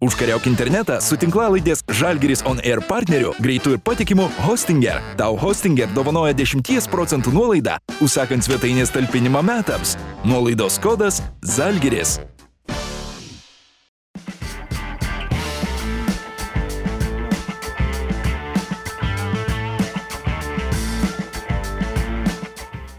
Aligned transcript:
Užkariauk 0.00 0.46
internetą 0.48 0.94
su 1.04 1.18
tinklalaidės 1.20 1.82
Žalgeris 1.92 2.40
On 2.48 2.56
Air 2.64 2.80
partneriu, 2.88 3.34
greitų 3.44 3.74
ir 3.76 3.82
patikimu 3.84 4.30
Hostinger. 4.46 5.02
Tau 5.20 5.36
Hostinger 5.36 5.92
dovanoja 5.92 6.32
10 6.32 6.88
procentų 6.88 7.34
nuolaidą, 7.36 7.76
užsakant 8.00 8.48
svetainės 8.48 8.96
talpinimą 8.96 9.44
metams. 9.44 9.98
Nuolaidos 10.24 10.80
kodas 10.80 11.20
Žalgeris. 11.44 12.16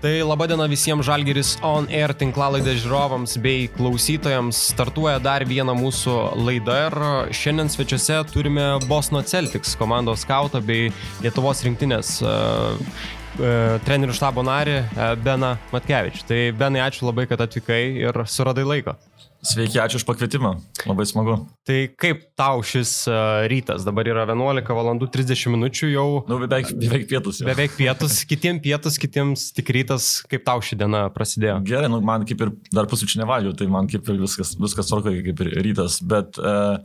Tai 0.01 0.15
laba 0.25 0.47
diena 0.49 0.65
visiems 0.65 1.05
Žalgeris 1.05 1.51
On 1.61 1.85
Air 1.93 2.09
tinklalaidės 2.17 2.79
žiūrovams 2.81 3.35
bei 3.43 3.67
klausytojams. 3.75 4.57
Startuoja 4.71 5.19
dar 5.21 5.45
viena 5.45 5.75
mūsų 5.77 6.15
laida 6.41 6.77
ir 6.87 6.95
šiandien 7.37 7.69
svečiuose 7.69 8.17
turime 8.31 8.65
Bosno 8.89 9.21
Celtics 9.21 9.75
komandos 9.77 10.23
skautą 10.25 10.63
bei 10.65 10.89
Lietuvos 11.21 11.61
rinktinės 11.67 12.15
uh, 12.25 12.73
uh, 12.73 13.77
trenerių 13.85 14.17
štabo 14.17 14.41
narį 14.49 14.79
uh, 14.87 15.13
Beną 15.21 15.53
Matkevičių. 15.69 16.25
Tai 16.33 16.41
Benai, 16.57 16.81
ačiū 16.87 17.05
labai, 17.05 17.29
kad 17.29 17.45
atvykai 17.45 17.83
ir 18.01 18.23
suradai 18.25 18.65
laiko. 18.65 18.97
Sveiki, 19.41 19.79
ačiū 19.81 19.97
už 19.97 20.05
pakvietimą. 20.05 20.51
Labai 20.85 21.05
smagu. 21.09 21.35
Tai 21.65 21.77
kaip 21.97 22.27
tau 22.37 22.61
šis 22.61 23.09
uh, 23.09 23.49
rytas? 23.49 23.81
Dabar 23.81 24.05
yra 24.05 24.27
11 24.29 24.69
val. 24.77 24.89
30 25.01 25.53
minučių 25.55 25.87
jau. 25.89 26.09
Nu, 26.29 26.37
beveik, 26.43 26.69
beveik 26.77 27.07
pietus. 27.09 27.39
Jau. 27.41 27.47
Beveik 27.49 27.73
pietus, 27.73 28.19
kitiems 28.29 28.61
pietus, 28.61 28.99
kitiems 29.01 29.47
tik 29.57 29.71
rytas. 29.73 30.09
Kaip 30.29 30.45
tau 30.45 30.61
ši 30.61 30.77
diena 30.83 31.07
prasidėjo? 31.15 31.57
Gerai, 31.65 31.89
nu, 31.89 32.03
man 32.05 32.27
kaip 32.29 32.43
ir 32.45 32.51
dar 32.69 32.85
pusryčių 32.91 33.23
nevalgiau, 33.23 33.55
tai 33.57 33.65
man 33.73 33.89
kaip 33.89 34.05
ir 34.13 34.19
viskas, 34.21 34.53
viskas 34.61 34.91
tvarko, 34.91 35.15
kaip 35.25 35.41
ir 35.41 35.49
rytas. 35.65 35.97
Bet 36.05 36.37
uh, 36.37 36.77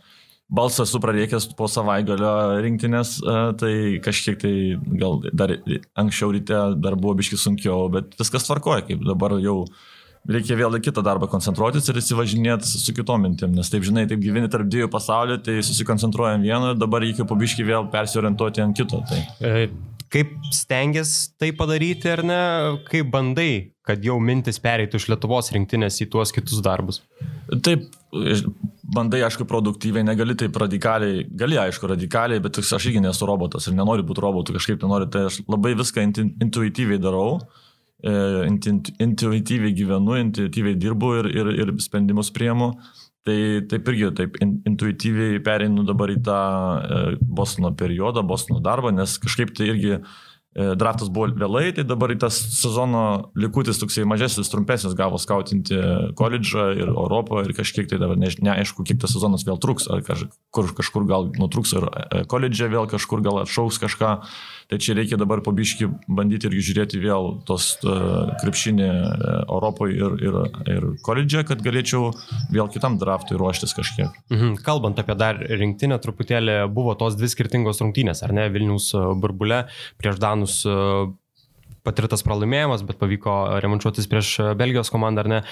balsas 0.49 0.95
supradėkęs 0.97 1.51
po 1.59 1.69
savaitgalio 1.69 2.63
rinktinės, 2.65 3.19
uh, 3.21 3.51
tai 3.61 3.75
kažkiek 4.01 4.41
tai 4.41 4.55
gal 4.97 5.21
dar 5.29 5.53
anksčiau 6.01 6.33
ryte 6.33 6.63
dar 6.81 6.97
buvo 6.97 7.19
biški 7.21 7.37
sunkiau, 7.37 7.91
bet 7.93 8.17
viskas 8.17 8.49
tvarkoja, 8.49 8.87
kaip 8.89 9.05
dabar 9.05 9.37
jau 9.45 9.67
reikia 10.31 10.59
vėl 10.59 10.79
į 10.79 10.83
kitą 10.87 11.03
darbą 11.07 11.29
koncentruotis 11.31 11.89
ir 11.91 12.01
įsivažinėti 12.01 12.69
su 12.71 12.95
kitom 12.97 13.27
mintim, 13.27 13.55
nes 13.57 13.71
taip 13.73 13.87
žinai, 13.87 14.07
taip 14.11 14.23
gyveni 14.23 14.51
tarp 14.53 14.69
dviejų 14.71 14.91
pasaulių, 14.93 15.41
tai 15.47 15.59
susikoncentruojam 15.67 16.45
vienu 16.47 16.73
ir 16.73 16.81
dabar 16.81 17.05
reikia 17.05 17.27
pabiški 17.29 17.67
vėl 17.67 17.91
persiorientuoti 17.93 18.65
ant 18.65 18.77
kito. 18.79 19.03
Tai. 19.07 19.21
E, 19.41 19.69
kaip 20.13 20.33
stengiasi 20.55 21.37
tai 21.41 21.53
padaryti 21.57 22.11
ar 22.13 22.25
ne, 22.27 22.41
kaip 22.91 23.11
bandai, 23.13 23.51
kad 23.87 24.03
jau 24.03 24.17
mintis 24.23 24.59
pereitų 24.63 24.99
iš 24.99 25.11
Lietuvos 25.13 25.53
rinktinės 25.55 26.01
į 26.03 26.09
tuos 26.11 26.35
kitus 26.35 26.63
darbus? 26.65 27.05
Taip, 27.63 27.85
bandai, 28.97 29.21
aišku, 29.29 29.47
produktyviai, 29.47 30.03
negali 30.07 30.35
taip 30.39 30.59
radikaliai, 30.59 31.23
gali, 31.39 31.59
aišku, 31.63 31.87
radikaliai, 31.93 32.43
bet 32.43 32.59
aš 32.59 32.75
irgi 32.81 33.05
nesu 33.05 33.29
robotas 33.31 33.69
ir 33.71 33.77
nenoriu 33.79 34.07
būti 34.09 34.25
robotu, 34.25 34.57
kažkaip 34.57 34.83
nenoriu, 34.83 35.07
tai 35.13 35.29
aš 35.29 35.39
labai 35.47 35.77
viską 35.79 36.03
intuityviai 36.09 36.99
darau. 37.03 37.39
E, 37.39 37.66
intuityviai 38.07 39.75
gyvenu, 39.77 40.21
intuityviai 40.21 40.79
dirbu 40.79 41.13
ir, 41.21 41.31
ir, 41.33 41.53
ir 41.65 41.75
sprendimus 41.83 42.31
priemu. 42.35 42.75
Tai 43.27 43.39
taip 43.67 43.89
irgi, 43.91 44.13
taip 44.15 44.37
intuityviai 44.45 45.41
pereinu 45.43 45.83
dabar 45.87 46.13
į 46.15 46.21
tą 46.29 46.39
e, 46.39 47.03
Bostono 47.19 47.73
periodą, 47.75 48.23
Bostono 48.23 48.61
darbą, 48.63 48.93
nes 48.95 49.17
kažkaip 49.19 49.51
tai 49.57 49.73
irgi 49.73 49.97
E, 50.57 50.71
draftas 50.73 51.11
buvo 51.13 51.29
vėlai, 51.37 51.69
tai 51.77 51.83
dabar 51.85 52.15
į 52.15 52.17
tas 52.23 52.37
sezono 52.57 53.03
likutis 53.37 53.77
toksai 53.77 54.07
mažesnis, 54.09 54.49
trumpesnis 54.49 54.95
gavo 54.97 55.19
skautinti 55.21 55.77
koledžą 56.17 56.71
ir 56.79 56.89
Europą 56.89 57.43
ir 57.45 57.53
kažkiek 57.57 57.91
tai 57.91 57.99
dabar 58.01 58.17
ne, 58.17 58.31
neaišku, 58.49 58.87
kiek 58.89 59.03
tas 59.03 59.13
sezonas 59.13 59.45
vėl 59.45 59.61
truks, 59.61 59.85
ar 59.93 60.01
kaž, 60.07 60.25
kur, 60.57 60.71
kažkur 60.79 61.05
gal 61.11 61.29
nutruks 61.37 61.77
e, 61.77 62.23
koledžė 62.33 62.71
vėl 62.73 62.89
kažkur 62.89 63.21
gal 63.27 63.43
atšauks 63.43 63.83
kažką. 63.85 64.15
Tai 64.67 64.79
čia 64.83 64.97
reikia 64.99 65.19
dabar 65.21 65.43
pabiški 65.47 65.87
bandyti 66.11 66.49
irgi 66.49 66.65
žiūrėti 66.71 66.99
vėl 67.03 67.29
tos 67.47 67.69
uh, 67.87 68.33
krepšinį 68.41 68.89
Europoje 69.45 69.95
ir, 70.01 70.17
ir, 70.27 70.39
ir 70.73 70.87
koledžė, 71.07 71.45
kad 71.47 71.63
galėčiau 71.63 72.11
vėl 72.51 72.71
kitam 72.75 72.99
draftui 72.99 73.39
ruoštis 73.39 73.77
kažkiek. 73.77 74.11
Mhm. 74.33 74.57
Kalbant 74.67 74.99
apie 75.03 75.15
dar 75.19 75.39
rinktinę, 75.39 76.01
truputėlį 76.03 76.59
buvo 76.75 76.97
tos 76.99 77.15
dvi 77.19 77.31
skirtingos 77.31 77.83
rungtynės, 77.85 78.25
ar 78.27 78.35
ne, 78.35 78.49
Vilnius 78.51 78.91
burbule 79.23 79.67
prieš 80.01 80.19
e, 80.67 80.77
patirtas 81.87 82.25
pralaimėjimas, 82.27 82.83
bet 82.87 82.99
pavyko 82.99 83.61
remontuotis 83.63 84.11
prieš 84.11 84.35
Belgijos 84.59 84.91
komandą, 84.91 85.23
ar 85.23 85.31
ne? 85.31 85.43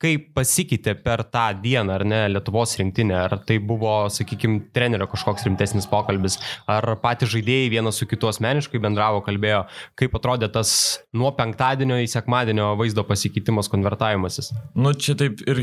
Kaip 0.00 0.30
pasikeitė 0.36 0.94
per 1.04 1.22
tą 1.28 1.46
dieną, 1.60 1.98
ar 1.98 2.04
ne, 2.08 2.20
Lietuvos 2.32 2.72
rinktinė, 2.80 3.16
ar 3.26 3.36
tai 3.44 3.58
buvo, 3.60 3.92
sakykime, 4.12 4.70
trenerio 4.76 5.08
kažkoks 5.10 5.44
rimtesnis 5.48 5.88
pokalbis, 5.90 6.38
ar 6.70 6.86
patys 7.02 7.34
žaidėjai 7.34 7.68
vienas 7.76 8.00
su 8.00 8.08
kitu 8.08 8.30
asmeniškai 8.30 8.80
bendravo, 8.80 9.20
kalbėjo, 9.26 9.66
kaip 10.00 10.16
atrodė 10.16 10.48
tas 10.54 10.72
nuo 11.12 11.34
penktadienio 11.36 12.00
į 12.00 12.08
sekmadienio 12.10 12.72
vaizdo 12.80 13.04
pasikeitimas, 13.08 13.68
konvertavimasis. 13.72 14.54
Nu, 14.72 14.94
čia 14.96 15.18
taip 15.20 15.44
ir 15.44 15.62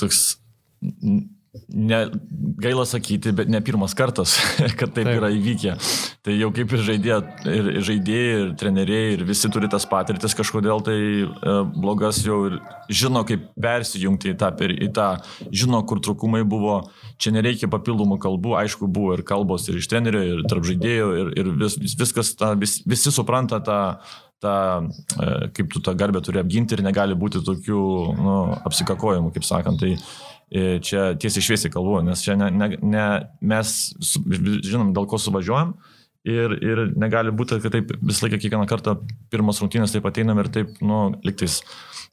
toks 0.00 0.30
ne, 1.68 2.00
gaila 2.58 2.84
sakyti, 2.86 3.32
bet 3.36 3.48
ne 3.48 3.60
pirmas 3.64 3.94
kartas, 3.94 4.36
kad 4.78 4.90
taip, 4.94 5.04
taip 5.06 5.10
yra 5.18 5.30
įvykę. 5.34 5.76
Tai 6.24 6.34
jau 6.36 6.50
kaip 6.56 6.72
ir 6.74 6.82
žaidėjai, 6.86 7.18
ir 7.52 7.70
žaidėjai, 7.84 8.34
ir 8.40 8.52
treneriai, 8.60 9.12
ir 9.14 9.24
visi 9.28 9.50
turi 9.52 9.68
tas 9.70 9.86
patirtis, 9.88 10.36
kažkodėl 10.36 10.82
tai 10.86 10.98
e, 10.98 11.54
blogas 11.76 12.22
jau 12.24 12.40
ir 12.48 12.58
žino, 12.88 13.24
kaip 13.28 13.46
persijungti 13.60 14.32
į 14.32 14.38
tą, 14.40 14.50
į 14.58 14.90
tą, 14.96 15.08
žino, 15.52 15.82
kur 15.88 16.02
trūkumai 16.04 16.42
buvo. 16.48 16.80
Čia 17.20 17.34
nereikia 17.36 17.70
papildomų 17.70 18.18
kalbų, 18.22 18.56
aišku, 18.64 18.90
buvo 18.90 19.14
ir 19.14 19.24
kalbos 19.26 19.68
ir 19.68 19.78
iš 19.78 19.88
trenerio, 19.92 20.24
ir 20.24 20.44
tarp 20.50 20.66
žaidėjų, 20.66 21.10
ir, 21.20 21.32
ir 21.40 21.50
vis, 21.62 21.78
viskas, 22.00 22.34
ta, 22.38 22.54
vis, 22.58 22.80
visi 22.88 23.14
supranta 23.14 23.62
tą 23.64 23.80
tą, 24.44 24.88
e, 25.20 25.48
kaip 25.56 25.72
tu 25.72 25.80
tą 25.80 25.94
garbę 25.96 26.20
turi 26.20 26.40
apginti 26.42 26.76
ir 26.76 26.82
negali 26.84 27.16
būti 27.16 27.40
tokių 27.46 27.80
nu, 28.18 28.36
apsikakojimų, 28.68 29.32
kaip 29.32 29.46
sakant. 29.46 29.80
Tai 29.80 29.94
čia 30.54 31.14
tiesiai 31.18 31.42
šviesiai 31.48 31.72
kalbu, 31.74 31.98
nes 32.06 32.22
čia 32.22 32.36
ne, 32.38 32.50
ne, 32.54 32.70
ne, 32.78 33.06
mes 33.42 33.74
žinom, 34.00 34.92
dėl 34.94 35.08
ko 35.10 35.18
suvažiuojam. 35.18 35.74
Ir, 36.24 36.54
ir 36.64 36.78
negali 36.96 37.34
būti, 37.36 37.58
kad 37.60 37.74
taip 37.74 37.90
visą 38.00 38.24
laiką 38.24 38.38
kiekvieną 38.40 38.64
kartą 38.70 38.94
pirmas 39.32 39.58
rungtynės 39.60 39.92
taip 39.92 40.06
ateinam 40.08 40.38
ir 40.40 40.48
taip, 40.54 40.70
nu, 40.80 41.10
liktais 41.26 41.58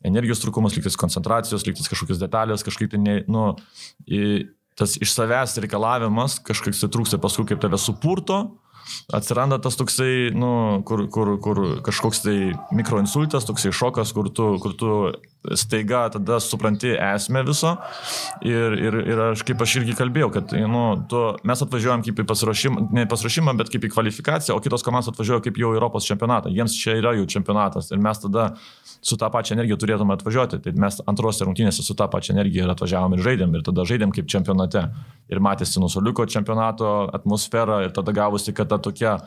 energijos 0.03 0.41
trūkumas, 0.43 0.75
liktais 0.75 0.97
koncentracijos, 0.99 1.63
liktais 1.63 1.87
kažkokios 1.87 2.19
detalės, 2.19 2.65
kažkaip 2.67 2.91
tai, 2.91 2.99
ne, 2.99 3.15
nu, 3.31 3.45
tas 4.75 4.97
iš 4.99 5.13
savęs 5.15 5.55
reikalavimas, 5.63 6.41
kažkaip 6.43 6.75
tai 6.75 6.91
trūksta 6.91 7.21
paskui 7.23 7.47
kaip 7.47 7.61
tave 7.63 7.79
supurto, 7.79 8.41
atsiranda 9.15 9.61
tas 9.63 9.77
toksai, 9.79 10.31
nu, 10.35 10.81
kur, 10.87 11.05
kur, 11.13 11.35
kur 11.43 11.61
kažkoks 11.85 12.23
tai 12.25 12.37
mikroinsultas, 12.75 13.47
toksai 13.47 13.71
šokas, 13.75 14.11
kur 14.17 14.31
tu, 14.33 14.55
kur 14.63 14.75
tu 14.75 14.91
staiga 15.55 16.09
tada 16.13 16.39
supranti 16.39 16.93
esmę 16.97 17.43
viso. 17.47 17.75
Ir, 18.45 18.75
ir, 18.77 18.97
ir 19.13 19.21
aš 19.31 19.43
kaip 19.47 19.61
aš 19.65 19.75
irgi 19.81 19.95
kalbėjau, 19.97 20.29
kad 20.35 20.53
nu, 20.69 20.83
tu, 21.09 21.21
mes 21.47 21.63
atvažiuojam 21.65 22.05
kaip 22.05 22.21
į 22.21 22.27
pasiruošimą, 22.29 22.85
ne 22.93 23.05
pasiruošimą, 23.09 23.55
bet 23.59 23.71
kaip 23.73 23.87
į 23.87 23.91
kvalifikaciją, 23.95 24.57
o 24.57 24.63
kitos 24.63 24.85
komandos 24.85 25.11
atvažiuoja 25.11 25.45
kaip 25.47 25.57
jau 25.61 25.73
Europos 25.73 26.07
čempionatą. 26.09 26.53
Jiems 26.53 26.77
čia 26.77 26.97
yra 26.99 27.15
jų 27.17 27.27
čempionatas 27.33 27.89
ir 27.91 28.01
mes 28.03 28.21
tada 28.21 28.51
su 29.01 29.17
tą 29.17 29.31
pačią 29.33 29.57
energiją 29.57 29.79
turėtume 29.81 30.15
atvažiuoti. 30.17 30.61
Tai 30.61 30.75
mes 30.85 31.01
antrose 31.09 31.47
rungtynėse 31.47 31.85
su 31.85 31.97
tą 31.97 32.07
pačią 32.11 32.35
energiją 32.37 32.67
ir 32.67 32.75
atvažiavom 32.75 33.17
ir 33.17 33.25
žaidėm 33.25 33.57
ir 33.57 33.65
tada 33.65 33.85
žaidėm 33.89 34.13
kaip 34.13 34.29
čempionate. 34.29 34.85
Ir 35.31 35.41
matėsi 35.41 35.81
nusoliuko 35.81 36.27
čempionato 36.29 36.91
atmosfera 37.15 37.81
ir 37.85 37.95
tada 37.95 38.13
gavosi, 38.13 38.53
kad 38.53 38.69
ta 38.69 38.77
tokia 38.77 39.17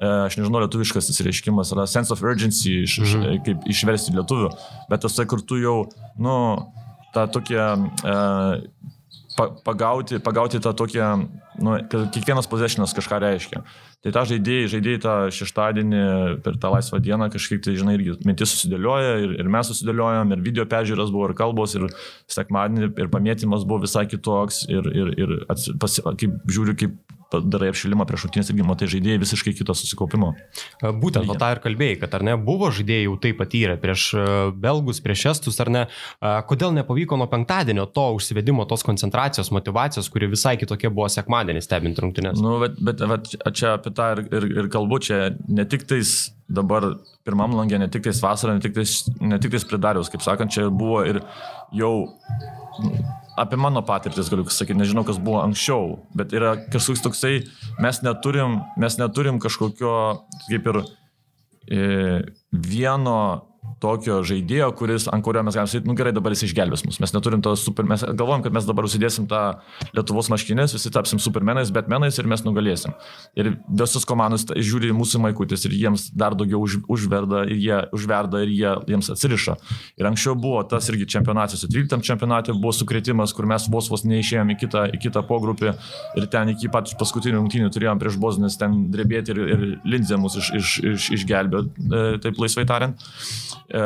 aš 0.00 0.38
nežinau, 0.38 0.62
lietuviškas 0.64 1.10
įsireiškimas 1.12 1.74
yra 1.74 1.86
sense 1.90 2.14
of 2.14 2.22
urgency, 2.22 2.82
iš, 2.86 2.98
-hmm. 3.02 3.42
kaip 3.46 3.68
išversti 3.70 4.16
lietuvių, 4.16 4.50
bet 4.90 5.04
tas 5.04 5.20
kur 5.28 5.42
tu 5.42 5.60
jau, 5.60 5.76
nu, 6.18 6.34
tą 7.14 7.28
tokią 7.28 7.66
e, 8.04 8.16
pa, 9.36 9.48
pagauti, 9.64 10.20
pagauti 10.20 10.60
tą 10.60 10.72
tokią, 10.74 11.28
nu, 11.58 11.76
kad 11.90 12.10
kiekvienas 12.12 12.48
possessionas 12.48 12.94
kažką 12.96 13.18
reiškia. 13.22 13.62
Tai 14.02 14.12
tą 14.16 14.24
žaidėjai, 14.32 14.70
žaidėjai 14.72 15.00
tą 15.04 15.14
šeštadienį 15.30 16.02
per 16.42 16.56
tą 16.58 16.72
laisvą 16.74 16.98
dieną 17.02 17.28
kažkaip 17.30 17.62
tai, 17.62 17.76
žinai, 17.78 17.94
irgi 17.98 18.16
mintis 18.26 18.50
susidėlioja 18.50 19.14
ir, 19.22 19.34
ir 19.38 19.50
mes 19.52 19.70
susidėliojom, 19.70 20.34
ir 20.34 20.42
video 20.42 20.66
peržiūros 20.66 21.12
buvo, 21.14 21.30
ir 21.30 21.36
kalbos, 21.38 21.76
ir 21.78 21.86
sekmadienį, 22.32 22.90
ir 22.98 23.12
pamėtymas 23.12 23.66
buvo 23.68 23.84
visai 23.86 24.08
kitoks, 24.10 24.64
ir, 24.72 24.90
ir, 24.90 25.12
ir 25.22 25.36
ats, 25.52 25.70
pas, 25.78 26.00
kaip 26.18 26.40
žiūriu, 26.50 26.76
kaip 26.82 26.98
darai 27.40 27.70
apšilimą 27.72 28.06
prieš 28.08 28.26
šautinės 28.26 28.50
irgi 28.52 28.66
matai 28.66 28.88
žaidėjai 28.92 29.20
visiškai 29.22 29.54
kito 29.56 29.76
susikaupimo. 29.76 30.32
Būtent 30.82 31.30
o 31.30 31.36
tą 31.38 31.52
ir 31.54 31.62
kalbėjai, 31.64 32.00
kad 32.02 32.16
ar 32.18 32.26
ne, 32.26 32.36
buvo 32.36 32.70
žaidėjai 32.74 33.06
jau 33.06 33.16
tai 33.22 33.32
patyrę 33.38 33.78
prieš 33.82 34.08
belgus, 34.62 35.00
prieš 35.04 35.24
estus, 35.32 35.60
ar 35.62 35.72
ne, 35.72 35.86
kodėl 36.50 36.74
nepavyko 36.76 37.18
nuo 37.20 37.28
penktadienio 37.32 37.86
to 37.94 38.08
užsivedimo, 38.18 38.66
tos 38.68 38.84
koncentracijos, 38.86 39.52
motivacijos, 39.54 40.10
kuri 40.12 40.30
visai 40.32 40.58
kitokia 40.60 40.92
buvo 40.92 41.08
sekmadienį 41.12 41.64
stebint 41.64 42.02
rungtynės. 42.02 42.42
Nu, 42.42 42.58
bet, 42.62 42.78
bet, 42.82 43.02
bet 43.14 43.32
čia 43.56 43.76
apie 43.78 43.94
tą 43.96 44.12
ir, 44.16 44.26
ir, 44.28 44.48
ir 44.62 44.70
kalbu, 44.72 45.00
čia 45.06 45.24
ne 45.48 45.66
tik 45.68 45.86
tais 45.88 46.32
dabar 46.52 46.92
pirmam 47.26 47.54
langė, 47.56 47.78
ne 47.80 47.88
tik 47.92 48.04
tais 48.06 48.20
vasarą, 48.22 48.58
ne 48.58 48.64
tik 48.64 48.74
tais, 48.76 48.98
ne 49.22 49.38
tik 49.40 49.54
tais 49.54 49.66
pridarius, 49.68 50.10
kaip 50.12 50.24
sakant, 50.24 50.52
čia 50.52 50.68
buvo 50.68 51.02
ir 51.08 51.22
jau 51.76 51.94
apie 53.36 53.56
mano 53.56 53.82
patirtis 53.86 54.30
galiu 54.30 54.44
sakyti, 54.50 54.78
nežinau, 54.78 55.04
kas 55.08 55.20
buvo 55.22 55.40
anksčiau, 55.42 55.96
bet 56.16 56.34
yra 56.36 56.56
kažkoks 56.72 57.04
toksai, 57.04 57.34
mes 57.82 58.02
neturim, 58.04 58.60
mes 58.80 58.98
neturim 59.00 59.40
kažkokio, 59.42 59.94
kaip 60.48 60.68
ir 60.72 60.80
e, 60.82 61.80
vieno 62.52 63.18
tokio 63.82 64.20
žaidėjo, 64.26 64.70
kuris, 64.78 65.08
ant 65.12 65.24
kurio 65.26 65.42
mes 65.46 65.56
galim 65.58 65.70
sakyti, 65.70 65.90
nu 65.90 65.96
gerai, 65.98 66.14
dabar 66.14 66.34
jis 66.34 66.46
išgelbės 66.48 66.84
mus. 66.86 67.00
Mes 67.02 67.14
neturim 67.14 67.42
to 67.44 67.54
super, 67.58 67.86
mes 67.88 68.04
galvojam, 68.06 68.44
kad 68.46 68.54
mes 68.54 68.68
dabar 68.68 68.86
užsidėsim 68.88 69.26
tą 69.30 69.42
Lietuvos 69.96 70.30
maškinės, 70.32 70.76
visi 70.76 70.92
tapsim 70.94 71.20
supermenais, 71.22 71.72
betmenais 71.74 72.18
ir 72.18 72.28
mes 72.30 72.44
nugalėsim. 72.46 72.94
Ir 73.38 73.52
visos 73.68 74.06
komandos 74.08 74.46
žiūri 74.52 74.92
mūsų 74.96 75.22
maikutis 75.26 75.66
ir 75.68 75.76
jiems 75.76 76.08
dar 76.16 76.36
daugiau 76.38 76.62
už, 76.62 76.80
užverda 76.92 77.44
ir 77.50 77.58
jie 77.58 77.80
užverda 77.96 78.44
ir 78.46 78.54
jie 78.54 78.72
jiems 78.92 79.10
atsiriša. 79.12 79.58
Ir 80.00 80.10
anksčiau 80.10 80.36
buvo 80.38 80.62
tas 80.68 80.88
irgi 80.92 81.08
čempionatas, 81.16 81.66
13 81.66 82.06
čempionate 82.06 82.54
buvo 82.54 82.72
sukretimas, 82.76 83.34
kur 83.36 83.48
mes 83.50 83.66
vos 83.72 83.90
vos 83.92 84.06
neišėjom 84.08 84.54
į 84.54 84.58
kitą, 84.62 84.86
į 84.96 85.02
kitą 85.06 85.24
pogrupį 85.28 85.72
ir 86.18 86.28
ten 86.32 86.52
iki 86.54 86.70
pat 86.72 86.92
paskutinių 86.98 87.40
rungtynių 87.40 87.70
turėjom 87.72 88.00
prieš 88.00 88.18
Bosnės 88.22 88.58
ten 88.60 88.86
drebėti 88.92 89.34
ir, 89.34 89.42
ir 89.54 89.64
Lindzė 89.88 90.18
mus 90.20 90.38
iš, 90.40 90.50
iš, 90.58 90.72
iš, 90.92 91.08
išgelbėjo, 91.18 91.64
e, 91.66 92.02
taip 92.22 92.40
laisvai 92.42 92.66
tariant. 92.68 93.02
E, 93.72 93.82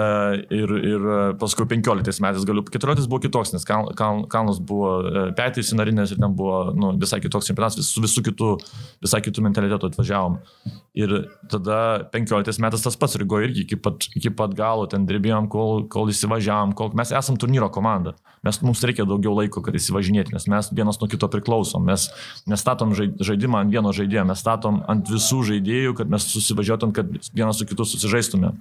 ir, 0.51 0.71
ir 0.83 1.05
paskui 1.39 1.63
15 1.71 2.19
metais 2.25 2.45
galiu, 2.49 2.65
14 2.67 3.07
buvo 3.07 3.21
kitoks, 3.23 3.53
nes 3.55 3.63
kal, 3.67 3.93
kal, 3.95 4.25
kalnas 4.27 4.59
buvo 4.59 4.89
e, 5.07 5.21
petys 5.39 5.71
sinarinės 5.71 6.11
ir 6.11 6.19
ten 6.19 6.35
buvo 6.35 6.73
nu, 6.75 6.91
visai 6.99 7.21
kitoks 7.23 7.47
čempionatas, 7.47 7.79
vis, 7.79 7.93
su 7.95 8.03
visų 8.03 8.25
kitų, 8.27 8.49
visai 9.07 9.21
kitų 9.23 9.45
mentalitetų 9.47 9.93
atvažiavom. 9.93 10.41
Ir 10.99 11.15
tada 11.53 11.79
15 12.11 12.59
metais 12.65 12.83
tas 12.83 12.99
pats 12.99 13.15
Rygo 13.21 13.39
irgi 13.47 13.63
iki 13.63 13.79
pat, 13.79 14.09
iki 14.19 14.33
pat 14.35 14.59
galo 14.59 14.89
ten 14.91 15.07
drebėjom, 15.07 15.47
kol, 15.53 15.85
kol 15.93 16.11
įsivažiavom, 16.11 16.75
kol 16.75 16.91
mes 16.99 17.15
esam 17.15 17.39
turnyro 17.39 17.71
komanda. 17.71 18.17
Mes, 18.43 18.59
mums 18.67 18.83
reikia 18.87 19.07
daugiau 19.07 19.37
laiko, 19.39 19.63
kad 19.63 19.77
įsivažinėti, 19.79 20.35
nes 20.35 20.49
mes 20.51 20.71
vienas 20.75 20.99
nuo 20.99 21.07
kito 21.11 21.31
priklausom. 21.31 21.87
Mes 21.87 22.09
nestatom 22.51 22.95
žaidimą 22.97 23.63
ant 23.63 23.75
vieno 23.75 23.95
žaidėjo, 23.95 24.27
mes 24.27 24.43
statom 24.43 24.83
ant 24.91 25.07
visų 25.11 25.45
žaidėjų, 25.53 25.95
kad 26.01 26.11
mes 26.11 26.27
susivažiuotum, 26.35 26.95
kad 26.97 27.15
vienas 27.31 27.63
su 27.63 27.69
kitu 27.71 27.87
susižaistume 27.87 28.57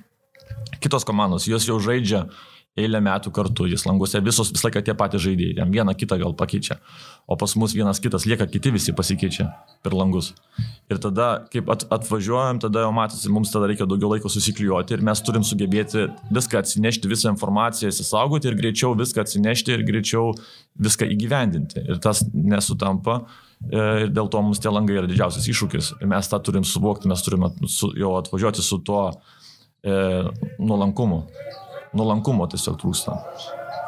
kitos 0.85 1.07
komandos, 1.07 1.49
jos 1.49 1.65
jau 1.67 1.79
žaidžia 1.81 2.27
eilę 2.75 2.99
metų 2.99 3.31
kartu, 3.35 3.69
jis 3.71 3.85
languose 3.87 4.19
visos 4.23 4.49
visą 4.51 4.67
laiką 4.67 4.81
tie 4.83 4.95
patys 4.99 5.23
žaidėjai, 5.23 5.55
jam 5.61 5.71
vieną 5.71 5.93
kitą 5.95 6.17
gal 6.19 6.33
pakeičia, 6.35 6.75
o 7.23 7.37
pas 7.39 7.53
mus 7.55 7.75
vienas 7.75 8.01
kitas 8.03 8.25
lieka, 8.27 8.47
kiti 8.51 8.73
visi 8.75 8.91
pasikeičia 8.95 9.47
per 9.85 9.95
langus. 9.95 10.33
Ir 10.91 10.99
tada, 11.01 11.45
kaip 11.53 11.71
at, 11.71 11.85
atvažiuojam, 11.95 12.59
tada 12.65 12.83
jau 12.83 12.91
matosi, 12.95 13.31
mums 13.31 13.53
tada 13.53 13.69
reikia 13.71 13.87
daugiau 13.87 14.11
laiko 14.11 14.31
susiklijuoti 14.31 14.97
ir 14.97 15.05
mes 15.07 15.23
turim 15.23 15.45
sugebėti 15.47 16.09
viską 16.35 16.59
atsinešti, 16.59 17.09
visą 17.11 17.31
informaciją 17.31 17.93
įsisaugoti 17.93 18.51
ir 18.51 18.59
greičiau 18.59 18.91
viską 18.99 19.23
atsinešti 19.23 19.77
ir 19.77 19.87
greičiau 19.87 20.35
viską 20.75 21.07
įgyvendinti. 21.15 21.87
Ir 21.87 22.03
tas 22.03 22.25
nesutampa. 22.33 23.21
E, 23.71 23.79
ir 24.03 24.11
dėl 24.11 24.27
to 24.27 24.41
mums 24.43 24.59
tie 24.59 24.69
langai 24.73 24.99
yra 24.99 25.07
didžiausias 25.09 25.47
iššūkis. 25.47 25.93
Mes 26.11 26.29
tą 26.29 26.41
turim 26.43 26.67
suvokti, 26.67 27.07
mes 27.07 27.23
turim 27.23 27.47
jau 27.95 28.11
atvažiuoti 28.19 28.65
su 28.65 28.81
tuo, 28.85 29.07
e, 29.85 29.99
nuolankumo. 30.59 31.21
Nuolankumo 31.95 32.49
tiesiog 32.51 32.81
trūksta. 32.81 33.19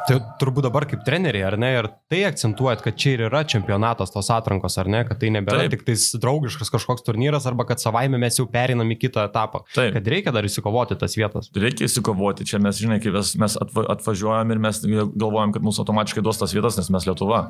Tai 0.08 0.16
turbūt 0.40 0.64
dabar 0.64 0.86
kaip 0.88 1.02
treneriai, 1.04 1.44
ar 1.50 1.54
ne, 1.60 1.68
ir 1.76 1.86
tai 2.08 2.22
akcentuojat, 2.24 2.80
kad 2.84 2.96
čia 2.96 3.10
ir 3.12 3.22
yra 3.26 3.42
čempionatas 3.48 4.12
tos 4.14 4.30
atrankos, 4.32 4.78
ar 4.80 4.88
ne, 4.88 5.02
kad 5.04 5.20
tai 5.20 5.28
nebėra 5.34 5.66
Taip. 5.66 5.74
tik 5.74 5.84
tais 5.84 6.06
draugiškas 6.22 6.72
kažkoks 6.72 7.04
turnyras, 7.04 7.44
arba 7.50 7.66
kad 7.68 7.82
savaime 7.82 8.16
mes 8.20 8.38
jau 8.40 8.46
perinam 8.48 8.88
į 8.88 8.96
kitą 9.02 9.26
etapą. 9.28 9.66
Taip. 9.74 9.92
Kad 9.98 10.08
reikia 10.08 10.32
dar 10.32 10.48
įsikovoti 10.48 10.96
tas 11.00 11.18
vietas. 11.18 11.50
Reikia 11.52 11.90
įsikovoti, 11.90 12.48
čia 12.48 12.62
mes, 12.64 12.80
žinai, 12.80 13.02
kai 13.04 13.12
mes 13.12 13.58
atvažiuojam 13.60 14.54
ir 14.54 14.62
mes 14.64 14.80
galvojam, 14.88 15.52
kad 15.52 15.66
mūsų 15.68 15.84
automatiškai 15.84 16.24
duos 16.24 16.40
tas 16.40 16.56
vietas, 16.56 16.80
nes 16.80 16.88
mes 16.94 17.08
Lietuva. 17.10 17.42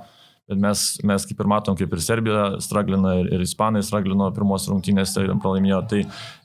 Bet 0.48 0.60
mes, 0.62 0.82
mes 1.04 1.24
kaip 1.28 1.40
ir 1.44 1.48
matom, 1.50 1.76
kaip 1.76 1.92
ir 1.92 2.00
Serbija 2.00 2.44
straglina, 2.64 3.18
ir, 3.20 3.26
ir 3.36 3.42
Ispanai 3.44 3.82
straglino 3.84 4.30
pirmos 4.32 4.64
rungtynės, 4.70 5.12
tai 5.12 5.26
pralaimėjo. 5.28 5.80
Tai 5.90 5.98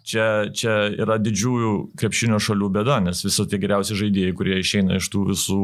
čia, 0.03 0.25
čia 0.51 0.73
yra 0.91 1.15
didžiųjų 1.23 1.71
krepšinio 2.01 2.39
šalių 2.43 2.67
bėda, 2.75 2.97
nes 3.05 3.23
visi 3.23 3.45
tie 3.47 3.59
geriausi 3.63 3.95
žaidėjai, 3.95 4.33
kurie 4.35 4.57
išeina 4.59 4.97
iš 4.99 5.07
tų 5.13 5.23
visų, 5.29 5.59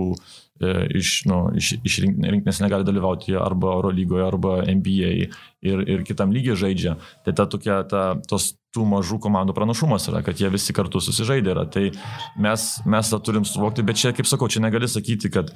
e, 0.64 0.72
iš, 1.02 1.12
nu, 1.28 1.42
iš, 1.60 1.74
iš 1.84 1.98
rinkinės 2.06 2.62
negali 2.64 2.88
dalyvauti 2.88 3.36
arba 3.36 3.74
Euro 3.76 3.92
lygoje, 3.92 4.24
arba 4.30 4.56
NBA 4.64 5.12
ir, 5.20 5.84
ir 5.84 6.08
kitam 6.08 6.32
lygiai 6.32 6.56
žaidžia. 6.64 6.96
Tai 7.28 7.36
ta 7.36 7.48
tokia, 7.52 7.82
ta, 7.92 8.06
tos 8.32 8.54
tų 8.72 8.88
mažų 8.88 9.20
komandų 9.20 9.58
pranašumas 9.58 10.08
yra, 10.14 10.24
kad 10.24 10.40
jie 10.40 10.48
visi 10.54 10.72
kartu 10.78 11.04
susižaidė 11.04 11.58
yra. 11.58 11.68
Tai 11.68 11.90
mes, 12.40 12.72
mes 12.88 13.12
tą 13.12 13.20
turim 13.20 13.44
suvokti, 13.44 13.84
bet 13.84 14.00
čia, 14.00 14.16
kaip 14.16 14.32
sakau, 14.32 14.48
čia 14.48 14.64
negali 14.64 14.88
sakyti, 14.88 15.34
kad 15.34 15.52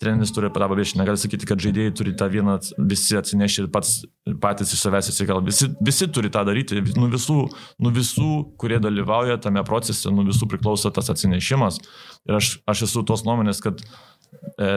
treneris 0.00 0.32
turi 0.32 0.48
pravą 0.52 0.76
viešinti, 0.78 1.00
negali 1.02 1.20
sakyti, 1.20 1.46
kad 1.48 1.60
žaidėjai 1.60 1.92
turi 1.96 2.14
tą 2.16 2.28
vieną, 2.32 2.56
visi 2.88 3.18
atsinešti 3.18 3.64
ir 3.64 3.70
pats, 3.72 3.98
patys 4.42 4.72
iš 4.72 4.84
savęs 4.86 5.10
įsigal. 5.12 5.42
Visi, 5.44 5.68
visi 5.84 6.08
turi 6.08 6.30
tą 6.32 6.44
daryti, 6.48 6.80
nuo 6.96 7.10
visų, 7.12 7.38
nu 7.84 7.92
visų, 7.94 8.30
kurie 8.60 8.80
dalyvauja 8.82 9.36
tame 9.44 9.62
procese, 9.68 10.08
nuo 10.14 10.24
visų 10.28 10.48
priklauso 10.50 10.92
tas 10.94 11.12
atsinešimas. 11.12 11.82
Ir 12.28 12.40
aš, 12.40 12.54
aš 12.70 12.86
esu 12.88 13.04
tos 13.08 13.26
nuomonės, 13.28 13.60
kad 13.64 13.84
e, 13.84 14.70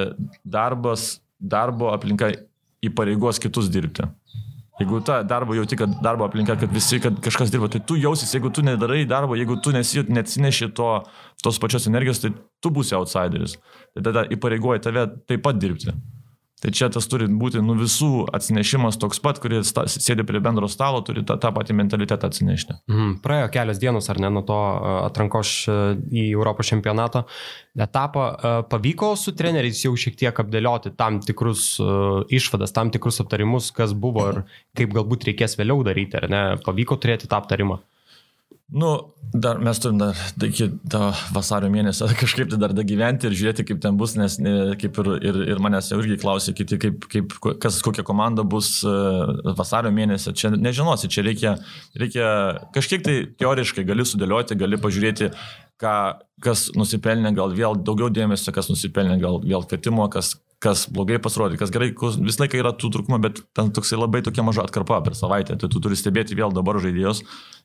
darbas, 0.43 1.21
darbo 1.39 1.93
aplinka 1.95 2.33
įpareigos 2.83 3.39
kitus 3.43 3.71
dirbti. 3.71 4.09
Jeigu 4.81 5.03
ta 5.05 5.19
darbo 5.23 5.53
jauti, 5.53 5.77
kad 5.77 5.91
darbo 6.01 6.25
aplinka, 6.25 6.55
kad 6.57 6.71
visi, 6.73 6.97
kad 7.01 7.19
kažkas 7.21 7.51
dirba, 7.53 7.69
tai 7.69 7.81
tu 7.85 7.97
jausis, 8.01 8.31
jeigu 8.33 8.49
tu 8.49 8.63
nedarai 8.65 9.03
darbo, 9.05 9.37
jeigu 9.37 9.59
tu 9.61 9.73
neatsineši 9.73 10.71
to, 10.73 10.87
tos 11.45 11.59
pačios 11.61 11.85
energijos, 11.91 12.23
tai 12.23 12.31
tu 12.63 12.71
būsi 12.73 12.97
outsideris. 12.97 13.59
Tai 13.93 14.05
tada 14.09 14.25
įpareigoja 14.33 14.81
tave 14.87 15.05
taip 15.29 15.45
pat 15.45 15.61
dirbti. 15.61 15.93
Tai 16.63 16.71
čia 16.71 16.87
tas 16.87 17.03
turi 17.11 17.25
būti 17.27 17.59
nu 17.59 17.73
visų 17.75 18.29
atsinešimas 18.31 18.95
toks 19.01 19.19
pat, 19.23 19.41
kuris 19.43 19.73
sėdi 19.91 20.23
prie 20.23 20.39
bendro 20.43 20.69
stalo, 20.71 21.01
turi 21.03 21.25
tą, 21.27 21.35
tą 21.41 21.51
patį 21.51 21.75
mentalitetą 21.75 22.29
atsinešti. 22.31 22.77
Mhm. 22.87 23.09
Praėjo 23.25 23.49
kelios 23.51 23.81
dienos, 23.81 24.07
ar 24.13 24.21
ne, 24.23 24.29
nuo 24.31 24.45
to 24.47 24.59
atrankos 25.03 25.51
į 25.67 26.23
Europos 26.29 26.71
čempionato 26.71 27.25
etapą. 27.75 28.29
Pavyko 28.71 29.11
su 29.19 29.35
treneriais 29.35 29.83
jau 29.83 29.91
šiek 29.99 30.15
tiek 30.23 30.43
apdėlioti 30.45 30.93
tam 30.95 31.19
tikrus 31.25 31.73
išvadas, 32.31 32.71
tam 32.71 32.93
tikrus 32.95 33.19
aptarimus, 33.25 33.73
kas 33.75 33.91
buvo 33.91 34.29
ir 34.31 34.43
kaip 34.77 34.95
galbūt 34.95 35.27
reikės 35.33 35.59
vėliau 35.59 35.83
daryti, 35.83 36.21
ar 36.21 36.31
ne? 36.31 36.43
Pavyko 36.63 36.95
turėti 36.95 37.27
tą 37.27 37.43
aptarimą? 37.43 37.81
Nu, 38.73 39.13
dar 39.33 39.57
mes 39.57 39.79
turim 39.79 39.97
dar 40.01 40.17
iki 40.41 40.65
vasario 41.33 41.69
mėnesio 41.73 42.07
kažkaip 42.21 42.49
tai 42.49 42.57
dar 42.61 42.73
dagyventi 42.73 43.29
ir 43.29 43.35
žiūrėti, 43.37 43.65
kaip 43.69 43.81
ten 43.83 43.99
bus, 43.99 44.15
nes 44.17 44.39
kaip 44.81 44.97
ir, 45.03 45.09
ir, 45.29 45.37
ir 45.53 45.61
manęs 45.61 45.91
jau 45.91 45.99
irgi 46.01 46.17
klausė 46.21 46.55
kiti, 46.57 46.79
kaip, 46.81 47.05
kaip, 47.11 47.35
kas, 47.61 47.77
kokia 47.85 48.05
komanda 48.07 48.45
bus 48.45 48.79
e, 48.81 48.93
vasario 49.59 49.93
mėnesio. 49.93 50.33
Čia 50.37 50.53
nežinosi, 50.55 51.11
čia 51.13 51.25
reikia, 51.25 51.53
reikia 52.01 52.27
kažkiek 52.73 53.05
tai 53.05 53.17
teoriškai 53.43 53.85
gali 53.89 54.07
sudėlioti, 54.09 54.57
gali 54.57 54.81
pažiūrėti, 54.81 55.29
ką, 55.81 55.95
kas 56.41 56.71
nusipelnė 56.77 57.35
gal 57.37 57.53
vėl 57.53 57.77
daugiau 57.77 58.09
dėmesio, 58.13 58.53
kas 58.55 58.73
nusipelnė 58.73 59.19
gal 59.21 59.37
vėl 59.45 59.69
kvietimo, 59.69 60.09
kas, 60.13 60.33
kas 60.63 60.85
blogai 60.91 61.19
pasirodė, 61.21 61.57
kas 61.59 61.71
gerai, 61.73 61.91
visą 61.93 62.43
laiką 62.43 62.59
yra 62.61 62.71
tų 62.79 62.91
trūkumų, 62.95 63.19
bet 63.23 63.41
ten 63.57 63.71
toksai 63.75 63.99
labai 63.99 64.23
tokia 64.25 64.45
maža 64.45 64.63
atkarpa 64.67 65.01
per 65.03 65.17
savaitę. 65.17 65.57
Tai 65.59 65.69
tu 65.71 65.81
turi 65.83 65.97
stebėti 65.99 66.37
vėl 66.39 66.55
dabar 66.55 66.79
žaidėjus 66.83 67.23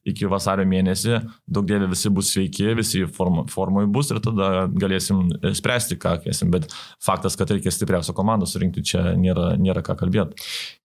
iki 0.08 0.28
vasario 0.30 0.64
mėnesį, 0.68 1.18
daug 1.50 1.66
dėlė 1.68 1.88
visi 1.90 2.10
bus 2.14 2.32
sveiki, 2.32 2.70
visi 2.78 3.02
form, 3.12 3.42
formui 3.50 3.84
bus 3.92 4.12
ir 4.14 4.20
tada 4.24 4.66
galėsim 4.70 5.26
spręsti, 5.58 5.98
ką 6.00 6.18
kėsim. 6.24 6.52
Bet 6.54 6.70
faktas, 7.04 7.36
kad 7.38 7.50
reikia 7.52 7.72
stipriausią 7.74 8.14
komandą 8.16 8.48
surinkti, 8.48 8.84
čia 8.86 9.12
nėra, 9.18 9.52
nėra 9.60 9.82
ką 9.86 9.98
kalbėti. 10.00 10.38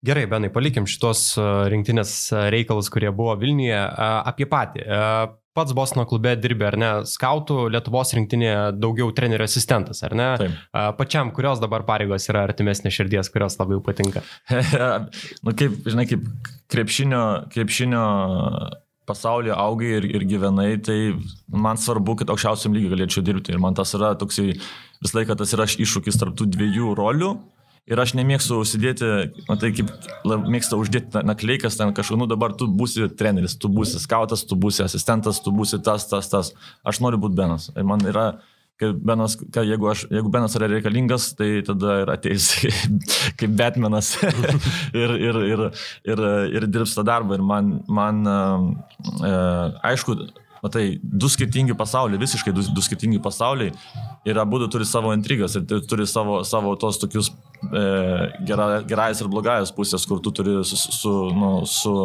Gerai, 0.05 0.25
Benai, 0.31 0.51
palikim 0.53 0.89
šitos 0.89 1.31
rinktinės 1.73 2.17
reikalus, 2.53 2.91
kurie 2.93 3.13
buvo 3.15 3.37
Vilniuje 3.39 3.79
apie 3.79 4.49
patį 4.49 4.89
pats 5.53 5.73
Bosno 5.77 6.05
klube 6.09 6.33
dirbi, 6.41 6.65
ar 6.67 6.77
ne, 6.79 6.91
skautų 7.09 7.67
Lietuvos 7.73 8.13
rinktinėje 8.17 8.73
daugiau 8.77 9.11
trenerio 9.15 9.47
asistentas, 9.47 10.01
ar 10.05 10.15
ne? 10.17 10.29
Taip. 10.41 10.55
Pačiam, 10.99 11.31
kurios 11.35 11.61
dabar 11.61 11.85
pareigos 11.87 12.25
yra 12.31 12.45
artimesnė 12.47 12.91
širdies, 12.93 13.29
kurios 13.33 13.59
labiau 13.61 13.83
patinka? 13.85 14.23
nu, 15.45 15.53
kaip, 15.53 15.77
žinai, 15.85 16.07
kaip 16.09 16.25
krepšinio, 16.73 17.23
krepšinio 17.53 18.05
pasaulyje 19.09 19.55
augai 19.59 19.97
ir, 19.97 20.07
ir 20.15 20.25
gyvenai, 20.27 20.69
tai 20.83 20.97
man 21.51 21.79
svarbu, 21.79 22.17
kad 22.21 22.31
aukščiausiam 22.33 22.75
lygiui 22.75 22.93
galėčiau 22.95 23.23
dirbti. 23.25 23.53
Ir 23.53 23.61
man 23.61 23.75
tas 23.77 23.91
yra 23.97 24.13
toksai, 24.19 24.53
visą 25.03 25.19
laiką 25.19 25.37
tas 25.39 25.53
yra 25.57 25.67
iššūkis 25.67 26.19
tarp 26.21 26.37
tų 26.39 26.47
dviejų 26.55 26.95
rolių 26.99 27.33
Ir 27.83 27.99
aš 27.99 28.13
nemėgstu 28.15 28.61
užsidėti, 28.63 29.07
matai, 29.49 29.73
kaip 29.75 29.89
mėgsta 30.23 30.77
uždėti 30.79 31.19
nakleikas 31.27 31.75
ten 31.75 31.91
kažkur, 31.95 32.15
nu 32.21 32.29
dabar 32.31 32.53
tu 32.55 32.69
būsi 32.71 33.09
treneris, 33.19 33.57
tu 33.59 33.67
būsi 33.67 33.99
skautas, 33.99 34.45
tu 34.47 34.55
būsi 34.55 34.85
asistentas, 34.85 35.41
tu 35.43 35.51
būsi 35.51 35.81
tas, 35.83 36.05
tas, 36.07 36.29
tas. 36.31 36.53
Aš 36.87 37.01
noriu 37.03 37.19
būti 37.25 37.35
Benas. 37.41 37.67
Ir 37.75 37.83
man 37.89 38.05
yra, 38.07 38.37
kad 38.79 39.01
Benas, 39.03 39.35
kad 39.35 39.67
jeigu, 39.67 39.89
aš, 39.91 40.05
jeigu 40.15 40.31
Benas 40.31 40.55
yra 40.55 40.69
reikalingas, 40.71 41.33
tai 41.35 41.49
tada 41.67 41.97
ir 42.05 42.13
ateis 42.15 42.47
kaip 43.41 43.59
Batmanas 43.59 44.13
ir, 45.03 45.17
ir, 45.19 45.41
ir, 45.49 45.65
ir, 46.07 46.23
ir 46.55 46.69
dirbs 46.71 46.95
tą 46.95 47.03
darbą. 47.11 47.35
Ir 47.35 47.43
man, 47.51 47.75
man 47.91 48.23
e, 48.31 49.35
aišku, 49.91 50.21
matai, 50.63 50.85
du 51.03 51.29
skirtingi 51.31 51.75
pasauliai, 51.77 52.21
visiškai 52.21 52.53
du, 52.55 52.63
du 52.73 52.83
skirtingi 52.83 53.19
pasauliai. 53.23 53.73
Ir 54.27 54.39
abu 54.39 54.61
turi 54.71 54.87
savo 54.87 55.11
intrigas 55.15 55.57
ir 55.59 55.65
turi 55.89 56.07
savo, 56.07 56.39
savo 56.47 56.73
tos 56.79 57.01
tokius 57.01 57.29
e, 57.67 57.83
gera, 58.47 58.67
gerąjas 58.87 59.23
ir 59.23 59.31
blogąjas 59.33 59.73
pusės, 59.75 60.07
kur 60.07 60.21
tu 60.23 60.31
turi 60.31 60.61
su, 60.67 60.79
su, 60.79 61.13
nu, 61.35 61.51
su, 61.67 61.95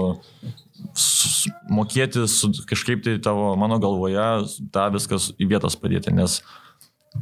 su, 0.98 1.52
mokėti 1.70 2.26
su, 2.30 2.50
kažkaip 2.68 3.04
tai 3.06 3.18
tavo, 3.22 3.52
mano 3.60 3.78
galvoje, 3.82 4.26
tą 4.74 4.88
viskas 4.94 5.30
į 5.38 5.52
vietas 5.54 5.78
padėti, 5.78 6.14
nes 6.14 6.40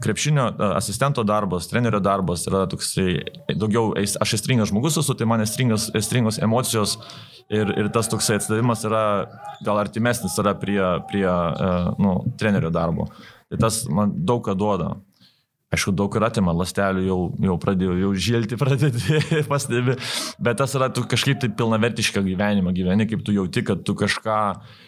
krepšinio 0.03 0.49
asistento 0.76 1.25
darbas, 1.25 1.69
trenerio 1.71 2.00
darbas 2.00 2.47
yra 2.49 2.65
toksai 2.71 3.21
daugiau, 3.55 3.95
aš 3.97 4.37
estringas 4.38 4.71
žmogus 4.73 4.99
esu, 5.00 5.17
tai 5.17 5.29
man 5.29 5.45
estringos, 5.45 5.88
estringos 5.97 6.41
emocijos 6.43 6.97
ir, 7.53 7.71
ir 7.79 7.91
tas 7.95 8.11
toksai 8.11 8.38
atsidavimas 8.41 8.85
yra 8.88 9.03
gal 9.65 9.81
artimesnis 9.81 10.37
yra 10.43 10.55
prie, 10.59 10.81
prie 11.11 11.26
nu, 12.03 12.19
trenerio 12.38 12.73
darbo. 12.75 13.11
Tai 13.50 13.61
tas 13.67 13.85
man 13.88 14.15
daug 14.26 14.45
ką 14.47 14.57
duoda. 14.59 14.95
Aišku, 15.75 15.91
daug 15.99 16.15
ir 16.15 16.23
atima 16.23 16.53
lastelių, 16.55 17.00
jau, 17.09 17.21
jau 17.43 17.55
pradėjau, 17.59 17.97
jau 17.99 18.11
žilti 18.29 18.59
pradėti, 18.62 19.21
pastebi, 19.50 19.97
bet 20.38 20.61
tas 20.61 20.76
yra, 20.79 20.87
tu 20.95 21.03
kažkaip 21.11 21.41
tai 21.43 21.50
pilnavertišką 21.59 22.23
gyvenimą 22.23 22.71
gyveni, 22.76 23.09
kaip 23.11 23.25
tu 23.26 23.35
jauti, 23.35 23.65
kad 23.67 23.83
tu 23.87 23.97
kažką 23.99 24.37
e, 24.55 24.86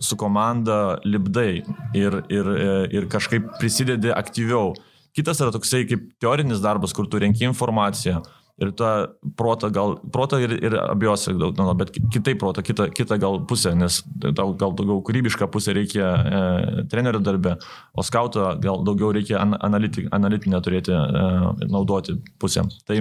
su 0.00 0.16
komanda 0.16 0.98
libdai 1.04 1.62
ir, 1.96 2.20
ir, 2.28 2.50
e, 2.52 2.72
ir 2.92 3.08
kažkaip 3.08 3.48
prisidedi 3.60 4.12
aktyviau. 4.12 4.74
Kitas 5.16 5.40
yra 5.40 5.54
toksai 5.54 5.86
kaip 5.88 6.10
teorinis 6.20 6.60
darbas, 6.62 6.92
kur 6.94 7.08
tu 7.10 7.18
renki 7.18 7.46
informaciją, 7.48 8.20
ir 8.58 8.72
tą 8.74 8.90
protą, 9.38 9.70
gal, 9.70 9.96
protą 10.12 10.40
ir, 10.42 10.52
ir 10.62 10.74
abiejose, 10.82 11.32
nu, 11.38 11.66
bet 11.78 11.92
kitaip 11.94 12.40
protą, 12.40 12.62
kitą, 12.66 12.88
kitą 12.94 13.18
gal 13.22 13.38
pusę, 13.46 13.74
nes 13.78 14.00
tau 14.36 14.52
gal 14.58 14.74
daugiau 14.78 14.98
kūrybišką 15.06 15.46
pusę 15.52 15.74
reikia 15.76 16.08
e, 16.08 16.42
trenerio 16.90 17.22
darbę, 17.22 17.54
o 17.94 18.02
skauto 18.02 18.50
gal 18.62 18.82
daugiau 18.86 19.12
reikia 19.14 19.38
an, 19.44 19.54
analiti, 19.62 20.08
analitinę 20.10 20.60
turėti, 20.64 20.94
e, 20.94 21.68
naudoti 21.70 22.18
pusę. 22.42 22.66
Tai 22.88 22.98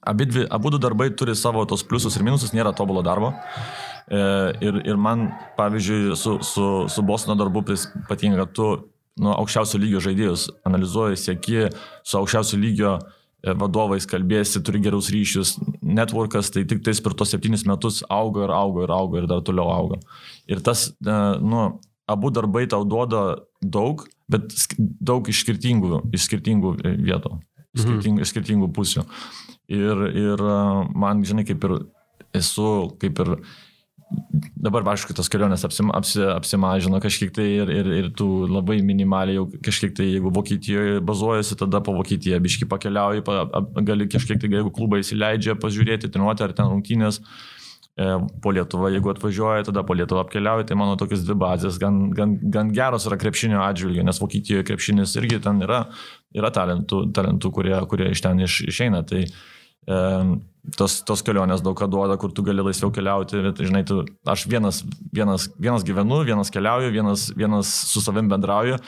abidvi, 0.00 0.46
abu 0.48 0.72
darbai 0.78 1.10
turi 1.12 1.36
savo 1.36 1.66
tos 1.68 1.84
pliusus 1.84 2.16
ir 2.16 2.24
minusus, 2.24 2.56
nėra 2.56 2.72
tobulo 2.76 3.04
darbo. 3.04 3.34
E, 4.10 4.20
ir, 4.66 4.80
ir 4.90 4.98
man, 4.98 5.28
pavyzdžiui, 5.58 6.16
su, 6.18 6.38
su, 6.42 6.66
su 6.90 7.06
Bostono 7.06 7.38
darbu 7.38 7.62
patinka, 8.08 8.42
kad 8.42 8.52
tu 8.56 8.68
nu, 9.20 9.32
aukščiausio 9.36 9.78
lygio 9.80 10.02
žaidėjus 10.02 10.48
analizuoji, 10.66 11.20
sieki 11.20 11.70
su 12.02 12.18
aukščiausio 12.18 12.58
lygio 12.60 12.98
E, 13.40 13.54
vadovais 13.56 14.04
kalbėsi, 14.08 14.60
turi 14.64 14.82
gerus 14.84 15.08
ryšius, 15.12 15.54
networkas 15.80 16.50
tai 16.52 16.66
tik 16.68 16.82
tais 16.84 16.98
per 17.00 17.14
tos 17.16 17.30
septynis 17.32 17.64
metus 17.68 18.02
auga 18.12 18.44
ir 18.44 18.52
auga 18.52 18.82
ir 18.84 18.92
auga 18.92 19.22
ir 19.22 19.28
dar 19.30 19.40
toliau 19.46 19.70
auga. 19.72 20.00
Ir 20.50 20.60
tas, 20.64 20.90
e, 21.00 21.14
nu, 21.40 21.62
abu 22.10 22.32
darbai 22.36 22.66
tau 22.68 22.84
duoda 22.84 23.40
daug, 23.62 24.04
bet 24.28 24.52
daug 24.76 25.30
iš 25.32 25.40
skirtingų, 25.46 26.02
iš 26.12 26.28
skirtingų 26.28 26.74
vietų, 26.84 27.32
mhm. 27.38 27.80
skirtingų, 27.80 28.26
iš 28.26 28.34
skirtingų 28.34 28.70
pusių. 28.76 29.06
Ir, 29.72 30.04
ir 30.20 30.44
man, 30.98 31.24
žinai, 31.24 31.46
kaip 31.48 31.64
ir 31.64 31.78
esu, 32.36 32.90
kaip 33.00 33.24
ir 33.24 33.36
dabar, 34.60 34.84
aišku, 34.92 35.14
tas 35.16 35.30
kelionės 35.32 35.64
apsim, 35.66 35.90
apsi, 35.94 36.22
apsimažino 36.32 37.00
kažkiek 37.02 37.32
tai 37.34 37.46
ir, 37.60 37.70
ir, 37.72 37.90
ir 37.98 38.10
tu 38.16 38.26
labai 38.50 38.80
minimaliai 38.84 39.38
jau 39.38 39.46
kažkiek 39.64 39.94
tai, 39.96 40.08
jeigu 40.14 40.32
Vokietijoje 40.34 41.00
bazuojasi, 41.06 41.58
tada 41.60 41.80
po 41.84 41.94
Vokietiją 41.96 42.40
biški 42.42 42.68
pakeliauji, 42.70 43.24
pa, 43.26 43.46
gali 43.86 44.08
kažkiek 44.10 44.40
tai, 44.40 44.50
jeigu 44.52 44.72
klubai 44.74 45.02
įsileidžia, 45.04 45.56
pažiūrėti, 45.60 46.10
treniruoti 46.12 46.46
ar 46.46 46.54
ten 46.56 46.70
rungtynės. 46.72 47.20
E, 48.00 48.10
po 48.42 48.52
Lietuvą, 48.54 48.92
jeigu 48.94 49.12
atvažiuoja, 49.12 49.64
tada 49.70 49.82
po 49.86 49.96
Lietuvą 49.98 50.24
apkeliauja, 50.24 50.68
tai 50.68 50.78
mano 50.78 50.94
tokios 51.00 51.24
dvi 51.26 51.36
bazės 51.40 51.80
gan, 51.82 52.06
gan, 52.16 52.36
gan 52.54 52.70
geros 52.74 53.08
yra 53.10 53.18
krepšinio 53.20 53.60
atžvilgiu, 53.64 54.04
nes 54.06 54.20
Vokietijoje 54.22 54.68
krepšinis 54.68 55.16
irgi 55.20 55.40
ten 55.44 55.64
yra, 55.66 55.82
yra 56.36 56.52
talentų, 56.54 57.08
talentų 57.16 57.50
kurie, 57.56 57.74
kurie 57.90 58.12
iš 58.14 58.22
ten 58.24 58.40
iš, 58.46 58.62
išeina. 58.70 59.02
Tai, 59.08 59.24
e, 59.26 60.00
tos, 60.76 61.00
tos 61.06 61.22
kelionės 61.26 61.62
daug 61.64 61.76
ką 61.78 61.88
duoda, 61.90 62.16
kur 62.20 62.32
tu 62.34 62.44
gali 62.46 62.64
laisviau 62.64 62.92
keliauti, 62.94 63.40
bet, 63.46 63.62
žinai, 63.64 63.84
tu, 63.88 64.02
aš 64.28 64.46
vienas, 64.50 64.82
vienas, 65.14 65.48
vienas 65.60 65.86
gyvenu, 65.86 66.22
vienas 66.28 66.52
keliauju, 66.52 66.92
vienas, 66.94 67.30
vienas 67.36 67.72
su 67.90 68.02
savim 68.04 68.28
bendrauju, 68.30 68.80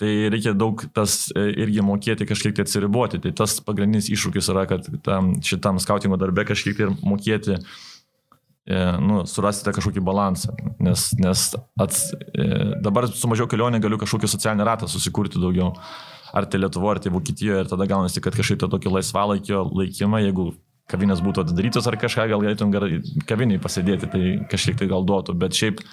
tai 0.00 0.10
reikia 0.32 0.54
daug 0.56 0.82
tas 0.96 1.28
e, 1.36 1.44
irgi 1.64 1.84
mokėti 1.84 2.26
kažkiek 2.28 2.56
tai 2.56 2.64
atsiriboti. 2.64 3.20
Tai 3.20 3.34
tas 3.42 3.58
pagrindinis 3.64 4.08
iššūkis 4.12 4.48
yra, 4.52 4.64
kad 4.70 4.88
tam, 5.04 5.34
šitam 5.44 5.80
skautingo 5.82 6.16
darbe 6.20 6.46
kažkiek 6.48 6.78
tai 6.78 6.88
mokėti 7.04 7.58
e, 7.58 8.78
nu, 9.04 9.26
surasite 9.28 9.74
kažkokį 9.76 10.04
balansą, 10.06 10.56
nes, 10.80 11.10
nes 11.20 11.44
ats, 11.84 12.06
e, 12.32 12.48
dabar 12.80 13.10
su 13.12 13.28
mažiau 13.28 13.50
kelionė 13.50 13.82
galiu 13.84 14.00
kažkokį 14.00 14.32
socialinį 14.32 14.70
ratą 14.72 14.88
susikurti 14.88 15.42
daugiau. 15.42 15.74
Ar 16.30 16.46
tai 16.46 16.60
Lietuvo, 16.62 16.86
ar 16.86 17.00
tai 17.02 17.10
Vokietijoje, 17.10 17.64
ir 17.64 17.68
tada 17.68 17.88
gaunasi, 17.90 18.22
kad 18.22 18.36
kažkaip 18.38 18.60
tą 18.62 18.68
tokį 18.70 18.92
laisvalaikio 18.94 19.64
laikymą, 19.66 20.20
jeigu 20.22 20.52
kavinės 20.90 21.24
būtų 21.24 21.46
atidarytos 21.46 21.88
ar 21.90 21.98
kažką, 22.00 22.28
gal 22.32 22.44
galėtum 22.44 22.74
gerai 22.74 23.00
kaviniai 23.28 23.62
pasidėti, 23.62 24.10
tai 24.10 24.22
kažkiek 24.50 24.78
tai 24.80 24.90
gal 24.90 25.06
duotų, 25.06 25.36
bet 25.40 25.56
šiaip 25.56 25.82
uh, 25.82 25.90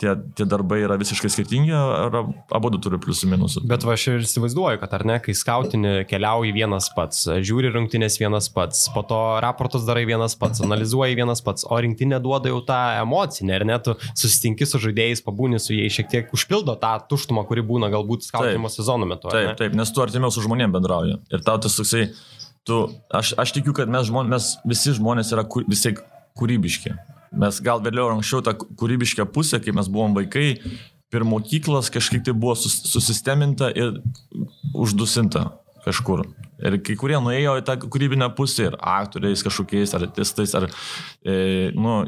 tie, 0.00 0.12
tie 0.36 0.46
darbai 0.48 0.78
yra 0.84 0.96
visiškai 1.00 1.28
skirtingi, 1.32 1.72
ar 1.74 2.14
abu 2.56 2.70
du 2.72 2.80
turi 2.82 2.98
pliusų 3.02 3.28
minusų. 3.32 3.62
Bet 3.68 3.84
va 3.84 3.96
aš 3.96 4.06
ir 4.08 4.24
įsivaizduoju, 4.24 4.80
kad 4.80 4.94
ar 4.96 5.04
ne, 5.08 5.18
kai 5.22 5.34
skautinį 5.36 5.92
keliauji 6.08 6.54
vienas 6.56 6.88
pats, 6.96 7.26
žiūri 7.44 7.72
rinktinės 7.74 8.16
vienas 8.22 8.48
pats, 8.52 8.86
po 8.94 9.04
to 9.06 9.20
raportus 9.44 9.84
darai 9.88 10.06
vienas 10.08 10.36
pats, 10.38 10.62
analizuoji 10.64 11.18
vienas 11.18 11.44
pats, 11.44 11.66
o 11.68 11.80
rinktinė 11.82 12.20
duoda 12.24 12.52
jau 12.52 12.62
tą 12.66 12.80
emocinę, 13.02 13.58
ar 13.58 13.66
net 13.68 13.84
tu 13.86 13.96
susitinki 14.14 14.68
su 14.68 14.80
žaidėjais, 14.86 15.24
pabūni 15.26 15.60
su 15.62 15.76
jais, 15.76 15.92
šiek 15.98 16.08
tiek 16.12 16.32
užpildo 16.36 16.78
tą 16.80 16.94
tuštumą, 17.10 17.44
kuri 17.50 17.66
būna 17.66 17.92
galbūt 17.92 18.24
skautinimo 18.30 18.72
sezono 18.72 19.08
metu. 19.08 19.32
Taip, 19.32 19.52
taip, 19.60 19.76
nes 19.76 19.92
tu 19.92 20.04
artimiau 20.04 20.32
su 20.32 20.44
žmonėm 20.46 20.72
bendrauji. 20.78 21.20
Ir 21.34 21.44
tau 21.44 21.60
tas 21.60 21.76
toksai... 21.76 22.08
Toksai 22.08 22.35
tu, 22.66 22.80
aš, 23.14 23.34
aš 23.38 23.54
tikiu, 23.56 23.74
kad 23.76 23.90
mes, 23.92 24.08
žmon, 24.10 24.30
mes 24.32 24.54
visi 24.66 24.94
žmonės 24.96 25.32
yra 25.34 25.46
kur, 25.48 25.66
visi 25.70 25.94
kūrybiški. 26.36 26.94
Mes 27.36 27.60
gal 27.64 27.82
vėliau 27.84 28.10
anksčiau 28.14 28.42
tą 28.44 28.56
kūrybišką 28.56 29.28
pusę, 29.34 29.60
kai 29.62 29.74
mes 29.76 29.90
buvom 29.92 30.16
vaikai, 30.16 30.56
per 31.12 31.26
mokyklas 31.26 31.90
kažkaip 31.94 32.24
tai 32.26 32.34
buvo 32.34 32.56
sus, 32.58 32.78
susisteminta 32.90 33.70
ir 33.74 34.00
uždusinta 34.74 35.48
kažkur. 35.86 36.24
Ir 36.66 36.78
kai 36.82 36.96
kurie 36.98 37.18
nuėjo 37.20 37.58
į 37.60 37.64
tą 37.66 37.76
kūrybinę 37.84 38.30
pusę 38.36 38.70
ir 38.70 38.78
aktoriais 38.80 39.44
kažkokiais, 39.44 39.92
ar 39.94 40.06
artistais, 40.08 40.54
ar, 40.56 40.66
e, 41.20 41.68
nu, 41.76 41.98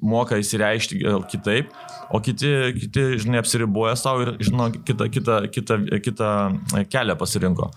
moka 0.00 0.38
įsireišti 0.40 1.02
kitaip, 1.32 1.74
o 2.08 2.22
kiti, 2.22 2.52
kiti 2.78 3.06
žinai, 3.24 3.42
apsiriboja 3.42 3.96
savo 3.98 4.24
ir, 4.24 4.32
žinau, 4.46 4.70
kitą, 4.78 5.10
kitą, 5.12 5.40
kitą, 5.52 5.80
kitą 6.06 6.30
kelią 6.92 7.18
pasirinko. 7.18 7.72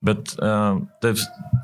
Bet 0.00 0.32
uh, 0.40 0.80
taip, 1.04 1.20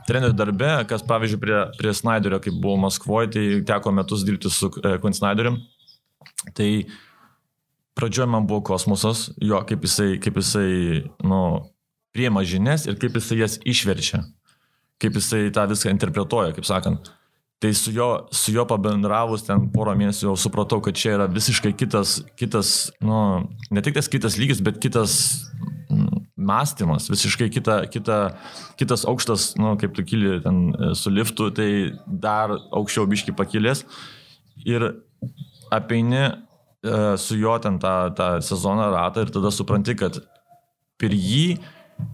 trenerių 0.08 0.36
darbe, 0.36 0.68
kas 0.90 1.04
pavyzdžiui 1.08 1.40
prie, 1.40 1.56
prie 1.78 1.92
Snyderio, 1.96 2.40
kai 2.44 2.52
buvau 2.52 2.76
Maskvoje, 2.82 3.30
tai 3.32 3.44
teko 3.68 3.94
metus 3.96 4.26
dirbti 4.28 4.52
su 4.52 4.68
uh, 4.68 4.98
Quinn 5.00 5.16
Snyderiu. 5.16 5.54
Tai 6.56 6.68
pradžioje 7.96 8.28
man 8.28 8.48
buvo 8.48 8.60
kosmosas, 8.68 9.30
jo, 9.40 9.62
kaip 9.68 9.86
jisai, 9.88 10.18
kaip 10.20 10.36
jisai 10.42 11.06
nu, 11.24 11.40
priema 12.16 12.44
žinias 12.44 12.84
ir 12.88 12.98
kaip 13.00 13.16
jisai 13.16 13.40
jas 13.40 13.56
išverčia. 13.64 14.20
Kaip 15.00 15.16
jisai 15.16 15.48
tą 15.52 15.64
viską 15.72 15.92
interpretuoja, 15.92 16.52
kaip 16.56 16.68
sakant. 16.68 17.08
Tai 17.60 17.70
su 17.72 17.92
juo, 17.92 18.26
su 18.36 18.52
juo 18.52 18.66
pabendravus 18.68 19.46
ten 19.46 19.70
porą 19.72 19.94
mėnesių 19.96 20.26
jau 20.28 20.34
supratau, 20.40 20.82
kad 20.84 20.96
čia 20.96 21.14
yra 21.16 21.26
visiškai 21.32 21.72
kitas, 21.72 22.18
kitas 22.36 22.72
nu, 23.00 23.46
ne 23.72 23.84
tik 23.84 23.96
tas 23.96 24.12
kitas 24.12 24.36
lygis, 24.36 24.60
bet 24.64 24.76
kitas 24.82 25.14
mąstymas, 26.46 27.10
visiškai 27.10 27.48
kita, 27.52 27.80
kita, 27.92 28.18
kitas 28.80 29.04
aukštas, 29.08 29.54
nu, 29.60 29.74
kaip 29.80 29.94
tu 29.96 30.04
kyli 30.06 30.38
ten 30.44 30.62
e, 30.72 30.92
su 30.98 31.12
liftu, 31.12 31.50
tai 31.54 31.68
dar 32.06 32.54
aukščiau 32.54 33.08
biški 33.10 33.34
pakilės. 33.36 33.84
Ir 34.66 34.88
apeini 35.74 36.24
e, 36.26 36.32
su 37.20 37.38
juo 37.40 37.56
ten 37.62 37.80
tą, 37.82 37.96
tą 38.16 38.30
sezoną 38.44 38.90
ratą 38.94 39.26
ir 39.26 39.34
tada 39.34 39.52
supranti, 39.54 39.96
kad 39.98 40.20
per 41.00 41.12
jį 41.12 41.58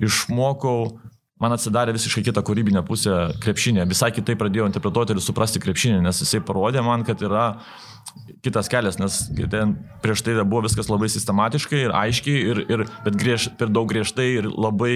išmokau, 0.02 0.96
man 1.42 1.56
atsidarė 1.56 1.94
visiškai 1.96 2.22
kita 2.28 2.42
kūrybinė 2.46 2.84
pusė 2.86 3.16
krepšinė. 3.42 3.86
Visai 3.90 4.12
kitaip 4.14 4.38
pradėjau 4.40 4.68
interpretuoti 4.70 5.16
ir 5.16 5.22
suprasti 5.24 5.62
krepšinį, 5.62 6.02
nes 6.06 6.22
jisai 6.22 6.42
parodė 6.46 6.84
man, 6.86 7.04
kad 7.06 7.22
yra 7.24 7.52
kitas 8.42 8.70
kelias, 8.70 8.98
nes 8.98 9.18
ten 9.50 9.76
prieš 10.02 10.24
tai 10.26 10.36
buvo 10.42 10.64
viskas 10.66 10.90
labai 10.90 11.10
sistematiškai 11.12 11.84
ir 11.86 11.94
aiškiai, 11.94 12.40
ir, 12.52 12.62
ir, 12.74 12.84
bet 13.04 13.18
griež, 13.18 13.50
per 13.58 13.70
daug 13.74 13.88
griežtai 13.90 14.28
ir 14.40 14.50
labai, 14.50 14.94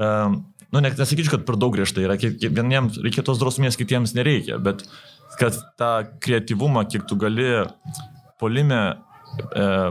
um, 0.00 0.40
nu, 0.72 0.80
ne, 0.80 0.92
nesakyčiau, 0.92 1.36
kad 1.36 1.46
per 1.48 1.60
daug 1.60 1.74
griežtai 1.76 2.06
yra, 2.06 2.16
vieniems 2.20 3.00
reikia 3.04 3.24
tos 3.26 3.40
drausmės, 3.42 3.78
kitiems 3.80 4.16
nereikia, 4.16 4.60
bet 4.62 4.86
kad 5.40 5.56
tą 5.80 5.92
kreatyvumą, 6.24 6.86
kiek 6.90 7.04
tu 7.08 7.16
gali 7.20 7.52
polime 8.40 8.80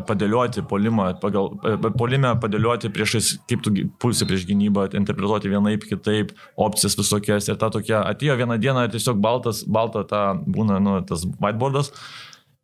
padėlioti 0.07 0.63
polimą, 0.67 1.09
pagal, 1.21 1.51
e, 1.65 1.75
polime 1.97 2.33
padėlioti 2.41 2.91
priešais, 2.93 3.31
kaip 3.49 3.63
tu 3.65 3.73
pulsi 4.01 4.27
prieš 4.27 4.45
gynybą, 4.49 4.89
interpretuoti 4.99 5.51
vienaip, 5.51 5.85
kitaip, 5.89 6.33
opcijas 6.59 6.97
visokias 6.99 7.47
ir 7.49 7.59
ta 7.61 7.71
tokia, 7.73 8.01
atėjo 8.11 8.35
vieną 8.41 8.59
dieną 8.61 8.87
tiesiog 8.93 9.21
baltas, 9.23 9.63
balta 9.63 10.03
ta 10.07 10.23
būna, 10.35 10.81
nu, 10.83 10.99
tas 11.07 11.25
whiteboardas 11.39 11.93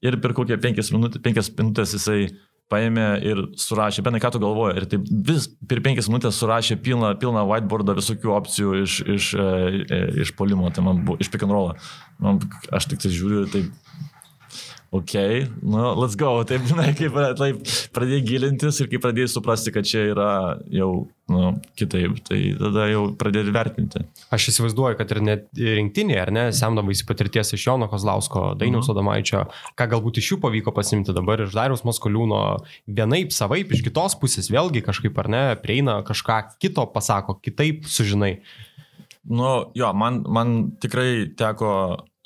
ir 0.05 0.19
per 0.21 0.35
kokią 0.37 0.59
penkias 0.61 0.91
minutės, 0.93 1.23
penkias 1.23 1.49
minutės 1.55 1.95
jisai 1.95 2.27
paėmė 2.71 3.07
ir 3.21 3.41
surašė, 3.61 4.01
benai 4.05 4.19
ką 4.23 4.31
tu 4.33 4.41
galvoji, 4.41 4.79
ir 4.79 4.87
taip 4.89 5.09
vis 5.27 5.45
per 5.69 5.83
penkias 5.85 6.09
minutės 6.09 6.39
surašė 6.41 6.79
pilną, 6.81 7.11
pilną 7.21 7.45
whiteboardą 7.45 7.93
visokių 7.99 8.33
opcijų 8.33 8.77
iš, 8.81 8.99
iš, 9.15 9.31
e, 9.37 9.99
iš 10.25 10.33
polimo, 10.37 10.71
tai 10.73 10.83
man 10.85 11.03
buvo, 11.05 11.19
iš 11.21 11.29
pick 11.33 11.45
and 11.45 11.53
roll. 11.53 11.75
Man, 12.21 12.41
aš 12.73 12.89
tik 12.89 13.03
tai 13.05 13.13
žiūriu, 13.13 13.45
taip 13.53 13.69
ok, 14.97 15.13
nu, 15.61 15.81
let's 15.99 16.15
go. 16.19 16.31
Taip, 16.47 16.63
žinai, 16.69 16.91
kaip 16.97 17.17
taip, 17.39 17.61
pradėjai 17.95 18.23
gilintis 18.25 18.79
ir 18.81 18.89
kai 18.91 18.99
pradėjai 19.03 19.31
suprasti, 19.35 19.73
kad 19.75 19.87
čia 19.87 20.07
yra 20.13 20.31
jau 20.73 21.07
nu, 21.31 21.55
kitaip, 21.79 22.19
tai 22.27 22.39
tada 22.59 22.85
jau 22.91 23.05
pradėjai 23.17 23.53
vertinti. 23.55 24.03
Aš 24.35 24.49
įsivaizduoju, 24.51 24.97
kad 24.99 25.13
ir 25.15 25.21
net 25.25 25.47
rinktinė, 25.57 26.17
ar 26.21 26.31
ne, 26.33 26.45
semdavai 26.55 26.97
patirties 27.07 27.55
iš 27.57 27.65
Jono 27.65 27.89
Kozlausko, 27.91 28.51
Dainiaus 28.59 28.85
mhm. 28.87 28.93
Odamaičio, 28.93 29.43
ką 29.79 29.89
galbūt 29.95 30.21
iš 30.21 30.33
jų 30.33 30.39
pavyko 30.45 30.75
pasimti 30.75 31.15
dabar 31.15 31.45
iš 31.45 31.55
Dariaus 31.57 31.85
Maskoliūno, 31.87 32.43
vienaip, 32.85 33.33
savaip, 33.35 33.73
iš 33.73 33.85
kitos 33.87 34.17
pusės, 34.21 34.51
vėlgi 34.53 34.85
kažkaip, 34.85 35.17
ar 35.23 35.31
ne, 35.31 35.43
prieina 35.61 35.99
kažką 36.05 36.41
kito 36.61 36.85
pasako, 36.93 37.39
kitaip 37.41 37.89
sužinai. 37.89 38.35
Nu, 39.25 39.71
jo, 39.73 39.89
man, 39.97 40.21
man 40.29 40.57
tikrai 40.81 41.31
teko 41.33 41.71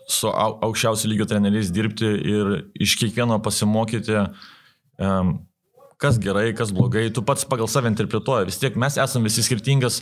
su 0.10 0.30
aukščiausio 0.30 1.10
lygio 1.12 1.28
treneriais 1.30 1.70
dirbti 1.74 2.08
ir 2.08 2.56
iš 2.82 2.96
kiekvieno 3.02 3.38
pasimokyti, 3.46 4.18
um, 4.98 5.36
kas 6.02 6.18
gerai, 6.22 6.50
kas 6.58 6.74
blogai, 6.76 7.10
tu 7.14 7.24
pats 7.26 7.46
pagal 7.48 7.70
save 7.70 7.92
interpretuoji. 7.92 8.50
Vis 8.50 8.60
tiek 8.62 8.78
mes 8.80 8.98
esame 8.98 9.30
visi 9.30 9.46
skirtingas. 9.46 10.02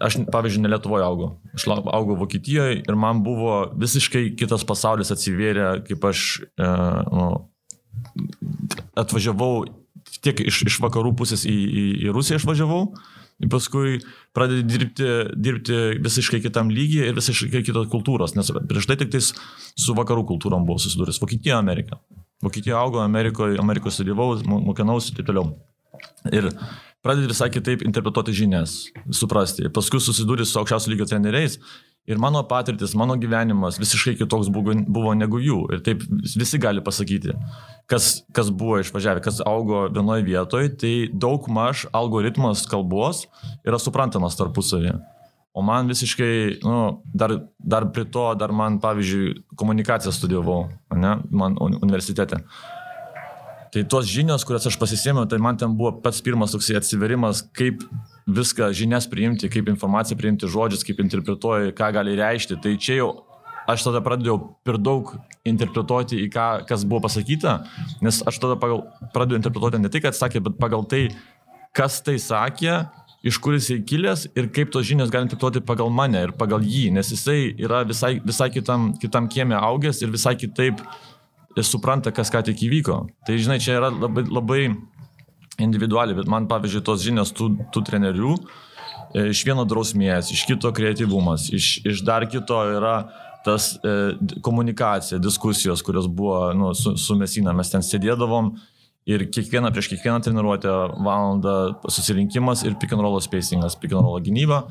Aš, 0.00 0.16
pavyzdžiui, 0.32 0.62
ne 0.64 0.70
Lietuvoje 0.72 1.04
augau. 1.04 1.34
Aš 1.52 1.66
augau 1.68 2.16
Vokietijoje 2.16 2.78
ir 2.80 2.96
man 2.96 3.20
buvo 3.26 3.66
visiškai 3.76 4.30
kitas 4.40 4.64
pasaulis 4.64 5.12
atsivėrė, 5.12 5.66
kaip 5.84 6.06
aš 6.08 6.22
e, 6.48 6.70
nu, 7.12 7.26
atvažiavau 8.96 9.66
tiek 10.24 10.40
iš, 10.48 10.62
iš 10.72 10.80
vakarų 10.80 11.12
pusės 11.20 11.44
į, 11.44 11.52
į, 11.52 11.84
į 12.06 12.14
Rusiją 12.16 12.40
išvažiavau, 12.40 12.80
ir 12.88 13.17
paskui 13.46 14.00
pradedi 14.34 14.64
dirbti, 14.66 15.08
dirbti 15.38 15.78
visiškai 16.02 16.40
kitam 16.42 16.72
lygiai 16.74 17.12
ir 17.12 17.18
visiškai 17.18 17.62
kitos 17.66 17.86
kultūros, 17.92 18.34
nes 18.34 18.50
prieš 18.70 18.88
tai 18.90 18.98
tik 18.98 19.12
tais 19.14 19.30
su 19.78 19.94
vakarų 19.98 20.26
kultūrom 20.32 20.66
buvau 20.66 20.82
susidūręs. 20.82 21.20
Vokietija, 21.22 21.60
Amerika. 21.62 22.00
Vokietija 22.42 22.78
augo, 22.78 23.02
Amerikoje, 23.02 23.58
Amerikos 23.58 23.98
studijavau, 23.98 24.34
mokinausi 24.46 25.12
ir 25.12 25.20
taip 25.20 25.30
toliau. 25.30 25.52
Ir 26.34 26.50
pradedi 27.02 27.30
visai 27.30 27.48
kitaip 27.54 27.82
interpretuoti 27.86 28.34
žinias, 28.34 28.80
suprasti. 29.14 29.70
Paskui 29.74 30.02
susidūrė 30.02 30.46
su 30.46 30.58
aukščiausio 30.60 30.92
lygio 30.92 31.06
treneriais 31.10 31.58
Ir 32.08 32.16
mano 32.16 32.40
patirtis, 32.48 32.94
mano 32.96 33.18
gyvenimas 33.20 33.76
visiškai 33.76 34.14
kitoks 34.16 34.48
buvo, 34.48 35.12
negu 35.12 35.40
jų. 35.44 35.58
Ir 35.76 35.82
taip 35.84 36.06
visi 36.08 36.60
gali 36.60 36.80
pasakyti, 36.80 37.34
kas, 37.90 38.22
kas 38.32 38.48
buvo 38.48 38.78
išvažiavę, 38.80 39.20
kas 39.24 39.42
augo 39.44 39.84
vienoje 39.92 40.24
vietoje, 40.24 40.72
tai 40.80 40.92
daug 41.12 41.44
maž 41.52 41.84
algoritmas 41.92 42.64
kalbos 42.70 43.26
yra 43.60 43.80
suprantamas 43.82 44.40
tarpusavį. 44.40 44.96
O 45.52 45.64
man 45.66 45.90
visiškai, 45.90 46.32
nu, 46.64 46.80
dar, 47.12 47.34
dar 47.58 47.88
prie 47.92 48.06
to, 48.08 48.24
dar 48.40 48.52
man, 48.56 48.80
pavyzdžiui, 48.80 49.34
komunikaciją 49.58 50.12
studijavau, 50.14 50.68
ne, 50.96 51.16
man 51.28 51.56
universitete. 51.60 52.40
Tai 53.72 53.84
tos 53.84 54.08
žinios, 54.08 54.44
kurias 54.48 54.66
aš 54.68 54.78
pasisėmiau, 54.80 55.26
tai 55.28 55.38
man 55.42 55.58
ten 55.60 55.74
buvo 55.76 55.92
pats 56.04 56.22
pirmas 56.24 56.54
toks 56.54 56.70
atsiverimas, 56.78 57.42
kaip 57.56 57.82
viską 58.28 58.70
žinias 58.76 59.08
priimti, 59.10 59.50
kaip 59.52 59.68
informaciją 59.68 60.16
priimti 60.20 60.48
žodžius, 60.48 60.84
kaip 60.88 61.02
interpretuoji, 61.04 61.74
ką 61.76 61.90
gali 61.96 62.16
reikšti. 62.16 62.56
Tai 62.64 62.76
čia 62.80 63.00
jau 63.02 63.10
aš 63.68 63.84
tada 63.84 64.00
pradėjau 64.04 64.38
per 64.64 64.78
daug 64.80 65.12
interpretuoti 65.48 66.22
į 66.24 66.28
ką, 66.32 66.46
kas 66.68 66.86
buvo 66.88 67.04
pasakyta, 67.04 67.58
nes 68.04 68.22
aš 68.28 68.40
tada 68.40 68.56
pagal, 68.60 68.86
pradėjau 69.12 69.42
interpretuoti 69.42 69.82
ne 69.82 69.92
tai, 69.92 70.02
kad 70.06 70.16
sakė, 70.16 70.42
bet 70.46 70.56
pagal 70.60 70.86
tai, 70.88 71.02
kas 71.76 72.00
tai 72.04 72.16
sakė, 72.22 72.78
iš 73.28 73.40
kur 73.42 73.56
jisai 73.56 73.80
kilęs 73.84 74.28
ir 74.38 74.48
kaip 74.54 74.72
tos 74.72 74.86
žinios 74.88 75.12
gali 75.12 75.26
interpretuoti 75.26 75.64
pagal 75.66 75.92
mane 75.92 76.22
ir 76.28 76.32
pagal 76.38 76.64
jį, 76.64 76.88
nes 76.96 77.12
jisai 77.12 77.52
yra 77.58 77.82
visai, 77.88 78.16
visai 78.24 78.48
kitam, 78.54 78.92
kitam 79.02 79.28
kiemė 79.28 79.58
augęs 79.58 80.00
ir 80.04 80.12
visai 80.14 80.36
kitaip 80.38 80.80
supranta, 81.66 82.12
kas 82.14 82.30
ką 82.32 82.42
tik 82.46 82.62
įvyko. 82.68 83.00
Tai 83.26 83.36
žinai, 83.40 83.58
čia 83.62 83.78
yra 83.78 83.90
labai, 83.94 84.24
labai 84.28 84.62
individualiai, 85.58 86.16
bet 86.18 86.30
man 86.30 86.48
pavyzdžiui 86.50 86.84
tos 86.86 87.04
žinios 87.04 87.32
tų, 87.36 87.50
tų 87.74 87.82
trenerių, 87.88 88.34
e, 88.38 89.28
iš 89.32 89.42
vieno 89.48 89.66
drausmės, 89.68 90.32
iš 90.34 90.44
kito 90.48 90.70
kreativumas, 90.74 91.48
iš, 91.54 91.78
iš 91.88 92.04
dar 92.06 92.26
kito 92.30 92.60
yra 92.78 93.00
tas 93.46 93.72
e, 93.82 93.94
komunikacija, 94.44 95.20
diskusijos, 95.22 95.82
kurios 95.86 96.08
buvo 96.10 96.48
nu, 96.54 96.72
su, 96.74 96.96
su 96.98 97.16
Mesina, 97.18 97.54
mes 97.56 97.70
ten 97.72 97.84
sėdėdavom 97.84 98.52
ir 99.08 99.24
kiekvieną 99.32 99.70
prieš 99.72 99.88
kiekvieną 99.94 100.20
treniruotę 100.24 100.72
valandą 101.00 101.54
susirinkimas 101.88 102.64
ir 102.68 102.76
pick 102.76 102.92
and 102.92 103.02
roll 103.02 103.16
spacingas, 103.24 103.78
pick 103.80 103.94
and 103.94 104.04
roll 104.04 104.20
gynyba, 104.20 104.66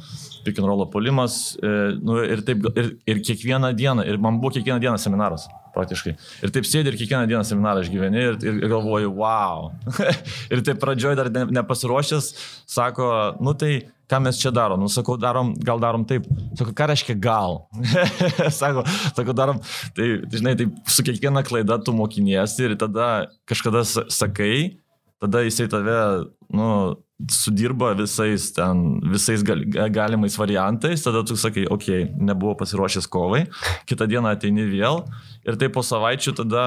pick 0.46 0.60
and 0.60 0.70
roll 0.70 0.86
polimas 0.94 1.58
e, 1.58 1.72
nu, 1.98 2.20
ir, 2.22 2.44
taip, 2.46 2.68
ir, 2.78 2.92
ir 3.08 3.24
kiekvieną 3.26 3.74
dieną, 3.78 4.06
ir 4.06 4.20
man 4.22 4.38
buvo 4.42 4.54
kiekvieną 4.60 4.80
dieną 4.84 5.02
seminaras 5.02 5.48
praktiškai. 5.78 6.16
Ir 6.44 6.54
taip 6.56 6.68
sėdi 6.68 6.92
ir 6.92 6.98
kiekvieną 7.00 7.30
dieną 7.30 7.44
seminarą 7.48 7.86
išgyveni 7.86 8.24
ir, 8.24 8.40
ir, 8.42 8.64
galvoju, 8.72 9.14
wow. 9.18 9.70
ir 10.54 10.64
taip 10.66 10.82
pradžioj 10.82 11.18
dar 11.20 11.30
ne, 11.34 11.46
nepasiruošęs, 11.60 12.32
sako, 12.70 13.12
nu 13.44 13.54
tai 13.58 13.78
ką 14.08 14.20
mes 14.24 14.40
čia 14.40 14.52
darom? 14.56 14.82
Nu, 14.82 14.90
sakau, 14.92 15.18
darom, 15.20 15.52
gal 15.68 15.82
darom 15.84 16.06
taip. 16.08 16.28
Sako, 16.58 16.74
ką 16.76 16.90
reiškia 16.92 17.18
gal? 17.22 17.60
sako, 18.62 18.86
sako, 19.12 19.36
darom, 19.36 19.60
tai, 19.98 20.10
žinai, 20.32 20.56
tai 20.60 20.70
su 20.88 21.06
kiekviena 21.06 21.44
klaida 21.48 21.80
tu 21.84 21.96
mokiniesi 21.96 22.70
ir 22.70 22.78
tada 22.80 23.28
kažkada 23.50 23.84
sakai, 23.88 24.80
tada 25.22 25.44
jisai 25.46 25.68
tave, 25.72 26.00
nu, 26.54 26.70
sudirba 27.26 27.94
visais 27.98 28.52
ten, 28.54 29.00
visais 29.02 29.42
gal, 29.44 29.64
galimais 29.90 30.36
variantais, 30.38 31.02
tada 31.02 31.24
tu 31.24 31.36
sakai, 31.36 31.66
okei, 31.66 32.04
okay, 32.04 32.14
nebuvo 32.14 32.54
pasiruošęs 32.56 33.10
kovai, 33.10 33.48
kitą 33.90 34.06
dieną 34.06 34.36
ateini 34.38 34.68
vėl 34.70 35.02
ir 35.48 35.58
tai 35.58 35.72
po 35.74 35.82
savaičių 35.82 36.36
tada, 36.44 36.66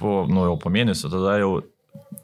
po, 0.00 0.24
nu 0.30 0.48
jau 0.48 0.56
po 0.62 0.72
mėnesio, 0.72 1.12
tada 1.12 1.36
jau 1.42 1.58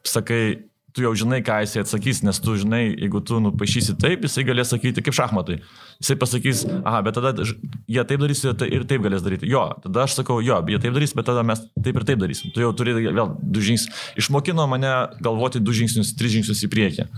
sakai, 0.09 0.65
tu 0.93 1.05
jau 1.05 1.13
žinai, 1.17 1.41
ką 1.45 1.59
jisai 1.65 1.83
atsakys, 1.83 2.21
nes 2.25 2.41
tu 2.41 2.55
žinai, 2.61 2.83
jeigu 2.91 3.21
tu 3.25 3.41
nupaišysi 3.41 3.97
taip, 4.01 4.25
jisai 4.27 4.45
galės 4.49 4.73
sakyti 4.73 5.05
kaip 5.05 5.17
šachmatai. 5.17 5.59
Jisai 6.03 6.17
pasakys, 6.21 6.65
aha, 6.83 7.01
bet 7.07 7.17
tada 7.17 7.33
jie 7.41 8.05
taip 8.09 8.21
darys 8.21 8.45
ir 8.45 8.85
taip 8.89 9.05
galės 9.05 9.25
daryti. 9.25 9.49
Jo, 9.49 9.65
tada 9.85 10.05
aš 10.05 10.19
sakau, 10.21 10.41
jo, 10.45 10.59
jie 10.69 10.81
taip 10.83 10.97
darys, 10.97 11.15
bet 11.17 11.29
tada 11.29 11.45
mes 11.47 11.65
taip 11.81 11.97
ir 11.97 12.09
taip 12.09 12.21
darysim. 12.21 12.53
Tu 12.53 12.65
jau 12.65 12.75
turi 12.77 12.93
vėl 12.99 13.33
du 13.41 13.65
žingsnius. 13.65 14.05
Išmokino 14.21 14.69
mane 14.69 14.93
galvoti 15.25 15.65
du 15.65 15.73
žingsnius, 15.77 16.13
tris 16.19 16.37
žingsnius 16.37 16.61
į 16.69 16.73
priekį. 16.73 17.09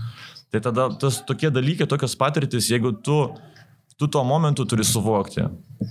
Tai 0.55 0.61
tada 0.63 0.87
tas 0.95 1.19
tokie 1.27 1.49
dalykai, 1.51 1.87
tokios 1.87 2.15
patirtis, 2.15 2.69
jeigu 2.71 2.93
tu, 3.03 3.17
tu 3.99 4.07
tuo 4.07 4.23
momentu 4.23 4.63
turi 4.65 4.85
suvokti. 4.87 5.43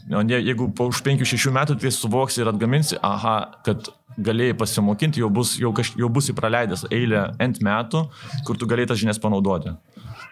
O 0.09 0.23
ne, 0.25 0.39
jeigu 0.41 0.71
po 0.73 0.87
už 0.89 1.03
5-6 1.05 1.53
metų 1.53 1.77
tai 1.83 1.93
suvoksi 1.93 2.41
ir 2.41 2.49
atgaminsi, 2.49 2.97
aha, 3.05 3.61
kad 3.67 3.91
galėjai 4.17 4.55
pasimokinti, 4.57 5.21
jau 5.21 5.29
bus, 5.29 5.59
jau, 5.61 5.75
kaž, 5.77 5.91
jau 6.01 6.09
bus 6.09 6.31
įpraleidęs 6.33 6.87
eilę 6.89 7.27
ant 7.45 7.61
metų, 7.61 8.07
kur 8.47 8.57
tu 8.57 8.69
galėjai 8.71 8.95
tas 8.95 9.03
žinias 9.03 9.21
panaudoti. 9.21 9.75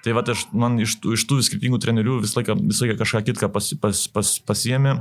Tai 0.02 0.14
va, 0.16 0.24
aš, 0.32 0.46
man 0.56 0.80
iš 0.80 0.96
tų, 1.02 1.12
iš 1.18 1.26
tų 1.28 1.42
skirtingų 1.44 1.82
trenerių 1.82 2.22
visą 2.22 2.40
laiką, 2.40 2.56
visą 2.62 2.86
laiką 2.86 3.02
kažką 3.02 3.22
kitką 3.28 3.50
pas, 3.52 3.68
pas, 3.82 4.00
pas, 4.16 4.32
pasiemi. 4.48 4.96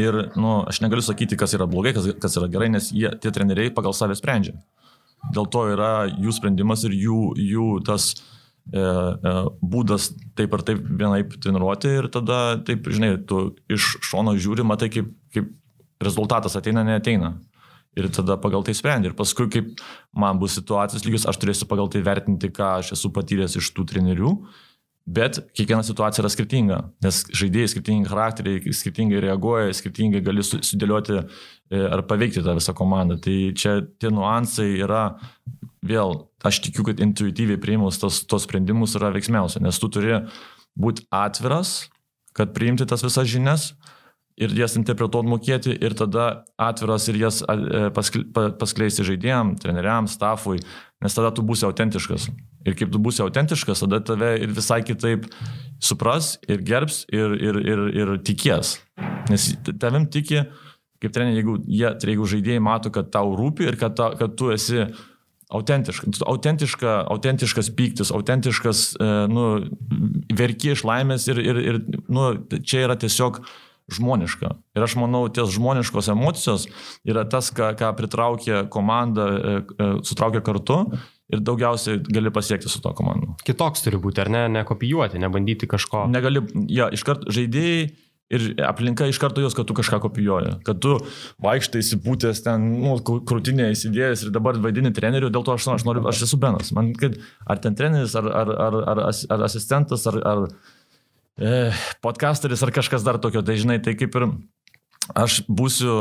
Ir, 0.00 0.18
nu, 0.34 0.58
aš 0.66 0.82
negaliu 0.82 1.06
sakyti, 1.06 1.38
kas 1.38 1.54
yra 1.54 1.70
blogai, 1.70 1.94
kas, 1.94 2.10
kas 2.18 2.34
yra 2.40 2.50
gerai, 2.50 2.72
nes 2.74 2.90
jie, 2.90 3.14
tie 3.22 3.30
treneriai 3.30 3.70
pagal 3.78 3.94
save 3.94 4.18
sprendžia. 4.18 4.58
Dėl 5.30 5.46
to 5.52 5.66
yra 5.74 6.08
jų 6.10 6.34
sprendimas 6.34 6.84
ir 6.88 6.96
jų, 6.96 7.20
jų 7.36 7.70
tas 7.86 8.12
e, 8.16 8.39
būdas 8.70 10.10
taip 10.38 10.54
ar 10.54 10.62
taip 10.66 10.82
vienaip 10.84 11.34
treniruoti 11.42 11.94
ir 11.98 12.08
tada, 12.12 12.58
taip, 12.66 12.86
žinai, 12.86 13.16
tu 13.26 13.50
iš 13.70 13.96
šono 14.06 14.36
žiūri, 14.38 14.66
matai, 14.66 14.90
kaip, 14.92 15.10
kaip 15.34 15.50
rezultatas 16.02 16.56
ateina, 16.56 16.84
neateina. 16.86 17.34
Ir 17.98 18.06
tada 18.14 18.36
pagal 18.38 18.62
tai 18.62 18.76
sprendi. 18.78 19.10
Ir 19.10 19.16
paskui, 19.18 19.48
kaip 19.50 19.80
man 20.14 20.38
bus 20.38 20.54
situacijos 20.54 21.02
lygius, 21.02 21.26
aš 21.26 21.40
turėsiu 21.42 21.66
pagal 21.66 21.90
tai 21.90 22.04
vertinti, 22.06 22.52
ką 22.54 22.76
aš 22.78 22.92
esu 22.94 23.10
patyręs 23.10 23.58
iš 23.58 23.72
tų 23.74 23.88
trenerių. 23.90 24.30
Bet 25.08 25.40
kiekviena 25.56 25.82
situacija 25.82 26.22
yra 26.22 26.30
skirtinga, 26.30 26.78
nes 27.02 27.22
žaidėjai 27.34 27.70
skirtingi 27.72 28.10
charakteriai, 28.10 28.74
skirtingai 28.76 29.22
reaguoja, 29.24 29.72
skirtingai 29.74 30.20
gali 30.22 30.44
sudėlioti 30.44 31.16
e, 31.16 31.24
ar 31.80 32.04
paveikti 32.06 32.44
tą 32.44 32.54
visą 32.58 32.74
komandą. 32.76 33.16
Tai 33.24 33.36
čia 33.58 33.78
tie 33.98 34.12
nuansai 34.12 34.68
yra, 34.84 35.06
vėl, 35.82 36.14
aš 36.46 36.60
tikiu, 36.66 36.84
kad 36.86 37.00
intuityviai 37.02 37.58
priimus 37.62 37.98
tos, 38.02 38.22
tos 38.28 38.44
sprendimus 38.46 38.94
yra 39.00 39.10
veiksmiausia, 39.16 39.64
nes 39.64 39.80
tu 39.80 39.90
turi 39.90 40.20
būti 40.78 41.08
atviras, 41.10 41.88
kad 42.36 42.52
priimti 42.54 42.86
tas 42.86 43.02
visas 43.02 43.26
žinias, 43.32 43.70
ir 44.40 44.52
jas 44.56 44.76
interpretuot 44.78 45.26
mokėti 45.28 45.74
ir 45.76 45.94
tada 45.98 46.44
atviras 46.60 47.08
ir 47.10 47.18
jas 47.20 47.40
e, 47.44 47.88
paskleisti 47.92 49.04
žaidėjams, 49.06 49.60
treneriams, 49.60 50.16
stafui, 50.16 50.60
nes 51.00 51.16
tada 51.16 51.30
tu 51.34 51.44
būsi 51.46 51.66
autentiškas. 51.68 52.28
Ir 52.68 52.76
kaip 52.76 52.90
tu 52.92 53.00
būsi 53.02 53.22
autentiškas, 53.24 53.84
tada 53.84 54.02
tave 54.04 54.34
ir 54.42 54.52
visai 54.56 54.82
kitaip 54.84 55.28
supras 55.80 56.34
ir 56.48 56.60
gerbs 56.66 57.04
ir, 57.12 57.36
ir, 57.40 57.60
ir, 57.64 57.86
ir 58.02 58.16
tikės. 58.26 58.76
Nes 59.30 59.46
tavim 59.80 60.06
tiki, 60.12 60.44
kaip 61.00 61.14
treneri, 61.14 61.40
jeigu, 61.40 61.56
jie, 61.64 61.88
jeigu 62.12 62.28
žaidėjai 62.34 62.64
mato, 62.64 62.92
kad 62.92 63.08
tau 63.14 63.32
rūpi 63.36 63.70
ir 63.70 63.80
kad, 63.80 63.96
ta, 63.96 64.10
kad 64.20 64.36
tu 64.36 64.52
esi 64.52 64.84
autentiška, 65.50 66.12
autentiška, 66.30 66.92
autentiškas 67.10 67.72
pyktis, 67.78 68.12
autentiškas, 68.14 68.84
e, 69.00 69.08
nu, 69.32 69.46
verki 70.36 70.74
iš 70.74 70.84
laimės 70.86 71.26
ir, 71.32 71.40
ir, 71.42 71.60
ir 71.72 71.80
nu, 72.12 72.28
čia 72.60 72.84
yra 72.86 72.98
tiesiog 73.00 73.40
žmoniška. 73.96 74.52
Ir 74.76 74.86
aš 74.86 74.96
manau, 75.00 75.24
ties 75.32 75.52
žmoniškos 75.54 76.10
emocijos 76.12 76.66
yra 77.08 77.24
tas, 77.28 77.50
ką, 77.54 77.72
ką 77.78 77.92
pritraukia 77.98 78.64
komanda, 78.72 79.30
e, 79.30 79.56
e, 79.62 79.88
sutraukia 80.06 80.42
kartu 80.44 80.82
ir 81.30 81.42
daugiausiai 81.46 82.02
gali 82.10 82.32
pasiekti 82.34 82.70
su 82.70 82.82
to 82.82 82.92
komandu. 82.96 83.34
Kitoks 83.46 83.86
turi 83.86 84.00
būti, 84.02 84.22
ar 84.24 84.30
ne, 84.32 84.44
nekopijuoti, 84.60 85.20
nebandyti 85.22 85.70
kažko. 85.70 86.06
Negali, 86.10 86.42
ja, 86.72 86.90
iškart 86.94 87.28
žaidėjai 87.30 87.90
Ir 88.30 88.44
aplinka 88.62 89.08
iš 89.10 89.18
karto 89.18 89.42
jos, 89.42 89.56
kad 89.58 89.66
tu 89.66 89.74
kažką 89.74 89.98
kopijuoji. 90.04 90.52
Kad 90.66 90.78
tu 90.82 90.92
vaikštai 91.42 91.80
įsipūtęs 91.82 92.44
ten, 92.44 92.68
nu, 92.78 92.92
krūtinė 93.02 93.72
įsidėjęs 93.74 94.22
ir 94.26 94.34
dabar 94.36 94.58
vaidini 94.62 94.92
treneriu, 94.94 95.32
dėl 95.34 95.42
to 95.46 95.56
aš, 95.56 95.66
aš 95.74 95.84
noriu, 95.88 96.04
aš 96.06 96.22
esu 96.28 96.38
Benas. 96.38 96.70
Man, 96.76 96.92
kad, 96.98 97.18
ar 97.42 97.58
ten 97.64 97.74
treneris, 97.74 98.14
ar, 98.20 98.28
ar, 98.30 98.52
ar, 98.68 98.76
ar, 98.92 99.02
ar 99.34 99.42
asistentas, 99.48 100.06
ar, 100.06 100.20
ar 100.22 100.44
podcasteris, 102.04 102.62
ar 102.62 102.72
kažkas 102.74 103.06
dar 103.06 103.18
tokio. 103.22 103.42
Tai 103.46 103.56
žinai, 103.56 103.80
tai 103.82 103.96
kaip 103.98 104.16
ir 104.18 104.28
aš 105.16 105.42
būsiu 105.48 105.96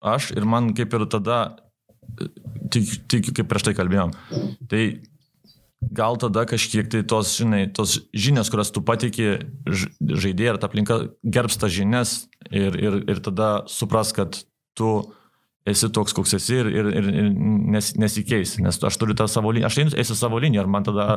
aš 0.00 0.32
ir 0.36 0.46
man 0.46 0.72
kaip 0.78 0.94
ir 0.94 1.06
tada, 1.10 1.38
tik, 2.70 2.90
tik 3.10 3.30
kaip 3.34 3.48
prieš 3.50 3.68
tai 3.68 3.76
kalbėjom. 3.78 4.14
Tai 4.70 4.82
gal 5.94 6.18
tada 6.18 6.44
kažkiek 6.48 6.88
tai 6.90 7.02
tos, 7.06 7.36
žinai, 7.38 7.66
tos 7.74 7.98
žinias, 8.14 8.50
kurias 8.50 8.72
tu 8.74 8.82
patikė 8.82 9.38
žaidėjai 9.68 10.54
ir 10.54 10.58
ta 10.58 10.70
aplinka 10.70 10.98
gerbs 11.22 11.58
tas 11.60 11.72
žinias 11.74 12.16
ir, 12.50 12.74
ir, 12.74 12.98
ir 13.06 13.22
tada 13.22 13.64
supras, 13.70 14.12
kad 14.14 14.40
tu 14.78 14.90
esi 15.68 15.90
toks, 15.92 16.14
koks 16.16 16.34
esi 16.38 16.58
ir, 16.62 16.70
ir, 16.72 16.90
ir 16.96 17.30
nes, 17.74 17.92
nesikeisi, 18.00 18.62
nes 18.64 18.78
aš 18.88 18.98
turiu 18.98 19.16
tą 19.18 19.28
savo 19.30 19.52
liniją, 19.52 19.68
aš 19.68 19.98
eisiu 20.00 20.16
savo 20.18 20.40
liniją 20.40 20.64
ir 20.64 20.70
man 20.70 20.86
tada 20.86 21.08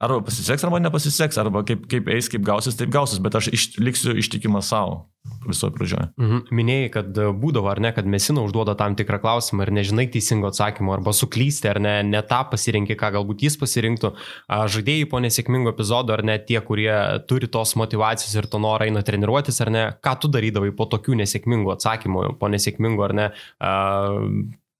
arba 0.00 0.20
pasiseks, 0.24 0.64
arba 0.64 0.80
nepasiseks, 0.80 1.38
arba 1.40 1.64
kaip, 1.68 1.86
kaip 1.90 2.08
eis, 2.14 2.28
kaip 2.32 2.44
gausis, 2.46 2.76
taip 2.78 2.92
gausis, 2.94 3.20
bet 3.22 3.36
aš 3.36 3.50
iš, 3.52 3.70
liksiu 3.80 4.16
ištikimas 4.20 4.70
savo 4.72 5.04
visoje 5.44 5.72
pradžioje. 5.74 6.06
Mhm. 6.20 6.38
Minėjai, 6.56 6.88
kad 6.94 7.18
būdavo 7.40 7.68
ar 7.70 7.80
ne, 7.82 7.90
kad 7.96 8.08
mesina 8.08 8.42
užduoda 8.44 8.74
tam 8.78 8.96
tikrą 8.96 9.18
klausimą 9.20 9.66
ir 9.66 9.72
nežinai 9.76 10.06
teisingo 10.12 10.48
atsakymo, 10.48 10.94
arba 10.96 11.12
suklysti, 11.16 11.68
ar 11.70 11.80
ne, 11.82 11.94
ne 12.08 12.22
tą 12.26 12.40
pasirinkti, 12.52 12.96
ką 12.98 13.12
galbūt 13.18 13.44
jis 13.44 13.58
pasirinktų. 13.60 14.12
Žaidėjai 14.48 15.08
po 15.12 15.20
nesėkmingo 15.20 15.74
epizodo, 15.74 16.16
ar 16.16 16.24
ne 16.26 16.38
tie, 16.40 16.58
kurie 16.64 16.92
turi 17.28 17.50
tos 17.52 17.76
motivacijos 17.80 18.36
ir 18.40 18.48
to 18.52 18.60
norą 18.62 18.88
eina 18.88 19.04
treniruotis, 19.04 19.60
ar 19.64 19.72
ne, 19.74 19.84
ką 20.00 20.16
tu 20.24 20.32
darydavai 20.32 20.72
po 20.76 20.88
tokių 20.90 21.20
nesėkmingų 21.20 21.76
atsakymų, 21.76 22.26
po 22.40 22.52
nesėkmingų, 22.52 23.06
ar 23.08 23.16
ne, 23.20 23.30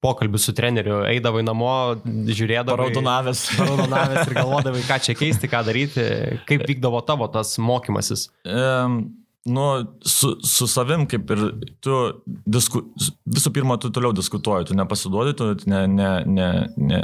pokalbių 0.04 0.40
su 0.40 0.54
treneriu, 0.56 1.00
eidavai 1.10 1.44
namo, 1.46 1.70
žiūrėdavai. 2.04 2.86
Raudonavęs. 2.86 3.46
Raudonavęs 3.60 4.28
ir 4.28 4.36
galvodavai, 4.38 4.82
ką 4.88 5.00
čia 5.06 5.16
keisti, 5.18 5.50
ką 5.50 5.62
daryti, 5.66 6.04
kaip 6.48 6.66
vykdavo 6.68 7.02
tavo 7.08 7.30
tas 7.32 7.56
mokymasis. 7.60 8.28
Um. 8.44 9.02
Nu, 9.48 9.62
su, 10.04 10.34
su 10.44 10.66
savim 10.68 11.06
kaip 11.08 11.30
ir 11.32 11.40
tu 11.80 11.94
disku, 12.44 12.82
visų 13.24 13.48
pirma, 13.56 13.78
tu 13.80 13.88
toliau 13.88 14.12
diskutuoji, 14.12 14.66
tu 14.68 14.76
nepasiduodi, 14.76 15.32
tu 15.32 15.46
ne, 15.64 15.80
ne, 15.88 16.10
ne, 16.28 16.48
ne 16.76 16.98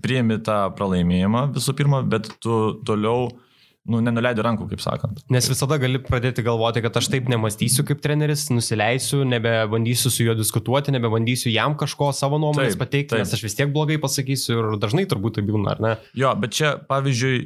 priimi 0.00 0.38
tą 0.40 0.56
pralaimėjimą 0.78 1.42
visų 1.52 1.74
pirma, 1.76 2.00
bet 2.08 2.30
tu 2.40 2.56
toliau 2.88 3.26
uh, 3.28 3.51
nu, 3.90 3.98
nenuleidai 4.04 4.44
rankų, 4.46 4.68
kaip 4.70 4.82
sakant. 4.82 5.22
Nes 5.32 5.48
visada 5.50 5.78
gali 5.82 5.98
pradėti 6.02 6.44
galvoti, 6.46 6.82
kad 6.84 6.96
aš 7.00 7.08
taip 7.12 7.30
nemastysiu 7.32 7.84
kaip 7.88 8.02
treneris, 8.04 8.46
nusileisiu, 8.54 9.22
nebebandysiu 9.28 10.12
su 10.12 10.26
juo 10.28 10.36
diskutuoti, 10.38 10.94
nebebandysiu 10.94 11.50
jam 11.52 11.74
kažko 11.78 12.12
savo 12.16 12.38
nuomonės 12.42 12.76
taip, 12.76 12.84
pateikti, 12.84 13.14
taip. 13.16 13.24
nes 13.24 13.34
aš 13.34 13.42
vis 13.48 13.58
tiek 13.58 13.72
blogai 13.74 13.98
pasakysiu 14.02 14.58
ir 14.58 14.70
dažnai 14.82 15.08
turbūt 15.10 15.38
tai 15.38 15.46
būna, 15.48 15.74
ar 15.74 15.82
ne? 15.82 15.96
Jo, 16.18 16.34
bet 16.38 16.54
čia, 16.58 16.76
pavyzdžiui, 16.90 17.42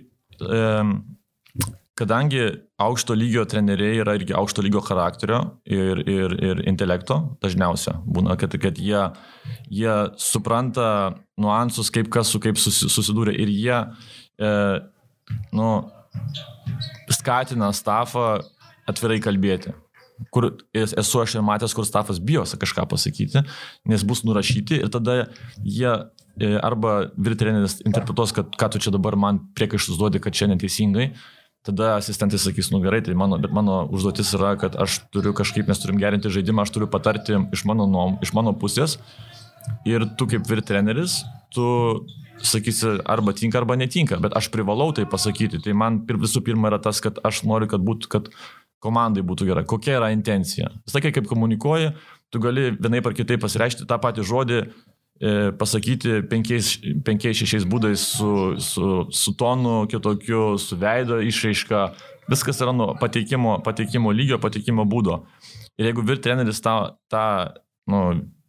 kadangi 1.96 2.44
aukšto 2.84 3.16
lygio 3.16 3.46
treneriai 3.48 4.02
yra 4.02 4.18
irgi 4.18 4.36
aukšto 4.36 4.60
lygio 4.64 4.82
charakterio 4.84 5.40
ir, 5.64 6.02
ir, 6.04 6.36
ir 6.44 6.62
intelekto, 6.68 7.22
dažniausia 7.40 7.96
būna, 8.04 8.36
kad, 8.36 8.52
kad 8.60 8.76
jie, 8.76 9.06
jie 9.72 9.96
supranta 10.20 10.90
nuansus, 11.40 11.88
kaip 11.94 12.12
kas 12.12 12.28
su 12.28 12.42
kaip 12.44 12.60
susidūrė 12.60 13.32
ir 13.40 13.52
jie, 13.56 13.78
e, 14.36 14.50
nu, 15.56 15.70
skatina 17.12 17.72
stafą 17.74 18.40
atvirai 18.86 19.18
kalbėti. 19.22 19.74
Kur 20.32 20.48
esu 20.72 21.20
aš 21.20 21.36
ir 21.36 21.44
matęs, 21.44 21.74
kur 21.76 21.84
stafas 21.84 22.20
bijosi 22.22 22.56
kažką 22.60 22.86
pasakyti, 22.88 23.42
nes 23.84 24.04
bus 24.06 24.22
nurašyti 24.24 24.78
ir 24.80 24.92
tada 24.92 25.26
jie 25.60 25.90
e, 25.92 26.54
arba 26.64 27.10
virtreneris 27.20 27.82
interpretuos, 27.84 28.32
kad 28.36 28.54
ką 28.56 28.70
tu 28.72 28.80
čia 28.80 28.94
dabar 28.94 29.18
man 29.20 29.42
priekaištus 29.58 30.00
duodi, 30.00 30.22
kad 30.24 30.32
čia 30.32 30.48
neteisingai, 30.48 31.10
tada 31.66 31.96
asistentai 31.98 32.40
sakys, 32.40 32.70
nu 32.72 32.80
gerai, 32.80 33.02
tai 33.04 33.16
mano, 33.18 33.36
bet 33.42 33.52
mano 33.52 33.82
užduotis 33.92 34.32
yra, 34.38 34.54
kad 34.60 34.78
aš 34.80 35.02
turiu 35.12 35.34
kažkaip, 35.36 35.68
mes 35.68 35.82
turim 35.82 35.98
gerinti 36.00 36.32
žaidimą, 36.32 36.64
aš 36.64 36.72
turiu 36.72 36.88
patarti 36.88 37.36
iš 37.52 37.66
mano, 37.68 37.88
nuom, 37.90 38.16
iš 38.24 38.32
mano 38.36 38.54
pusės 38.56 38.96
ir 39.84 40.06
tu 40.16 40.28
kaip 40.30 40.46
virtreneris, 40.48 41.24
tu 41.52 41.66
sakysi, 42.48 42.96
arba 43.08 43.34
tinka, 43.36 43.60
arba 43.60 43.76
netinka, 43.78 44.18
bet 44.22 44.36
aš 44.38 44.50
privalau 44.54 44.92
tai 44.96 45.06
pasakyti. 45.10 45.60
Tai 45.64 45.74
man 45.78 46.00
visų 46.06 46.42
pirma 46.46 46.70
yra 46.70 46.80
tas, 46.82 47.00
kad 47.04 47.20
aš 47.26 47.44
noriu, 47.48 47.68
kad, 47.70 47.84
būtų, 47.84 48.10
kad 48.12 48.30
komandai 48.82 49.24
būtų 49.26 49.48
gera. 49.48 49.64
Kokia 49.66 49.98
yra 50.00 50.10
intencija? 50.14 50.70
Sakai, 50.90 51.12
kaip 51.14 51.28
komunikuoji, 51.30 51.94
tu 52.32 52.42
gali 52.42 52.70
vienaip 52.76 53.08
ar 53.08 53.16
kitaip 53.16 53.42
pasireikšti 53.44 53.88
tą 53.88 53.98
patį 54.02 54.26
žodį, 54.26 54.60
e, 54.62 55.34
pasakyti 55.58 56.20
penkiais, 56.30 56.76
penkiais 57.06 57.40
šešiais 57.40 57.66
būdais 57.68 58.06
su, 58.18 58.32
su, 58.62 58.90
su 59.10 59.34
tonu 59.38 59.82
kitokiu, 59.90 60.54
su 60.60 60.78
veido 60.80 61.20
išraiška. 61.24 61.88
Viskas 62.30 62.58
yra 62.62 62.72
nuo 62.74 62.92
pateikimo, 62.98 63.60
pateikimo 63.66 64.10
lygio, 64.14 64.40
pateikimo 64.42 64.86
būdo. 64.88 65.22
Ir 65.78 65.90
jeigu 65.90 66.02
vir 66.08 66.18
treneris 66.24 66.62
tą, 66.64 66.96
tą 67.12 67.26
nu, 67.90 68.00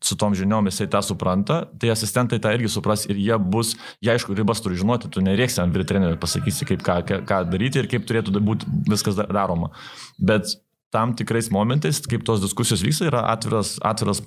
su 0.04 0.18
tom 0.20 0.36
žiniom 0.38 0.70
jisai 0.70 0.88
tą 0.92 1.02
supranta, 1.06 1.64
tai 1.80 1.90
asistentai 1.94 2.40
tą 2.44 2.52
irgi 2.56 2.70
supras 2.70 3.06
ir 3.10 3.18
jie 3.18 3.38
bus, 3.42 3.74
jie 4.04 4.14
aišku, 4.14 4.36
ribas 4.38 4.62
turi 4.62 4.78
žinoti, 4.78 5.10
tu 5.14 5.24
nerėksi 5.26 5.62
ant 5.64 5.74
vyritrenerių 5.74 6.20
pasakysi, 6.22 6.68
kaip 6.70 6.86
ką, 6.86 7.00
ką 7.28 7.42
daryti 7.50 7.82
ir 7.82 7.90
kaip 7.92 8.06
turėtų 8.08 8.38
būti 8.46 8.70
viskas 8.90 9.18
daroma. 9.18 9.72
Bet 10.20 10.54
tam 10.94 11.16
tikrais 11.18 11.50
momentais, 11.52 12.00
kaip 12.06 12.24
tos 12.28 12.44
diskusijos 12.44 12.86
vyksta, 12.86 13.10
yra 13.10 13.26
atviras, 13.34 13.76
atviras 13.86 14.22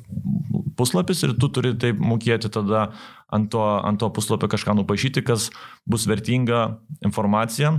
puslapis 0.77 1.23
ir 1.25 1.37
tu 1.39 1.49
turi 1.53 1.73
taip 1.79 2.01
mokėti 2.01 2.51
tada 2.53 2.91
ant 3.31 3.51
to, 3.53 3.63
ant 3.63 4.01
to 4.01 4.11
puslapio 4.13 4.51
kažką 4.51 4.75
nupašyti, 4.81 5.25
kas 5.25 5.49
bus 5.89 6.09
vertinga 6.11 6.81
informacija 7.07 7.79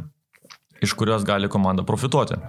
iš 0.81 0.93
kurios 0.97 1.25
gali 1.25 1.49
komanda 1.49 1.83
profituoti. 1.85 2.39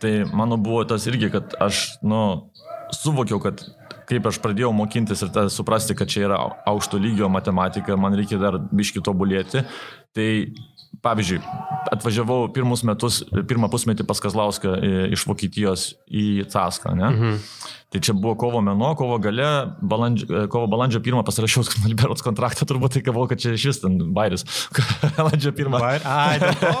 Tai 0.00 0.12
mano 0.32 0.56
buvo 0.56 0.84
tas 0.88 1.06
irgi, 1.06 1.28
kad 1.32 1.52
aš, 1.60 1.98
nu, 2.02 2.50
suvokiau, 2.96 3.40
kad 3.44 3.60
kaip 4.08 4.28
aš 4.30 4.38
pradėjau 4.44 4.72
mokintis 4.76 5.24
ir 5.24 5.32
suprasti, 5.52 5.96
kad 5.98 6.10
čia 6.10 6.26
yra 6.28 6.40
aukšto 6.70 7.00
lygio 7.00 7.30
matematika, 7.32 7.98
man 8.00 8.16
reikia 8.18 8.40
dar 8.42 8.58
biški 8.72 9.02
tobulėti. 9.04 9.64
Tai 10.14 10.28
pavyzdžiui, 11.04 11.40
atvažiavau 11.92 12.48
pirmus 12.54 12.84
metus, 12.86 13.22
pirmą 13.48 13.68
pusmetį 13.72 14.06
pas 14.08 14.20
Kazlauską 14.22 14.76
iš 15.14 15.24
Vokietijos 15.28 15.94
į 16.08 16.44
Caską, 16.52 16.94
ne? 16.98 17.08
Mhm. 17.10 17.40
Tai 17.94 18.00
čia 18.02 18.10
buvo 18.18 18.32
kovo 18.34 18.58
mėnuo, 18.64 18.88
kovo 18.98 19.20
gale, 19.22 19.46
balandžio, 19.78 20.46
kovo 20.50 20.66
balandžio 20.72 20.98
pirmą 21.04 21.22
pasirašiau 21.26 21.62
Liberos 21.86 22.24
kontraktą, 22.26 22.66
turbūt 22.66 22.96
tai 22.96 23.04
galvoju, 23.06 23.30
kad 23.30 23.42
čia 23.44 23.52
iš 23.54 23.66
vis 23.70 23.82
ten 23.84 24.00
bairis. 24.16 24.42
balandžio 25.18 25.54
pirmą. 25.54 25.78
Bair? 25.78 26.02
Ai, 26.02 26.40
dėl 26.42 26.56
to. 26.58 26.72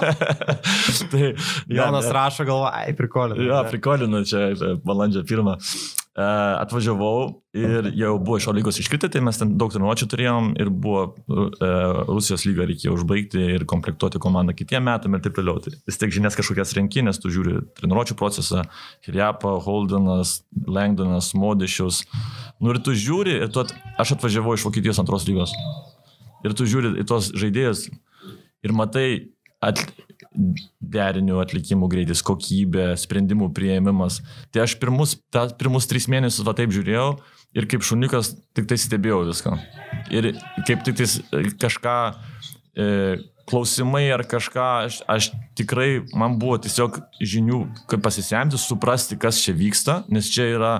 tai, 1.12 1.28
Jonas 1.70 2.08
ja, 2.08 2.16
rašo 2.18 2.48
galvo, 2.48 2.66
ai, 2.66 2.96
prikolinu. 2.98 3.46
Jo, 3.46 3.62
prikolinu 3.70 4.24
čia 4.26 4.48
balandžio 4.82 5.22
pirmą. 5.28 5.54
E, 6.14 6.22
atvažiavau 6.62 7.42
ir 7.58 7.88
jau 7.98 8.12
buvo 8.22 8.36
iš 8.38 8.46
lygos 8.54 8.76
iškritę, 8.78 9.08
tai 9.10 9.18
mes 9.26 9.38
ten 9.40 9.56
daug 9.58 9.72
treniruočių 9.74 10.06
turėjom 10.12 10.52
ir 10.62 10.68
buvo 10.70 11.00
e, 11.10 11.70
Rusijos 12.06 12.44
lygą 12.46 12.68
reikėjo 12.70 12.92
užbaigti 12.94 13.42
ir 13.56 13.64
komplektuoti 13.66 14.20
komandą 14.22 14.54
kitiem 14.54 14.86
metam 14.86 15.16
ir 15.18 15.24
taip 15.24 15.34
toliau. 15.34 15.58
Tai 15.64 15.72
vis 15.74 15.98
tiek 15.98 16.14
žinias 16.14 16.38
kažkokias 16.38 16.76
renkinės, 16.78 17.18
tu 17.18 17.32
žiūri 17.34 17.64
treniruočių 17.80 18.14
procesą, 18.20 18.62
Hirjapa, 19.02 19.56
Holdenas, 19.66 20.36
Langdonas, 20.70 21.32
Modišius. 21.34 22.04
Nu 22.62 22.70
ir 22.70 22.78
tu 22.86 22.94
žiūri, 22.94 23.40
ir 23.42 23.50
tu 23.50 23.64
at, 23.64 23.74
aš 23.98 24.14
atvažiavau 24.14 24.54
iš 24.54 24.68
Vokietijos 24.68 25.02
antros 25.02 25.26
lygos. 25.26 25.56
Ir 26.46 26.54
tu 26.54 26.68
žiūri 26.70 26.94
į 27.02 27.08
tos 27.10 27.32
žaidėjus 27.34 27.88
ir 28.62 28.78
matai 28.78 29.08
at, 29.58 29.82
derinių 30.34 31.38
atlikimų 31.42 31.88
greitis, 31.92 32.22
kokybė, 32.26 32.92
sprendimų 33.00 33.50
prieimimas. 33.54 34.20
Tai 34.54 34.64
aš 34.66 34.76
pirmus, 34.82 35.16
ta, 35.34 35.46
pirmus 35.58 35.88
tris 35.90 36.08
mėnesius 36.10 36.46
va 36.46 36.56
taip 36.58 36.74
žiūrėjau 36.74 37.08
ir 37.54 37.68
kaip 37.70 37.86
šunikas 37.86 38.34
tik 38.56 38.66
tai 38.70 38.78
stebėjau 38.80 39.22
viską. 39.28 39.54
Ir 40.14 40.32
kaip 40.66 40.82
tik 40.86 40.98
tai 40.98 41.08
kažką, 41.62 41.96
e, 42.74 42.88
klausimai 43.48 44.06
ar 44.14 44.24
kažką, 44.26 44.68
aš, 44.88 45.00
aš 45.10 45.30
tikrai, 45.58 46.04
man 46.16 46.38
buvo 46.40 46.58
tiesiog 46.64 46.98
žinių, 47.20 47.64
kaip 47.90 48.04
pasisemti, 48.04 48.60
suprasti, 48.60 49.18
kas 49.20 49.40
čia 49.44 49.54
vyksta, 49.56 50.02
nes 50.12 50.30
čia 50.32 50.48
yra 50.56 50.74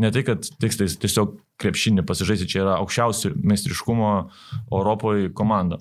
ne 0.00 0.12
tai, 0.12 0.24
kad 0.26 0.46
tiksliai 0.60 0.92
tiesiog 1.02 1.36
krepšinį 1.62 2.04
pasižaisti, 2.08 2.48
čia 2.48 2.62
yra 2.64 2.76
aukščiausių 2.82 3.34
meistriškumo 3.38 4.12
Europoje 4.70 5.32
komanda. 5.36 5.80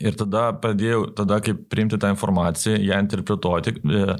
Ir 0.00 0.16
tada 0.16 0.46
pradėjau, 0.56 1.04
tada 1.16 1.36
kaip 1.44 1.66
priimti 1.72 1.98
tą 2.00 2.12
informaciją, 2.14 2.78
ją 2.80 3.00
interpretuoti 3.04 3.74
e, 3.76 4.16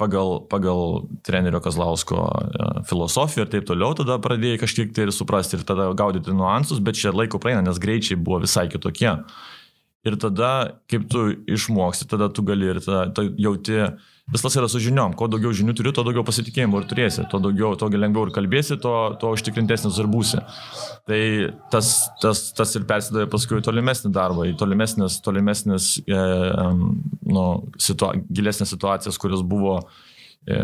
pagal, 0.00 0.40
pagal 0.50 1.04
trenerio 1.22 1.60
Kazlausko 1.62 2.24
e, 2.26 2.70
filosofiją 2.90 3.46
ir 3.46 3.52
taip 3.52 3.68
toliau, 3.68 3.94
tada 3.98 4.18
pradėjai 4.22 4.62
kažkiek 4.64 4.90
tai 4.96 5.06
ir 5.06 5.14
suprasti 5.14 5.60
ir 5.60 5.66
tada 5.68 5.92
gaudyti 5.98 6.34
nuansus, 6.34 6.82
bet 6.82 6.98
čia 6.98 7.14
laiko 7.14 7.38
praeina, 7.42 7.62
nes 7.62 7.78
greičiai 7.82 8.18
buvo 8.18 8.40
visai 8.42 8.66
kitokie. 8.72 9.14
Ir 10.02 10.18
tada, 10.18 10.50
kaip 10.90 11.06
tu 11.12 11.28
išmoksti, 11.46 12.08
tada 12.10 12.26
tu 12.34 12.42
gali 12.42 12.72
ir 12.72 12.82
tada 12.82 13.22
jauti, 13.38 13.78
viskas 14.30 14.56
yra 14.56 14.68
su 14.70 14.80
žiniom. 14.82 15.16
Kuo 15.18 15.26
daugiau 15.30 15.52
žinių 15.56 15.74
turi, 15.76 15.92
tuo 15.94 16.04
daugiau 16.06 16.24
pasitikėjimo 16.26 16.80
ir 16.80 16.86
turėsi. 16.90 17.24
Tuo 17.30 17.40
daugiau, 17.42 17.74
tuo 17.78 17.88
lengviau 17.90 18.28
ir 18.28 18.34
kalbėsi, 18.34 18.78
tuo, 18.82 18.94
tuo 19.20 19.32
užtikrintesnis 19.36 19.98
ir 19.98 20.08
būsi. 20.12 20.40
Tai 21.08 21.20
tas, 21.74 21.92
tas, 22.22 22.46
tas 22.56 22.78
ir 22.78 22.86
persidavė 22.88 23.28
paskui 23.32 23.58
į 23.58 23.66
tolimesnį 23.66 24.12
darbą, 24.14 24.46
į 24.48 24.56
tolimesnės, 24.60 25.18
tolimesnės 25.26 25.92
e, 26.06 26.24
nu, 27.34 27.46
situa 27.82 28.14
gilesnės 28.30 28.72
situacijas, 28.76 29.18
kurios 29.20 29.42
buvo 29.46 29.80
e, 30.46 30.62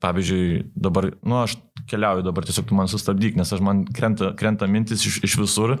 pavyzdžiui, 0.00 0.64
dabar, 0.74 1.10
nu, 1.22 1.42
aš 1.44 1.56
keliauju 1.90 2.24
dabar, 2.24 2.46
tiesiog 2.48 2.68
tu 2.68 2.76
man 2.78 2.90
sustabdyk, 2.90 3.36
nes 3.38 3.52
aš 3.52 3.62
man 3.64 3.84
krenta, 3.94 4.32
krenta 4.38 4.68
mintis 4.70 5.04
iš, 5.06 5.20
iš 5.26 5.36
visur 5.42 5.76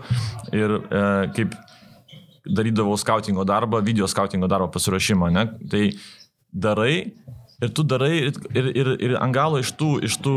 ir 0.52 0.76
e, 0.80 1.04
kaip 1.36 1.56
darydavau 2.44 2.96
skautingo 3.00 3.44
darbą, 3.48 3.82
video 3.84 4.08
skautingo 4.08 4.48
darbo 4.50 4.70
pasiruošimą, 4.74 5.30
ne? 5.34 5.46
tai 5.72 5.82
darai 6.52 6.94
ir 7.60 7.74
tu 7.76 7.84
darai 7.84 8.14
ir, 8.16 8.32
ir, 8.54 8.92
ir, 8.96 9.16
ant 9.20 9.34
galo 9.36 9.60
iš 9.60 9.74
tų, 9.76 9.90
iš 10.08 10.16
tų 10.24 10.36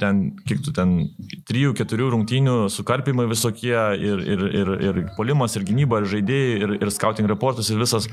ten, 0.00 0.26
kiek 0.48 0.60
tu 0.64 0.74
ten, 0.76 1.08
trijų, 1.48 1.72
keturių 1.78 2.10
rungtynių 2.14 2.56
sukarpimai 2.72 3.26
visokie 3.30 3.78
ir, 3.96 4.20
ir, 4.20 4.44
ir, 4.60 4.74
ir 4.90 5.00
polimas, 5.16 5.56
ir 5.56 5.64
gynyba, 5.68 6.02
ir 6.02 6.12
žaidėjai, 6.12 6.60
ir, 6.60 6.76
ir 6.82 6.92
scouting 6.92 7.30
reportas, 7.30 7.72
ir 7.72 7.80
visas 7.80 8.10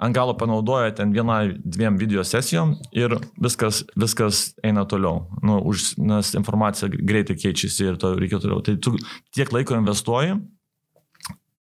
ant 0.00 0.16
galo 0.16 0.34
panaudoja 0.40 0.94
ten 0.96 1.12
vieną, 1.12 1.36
dviem 1.60 1.98
video 2.00 2.24
sesijom 2.24 2.74
ir 2.96 3.14
viskas, 3.38 3.82
viskas 4.00 4.42
eina 4.64 4.86
toliau. 4.88 5.26
Nu, 5.44 5.60
už, 5.70 5.92
nes 6.00 6.32
informacija 6.38 6.88
greitai 6.90 7.36
keičiasi 7.38 7.92
ir 7.92 8.00
to 8.00 8.14
reikia 8.16 8.40
toliau. 8.40 8.64
Tai 8.64 8.78
tu 8.80 8.96
tiek 9.36 9.52
laiko 9.52 9.76
investuoji, 9.76 10.38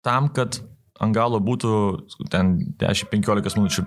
tam, 0.06 0.30
kad 0.30 0.62
ant 1.04 1.16
galo 1.16 1.40
būtų 1.44 1.72
ten 2.34 2.56
10-15 2.82 3.60
minučių 3.60 3.86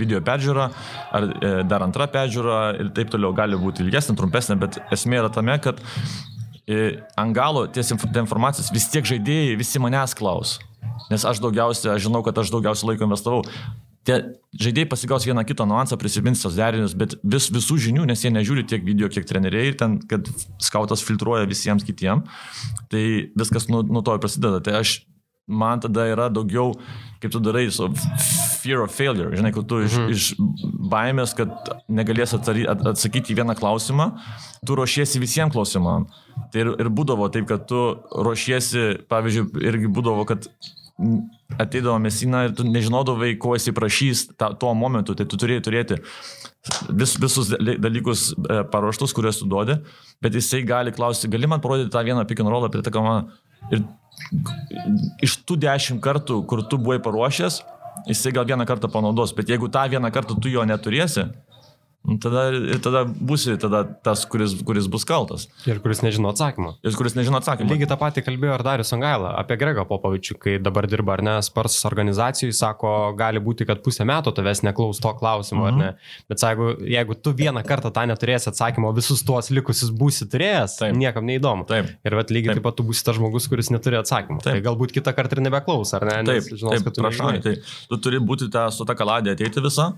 video 0.00 0.20
peržiūra, 0.24 0.68
ar 1.14 1.28
e, 1.28 1.52
dar 1.68 1.84
antra 1.86 2.08
peržiūra 2.12 2.60
ir 2.80 2.92
taip 2.96 3.12
toliau 3.12 3.34
gali 3.36 3.58
būti 3.60 3.84
ilgesnė, 3.84 4.16
trumpesnė, 4.18 4.58
bet 4.60 4.80
esmė 4.94 5.22
yra 5.22 5.32
tame, 5.34 5.58
kad 5.64 5.82
e, 6.68 6.98
ant 7.20 7.36
galo 7.36 7.66
ties 7.72 7.92
informacijos 7.92 8.72
vis 8.74 8.88
tiek 8.92 9.06
žaidėjai 9.08 9.58
visi 9.60 9.82
manęs 9.82 10.16
klaus. 10.18 10.58
Nes 11.12 11.24
aš 11.24 11.42
daugiausia, 11.42 11.94
aš 11.94 12.08
žinau, 12.08 12.24
kad 12.24 12.38
aš 12.40 12.52
daugiausia 12.52 12.88
laiko 12.88 13.06
investavau. 13.06 13.44
Tie 14.08 14.16
žaidėjai 14.56 14.88
pasigaus 14.88 15.26
vieną 15.28 15.42
kitą 15.44 15.66
nuansą, 15.68 15.98
prisimins 16.00 16.40
tos 16.40 16.56
derinius, 16.56 16.94
bet 16.96 17.18
vis, 17.20 17.50
visų 17.52 17.76
žinių, 17.88 18.06
nes 18.08 18.22
jie 18.24 18.32
nežiūri 18.32 18.64
tiek 18.68 18.84
video, 18.84 19.10
kiek 19.12 19.26
treneriai 19.28 19.68
ir 19.68 19.76
ten, 19.80 19.98
kad 20.08 20.30
skautas 20.64 21.04
filtruoja 21.04 21.48
visiems 21.48 21.84
kitiems, 21.84 22.24
tai 22.92 23.02
viskas 23.36 23.68
nuo, 23.68 23.82
nuo 23.84 24.00
to 24.04 24.16
ir 24.16 24.22
prasideda. 24.22 24.62
Tai 24.64 24.78
aš 24.80 24.94
man 25.48 25.80
tada 25.80 26.06
yra 26.12 26.28
daugiau, 26.30 26.74
kaip 27.22 27.32
tu 27.34 27.40
darai, 27.42 27.66
so 27.72 27.88
fear 28.60 28.84
of 28.84 28.94
failure. 28.94 29.32
Žinai, 29.34 29.52
kad 29.56 29.68
tu 29.70 29.80
iš, 29.86 29.98
mhm. 29.98 30.14
iš 30.14 30.28
baimės, 30.92 31.34
kad 31.38 31.72
negalės 31.88 32.36
atsary, 32.36 32.66
atsakyti 32.68 33.34
į 33.34 33.40
vieną 33.40 33.56
klausimą, 33.58 34.10
tu 34.66 34.78
ruošiesi 34.78 35.22
visiems 35.22 35.54
klausimam. 35.56 36.08
Tai 36.52 36.64
ir, 36.64 36.74
ir 36.84 36.90
būdavo 36.94 37.30
taip, 37.34 37.48
kad 37.50 37.66
tu 37.70 37.80
ruošiesi, 38.12 39.06
pavyzdžiui, 39.10 39.64
irgi 39.68 39.90
būdavo, 39.90 40.26
kad 40.28 40.46
ateidavo 41.58 41.98
mesina 42.02 42.44
ir 42.46 42.54
tu 42.58 42.66
nežinodavai, 42.66 43.32
ko 43.40 43.54
esi 43.56 43.72
prašys 43.74 44.24
ta, 44.34 44.50
tuo 44.58 44.72
momentu, 44.74 45.14
tai 45.18 45.26
tu 45.30 45.38
turėjai 45.38 45.62
turėti 45.64 45.98
vis, 46.90 47.16
visus 47.20 47.52
dalykus 47.80 48.32
e, 48.34 48.60
paruoštus, 48.72 49.14
kuriuos 49.16 49.40
tu 49.40 49.48
duodi, 49.50 49.78
bet 50.22 50.34
jisai 50.34 50.62
gali 50.66 50.92
klausti, 50.94 51.30
gali 51.30 51.50
man 51.50 51.62
parodyti 51.64 51.92
tą 51.94 52.04
vieną 52.04 52.26
pick 52.28 52.40
and 52.40 52.52
rollą 52.52 52.70
komandą. 52.92 53.32
Ir 53.72 53.84
iš 55.22 55.38
tų 55.46 55.58
dešimt 55.62 56.02
kartų, 56.02 56.42
kur 56.48 56.64
tu 56.68 56.78
buvai 56.78 56.98
paruošęs, 57.02 57.60
jisai 58.08 58.32
gal 58.34 58.46
vieną 58.48 58.66
kartą 58.66 58.90
panaudos, 58.90 59.34
bet 59.36 59.48
jeigu 59.48 59.68
tą 59.68 59.84
vieną 59.90 60.10
kartą 60.14 60.38
tu 60.40 60.50
jo 60.52 60.64
neturėsi, 60.64 61.28
tada, 62.22 62.44
tada 62.84 63.04
būsi 63.06 63.56
tada 63.60 63.82
tas, 64.04 64.24
kuris, 64.28 64.56
kuris 64.66 64.88
bus 64.90 65.06
kaltas. 65.08 65.46
Ir 65.68 65.80
kuris 65.84 66.02
nežino 66.04 66.30
atsakymą. 66.32 66.74
Ir 66.84 66.96
kuris 66.98 67.16
nežino 67.18 67.40
atsakymą. 67.40 67.70
Lygiai 67.72 67.90
tą 67.90 67.98
patį 68.00 68.24
kalbėjo 68.26 68.58
ir 68.58 68.64
Darius 68.66 68.92
Angaila 68.96 69.34
apie 69.40 69.58
Gregą 69.60 69.86
Popovičių, 69.88 70.38
kai 70.42 70.56
dabar 70.62 70.88
dirba 70.90 71.16
ar 71.16 71.24
ne 71.24 71.36
Spars 71.44 71.80
organizacijai, 71.88 72.52
sako, 72.56 72.94
gali 73.18 73.42
būti, 73.42 73.66
kad 73.68 73.82
pusę 73.84 74.06
metų 74.08 74.34
tavęs 74.36 74.64
neklaus 74.66 75.00
to 75.04 75.14
klausimo, 75.18 75.66
mhm. 75.66 75.68
ar 75.68 75.78
ne. 75.78 75.90
Bet 76.30 76.44
jeigu, 76.44 76.70
jeigu 76.96 77.18
tu 77.22 77.34
vieną 77.36 77.64
kartą 77.66 77.92
tą 77.94 78.06
neturėsi 78.10 78.50
atsakymo, 78.52 78.92
visus 78.96 79.24
tuos 79.26 79.52
likusius 79.54 79.92
būsi 79.94 80.28
turėjęs, 80.30 80.78
Taip. 80.82 80.96
niekam 80.98 81.28
neįdomu. 81.28 81.68
Taip. 81.68 81.92
Ir 82.06 82.18
vat, 82.18 82.32
lygiai 82.34 82.54
taip. 82.54 82.62
taip 82.62 82.68
pat 82.70 82.78
tu 82.80 82.86
būsi 82.88 83.04
tas 83.06 83.18
žmogus, 83.18 83.48
kuris 83.50 83.72
neturi 83.74 84.00
atsakymą. 84.00 84.42
Tai 84.42 84.52
Taip. 84.52 84.58
Tai 84.58 84.66
galbūt 84.66 84.94
kitą 84.96 85.14
kartą 85.14 85.38
ir 85.38 85.44
nebeklaus, 85.46 85.94
ar 85.94 86.06
ne? 86.08 86.18
Taip, 86.26 86.50
žinos, 86.50 86.74
taip, 86.74 86.86
kad 86.88 86.96
tu 86.96 87.04
prašai. 87.04 87.38
Tai 87.44 87.54
tu 87.92 88.00
turi 88.02 88.20
būti 88.22 88.50
ta, 88.52 88.68
su 88.74 88.86
ta 88.88 88.96
kaladė 88.98 89.36
ateiti 89.36 89.62
visą 89.64 89.92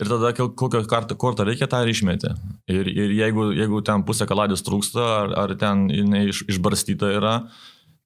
Ir 0.00 0.08
tada 0.08 0.32
kokią 0.34 0.82
kortą 1.20 1.44
reikia, 1.46 1.68
tą 1.70 1.82
ir 1.84 1.92
išmeti. 1.92 2.32
Ir, 2.72 2.88
ir 2.88 3.12
jeigu, 3.18 3.50
jeigu 3.54 3.82
ten 3.86 4.06
pusė 4.08 4.26
kaladės 4.30 4.64
trūksta, 4.66 5.04
ar, 5.20 5.36
ar 5.44 5.54
ten 5.60 5.86
jinai 5.92 6.24
iš, 6.32 6.42
išbarstyta 6.50 7.12
yra, 7.18 7.34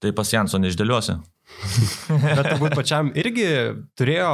tai 0.03 0.13
pasijanso 0.17 0.61
neišdėliuosi. 0.61 1.17
Bet 2.37 2.45
turbūt 2.51 2.75
pačiam 2.77 3.13
irgi 3.17 3.49
turėjo 3.97 4.31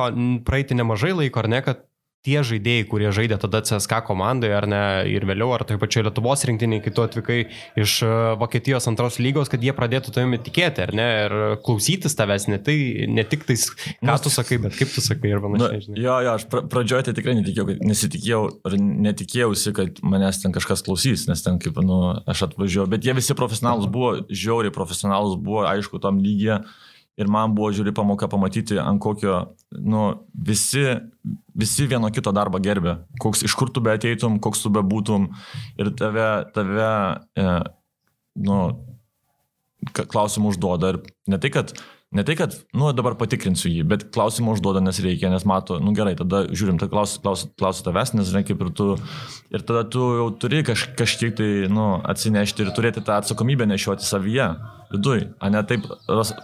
praeiti 0.48 0.78
nemažai 0.78 1.12
laiko, 1.14 1.42
ar 1.42 1.50
ne, 1.52 1.60
kad 1.62 1.84
tie 2.26 2.42
žaidėjai, 2.46 2.86
kurie 2.86 3.10
žaidė 3.14 3.36
tada 3.42 3.60
CSK 3.66 3.98
komandoje 4.06 4.54
ar 4.54 4.66
ne 4.70 4.82
ir 5.10 5.26
vėliau, 5.26 5.50
ar 5.56 5.64
taip 5.66 5.80
pačiai 5.82 6.04
Lietuvos 6.06 6.44
rinktiniai, 6.46 6.82
kai 6.84 6.92
tu 6.94 7.02
atvykai 7.02 7.38
iš 7.82 7.96
e, 8.06 8.10
Vokietijos 8.38 8.86
antros 8.90 9.18
lygos, 9.22 9.50
kad 9.50 9.62
jie 9.64 9.74
pradėtų 9.74 10.14
tavimi 10.14 10.38
tikėti, 10.42 10.84
ar 10.86 10.94
ne, 10.94 11.06
ir 11.24 11.34
klausytis 11.66 12.14
tavęs, 12.18 12.46
ne, 12.52 12.60
tai, 12.62 12.76
ne 13.10 13.24
tik 13.26 13.42
tais, 13.48 13.66
ką 13.74 14.06
nu, 14.06 14.14
tu 14.22 14.30
sakai, 14.34 14.60
bet 14.62 14.78
kaip 14.78 14.92
tu 14.94 15.02
sakai 15.02 15.32
ir 15.34 15.42
panašiai. 15.42 15.82
Nu, 15.88 15.98
jo, 15.98 16.14
jo, 16.28 16.36
aš 16.36 16.46
pra, 16.52 16.62
pradžioje 16.76 17.08
tai 17.08 17.16
tikrai 17.18 17.34
netikėjau, 17.40 17.78
nesitikėjau 17.90 18.44
ir 18.70 18.78
netikėjausi, 19.08 19.74
kad 19.80 19.98
manęs 20.06 20.44
ten 20.44 20.54
kažkas 20.54 20.86
klausys, 20.86 21.26
nes 21.30 21.42
ten 21.42 21.58
kaip, 21.62 21.82
nu, 21.82 22.00
aš 22.30 22.46
atvažiuoju, 22.48 22.86
bet 22.94 23.08
jie 23.08 23.18
visi 23.18 23.38
profesionalus 23.38 23.90
buvo, 23.90 24.14
žiauriai 24.30 24.74
profesionalus 24.74 25.34
buvo, 25.42 25.66
aišku, 25.72 25.98
tam 26.02 26.22
lygiai 26.22 26.62
Ir 27.22 27.30
man 27.30 27.54
buvo 27.54 27.70
žiūri 27.74 27.94
pamoka 27.94 28.26
pamatyti, 28.30 28.78
ant 28.82 28.98
kokio, 29.02 29.36
nu, 29.78 30.04
visi, 30.34 30.82
visi 31.54 31.86
vieno 31.90 32.10
kito 32.14 32.32
darbą 32.34 32.58
gerbė. 32.62 32.96
Koks, 33.22 33.44
iš 33.46 33.54
kur 33.58 33.70
tu 33.70 33.82
be 33.84 33.94
ateitum, 33.94 34.40
koks 34.42 34.64
tu 34.64 34.72
be 34.74 34.82
būtum. 34.82 35.28
Ir 35.78 35.92
tave, 35.98 36.28
tave 36.56 36.88
e, 37.38 37.46
nu, 38.48 38.58
klausimų 40.02 40.54
užduoda. 40.54 40.94
Ir 40.94 41.02
ne 41.30 41.38
tai, 41.42 41.52
kad, 41.54 41.74
ne 42.12 42.24
tai, 42.28 42.36
kad, 42.38 42.54
nu, 42.76 42.90
dabar 42.96 43.16
patikrinsiu 43.20 43.70
jį, 43.70 43.86
bet 43.88 44.04
klausimų 44.14 44.56
užduoda, 44.56 44.82
nes 44.84 45.00
reikia, 45.04 45.30
nes 45.32 45.46
mato, 45.48 45.78
nu 45.82 45.94
gerai, 45.96 46.14
tada 46.18 46.44
žiūrim, 46.50 46.80
tada 46.80 46.92
klausiu 46.92 47.22
klaus, 47.24 47.46
klaus 47.58 47.80
tavęs, 47.86 48.12
nes, 48.18 48.28
žinai, 48.28 48.44
kaip 48.48 48.60
ir 48.62 48.70
tu. 48.76 48.90
Ir 49.52 49.64
tada 49.68 49.86
tu 49.88 50.04
jau 50.18 50.28
turi 50.44 50.62
kaž, 50.66 50.90
kažkiek 50.98 51.34
tai, 51.38 51.50
nu, 51.72 51.88
atsinešti 52.12 52.66
ir 52.66 52.76
turėti 52.76 53.04
tą 53.04 53.18
atsakomybę 53.22 53.68
nešioti 53.70 54.06
savyje 54.06 54.52
viduj, 54.92 55.26
o 55.40 55.52
ne 55.52 55.64
taip, 55.68 55.88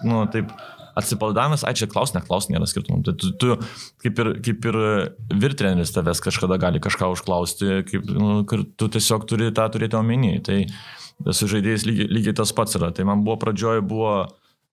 nu, 0.08 0.24
taip 0.32 0.52
atsipaldavimas, 0.98 1.62
ai 1.66 1.76
čia 1.78 1.86
klaus, 1.90 2.12
neklaus, 2.16 2.48
nėra 2.50 2.66
skirtumų. 2.68 3.04
Tai 3.06 3.14
tu, 3.20 3.30
tu 3.38 3.54
kaip 4.02 4.22
ir, 4.22 4.32
kaip 4.44 4.68
ir 4.70 4.78
virtreneris 5.44 5.94
tavęs 5.94 6.22
kažkada 6.24 6.58
gali 6.60 6.82
kažką 6.82 7.12
užklausti, 7.14 7.82
kaip, 7.88 8.08
nu, 8.10 8.42
tu 8.48 8.90
tiesiog 8.96 9.28
turi 9.30 9.52
tą 9.54 9.68
turėti 9.74 9.98
omeny. 9.98 10.38
Tai 10.44 10.58
su 11.34 11.48
žaidėjais 11.50 11.86
lygiai, 11.86 12.10
lygiai 12.18 12.36
tas 12.40 12.54
pats 12.54 12.78
yra. 12.78 12.90
Tai 12.94 13.06
man 13.08 13.22
buvo 13.26 13.38
pradžioje 13.42 13.84
buvo 13.86 14.14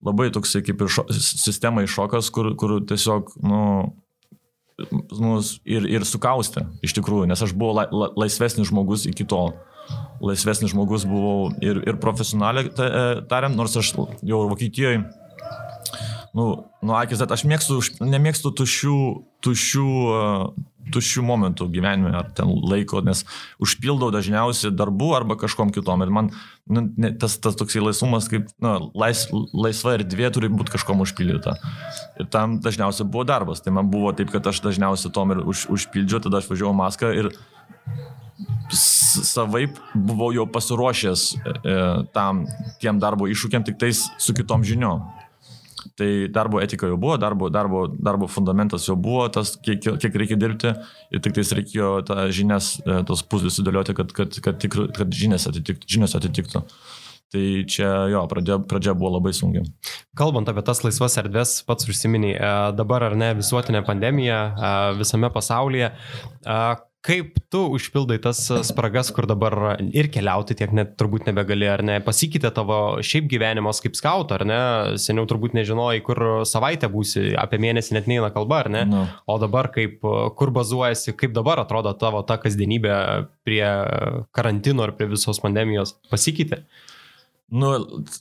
labai 0.05 0.29
toksai 0.33 0.61
kaip 0.65 0.81
ir 0.81 0.91
šo, 0.91 1.05
sistema 1.11 1.83
iššokas, 1.85 2.29
kur, 2.33 2.51
kur 2.59 2.77
tiesiog, 2.87 3.33
nu, 3.45 3.61
nu, 5.19 5.35
ir, 5.65 5.87
ir 5.97 6.05
sukaustė 6.07 6.65
iš 6.85 6.95
tikrųjų, 6.97 7.29
nes 7.31 7.41
aš 7.41 7.55
buvau 7.57 7.79
la, 7.79 7.87
la, 7.91 8.11
laisvesnis 8.25 8.69
žmogus 8.71 9.07
iki 9.09 9.27
tol. 9.27 9.55
Laisvesnis 10.23 10.71
žmogus 10.73 11.05
buvau 11.05 11.51
ir, 11.61 11.81
ir 11.85 11.99
profesionaliai 12.01 12.71
e, 12.71 13.03
tariant, 13.29 13.57
nors 13.57 13.75
aš 13.77 13.91
jau 14.25 14.39
Vokietijoje, 14.49 15.03
nu, 16.35 16.47
nu 16.81 16.95
akis, 16.97 17.21
aš 17.21 17.45
mėgstu, 17.47 17.79
nemėgstu 18.03 18.51
tuščių, 18.59 18.97
tuščių, 19.45 19.89
e, 20.15 20.23
tuščių 20.93 21.23
momentų 21.25 21.67
gyvenime 21.73 22.13
ar 22.19 22.29
ten 22.35 22.51
laiko, 22.69 23.01
nes 23.05 23.23
užpildau 23.63 24.11
dažniausiai 24.13 24.73
darbų 24.75 25.11
arba 25.17 25.37
kažkom 25.39 25.73
kitom. 25.75 26.03
Ir 26.05 26.13
man 26.13 26.31
nu, 26.67 26.85
ne, 26.97 27.11
tas, 27.21 27.37
tas 27.41 27.57
toksai 27.57 27.83
laisvumas, 27.83 28.29
kaip 28.31 28.49
nu, 28.63 28.75
lais, 28.97 29.25
laisva 29.53 29.95
erdvė 29.99 30.31
turi 30.35 30.51
būti 30.53 30.75
kažkom 30.75 31.03
užpildyta. 31.05 31.57
Ir 32.21 32.29
tam 32.33 32.59
dažniausiai 32.63 33.07
buvo 33.09 33.25
darbas. 33.27 33.63
Tai 33.65 33.75
man 33.77 33.91
buvo 33.93 34.13
taip, 34.17 34.31
kad 34.33 34.45
aš 34.51 34.63
dažniausiai 34.65 35.13
tom 35.15 35.35
ir 35.35 35.43
už, 35.45 35.67
užpildžiau, 35.75 36.23
tada 36.25 36.41
aš 36.41 36.51
važiavau 36.51 36.75
Maską 36.77 37.13
ir 37.15 37.31
savaip 38.75 39.77
buvau 39.93 40.31
jau 40.35 40.45
pasiruošęs 40.49 41.21
e, 41.35 41.75
tam, 42.15 42.45
tiem 42.81 42.99
darbo 42.99 43.29
iššūkiam, 43.31 43.63
tik 43.65 43.77
tais 43.79 44.01
su 44.19 44.35
kitom 44.35 44.65
žiniom. 44.65 45.03
Tai 45.99 46.09
darbo 46.33 46.61
etika 46.63 46.89
jau 46.89 46.97
buvo, 46.97 47.17
darbo, 47.21 47.49
darbo, 47.53 47.85
darbo 47.87 48.29
fundamentas 48.31 48.87
jau 48.89 48.95
buvo, 48.99 49.27
tas, 49.31 49.53
kiek, 49.65 49.83
kiek 50.01 50.19
reikia 50.21 50.37
dirbti 50.39 50.73
ir 51.13 51.23
tik 51.23 51.35
tais 51.37 51.53
reikėjo 51.59 51.91
tą 52.07 52.27
žinias, 52.35 52.75
e, 52.83 52.99
tos 53.07 53.23
puzlius 53.29 53.59
sudėlioti, 53.59 53.95
kad, 53.97 54.13
kad, 54.15 54.39
kad, 54.47 54.59
tikr, 54.61 54.87
kad 54.95 55.13
žinias, 55.13 55.47
atitiktų, 55.51 55.89
žinias 55.97 56.17
atitiktų. 56.17 56.63
Tai 57.35 57.43
čia 57.69 57.91
jo, 58.13 58.21
pradžia, 58.31 58.59
pradžia 58.69 58.93
buvo 58.97 59.15
labai 59.15 59.33
sunki. 59.35 59.63
Kalbant 60.17 60.49
apie 60.49 60.63
tas 60.65 60.83
laisvas 60.85 61.17
erdvės, 61.21 61.57
pats 61.67 61.87
užsiminiai, 61.89 62.35
e, 62.37 62.51
dabar 62.77 63.09
ar 63.09 63.17
ne 63.19 63.33
visuotinė 63.37 63.85
pandemija 63.87 64.41
visame 64.99 65.31
pasaulyje, 65.33 65.93
Kaip 67.05 67.35
tu 67.53 67.59
užpildai 67.75 68.17
tas 68.23 68.39
spragas, 68.65 69.11
kur 69.13 69.27
dabar 69.29 69.77
ir 69.93 70.07
keliauti 70.09 70.55
tiek 70.57 70.71
net 70.73 70.95
turbūt 70.97 71.27
nebegali, 71.29 71.67
ar 71.69 71.83
ne? 71.85 71.99
Pasikeitė 72.01 72.49
tavo 72.55 72.79
šiaip 73.05 73.27
gyvenimas 73.29 73.83
kaip 73.83 73.97
scout, 73.97 74.33
ar 74.33 74.45
ne? 74.49 74.57
Seniau 75.01 75.27
turbūt 75.29 75.53
nežinojai, 75.53 76.01
kur 76.07 76.23
savaitę 76.49 76.89
būsi, 76.89 77.27
apie 77.37 77.61
mėnesį 77.61 77.99
net 77.99 78.09
neina 78.09 78.31
kalba, 78.33 78.63
ar 78.65 78.71
ne? 78.73 78.81
No. 78.89 79.03
O 79.29 79.37
dabar 79.41 79.69
kaip, 79.75 80.01
kur 80.39 80.53
bazuojasi, 80.55 81.13
kaip 81.19 81.35
dabar 81.37 81.61
atrodo 81.61 81.93
tavo 82.01 82.23
ta 82.25 82.39
kasdienybė 82.41 82.97
prie 83.45 83.63
karantino 84.33 84.87
ar 84.87 84.97
prie 84.97 85.11
visos 85.13 85.43
pandemijos 85.43 85.93
pasikeitė? 86.09 86.63
Nu, 87.53 87.67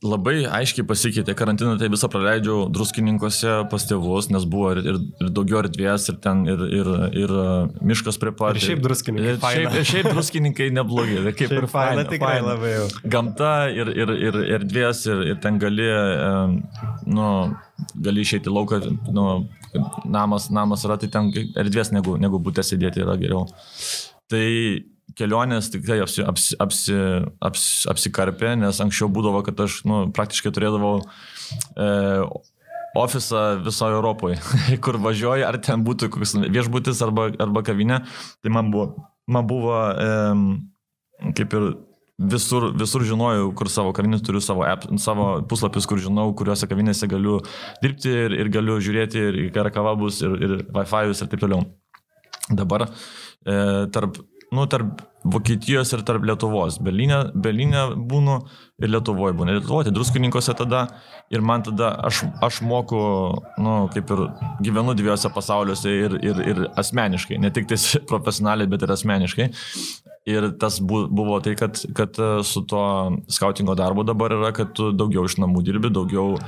labai 0.05 0.43
aiškiai 0.53 0.85
pasikeitė. 0.85 1.33
Karantiną 1.39 1.79
tai 1.81 1.89
visą 1.89 2.11
praleidžiau 2.13 2.67
druskininkose 2.69 3.55
pas 3.73 3.87
tėvus, 3.89 4.29
nes 4.29 4.45
buvo 4.45 4.75
ir, 4.75 4.83
ir, 4.85 4.99
ir 5.25 5.31
daugiau 5.33 5.63
erdvės, 5.63 6.11
ir 6.13 6.19
ten 6.25 6.43
ir, 6.45 6.61
ir, 6.69 6.91
ir 7.23 7.33
miškas 7.81 8.21
prie 8.21 8.35
pat. 8.37 8.61
Ir 8.61 8.67
šiaip 8.67 8.85
druskininkai. 8.85 9.39
Šiaip, 9.41 9.81
šiaip 9.89 10.11
druskininkai 10.13 10.69
neblogi. 10.77 11.17
Kaip 11.31 11.41
šiaip 11.41 11.57
ir 11.57 11.69
faina. 11.73 12.05
Tikrai 12.05 12.37
faina. 12.37 12.53
labai 12.53 12.75
jau. 12.75 12.87
Gamta 13.17 13.53
ir, 13.73 13.95
ir, 13.97 14.15
ir 14.29 14.41
erdvės, 14.59 15.07
ir, 15.09 15.27
ir 15.33 15.41
ten 15.41 15.57
gali, 15.63 15.89
nu, 17.09 17.29
gali 18.05 18.29
išeiti 18.29 18.53
lauką, 18.53 18.85
nu, 19.09 19.29
namas, 20.05 20.53
namas 20.53 20.85
yra, 20.85 21.01
tai 21.01 21.09
ten 21.17 21.33
erdvės 21.33 21.97
negu, 21.97 22.21
negu 22.21 22.45
būtė 22.45 22.67
sėdėti 22.67 23.01
yra 23.09 23.17
geriau. 23.17 23.49
Tai 24.29 24.45
kelionės 25.19 25.71
tikrai 25.75 26.01
apsi, 26.03 26.25
apsi, 26.27 26.57
apsi, 26.63 26.97
apsi, 27.45 27.71
apsikarpė, 27.93 28.55
nes 28.61 28.81
anksčiau 28.83 29.11
būdavo, 29.13 29.45
kad 29.47 29.65
aš 29.67 29.83
nu, 29.89 30.01
praktiškai 30.15 30.53
turėdavau 30.55 30.97
e, 31.01 31.89
ofisą 32.99 33.45
visoje 33.65 33.99
Europoje, 33.99 34.39
kur 34.85 34.99
važiuoju, 35.03 35.47
ar 35.47 35.61
ten 35.63 35.85
būtų 35.87 36.11
koks 36.15 36.37
viešbutis 36.47 37.03
arba, 37.07 37.31
arba 37.43 37.65
kavinė, 37.67 38.05
tai 38.43 38.55
man 38.55 38.71
buvo, 38.75 39.09
man 39.31 39.49
buvo 39.51 39.81
e, 39.93 41.33
kaip 41.37 41.59
ir 41.59 41.69
visur, 42.19 42.71
visur 42.79 43.05
žinojau, 43.07 43.49
kur 43.59 43.71
savo 43.73 43.93
kavinės 43.97 44.23
turiu, 44.25 44.43
savo, 44.45 44.65
app, 44.67 44.87
savo 45.03 45.29
puslapius, 45.51 45.89
kur 45.91 46.01
žinau, 46.03 46.29
kuriuose 46.39 46.69
kavinėse 46.71 47.09
galiu 47.11 47.41
dirbti 47.83 48.13
ir, 48.27 48.37
ir 48.45 48.53
galiu 48.55 48.79
žiūrėti 48.83 49.25
ir 49.31 49.41
į 49.47 49.49
kava 49.75 49.97
bus, 49.99 50.23
ir, 50.23 50.37
ir 50.39 50.55
Wi-Fi 50.75 51.11
ir 51.11 51.19
taip 51.25 51.43
toliau. 51.43 51.65
Dabar 52.53 52.87
e, 52.87 53.55
tarp 53.93 54.19
nu, 54.55 54.69
tarp 54.71 55.03
Vokietijos 55.25 55.89
ir 55.97 56.03
tarp 56.05 56.25
Lietuvos. 56.29 56.77
Berlyne, 56.85 57.23
Berlyne 57.33 57.87
būnu 57.97 58.37
ir 58.85 58.91
Lietuvoje 58.93 59.33
būnu. 59.39 59.55
Lietuvoje, 59.57 59.89
tai 59.89 59.95
druskininkose 59.97 60.53
tada 60.59 60.83
ir 61.33 61.41
man 61.41 61.65
tada 61.65 61.95
aš, 62.05 62.27
aš 62.45 62.61
moku, 62.67 63.01
nu, 63.57 63.77
kaip 63.95 64.13
ir 64.13 64.25
gyvenu 64.67 64.93
dviejose 64.99 65.33
pasauliuose 65.33 65.95
ir, 66.07 66.19
ir, 66.21 66.43
ir 66.53 66.63
asmeniškai, 66.81 67.41
ne 67.41 67.53
tik 67.55 67.73
profesionaliai, 68.11 68.69
bet 68.71 68.85
ir 68.85 68.93
asmeniškai. 68.95 69.49
Ir 70.29 70.47
tas 70.61 70.79
buvo 70.81 71.37
tai, 71.45 71.53
kad, 71.61 71.81
kad 71.97 72.17
su 72.49 72.63
to 72.69 72.85
skautingo 73.29 73.75
darbu 73.77 74.07
dabar 74.09 74.33
yra, 74.33 74.55
kad 74.57 74.71
tu 74.77 74.89
daugiau 74.97 75.27
iš 75.29 75.37
namų 75.41 75.61
dirbi, 75.67 75.91
daugiau 75.93 76.39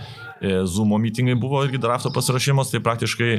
e, 0.41 0.63
Zoom 0.65 0.95
meetingai 1.01 1.37
buvo 1.37 1.61
irgi 1.65 1.81
drafto 1.81 2.13
pasirašymas, 2.13 2.73
tai 2.73 2.81
praktiškai 2.85 3.35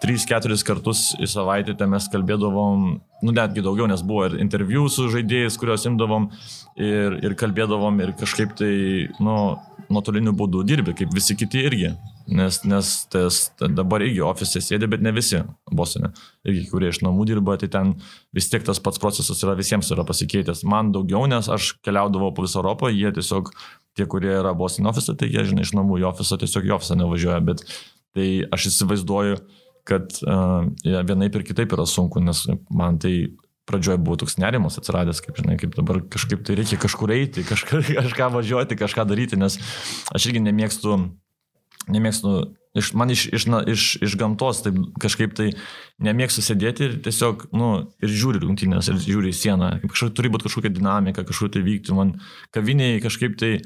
3-4 0.00 0.56
kartus 0.64 1.10
į 1.20 1.28
savaitę 1.28 1.74
ten 1.78 1.90
mes 1.92 2.06
kalbėdavom, 2.12 2.84
nu 3.26 3.34
netgi 3.36 3.64
daugiau, 3.64 3.88
nes 3.90 4.02
buvo 4.06 4.28
ir 4.30 4.38
interviu 4.40 4.86
su 4.88 5.10
žaidėjais, 5.12 5.58
kuriuos 5.60 5.84
imdavom 5.90 6.30
ir, 6.80 7.18
ir 7.20 7.36
kalbėdavom 7.38 8.00
ir 8.00 8.14
kažkaip 8.20 8.54
tai, 8.56 8.72
nu, 9.20 9.34
nuotoliniu 9.90 10.32
būdu 10.36 10.62
dirbi, 10.66 10.94
kaip 10.96 11.12
visi 11.14 11.36
kiti 11.38 11.66
irgi. 11.66 11.92
Nes, 12.30 12.60
nes 12.68 12.88
tas, 13.10 13.40
dabar 13.58 14.04
irgi 14.06 14.22
ofise 14.22 14.62
sėdė, 14.62 14.86
bet 14.92 15.02
ne 15.02 15.10
visi 15.12 15.40
bosine. 15.74 16.12
Irgi, 16.46 16.68
kurie 16.70 16.92
iš 16.92 17.00
namų 17.02 17.26
dirba, 17.26 17.56
tai 17.58 17.68
ten 17.72 17.96
vis 18.36 18.46
tiek 18.52 18.64
tas 18.66 18.78
pats 18.82 19.02
procesas 19.02 19.42
yra 19.42 19.56
visiems 19.58 19.90
yra 19.90 20.06
pasikeitęs. 20.06 20.62
Man 20.68 20.92
daugiau, 20.94 21.26
nes 21.30 21.50
aš 21.50 21.74
keliaudavau 21.84 22.30
po 22.36 22.46
visą 22.46 22.62
Europą, 22.62 22.92
jie 22.94 23.10
tiesiog, 23.16 23.50
tie, 23.98 24.06
kurie 24.06 24.30
yra 24.38 24.54
bosine 24.54 24.92
ofise, 24.92 25.16
tai 25.18 25.28
jie, 25.32 25.42
žinai, 25.50 25.66
iš 25.66 25.74
namų 25.74 26.00
į 26.04 26.06
ofisą 26.12 26.38
tiesiog 26.40 26.70
į 26.70 26.76
ofisą 26.78 27.00
nevažiuoja. 27.00 27.40
Bet 27.50 27.66
tai 28.14 28.28
aš 28.54 28.70
įsivaizduoju, 28.70 29.42
kad 29.90 30.20
uh, 30.24 30.64
ja, 30.86 31.02
vienaip 31.06 31.36
ir 31.36 31.46
kitaip 31.46 31.74
yra 31.76 31.86
sunku, 31.88 32.22
nes 32.24 32.46
man 32.70 33.00
tai 33.02 33.14
pradžioje 33.70 34.00
buvo 34.02 34.18
toks 34.20 34.38
nerimas 34.42 34.78
atsiradęs, 34.80 35.22
kaip 35.24 35.38
žinai, 35.38 35.56
kaip 35.60 35.74
dabar 35.76 36.00
kažkaip 36.10 36.42
tai 36.46 36.56
reikia 36.58 36.78
kažkur 36.80 37.12
eiti, 37.14 37.46
kažką, 37.46 37.82
kažką 38.06 38.30
važiuoti, 38.36 38.78
kažką 38.78 39.06
daryti, 39.10 39.38
nes 39.40 39.58
aš 40.14 40.30
irgi 40.30 40.42
nemėgstu, 40.46 40.96
nemėgstu, 41.90 42.34
iš, 42.78 42.92
man 42.98 43.12
iš, 43.14 43.26
iš, 43.34 43.46
na, 43.50 43.62
iš, 43.66 43.90
iš 44.02 44.16
gamtos 44.20 44.62
taip 44.66 44.78
kažkaip 45.02 45.36
tai 45.38 45.50
nemėgstu 46.02 46.44
sėdėti 46.44 46.86
ir 46.86 46.96
tiesiog, 47.04 47.48
nu, 47.56 47.70
ir 48.02 48.14
žiūri 48.14 48.42
rungtynės, 48.42 48.90
ir 48.90 48.98
žiūri 49.04 49.34
į 49.34 49.38
sieną, 49.38 49.70
kažkaip 49.86 50.16
turi 50.18 50.32
būti 50.32 50.48
kažkokia 50.48 50.74
dinamika, 50.74 51.26
kažkur 51.28 51.52
tai 51.54 51.64
vykti, 51.66 51.94
man 51.96 52.16
kaviniai 52.54 52.98
kažkaip 53.04 53.38
tai 53.40 53.58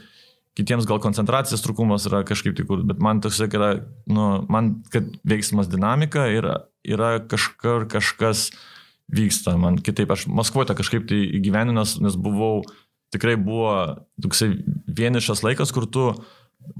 kitiems 0.58 0.86
gal 0.86 1.00
koncentracijos 1.02 1.64
trūkumas 1.64 2.06
yra 2.08 2.22
kažkaip 2.26 2.54
tik, 2.58 2.70
bet 2.86 3.02
man 3.02 3.22
toks 3.24 3.40
yra, 3.46 3.72
nu, 4.10 4.28
man, 4.52 4.76
kad 4.94 5.08
veiksmas 5.26 5.70
dinamika 5.70 6.28
yra, 6.30 6.60
yra 6.86 7.16
kažkur 7.30 7.88
kažkas 7.90 8.50
vyksta, 9.14 9.56
man. 9.60 9.80
Kitaip, 9.84 10.14
aš 10.14 10.28
Maskvoje 10.30 10.76
kažkaip 10.76 11.08
tai 11.10 11.20
įgyveninęs, 11.40 11.98
nes 12.04 12.16
buvau, 12.16 12.62
tikrai 13.14 13.36
buvo 13.40 13.74
toksai 14.22 14.54
vienišas 14.86 15.44
laikas, 15.44 15.74
kur 15.74 15.88
tu 15.90 16.12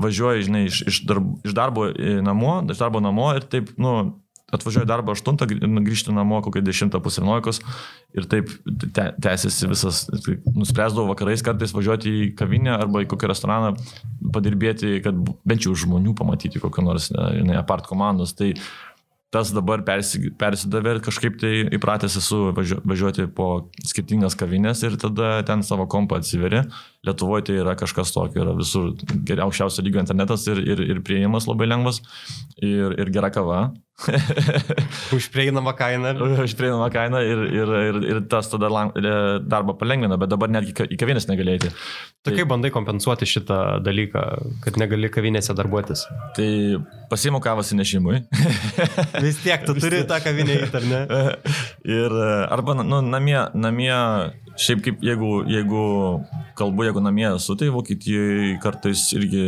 važiuoji, 0.00 0.46
žinai, 0.46 0.64
iš, 0.70 0.80
iš, 0.88 1.00
darbo, 1.08 1.38
iš 1.44 1.56
darbo 1.56 1.88
namo, 2.24 2.56
iš 2.70 2.80
darbo 2.80 3.02
namo 3.04 3.28
ir 3.37 3.44
taip, 3.50 3.74
nu, 3.80 4.14
atvažiuoju 4.52 4.87
darbą 4.88 5.14
8, 5.16 5.38
grįžti 5.87 6.12
namo 6.14 6.40
kokią 6.44 6.62
10 6.64 6.96
pusę 7.02 7.22
11 7.24 7.64
ir 8.14 8.26
taip 8.30 8.50
te, 8.94 9.07
tęsiasi 9.24 9.68
visas, 9.70 10.04
nuspręsdavau 10.54 11.09
vakarais 11.11 11.42
kartais 11.42 11.74
važiuoti 11.74 12.12
į 12.12 12.33
kavinę 12.38 12.74
arba 12.76 13.02
į 13.04 13.09
kokį 13.11 13.30
restoraną 13.33 13.74
padirbėti, 14.35 14.98
kad 15.04 15.16
bent 15.46 15.66
jau 15.66 15.74
žmonių 15.74 16.14
pamatyti 16.18 16.62
kokią 16.62 16.85
nors, 16.87 17.11
ne, 17.14 17.57
apart 17.59 17.88
komandos. 17.90 18.37
Tai 18.38 18.52
tas 19.35 19.50
dabar 19.50 19.83
persidavė 19.83 20.96
ir 20.96 21.02
kažkaip 21.02 21.38
tai 21.40 21.52
įpratęs 21.74 22.18
esu 22.20 22.52
važiuoti 22.54 23.26
po 23.35 23.48
skirtingas 23.83 24.37
kavinės 24.38 24.85
ir 24.87 24.98
tada 25.00 25.40
ten 25.48 25.64
savo 25.66 25.88
kompą 25.90 26.20
atsiveri. 26.20 26.62
Lietuvoje 27.05 27.49
tai 27.49 27.61
yra 27.62 27.77
kažkas 27.79 28.12
tokio, 28.14 28.45
yra 28.45 28.57
visur 28.57 28.93
geriausiausio 29.29 29.85
lygio 29.85 30.03
internetas 30.03 30.47
ir, 30.49 30.61
ir, 30.64 30.85
ir 30.95 31.03
prieimas 31.05 31.49
labai 31.51 31.69
lengvas 31.71 32.01
ir, 32.62 32.95
ir 32.99 33.12
gera 33.14 33.33
kava. 33.35 33.67
Už 35.17 35.29
prieinamą 35.31 35.71
kainą. 35.79 36.17
Už 36.43 36.57
prieinamą 36.59 36.88
kainą 36.90 37.21
ir, 37.23 37.43
ir, 37.55 37.75
ir, 37.90 37.99
ir 38.11 38.21
tas 38.27 38.49
tada 38.51 38.69
darbą 39.47 39.77
palengvina, 39.79 40.19
bet 40.19 40.33
dabar 40.33 40.51
netgi 40.51 40.75
į 40.75 40.99
kavinės 40.99 41.29
negalėti. 41.31 41.71
Tu 41.71 42.33
tai, 42.33 42.35
kaip 42.40 42.51
bandai 42.51 42.73
kompensuoti 42.75 43.29
šitą 43.29 43.61
dalyką, 43.87 44.25
kad 44.64 44.81
negali 44.83 45.11
kavinėse 45.14 45.55
darbuotis? 45.55 46.07
Tai 46.35 46.49
pasiimu 47.12 47.38
kavas 47.45 47.71
įnešimui. 47.77 48.25
Vis 49.25 49.38
tiek, 49.45 49.62
tu 49.62 49.77
turi 49.79 50.03
tą 50.11 50.19
kavinę 50.25 50.59
į, 50.59 50.69
ar 50.75 50.88
ne? 50.90 51.03
Ir 52.01 52.19
arba 52.51 52.75
nu, 52.81 52.99
namie, 53.05 53.38
namie, 53.55 53.95
šiaip 54.61 54.85
kaip 54.85 55.03
jeigu, 55.05 55.31
jeigu 55.51 55.85
kalbu, 56.59 56.87
jeigu 56.88 57.03
namie 57.03 57.27
esu, 57.33 57.57
tai 57.59 57.73
Vokietijoje 57.75 58.59
kartais 58.62 59.09
irgi 59.17 59.43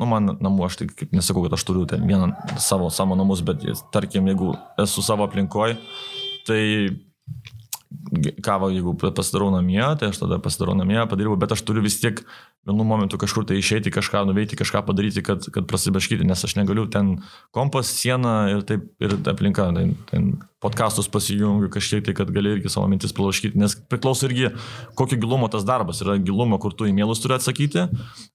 nu, 0.00 0.08
man 0.08 0.34
namų, 0.40 0.64
aš 0.66 0.80
tai 0.80 0.88
kaip 0.88 1.12
nesakau, 1.16 1.44
kad 1.44 1.54
aš 1.56 1.66
turiu 1.68 1.84
ten 1.88 2.06
vieną 2.08 2.32
savo, 2.62 2.88
savo 2.94 3.18
namus, 3.18 3.44
bet 3.46 3.66
tarkim, 3.94 4.30
jeigu 4.30 4.54
esu 4.80 5.04
savo 5.04 5.26
aplinkoje, 5.26 5.76
tai 6.48 6.62
kavą, 8.44 8.70
jeigu 8.72 8.94
pasidarau 9.00 9.50
namie, 9.52 9.82
tai 10.00 10.10
aš 10.10 10.22
tada 10.22 10.40
pasidarau 10.42 10.76
namie, 10.78 10.98
padarau, 11.10 11.36
bet 11.40 11.52
aš 11.52 11.62
turiu 11.66 11.84
vis 11.84 11.98
tiek 12.00 12.22
vienu 12.66 12.84
momentu 12.84 13.16
kažkur 13.18 13.46
tai 13.48 13.56
išeiti, 13.56 13.92
kažką 13.92 14.26
nuveikti, 14.28 14.58
kažką 14.60 14.82
padaryti, 14.84 15.22
kad, 15.24 15.46
kad 15.52 15.66
prasibaškyti, 15.68 16.26
nes 16.28 16.44
aš 16.44 16.58
negaliu 16.58 16.84
ten 16.92 17.16
kompas, 17.56 17.88
siena 17.88 18.50
ir 18.52 18.64
taip 18.68 18.84
ir 19.00 19.16
aplinka, 19.32 19.70
ten, 19.76 19.94
ten 20.10 20.26
podkastus 20.60 21.08
pasijungiu 21.08 21.70
kažkiek 21.72 22.04
tai, 22.04 22.14
kad 22.18 22.28
gali 22.34 22.52
irgi 22.52 22.68
savo 22.68 22.84
mintis 22.92 23.14
palaškyti, 23.16 23.56
nes 23.58 23.78
priklauso 23.88 24.28
irgi, 24.28 24.50
kokio 24.98 25.16
gilumo 25.22 25.48
tas 25.48 25.64
darbas. 25.64 26.02
Yra 26.04 26.18
gilumo, 26.20 26.58
kur 26.60 26.76
tu 26.76 26.84
į 26.84 26.92
mielus 26.98 27.22
turi 27.24 27.38
atsakyti, 27.38 27.86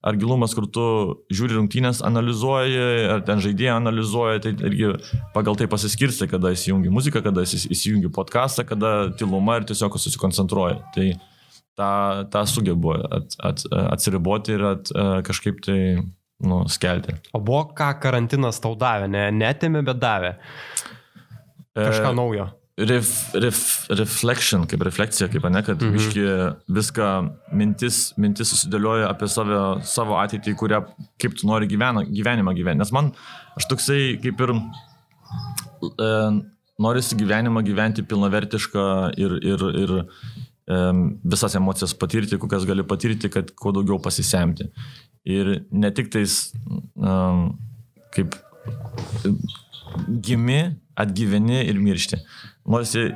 ar 0.02 0.18
gilumas, 0.18 0.56
kur 0.58 0.66
tu 0.66 0.88
žiūri 1.30 1.60
rungtynės, 1.60 2.02
analizuoji, 2.06 2.82
ar 3.14 3.22
ten 3.28 3.44
žaidėjai 3.44 3.78
analizuoji, 3.78 4.42
tai 4.42 4.54
irgi 4.72 4.90
pagal 5.38 5.60
tai 5.60 5.70
pasiskirsti, 5.70 6.26
kada 6.34 6.50
įsijungi 6.56 6.90
muziką, 6.90 7.22
kada 7.22 7.46
įsijungi 7.46 8.10
podcastą, 8.10 8.66
kada 8.66 8.96
tiluma 9.14 9.60
ir 9.60 9.70
tiesiog 9.70 10.02
susikoncentruoji. 10.02 10.82
Tai 10.98 11.08
tą, 11.78 11.90
tą 12.32 12.44
sugebu 12.48 12.94
at, 12.96 13.36
at, 13.44 13.64
atsiriboti 13.92 14.56
ir 14.56 14.68
at, 14.74 14.92
kažkaip 15.26 15.62
tai 15.64 15.80
nu, 16.38 16.64
skelti. 16.68 17.16
O 17.32 17.40
buvo 17.40 17.64
ką 17.76 17.90
karantinas 18.02 18.60
tau 18.62 18.76
davė, 18.78 19.08
ne, 19.12 19.28
netėmė, 19.34 19.82
bet 19.86 20.00
davė. 20.02 20.36
Kažką 21.76 22.12
e, 22.12 22.16
naujo. 22.16 22.46
Ref, 22.76 23.10
ref, 23.40 23.60
reflection, 23.96 24.66
kaip 24.68 24.82
refleksija, 24.84 25.30
kaip 25.32 25.46
ne, 25.48 25.62
kad 25.64 25.80
mhm. 25.80 25.94
Viški, 25.96 26.24
viską 26.76 27.12
mintis, 27.56 28.10
mintis 28.20 28.52
susidėlioja 28.52 29.08
apie 29.12 29.30
save, 29.32 29.60
savo 29.88 30.18
ateitį, 30.20 30.56
kurią, 30.60 30.82
kaip 31.22 31.38
tu 31.38 31.48
nori 31.48 31.68
gyvena, 31.70 32.04
gyvenimą 32.04 32.52
gyventi. 32.58 32.84
Nes 32.84 32.92
man, 32.92 33.14
aš 33.56 33.70
toksai 33.72 34.02
kaip 34.20 34.44
ir 34.44 34.52
e, 34.56 36.10
norisi 36.84 37.16
gyvenimą 37.16 37.64
gyventi 37.64 38.04
pilnavertišką 38.04 38.84
ir, 39.24 39.38
ir, 39.40 39.64
ir 39.84 39.96
e, 40.02 40.04
visas 40.66 41.54
emocijas 41.54 41.94
patirti, 41.94 42.38
kokias 42.42 42.66
gali 42.66 42.82
patirti, 42.86 43.30
kad 43.30 43.52
kuo 43.54 43.72
daugiau 43.76 44.00
pasisemti. 44.02 44.66
Ir 45.26 45.52
ne 45.70 45.90
tik 45.94 46.10
tais 46.14 46.52
e, 46.54 47.12
kaip 48.16 48.34
gimi 50.26 50.60
atgyveni 50.96 51.62
ir 51.66 51.78
miršti. 51.78 52.18
Norisi 52.66 53.08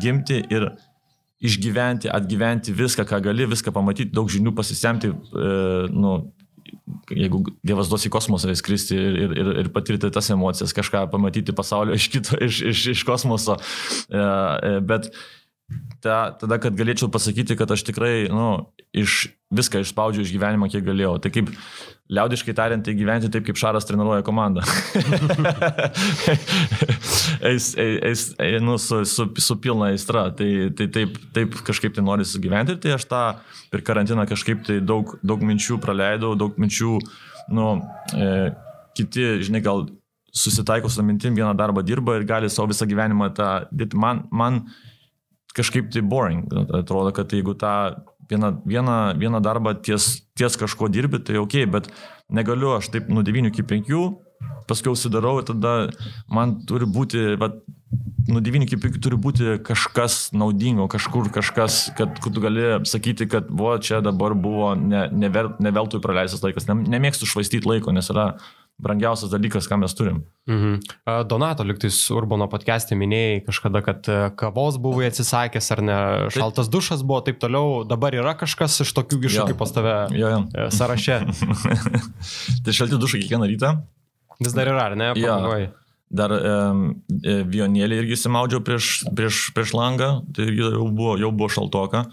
gimti 0.00 0.40
ir 0.50 0.70
išgyventi, 1.40 2.10
atgyventi 2.12 2.72
viską, 2.76 3.06
ką 3.08 3.20
gali, 3.24 3.48
viską 3.48 3.72
pamatyti, 3.72 4.12
daug 4.12 4.28
žinių 4.32 4.52
pasisemti, 4.56 5.08
e, 5.08 5.50
nu, 5.92 6.18
jeigu 7.10 7.42
Dievas 7.66 7.88
duos 7.90 8.04
į 8.06 8.12
kosmosą 8.12 8.52
įskristi 8.52 8.96
ir, 8.96 9.18
ir, 9.24 9.34
ir, 9.40 9.50
ir 9.62 9.70
patirti 9.74 10.10
tas 10.12 10.28
emocijas, 10.32 10.74
kažką 10.76 11.06
pamatyti 11.12 11.54
pasaulio 11.56 11.96
iš 11.96 12.10
kito, 12.12 12.36
iš, 12.44 12.60
iš, 12.72 12.86
iš 12.94 13.04
kosmoso. 13.08 13.56
E, 13.56 14.20
e, 14.20 14.74
bet 14.84 15.10
ta, 16.04 16.32
tada, 16.40 16.58
kad 16.62 16.76
galėčiau 16.76 17.10
pasakyti, 17.12 17.56
kad 17.58 17.70
aš 17.70 17.84
tikrai 17.86 18.28
nu, 18.32 18.70
iš, 18.96 19.28
viską 19.54 19.82
išspaudžiau 19.84 20.24
iš 20.24 20.32
gyvenimo, 20.34 20.68
kiek 20.72 20.84
galėjau. 20.86 21.18
Tai 21.22 21.32
kaip 21.34 21.52
liaudiškai 22.10 22.54
tariant, 22.56 22.84
tai 22.86 22.94
gyventi 22.98 23.30
taip, 23.32 23.44
kaip 23.46 23.60
Šaras 23.60 23.86
treniruoja 23.88 24.24
komandą. 24.26 24.64
eis, 27.50 27.70
eis, 27.78 28.24
eis, 28.40 28.58
nu, 28.64 28.78
su, 28.82 29.02
su, 29.08 29.28
su 29.36 29.58
pilna 29.62 29.92
aistra. 29.92 30.26
Tai, 30.36 30.50
tai 30.78 30.88
taip, 30.96 31.20
taip 31.36 31.60
kažkaip 31.66 31.94
tai 31.96 32.06
nori 32.06 32.26
sugyventi. 32.26 32.80
Tai 32.82 32.96
aš 32.96 33.06
tą 33.10 33.22
per 33.72 33.84
karantiną 33.86 34.26
kažkaip 34.30 34.64
tai 34.66 34.80
daug, 34.82 35.16
daug 35.22 35.44
minčių 35.46 35.78
praleidau, 35.82 36.34
daug 36.38 36.58
minčių, 36.60 36.98
nu, 37.54 37.72
e, 38.16 38.50
kiti, 38.98 39.32
žinai, 39.46 39.62
gal 39.64 39.86
susitaiko 40.32 40.88
su 40.90 41.02
mintim, 41.02 41.34
vieną 41.34 41.54
darbą 41.58 41.82
dirba 41.82 42.16
ir 42.16 42.24
gali 42.26 42.50
savo 42.50 42.70
visą 42.70 42.86
gyvenimą 42.90 43.32
tą 43.34 43.50
dirbti. 43.70 43.98
Man, 43.98 44.24
man 44.30 44.64
kažkaip 45.56 45.90
tai 45.92 46.02
boring. 46.06 46.46
Atrodo, 46.74 47.12
kad 47.16 47.32
jeigu 47.32 47.54
tą 47.58 47.74
vieną, 48.30 48.62
vieną, 48.66 49.18
vieną 49.18 49.40
darbą 49.42 49.74
ties, 49.74 50.22
ties 50.34 50.56
kažko 50.56 50.88
dirbi, 50.88 51.18
tai 51.18 51.38
ok, 51.38 51.64
bet 51.70 51.90
negaliu 52.30 52.76
aš 52.76 52.90
taip 52.94 53.08
nuo 53.10 53.22
9 53.26 53.50
iki 53.50 53.62
5, 53.66 53.90
paskui 54.70 54.92
užsidarau 54.92 55.40
ir 55.40 55.48
tada 55.50 55.74
man 56.30 56.60
turi 56.66 56.86
būti, 56.86 57.34
va, 57.40 57.50
nuo 58.30 58.40
9 58.40 58.68
iki 58.68 58.78
5 58.80 59.00
turi 59.02 59.18
būti 59.18 59.58
kažkas 59.66 60.30
naudingo, 60.32 60.86
kažkur 60.88 61.30
kažkas, 61.34 61.90
kad, 61.98 62.20
tu 62.22 62.42
gali 62.42 62.78
sakyti, 62.86 63.26
kad 63.28 63.50
vo 63.50 63.74
čia 63.78 64.00
dabar 64.04 64.34
buvo 64.34 64.74
ne, 64.78 65.08
ne, 65.12 65.28
ver, 65.28 65.52
ne 65.58 65.74
veltui 65.74 66.00
praleistas 66.00 66.44
laikas. 66.46 66.68
Nemėgstu 66.70 67.28
švaistyti 67.28 67.68
laiko, 67.68 67.92
nes 67.92 68.10
yra 68.14 68.32
brangiausias 68.82 69.30
dalykas, 69.32 69.68
ką 69.70 69.78
mes 69.82 69.94
turim. 69.96 70.22
Mhm. 70.50 70.78
Donato, 71.30 71.64
liktais 71.66 71.98
Urbano 72.14 72.48
podcast'e 72.50 72.96
minėjai 72.98 73.42
kažkada, 73.46 73.82
kad 73.86 74.08
e, 74.10 74.18
kavos 74.40 74.80
buvai 74.82 75.10
atsisakęs 75.10 75.70
ar 75.76 75.82
ne, 75.84 75.98
šaltas 76.34 76.70
dušas 76.72 77.04
buvo, 77.06 77.20
taip 77.26 77.40
toliau, 77.42 77.82
dabar 77.88 78.16
yra 78.16 78.34
kažkas 78.40 78.80
iš 78.86 78.94
tokių 78.96 79.20
iššūkių 79.28 79.58
pas 79.60 79.74
tave 79.76 79.96
jo, 80.16 80.32
jo. 80.34 80.40
E, 80.54 80.68
sąraše. 80.74 81.20
tai 82.64 82.76
šalti 82.76 83.00
dušai 83.00 83.22
kiekvieną 83.24 83.50
rytą. 83.52 83.74
Vis 84.40 84.56
dar 84.56 84.72
yra, 84.72 84.88
ar 84.90 84.96
ne? 84.98 85.12
Pamagoj. 85.18 85.68
Dar 86.10 86.32
um, 86.34 86.86
vionėlį 87.54 88.00
irgi 88.00 88.16
įsimaudžiau 88.16 88.64
prieš, 88.66 88.86
prieš, 89.14 89.44
prieš 89.54 89.76
langą, 89.78 90.08
tai 90.34 90.48
jau 90.58 90.88
buvo, 90.88 91.14
jau 91.20 91.30
buvo 91.30 91.46
šaltoka. 91.54 92.08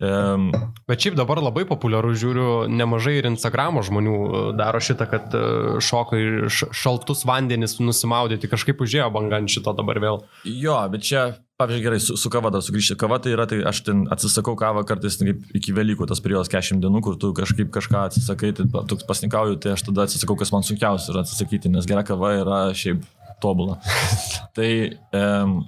Um, 0.00 0.50
Bet 0.86 1.02
šiaip 1.02 1.16
dabar 1.18 1.40
labai 1.42 1.64
populiaru, 1.66 2.12
žiūriu, 2.18 2.50
nemažai 2.70 3.16
ir 3.18 3.26
Instagramo 3.30 3.82
žmonių 3.86 4.16
e, 4.16 4.42
daro 4.58 4.78
šitą, 4.82 5.06
kad 5.10 5.34
e, 5.34 5.40
šoka 5.82 6.18
ir 6.20 6.46
šaltus 6.52 7.24
vandenis 7.26 7.78
nusimaudyti, 7.80 8.50
kažkaip 8.50 8.82
užėjo 8.84 9.08
banga 9.14 9.40
ant 9.40 9.50
šito 9.50 9.74
dabar 9.76 9.98
vėl. 10.02 10.20
Jo, 10.46 10.76
bet 10.92 11.06
čia, 11.08 11.24
pavyzdžiui, 11.58 11.84
gerai, 11.88 12.00
su, 12.04 12.18
su 12.20 12.30
kava 12.30 12.52
dar 12.54 12.62
sugrįžti. 12.62 12.98
Kava 13.00 13.18
tai 13.22 13.34
yra, 13.34 13.48
tai 13.50 13.62
aš 13.66 13.82
ten 13.88 14.06
atsisakau 14.14 14.54
kavą 14.60 14.84
kartais 14.86 15.18
kaip 15.22 15.42
iki 15.58 15.74
Velykų, 15.76 16.06
tas 16.10 16.22
periodas 16.22 16.52
40 16.52 16.84
dienų, 16.84 17.02
kur 17.06 17.18
tu 17.22 17.32
kažkaip 17.36 17.72
kažką 17.74 18.06
atsisakai, 18.10 18.52
tai 18.58 18.68
toks 18.76 19.06
pasnikauju, 19.10 19.58
tai 19.64 19.74
aš 19.74 19.88
tada 19.88 20.06
atsisakau, 20.06 20.38
kas 20.38 20.54
man 20.54 20.66
sunkiausia 20.66 21.14
yra 21.14 21.26
atsisakyti, 21.26 21.72
nes 21.72 21.88
gera 21.88 22.06
kava 22.06 22.36
yra 22.44 22.60
šiaip 22.78 23.02
tobula. 23.42 23.80
tai 24.56 24.70
um, 25.10 25.64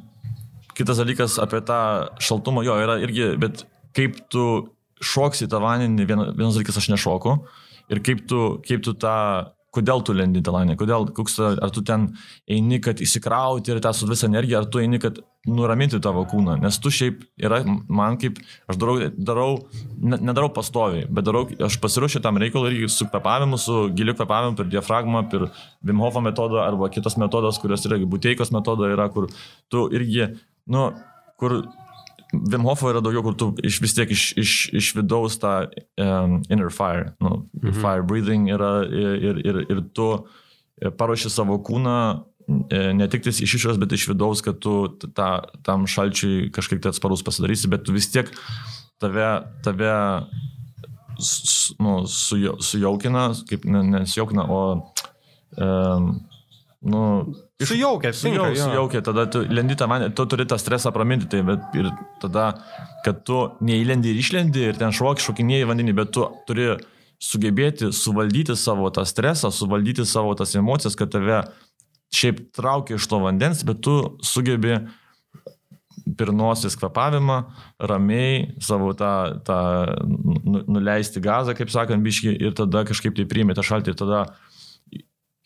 kitas 0.79 1.03
dalykas 1.03 1.39
apie 1.43 1.61
tą 1.67 1.81
šaltumą, 2.23 2.65
jo, 2.67 2.79
yra 2.85 2.99
irgi, 3.03 3.33
bet 3.41 3.65
kaip 3.97 4.19
tu 4.33 4.45
šoksi 5.05 5.49
tą 5.51 5.61
vandenį, 5.63 6.09
vienas 6.09 6.57
dalykas 6.57 6.81
aš 6.81 6.91
nešoku, 6.95 7.39
ir 7.93 8.03
kaip 8.05 8.27
tu, 8.31 8.43
kaip 8.67 8.85
tu 8.87 8.95
tą, 8.99 9.15
kodėl 9.75 10.03
tu 10.07 10.15
lendi 10.17 10.43
tą 10.45 10.55
vandenį, 10.55 10.79
kodėl, 10.81 11.09
koks, 11.15 11.39
ar 11.51 11.73
tu 11.75 11.85
ten 11.87 12.11
eini, 12.51 12.81
kad 12.85 13.03
įsikrauti 13.05 13.75
ir 13.75 13.83
tą 13.85 13.93
su 13.95 14.09
visą 14.11 14.31
energiją, 14.31 14.63
ar 14.63 14.71
tu 14.71 14.83
eini, 14.83 15.01
kad 15.03 15.21
nuraminti 15.49 16.01
tavo 16.03 16.25
kūną, 16.29 16.59
nes 16.61 16.79
tu 16.83 16.91
šiaip 16.93 17.23
yra, 17.41 17.61
man 17.89 18.19
kaip, 18.21 18.41
aš 18.69 18.79
darau, 18.81 18.97
darau 19.31 19.49
ne, 19.97 20.19
nedarau 20.31 20.51
pastoviai, 20.55 21.07
bet 21.07 21.27
darau, 21.29 21.45
aš 21.69 21.79
pasiruošiu 21.83 22.21
tam 22.25 22.41
reikalui 22.43 22.73
irgi 22.73 22.91
su 22.93 23.07
kvepavimu, 23.09 23.61
su 23.61 23.87
giliu 23.97 24.17
kvepavimu 24.19 24.59
per 24.59 24.69
diafragmą, 24.73 25.25
per 25.31 25.49
Vimhofo 25.89 26.21
metodą 26.25 26.61
arba 26.65 26.91
kitas 26.93 27.17
metodas, 27.21 27.61
kurios 27.63 27.87
yra, 27.89 28.01
buteikos 28.11 28.53
metoda 28.55 28.91
yra, 28.93 29.09
kur 29.15 29.29
tu 29.73 29.87
irgi, 29.95 30.27
nu, 30.69 30.89
kur 31.41 31.63
Vimhofo 32.29 32.91
yra 32.91 33.01
daugiau, 33.01 33.23
kur 33.25 33.37
tu 33.41 33.47
iš, 33.65 33.79
vis 33.81 33.95
tiek 33.97 34.11
iš, 34.13 34.23
iš, 34.37 34.55
iš 34.77 34.89
vidaus 34.99 35.39
tą 35.41 35.53
um, 35.97 36.35
inner 36.53 36.69
fire, 36.69 37.15
nu, 37.25 37.49
mhm. 37.57 37.79
fire 37.81 38.05
breathing 38.05 38.51
yra 38.53 38.83
ir, 38.85 39.41
ir, 39.41 39.63
ir 39.65 39.81
tu 39.97 40.11
e, 40.77 40.91
paruoši 40.93 41.33
savo 41.33 41.57
kūną 41.65 41.97
e, 42.69 42.83
ne 42.99 43.09
tik 43.09 43.31
iš 43.33 43.41
išorės, 43.47 43.81
bet 43.81 43.97
iš 43.97 44.11
vidaus, 44.11 44.45
kad 44.45 44.61
tu 44.61 44.75
ta, 45.17 45.31
tam 45.65 45.89
šalčiui 45.89 46.51
kažkiek 46.53 46.85
tai 46.85 46.93
atsparus 46.93 47.25
pasidarysi, 47.25 47.71
bet 47.73 47.89
tu 47.89 47.97
vis 47.97 48.11
tiek 48.13 48.29
tave, 49.01 49.31
tave 49.65 49.97
nu, 51.81 52.03
sujaukina, 52.61 53.31
kaip 53.49 53.65
nesujaukina, 53.65 54.45
o 54.53 54.61
um, 55.57 56.13
nu, 56.91 57.05
Sujaukia, 57.59 58.13
sujaukia, 58.15 58.55
sujaukia, 58.55 59.01
tada 59.03 59.25
tu 59.27 59.41
lendi 59.51 59.75
tą 59.75 59.89
vandenį, 59.91 60.15
tu 60.15 60.27
turi 60.31 60.45
tą 60.47 60.55
stresą 60.63 60.93
praminti, 60.95 61.27
tai 61.31 61.41
bet 61.43 61.75
ir 61.75 61.89
tada, 62.23 62.53
kad 63.03 63.25
tu 63.27 63.41
neįlendi 63.67 64.13
ir 64.13 64.21
išlendi 64.21 64.69
ir 64.69 64.79
ten 64.79 64.95
šok, 64.95 65.19
šokinėjai 65.25 65.67
vandenį, 65.67 65.95
bet 65.99 66.13
tu 66.15 66.29
turi 66.47 66.69
sugebėti 67.19 67.91
suvaldyti 67.91 68.55
savo 68.55 68.93
tą 68.95 69.03
stresą, 69.09 69.51
suvaldyti 69.51 70.07
savo 70.07 70.37
tas 70.39 70.55
emocijas, 70.55 70.95
kad 70.99 71.11
tave 71.11 71.43
šiaip 72.15 72.45
traukia 72.55 72.97
iš 72.97 73.09
to 73.11 73.19
vandens, 73.27 73.65
bet 73.67 73.83
tu 73.83 73.97
sugebi 74.23 74.79
pirnosis 76.19 76.77
kvepavimą, 76.79 77.41
ramiai 77.91 78.55
savo 78.65 78.93
tą, 78.97 79.43
tą 79.45 79.59
nu, 80.07 80.63
nuleisti 80.71 81.21
gazą, 81.21 81.59
kaip 81.59 81.75
sakant, 81.75 82.07
biški, 82.07 82.33
ir 82.39 82.55
tada 82.57 82.85
kažkaip 82.89 83.19
tai 83.19 83.27
priimti 83.29 83.59
tą 83.59 83.67
šaltį. 83.67 83.93
Ir 83.93 83.99
tada 83.99 84.23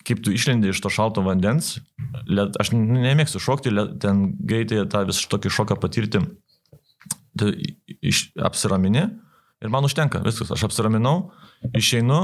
kaip 0.07 0.23
tu 0.25 0.33
išlendi 0.35 0.73
iš 0.73 0.81
to 0.83 0.91
šalto 0.93 1.25
vandens, 1.25 1.77
let, 2.27 2.57
aš 2.61 2.73
nemėgstu 2.75 3.41
šokti, 3.43 3.73
let, 3.75 3.99
ten 4.03 4.31
greitai 4.39 4.85
tą 4.91 5.05
vis 5.09 5.21
tokį 5.31 5.53
šoką 5.53 5.79
patirti, 5.83 6.23
tu 7.39 7.53
iš, 8.03 8.31
apsiramini 8.43 9.07
ir 9.63 9.73
man 9.73 9.87
užtenka, 9.87 10.23
viskas, 10.27 10.51
aš 10.55 10.67
apsiraminau, 10.69 11.31
išeinu 11.79 12.21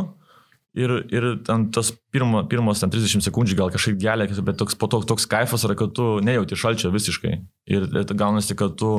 ir, 0.79 0.95
ir 1.15 1.29
tas 1.75 1.93
pirmo, 2.13 2.43
pirmos 2.51 2.83
ten 2.83 2.93
30 2.93 3.25
sekundžių 3.27 3.59
gal 3.59 3.73
kažkaip 3.75 3.99
gelia, 4.03 4.29
bet 4.45 4.61
toks, 4.61 4.77
po 4.79 4.91
to 4.91 5.01
toks 5.07 5.27
kaifas 5.31 5.65
yra, 5.67 5.79
kad 5.79 5.95
tu 5.97 6.19
nejauti 6.25 6.59
šalčio 6.59 6.93
visiškai. 6.95 7.35
Ir, 7.71 7.89
ir 7.89 8.15
gaunasi, 8.19 8.57
kad 8.59 8.77
tu 8.81 8.99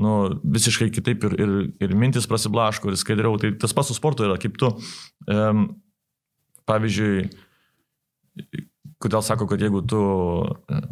nu, 0.00 0.12
visiškai 0.44 0.90
kitaip 0.92 1.24
ir, 1.28 1.36
ir, 1.40 1.56
ir 1.84 1.96
mintis 1.96 2.28
prasiblaško 2.28 2.92
ir 2.92 3.00
skaidriau, 3.00 3.38
tai 3.40 3.54
tas 3.60 3.72
pats 3.76 3.92
su 3.92 3.96
sportu 3.96 4.26
yra, 4.26 4.36
kaip 4.40 4.58
tu, 4.60 4.72
um, 5.32 5.68
pavyzdžiui, 6.68 7.28
kodėl 9.02 9.20
sako, 9.24 9.46
kad 9.50 9.60
jeigu 9.60 9.82
tu 9.84 10.00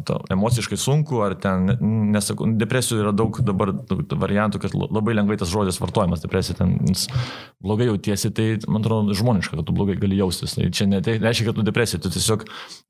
to, 0.05 0.17
emociškai 0.33 0.77
sunku, 0.77 1.19
ar 1.25 1.35
ten, 1.41 1.71
nesakau, 2.13 2.47
depresijų 2.59 3.01
yra 3.01 3.13
daug 3.15 3.39
dabar 3.45 3.71
variantų, 4.21 4.61
kad 4.61 4.75
labai 4.77 5.15
lengvai 5.17 5.37
tas 5.41 5.49
žodis 5.49 5.79
vartojamas, 5.81 6.21
depresija 6.23 6.59
ten 6.59 6.75
blogai 7.63 7.89
jautiesi, 7.89 8.31
tai 8.35 8.47
man 8.69 8.83
atrodo 8.83 9.15
žmoniška, 9.17 9.57
kad 9.57 9.67
tu 9.67 9.75
blogai 9.75 9.97
gali 10.01 10.19
jaustis. 10.19 10.53
Tai 10.57 10.69
čia 10.69 10.89
ne 10.89 11.01
tai 11.05 11.17
reiškia, 11.21 11.49
kad 11.49 11.57
tu 11.59 11.65
depresija, 11.65 12.01
tu 12.01 12.13
tiesiog 12.13 12.45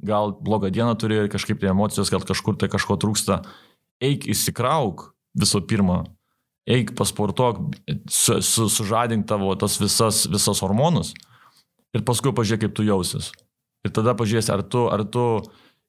gal 0.08 0.36
blogą 0.44 0.72
dieną 0.74 0.98
turi 1.00 1.24
kažkaip 1.32 1.64
tai 1.64 1.72
emocijos, 1.72 2.12
gal 2.12 2.26
kažkur 2.28 2.60
tai 2.60 2.72
kažko 2.74 3.00
trūksta. 3.00 3.40
Eik 4.04 4.28
įsikrauk 4.28 5.14
visų 5.40 5.64
pirma, 5.70 6.02
eik 6.68 6.92
pasportuok, 7.00 7.64
su, 8.12 8.42
su, 8.44 8.68
sužadink 8.74 9.28
tavo 9.30 9.54
tas 9.60 9.80
visas, 9.80 10.26
visas 10.28 10.60
hormonus 10.66 11.14
ir 11.96 12.04
paskui 12.04 12.36
pažiūrėk, 12.36 12.68
kaip 12.68 12.76
tu 12.76 12.84
jausis. 12.84 13.32
Ir 13.86 13.94
tada 13.94 14.16
pažiūrėsi, 14.18 14.52
ar 14.54 14.66
tu, 14.66 14.88
ar 14.90 15.06
tu 15.14 15.26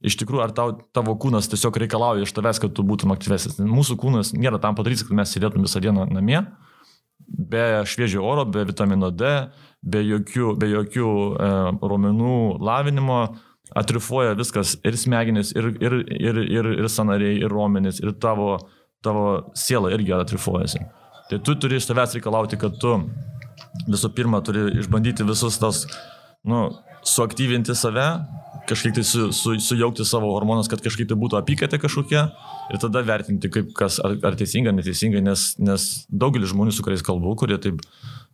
iš 0.05 0.19
tikrųjų, 0.21 0.43
ar 0.45 0.53
tau, 0.57 0.75
tavo 0.95 1.17
kūnas 1.21 1.49
tiesiog 1.51 1.79
reikalauja 1.81 2.27
iš 2.27 2.35
tavęs, 2.37 2.61
kad 2.63 2.75
tu 2.77 2.85
būtum 2.87 3.15
aktyvesnis. 3.15 3.59
Mūsų 3.59 3.97
kūnas 4.03 4.35
nėra 4.37 4.61
tam 4.63 4.77
padarytas, 4.77 5.07
kad 5.09 5.17
mes 5.17 5.33
sėdėtum 5.33 5.65
visą 5.65 5.81
dieną 5.83 6.09
namie, 6.13 6.43
be 7.27 7.65
šviežio 7.89 8.25
oro, 8.25 8.45
be 8.45 8.67
vitamino 8.69 9.11
D, 9.11 9.33
be 9.83 10.03
jokių, 10.05 10.53
be 10.61 10.71
jokių 10.71 11.09
e, 11.09 11.51
raumenų 11.81 12.39
lavinimo, 12.63 13.21
atrifuoja 13.77 14.37
viskas 14.39 14.77
ir 14.87 14.99
smegenis, 14.99 15.53
ir, 15.57 15.73
ir, 15.83 15.99
ir, 16.13 16.43
ir, 16.45 16.71
ir 16.85 16.91
sanariai, 16.93 17.41
ir 17.41 17.53
raumenis, 17.53 17.99
ir 18.05 18.15
tavo, 18.23 18.57
tavo 19.05 19.27
siela 19.59 19.91
irgi 19.95 20.15
atrifuojasi. 20.15 20.85
Tai 21.31 21.41
tu 21.43 21.57
turi 21.59 21.81
iš 21.81 21.89
tavęs 21.89 22.15
reikalauti, 22.15 22.59
kad 22.61 22.77
tu 22.83 23.01
visų 23.91 24.13
pirma 24.15 24.43
turi 24.47 24.69
išbandyti 24.79 25.27
visus 25.27 25.59
tos, 25.59 25.83
nu, 26.47 26.69
suaktyvinti 27.07 27.75
save, 27.79 28.07
kažkiek 28.67 28.97
tai 28.99 29.05
su, 29.07 29.31
su, 29.33 29.55
sujaukti 29.63 30.05
savo 30.05 30.33
hormonus, 30.35 30.69
kad 30.71 30.83
kažkaip 30.83 31.09
tai 31.11 31.19
būtų 31.19 31.39
apykaitė 31.39 31.79
kažkokia 31.83 32.27
ir 32.73 32.83
tada 32.83 33.03
vertinti, 33.07 33.51
kaip 33.53 33.71
kas, 33.79 34.01
ar, 34.03 34.17
ar 34.27 34.39
teisinga, 34.39 34.75
neteisinga, 34.75 35.23
nes, 35.25 35.49
nes 35.63 35.87
daugelis 36.11 36.51
žmonių, 36.53 36.75
su 36.75 36.85
kuriais 36.87 37.05
kalbu, 37.07 37.37
kurie 37.39 37.59
taip, 37.63 37.85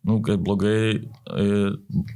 nu, 0.08 0.20
kaip 0.24 0.40
blogai 0.44 0.78
e, 0.96 1.48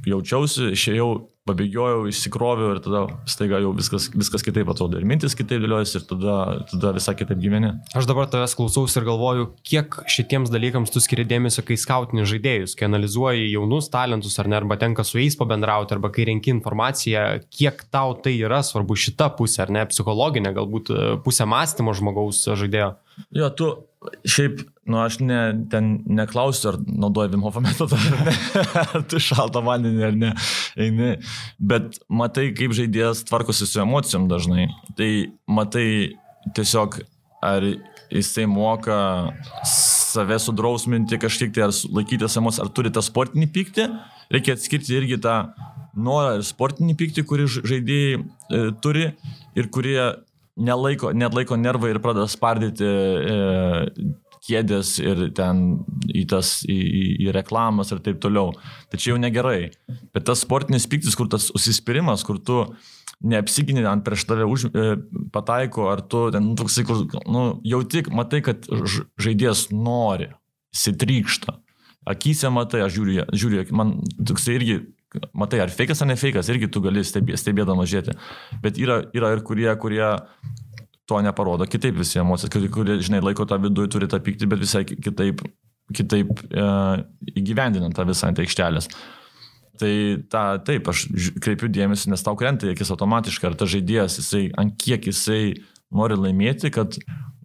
jaučiausi, 0.09 0.71
išėjau 0.73 1.11
pabėgiojau, 1.47 2.05
išsikroviau 2.11 2.75
ir 2.75 2.81
tada 2.83 3.03
staiga 3.29 3.61
jau 3.63 3.71
viskas, 3.77 4.09
viskas 4.13 4.45
kitaip 4.45 4.69
atrodo. 4.71 4.99
Ir 4.99 5.07
mintis 5.07 5.35
kitaip 5.37 5.63
dėliojasi 5.63 5.99
ir 5.99 6.05
tada, 6.09 6.35
tada 6.71 6.93
visai 6.97 7.15
kitaip 7.19 7.39
gyveni. 7.41 7.73
Aš 7.97 8.09
dabar 8.09 8.29
tavęs 8.31 8.55
klausausi 8.57 8.99
ir 8.99 9.07
galvoju, 9.07 9.49
kiek 9.67 9.99
šitiems 10.11 10.51
dalykams 10.53 10.93
tu 10.93 11.03
skiri 11.03 11.25
dėmesio, 11.27 11.63
kai 11.67 11.79
skautini 11.79 12.27
žaidėjus, 12.27 12.75
kai 12.77 12.89
analizuoji 12.89 13.49
jaunus 13.51 13.89
talentus 13.93 14.37
ar 14.41 14.51
ne, 14.51 14.59
arba 14.59 14.79
tenka 14.81 15.05
su 15.07 15.21
jais 15.21 15.37
pabendrauti, 15.39 15.95
arba 15.95 16.11
kai 16.13 16.27
renki 16.31 16.53
informaciją, 16.55 17.25
kiek 17.53 17.83
tau 17.93 18.15
tai 18.21 18.37
yra 18.37 18.61
svarbu 18.65 18.97
šita 19.07 19.31
pusė, 19.39 19.63
ar 19.65 19.73
ne, 19.73 19.87
psichologinė, 19.89 20.53
galbūt 20.57 20.93
e, 20.93 21.09
pusė 21.25 21.47
mąstymo 21.49 21.95
žmogaus 21.97 22.43
žaidėjo. 22.47 22.95
Jo, 23.33 23.49
tu 23.49 23.69
šiaip, 24.29 24.61
nu 24.87 24.99
aš 25.01 25.19
ne, 25.25 25.39
ten 25.71 25.89
neklausiu, 26.05 26.71
ar 26.71 26.77
naudoji 26.85 27.33
Vimhofo 27.33 27.61
metodą 27.63 27.97
ar 27.97 28.27
ne, 28.27 28.35
ar 28.83 29.03
tu 29.09 29.19
šaltą 29.23 29.63
vandenį 29.65 30.05
ar 30.07 30.17
ne, 30.21 30.31
eini, 30.79 31.15
bet 31.57 31.99
matai, 32.07 32.51
kaip 32.57 32.75
žaidėjas 32.77 33.25
tvarkosi 33.27 33.67
su 33.67 33.81
emocijom 33.83 34.29
dažnai. 34.31 34.69
Tai 34.99 35.09
matai 35.59 35.87
tiesiog, 36.57 37.01
ar 37.43 37.65
jisai 38.13 38.45
moka 38.49 38.99
save 39.67 40.37
sudrausminti 40.39 41.19
kažkiek 41.21 41.51
tai, 41.55 41.67
ar 41.67 41.75
laikytis 41.97 42.37
emocijų, 42.39 42.67
ar 42.67 42.71
turi 42.75 42.93
tą 42.93 43.03
sportinį 43.03 43.49
pyktį, 43.55 43.89
reikia 44.33 44.55
atskirti 44.55 44.95
irgi 44.97 45.19
tą 45.23 45.41
norą 45.97 46.37
ir 46.37 46.45
sportinį 46.45 46.95
pyktį, 46.99 47.25
kurį 47.27 47.49
žaidėjai 47.57 48.17
e, 48.17 48.63
turi 48.83 49.09
ir 49.57 49.69
kurie 49.73 49.99
nelaiko, 50.57 51.11
net 51.13 51.35
laiko 51.37 51.57
nervai 51.59 51.93
ir 51.93 52.01
pradeda 52.03 52.27
spardyti 52.31 52.87
e, 52.87 53.37
kėdės 54.47 54.97
ir 55.03 55.23
ten 55.37 55.63
į 56.07 56.25
tas, 56.31 56.61
į, 56.67 56.77
į, 56.77 57.03
į 57.27 57.33
reklamas 57.35 57.91
ir 57.93 58.01
taip 58.05 58.21
toliau. 58.23 58.53
Tai 58.91 58.99
čia 58.99 59.13
jau 59.13 59.21
negerai. 59.21 59.71
Bet 60.15 60.27
tas 60.29 60.43
sportinis 60.45 60.87
piktis, 60.89 61.17
kur 61.19 61.29
tas 61.31 61.49
užsispyrimas, 61.55 62.25
kur 62.27 62.39
tu 62.39 62.63
neapsigini 63.27 63.85
ant 63.89 64.05
prieš 64.05 64.27
tave 64.29 64.45
už, 64.47 64.67
e, 64.69 64.89
pataiko, 65.33 65.87
ar 65.91 66.03
tu 66.05 66.27
ten, 66.33 66.51
nu, 66.51 66.57
toksai, 66.59 66.85
kur, 66.87 67.05
nu, 67.25 67.45
jau 67.65 67.81
tik 67.89 68.11
matai, 68.13 68.43
kad 68.45 68.67
žaidėjas 68.69 69.67
nori, 69.73 70.29
sitrykšta. 70.75 71.57
Akyse 72.07 72.51
matai, 72.53 72.85
aš 72.85 72.93
žiūriu, 72.99 73.25
žiūriu 73.35 73.65
man 73.75 73.97
toksai 74.21 74.59
irgi 74.59 74.77
matai, 75.37 75.61
ar 75.63 75.71
fejkas 75.73 76.01
ar 76.03 76.09
ne 76.11 76.17
fejkas, 76.19 76.49
irgi 76.53 76.69
tu 76.71 76.81
gali 76.83 77.03
stebė, 77.05 77.37
stebėdamas 77.39 77.89
žiūrėti. 77.91 78.17
Bet 78.63 78.79
yra, 78.81 79.01
yra 79.15 79.33
ir 79.35 79.43
kurie, 79.47 79.69
kurie 79.81 80.09
to 81.07 81.21
neparodo 81.23 81.67
kitaip 81.69 81.95
visi 81.97 82.19
emocijos, 82.19 82.51
kurie, 82.73 82.99
žinai, 83.03 83.21
laiko 83.23 83.47
tą 83.47 83.59
viduje, 83.63 83.91
turi 83.93 84.09
tą 84.11 84.19
pyktį, 84.23 84.49
bet 84.51 84.63
visai 84.63 84.83
kitaip, 84.87 85.43
kitaip 85.95 86.43
e, 86.51 86.67
įgyvendinant 87.39 87.95
tą 87.95 88.07
visą 88.09 88.31
ant 88.31 88.43
aikštelės. 88.43 88.91
Tai 89.77 89.93
ta, 90.33 90.43
taip, 90.65 90.89
aš 90.89 91.05
kreipiu 91.43 91.69
dėmesį, 91.69 92.09
nes 92.11 92.23
tau 92.25 92.35
krenta 92.37 92.69
akis 92.73 92.91
automatiškai, 92.95 93.51
ar 93.51 93.57
tas 93.59 93.71
žaidėjas, 93.71 94.17
jisai, 94.19 94.47
ant 94.57 94.73
kiek 94.81 95.05
jisai 95.11 95.41
nori 95.93 96.17
laimėti, 96.17 96.71
kad 96.73 96.97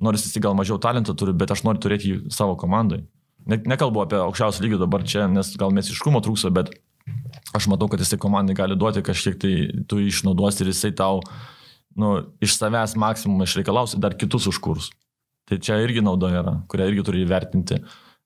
nors 0.02 0.24
jisai 0.26 0.42
gal 0.42 0.56
mažiau 0.58 0.80
talento 0.82 1.14
turi, 1.14 1.34
bet 1.36 1.52
aš 1.54 1.62
noriu 1.66 1.82
turėti 1.84 2.08
jį 2.10 2.22
savo 2.34 2.56
komandai. 2.58 3.02
Ne, 3.46 3.58
nekalbu 3.68 4.04
apie 4.04 4.18
aukščiausią 4.22 4.64
lygį 4.64 4.80
dabar 4.82 5.04
čia, 5.06 5.26
nes 5.30 5.52
gal 5.58 5.74
mesiškumo 5.74 6.22
trūksta, 6.24 6.50
bet 6.54 6.72
aš 7.56 7.68
matau, 7.72 7.88
kad 7.92 8.00
jisai 8.00 8.18
komandai 8.20 8.56
gali 8.56 8.76
duoti 8.78 9.02
kažkiek 9.04 9.38
tai 9.40 9.54
tu 9.88 10.00
išnaudosi 10.02 10.64
ir 10.64 10.72
jisai 10.72 10.92
tau 10.96 11.20
nu, 11.96 12.14
iš 12.40 12.56
savęs 12.56 12.96
maksimumą 13.00 13.48
išreikalaus 13.48 13.96
ir 13.96 14.02
dar 14.04 14.16
kitus 14.18 14.48
užkurs. 14.48 14.90
Tai 15.48 15.58
čia 15.60 15.80
irgi 15.82 16.04
nauda 16.04 16.30
yra, 16.32 16.54
kurią 16.70 16.88
irgi 16.88 17.04
turi 17.04 17.24
įvertinti, 17.26 17.80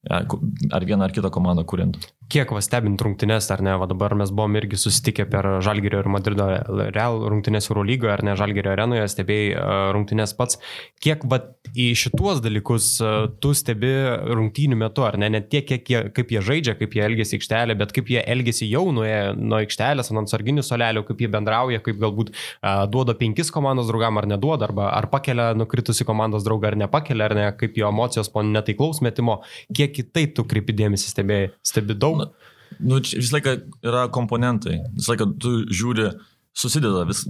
ar 0.06 0.86
vieną 0.86 1.08
ar 1.08 1.14
kitą 1.14 1.32
komandą 1.34 1.64
kuriant 1.66 1.98
kiek 2.32 2.50
va 2.50 2.60
stebint 2.64 3.00
rungtynes, 3.02 3.46
ar 3.54 3.62
ne, 3.62 3.74
va 3.78 3.86
dabar 3.86 4.14
mes 4.18 4.32
buvom 4.34 4.56
irgi 4.58 4.78
susitikę 4.80 5.26
per 5.30 5.46
Žalgirio 5.64 6.00
ir 6.02 6.08
Madrido 6.10 6.46
Real 6.90 7.20
rungtynės 7.30 7.70
Euro 7.70 7.84
lygoje, 7.86 8.12
ar 8.16 8.22
ne, 8.26 8.34
Žalgirio 8.38 8.72
arenoje, 8.72 9.04
stebėjai 9.12 9.52
uh, 9.54 9.74
rungtynės 9.94 10.34
pats, 10.38 10.58
kiek 11.02 11.22
va 11.30 11.38
į 11.76 11.88
šituos 11.98 12.42
dalykus 12.42 12.88
uh, 13.04 13.28
tu 13.42 13.52
stebi 13.56 13.92
rungtynių 14.26 14.78
metu, 14.80 15.04
ar 15.06 15.18
ne, 15.22 15.30
ne 15.36 15.42
tiek, 15.44 15.66
kiek 15.68 15.92
jie, 15.92 16.00
kaip 16.16 16.34
jie 16.34 16.42
žaidžia, 16.48 16.74
kaip 16.80 16.96
jie 16.98 17.04
elgesi 17.06 17.38
aikštelė, 17.38 17.78
bet 17.78 17.94
kaip 17.94 18.10
jie 18.10 18.24
elgesi 18.34 18.68
jau 18.70 18.84
nuėję 18.96 19.36
nuo 19.38 19.60
aikštelės, 19.62 20.10
ant 20.16 20.32
sarginių 20.32 20.66
solelių, 20.66 21.04
kaip 21.06 21.22
jie 21.22 21.30
bendrauja, 21.30 21.82
kaip 21.84 22.02
galbūt 22.02 22.34
uh, 22.34 22.84
duoda 22.90 23.14
penkis 23.18 23.54
komandos 23.54 23.86
draugam 23.90 24.18
ar 24.18 24.26
neduoda, 24.34 24.66
arba 24.66 24.90
ar 24.96 25.10
pakelia 25.12 25.52
nukritusi 25.54 26.06
komandos 26.08 26.46
draugą 26.46 26.72
ar 26.72 26.80
nepakelia, 26.82 27.30
ar 27.30 27.38
ne, 27.38 27.46
kaip 27.60 27.78
jo 27.78 27.86
emocijos 27.92 28.32
po 28.34 28.42
netaiklaus 28.42 29.02
metimo, 29.04 29.40
kiek 29.70 29.94
kitai 29.94 30.26
tu 30.34 30.46
kreipi 30.48 30.74
dėmesį 30.76 31.14
stebėjai, 31.14 31.50
stebi 31.66 31.94
daug 31.94 32.15
daug? 32.22 32.52
Nu, 32.80 33.00
visą 33.00 33.36
laiką 33.36 33.54
yra 33.86 34.06
komponentai. 34.12 34.80
Visą 34.96 35.14
laiką 35.14 35.28
tu 35.40 35.52
žiūri, 35.72 36.10
susideda 36.56 37.04
vis 37.08 37.22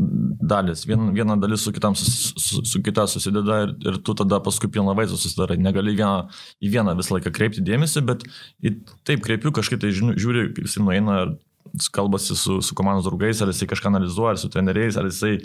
dalis. 0.46 0.84
Vien, 0.86 1.10
viena 1.14 1.36
dalis 1.40 1.64
su, 1.66 1.72
kitam, 1.74 1.96
su, 1.98 2.10
su, 2.38 2.62
su 2.66 2.82
kita 2.82 3.06
susideda 3.10 3.62
ir, 3.66 3.74
ir 3.90 3.98
tu 4.06 4.14
tada 4.18 4.38
paskui 4.42 4.70
pilną 4.72 4.94
vaizdą 4.98 5.18
susidarai. 5.18 5.58
Negali 5.62 5.96
vieną, 5.98 6.28
į 6.62 6.72
vieną 6.76 6.94
visą 6.98 7.16
laiką 7.16 7.34
kreipti 7.34 7.64
dėmesį, 7.66 8.04
bet 8.06 8.26
į, 8.62 8.76
taip 9.06 9.24
kreipiu 9.26 9.54
kažkaip 9.54 9.82
tai 9.82 9.92
žiūri, 9.96 10.50
kaip 10.54 10.68
jisai 10.68 10.84
nueina 10.86 11.24
kalbasi 11.92 12.36
su, 12.38 12.60
su 12.62 12.76
komandos 12.78 13.08
draugais, 13.08 13.42
ar 13.42 13.50
jisai 13.50 13.68
kažką 13.72 13.90
analizuoja, 13.90 14.36
ar 14.36 14.40
su 14.40 14.50
treneriais, 14.52 14.98
ar 14.98 15.10
jisai 15.10 15.40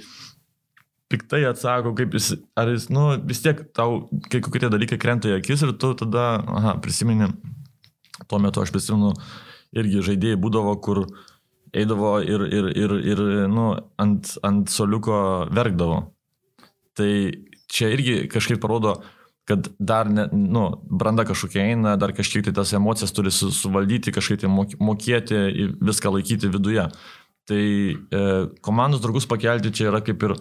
piktai 1.11 1.41
atsako, 1.49 1.95
kaip 1.97 2.13
jis, 2.15 2.35
ar 2.55 2.69
jis, 2.71 2.85
nu, 2.93 3.09
vis 3.27 3.41
tiek 3.43 3.65
tau 3.75 4.05
kai 4.31 4.39
kokie 4.45 4.69
dalykai 4.71 5.01
krenta 5.01 5.31
į 5.31 5.39
akis 5.39 5.65
ir 5.65 5.73
tu 5.81 5.91
tada, 5.99 6.27
aha, 6.59 6.77
prisimeni 6.83 7.27
Tuo 8.32 8.39
metu 8.39 8.63
aš 8.63 8.71
prisimenu, 8.71 9.11
irgi 9.75 10.03
žaidėjai 10.07 10.39
būdavo, 10.39 10.77
kur 10.84 11.03
eidavo 11.75 12.17
ir, 12.23 12.43
ir, 12.47 12.69
ir, 12.79 12.97
ir 13.13 13.23
nu, 13.51 13.71
ant, 13.99 14.36
ant 14.47 14.71
soliuko 14.71 15.17
verkdavo. 15.51 16.03
Tai 16.95 17.11
čia 17.71 17.91
irgi 17.91 18.25
kažkaip 18.32 18.59
parodo, 18.63 18.97
kad 19.47 19.67
dar, 19.79 20.09
ne, 20.11 20.27
nu, 20.32 20.65
branda 20.88 21.25
kažkokia 21.27 21.65
eina, 21.71 21.95
dar 21.99 22.13
kažkiek 22.15 22.45
tai 22.45 22.53
tas 22.55 22.73
emocijas 22.77 23.11
turi 23.15 23.32
su, 23.36 23.49
suvaldyti, 23.55 24.13
kažkaip 24.15 24.43
tai 24.43 24.51
mokėti, 24.51 25.41
viską 25.82 26.13
laikyti 26.15 26.51
viduje. 26.51 26.88
Tai 27.49 27.61
e, 27.63 28.25
komandos 28.63 29.01
draugus 29.03 29.27
pakelti 29.27 29.73
čia 29.75 29.89
yra 29.89 30.03
kaip 30.05 30.23
ir, 30.27 30.36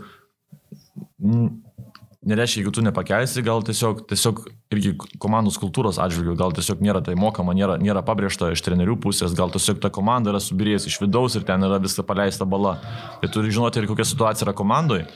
nereiškia, 1.20 2.60
jeigu 2.60 2.74
tu 2.76 2.84
nepakelsi, 2.84 3.42
gal 3.46 3.64
tiesiog, 3.66 4.04
tiesiog 4.10 4.44
irgi 4.70 4.92
komandos 5.18 5.56
kultūros 5.58 5.98
atžvilgių, 5.98 6.36
gal 6.38 6.52
tiesiog 6.54 6.82
nėra 6.84 7.00
tai 7.02 7.16
mokama, 7.18 7.54
nėra, 7.58 7.74
nėra 7.82 8.04
pabrėžta 8.06 8.52
iš 8.54 8.62
trenerių 8.62 9.00
pusės, 9.02 9.34
gal 9.34 9.50
tiesiog 9.50 9.80
ta 9.82 9.90
komanda 9.90 10.30
yra 10.30 10.38
subirėjus 10.42 10.86
iš 10.86 11.00
vidaus 11.02 11.34
ir 11.34 11.46
ten 11.48 11.66
yra 11.66 11.80
visą 11.82 12.04
paleista 12.06 12.46
bala. 12.46 12.76
Tai 13.18 13.32
turi 13.34 13.50
žinoti 13.50 13.82
ir 13.82 13.88
kokia 13.90 14.06
situacija 14.06 14.46
yra 14.46 14.54
komandoje, 14.54 15.08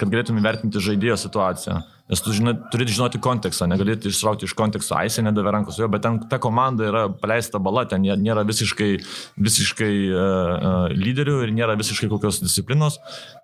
kad 0.00 0.08
galėtum 0.08 0.40
įvertinti 0.40 0.80
žaidėjo 0.88 1.18
situaciją. 1.26 1.82
Nes 2.12 2.20
tu 2.20 2.32
žinai, 2.34 2.52
turi 2.68 2.84
žinoti 2.90 3.16
kontekstą, 3.22 3.64
negalėtum 3.70 4.10
ištraukti 4.12 4.44
iš 4.44 4.52
konteksto, 4.58 4.96
Aisė 4.98 5.22
nedavė 5.24 5.54
rankos 5.54 5.78
jo, 5.80 5.86
bet 5.88 6.02
ten 6.04 6.18
ta 6.28 6.36
komanda 6.42 6.84
yra 6.90 7.02
paleista 7.08 7.56
bala, 7.62 7.86
ten 7.88 8.02
nėra 8.02 8.42
visiškai, 8.44 8.88
visiškai 9.40 9.92
uh, 10.10 10.92
lyderių 10.92 11.38
ir 11.46 11.54
nėra 11.56 11.76
visiškai 11.80 12.10
kokios 12.12 12.42
disciplinos. 12.42 12.98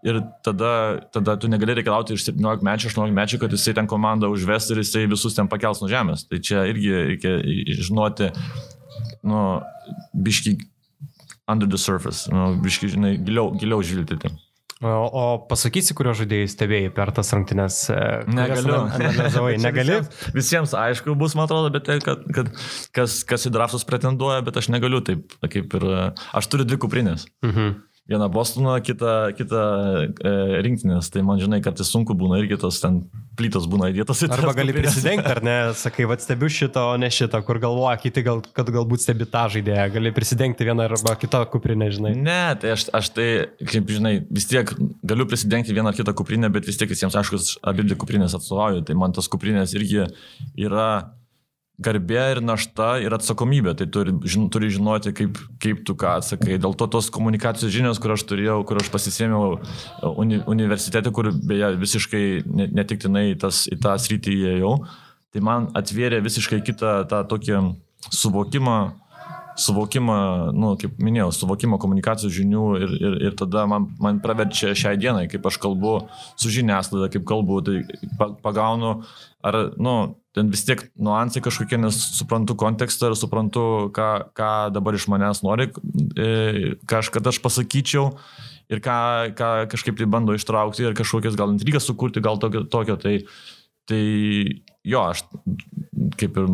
Ir 0.05 0.21
tada, 0.45 0.73
tada 1.14 1.39
tu 1.41 1.49
negali 1.49 1.79
reikalauti 1.79 2.19
iš 2.19 2.27
17 2.29 2.66
mečių, 2.66 2.91
18 2.93 3.16
mečių, 3.16 3.41
kad 3.41 3.57
jisai 3.57 3.77
ten 3.79 3.89
komandą 3.89 4.29
užves 4.35 4.69
ir 4.75 4.83
jisai 4.83 5.07
visus 5.09 5.39
ten 5.39 5.49
pakels 5.59 5.82
nuo 5.82 5.90
žemės. 5.92 6.24
Tai 6.30 6.40
čia 6.40 6.64
irgi 6.70 6.94
reikia 7.12 7.36
žinoti, 7.82 8.32
nu, 9.26 9.44
biški 10.14 10.56
under 11.48 11.68
the 11.68 11.80
surface, 11.80 12.28
nu, 12.32 12.52
biški, 12.62 12.92
žinai, 12.94 13.16
giliau, 13.24 13.50
giliau 13.59 13.82
žvilgti. 13.84 14.30
O, 14.78 14.90
o 15.11 15.22
pasakysi, 15.50 15.90
kurio 15.98 16.12
žaidėjai 16.14 16.50
stebėjai 16.52 16.90
per 16.94 17.11
tas 17.16 17.32
rungtynes? 17.34 17.80
E, 17.90 18.02
Negaliu. 18.30 18.76
Analizavai, 18.94 19.56
negali? 19.64 19.96
visiems, 19.96 20.28
visiems 20.36 20.74
aišku 20.78 21.16
bus, 21.18 21.34
man 21.34 21.48
atrodo, 21.48 21.72
bet 21.74 21.88
tai, 21.88 21.98
kad, 22.04 22.22
kad 22.36 22.52
kas, 22.94 23.18
kas 23.26 23.48
į 23.50 23.54
draftus 23.56 23.82
pretenduoja, 23.88 24.44
bet 24.46 24.61
aš 24.61 24.70
negaliu 24.70 25.02
taip, 25.02 25.34
kaip 25.50 25.74
ir... 25.80 25.88
Aš 26.38 26.50
turiu 26.52 26.68
dvi 26.68 26.78
kuprinės. 26.84 27.26
Mhm 27.42 27.88
vieną 28.09 28.28
Bostoną, 28.32 28.80
kitą, 28.80 29.06
kitą 29.36 29.62
e, 30.24 30.62
rinktinės. 30.64 31.11
Tai 31.12 31.22
man, 31.28 31.40
žinai, 31.40 31.61
kartais 31.64 31.90
sunku 31.92 32.16
būna 32.16 32.38
irgi 32.40 32.56
tos 32.61 32.80
ten 32.80 33.02
plytos 33.38 33.68
būna 33.70 33.90
įdėtos 33.92 34.24
į 34.24 34.30
tą. 34.30 34.38
Arba 34.38 34.54
gali 34.56 34.74
prisidengti, 34.74 35.28
ar 35.28 35.42
ne, 35.44 35.56
sakai, 35.78 36.06
vad 36.09 36.22
stebiu 36.24 36.48
šito, 36.52 36.82
o 36.94 36.96
ne 37.00 37.11
šito, 37.12 37.40
kur 37.46 37.61
galvoja 37.62 37.98
kiti, 38.00 38.24
gal, 38.26 38.40
kad 38.56 38.70
galbūt 38.74 39.04
stebi 39.04 39.28
tą 39.28 39.44
žaidėją, 39.52 39.84
gali 39.94 40.14
prisidengti 40.16 40.66
vieną 40.66 40.88
arba 40.88 41.14
kitą 41.20 41.44
kuprinę, 41.52 41.90
žinai. 41.94 42.14
Ne, 42.16 42.40
tai 42.61 42.72
aš, 42.74 42.88
aš 42.96 43.12
tai, 43.14 43.28
kaip 43.61 43.92
žinai, 43.92 44.14
vis 44.32 44.48
tiek 44.50 44.72
galiu 45.06 45.28
prisidengti 45.28 45.76
vieną 45.76 45.92
ar 45.92 46.00
kitą 46.00 46.16
kuprinę, 46.16 46.50
bet 46.54 46.66
vis 46.68 46.80
tiek 46.80 46.90
visiems 46.90 47.18
aišku, 47.20 47.42
abi 47.68 47.86
dvi 47.86 48.00
kuprinės 48.00 48.36
atstovauju, 48.40 48.86
tai 48.88 48.96
man 48.98 49.14
tos 49.16 49.28
kuprinės 49.30 49.76
irgi 49.76 50.09
yra 50.56 50.88
garbė 51.79 52.20
ir 52.35 52.41
našta 52.43 52.97
ir 53.03 53.14
atsakomybė. 53.14 53.74
Tai 53.79 53.87
turi, 53.95 54.14
žin, 54.26 54.49
turi 54.53 54.70
žinoti, 54.74 55.12
kaip, 55.16 55.39
kaip 55.62 55.83
tu 55.87 55.95
ką 55.99 56.18
atsakai. 56.18 56.59
Dėl 56.61 56.74
to 56.79 56.89
tos 56.91 57.11
komunikacijos 57.14 57.72
žinios, 57.74 58.01
kur 58.03 58.16
aš 58.16 58.26
turėjau, 58.29 58.61
kur 58.68 58.81
aš 58.83 58.91
pasisėmiau 58.95 59.59
uni, 60.18 60.41
universitete, 60.51 61.12
kur 61.14 61.31
beje 61.33 61.74
visiškai 61.79 62.24
netiktinai 62.47 63.29
tas, 63.41 63.66
į 63.70 63.79
tą 63.85 63.95
sritį 64.01 64.39
įėjau, 64.43 64.72
tai 65.35 65.45
man 65.45 65.68
atvėrė 65.79 66.22
visiškai 66.24 66.62
kitą 66.66 67.03
tą 67.11 67.22
tokį 67.31 67.62
suvokimą 68.14 68.79
suvokimą, 69.59 70.18
nu, 70.55 70.72
kaip 70.79 71.01
minėjau, 71.03 71.33
suvokimą 71.35 71.81
komunikacijos 71.83 72.33
žinių 72.37 72.64
ir, 72.79 72.93
ir, 72.95 73.16
ir 73.29 73.37
tada 73.39 73.64
man, 73.70 73.89
man 74.03 74.20
praverčia 74.22 74.70
šiai 74.79 74.99
dienai, 75.01 75.26
kaip 75.31 75.47
aš 75.51 75.59
kalbu 75.62 75.95
su 76.39 76.53
žiniasklaida, 76.55 77.11
kaip 77.14 77.26
kalbu, 77.29 77.59
tai 77.66 77.81
pagaunu, 78.45 79.01
ar, 79.43 79.59
nu, 79.74 79.97
ten 80.39 80.53
vis 80.55 80.64
tiek 80.66 80.84
nuansai 80.95 81.43
kažkokie, 81.45 81.80
nes 81.82 81.99
suprantu 82.18 82.57
kontekstą 82.59 83.11
ir 83.11 83.18
suprantu, 83.18 83.64
ką, 83.95 84.09
ką 84.39 84.53
dabar 84.74 84.97
iš 84.97 85.09
manęs 85.11 85.43
nori, 85.47 85.68
e, 86.14 86.76
ką 86.89 87.03
aš, 87.03 87.12
kad 87.14 87.26
aš 87.30 87.43
pasakyčiau 87.45 88.12
ir 88.70 88.82
ką, 88.84 88.99
ką 89.39 89.53
kažkaip 89.72 89.99
tai 89.99 90.09
bando 90.11 90.36
ištraukti 90.36 90.86
ir 90.86 90.97
kažkokias 90.99 91.39
gal 91.39 91.55
intrigas 91.55 91.89
sukurti, 91.89 92.22
gal 92.24 92.41
tokio. 92.41 92.64
tokio 92.68 92.99
tai, 93.01 93.18
tai 93.89 94.03
jo, 94.86 95.03
aš 95.03 95.24
kaip 96.20 96.36
ir 96.39 96.51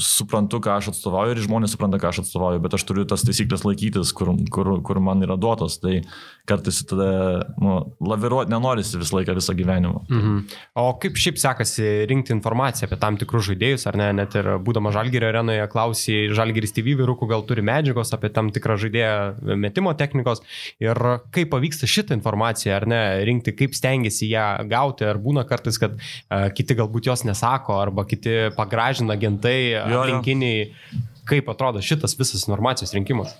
suprantu, 0.00 0.58
ką 0.58 0.74
aš 0.80 0.88
atstovauju 0.90 1.36
ir 1.36 1.40
žmonės 1.44 1.76
supranta, 1.76 2.00
ką 2.02 2.10
aš 2.10 2.24
atstovauju, 2.24 2.62
bet 2.64 2.74
aš 2.74 2.82
turiu 2.88 3.04
tas 3.06 3.22
taisyklės 3.22 3.62
laikytis, 3.62 4.10
kur, 4.16 4.32
kur, 4.50 4.72
kur 4.82 4.98
man 4.98 5.22
yra 5.22 5.36
duotos. 5.38 5.76
Tai 5.82 6.00
kartais 6.48 6.80
tada 6.88 7.44
nu, 7.62 7.76
laviruoti 8.02 8.50
nenorisi 8.50 8.98
visą 8.98 9.20
laiką, 9.20 9.36
visą 9.38 9.54
gyvenimą. 9.54 10.02
Mhm. 10.10 10.40
O 10.82 10.88
kaip 11.00 11.18
šiaip 11.20 11.38
sekasi 11.38 11.86
rinkti 12.10 12.34
informaciją 12.34 12.88
apie 12.88 12.98
tam 13.00 13.18
tikrus 13.20 13.46
žaidėjus, 13.52 13.86
ar 13.90 13.98
ne, 14.00 14.10
net 14.18 14.34
ir 14.38 14.50
būdama 14.66 14.90
Žalgirio 14.94 15.30
arenoje, 15.30 15.68
klausy 15.70 16.18
Žalgiris 16.34 16.74
TV 16.74 16.96
vyrukų, 16.98 17.30
gal 17.30 17.46
turi 17.46 17.62
medžiagos 17.64 18.10
apie 18.16 18.32
tam 18.34 18.50
tikrą 18.54 18.76
žaidėją 18.82 19.54
metimo 19.62 19.94
technikos 19.94 20.42
ir 20.82 20.98
kaip 21.34 21.52
pavyksta 21.54 21.86
šitą 21.90 22.18
informaciją, 22.18 22.74
ar 22.80 22.88
ne, 22.90 23.00
rinkti, 23.30 23.54
kaip 23.54 23.78
stengiasi 23.78 24.28
ją 24.32 24.48
gauti, 24.70 25.06
ar 25.06 25.22
būna 25.22 25.46
kartais, 25.46 25.78
kad 25.80 25.94
uh, 25.94 26.50
kiti 26.54 26.76
galbūt 26.76 27.12
jos 27.12 27.24
nesako, 27.28 27.78
arba 27.78 28.04
kiti 28.10 28.50
pagražina 28.58 29.14
agentai 29.14 29.83
jo, 29.90 30.04
aplinkiniai. 30.04 30.68
Jo. 30.68 31.02
Kaip 31.24 31.46
atrodo 31.48 31.80
šitas 31.80 32.12
visas 32.18 32.42
informacijos 32.44 32.90
rinkimas? 32.92 33.30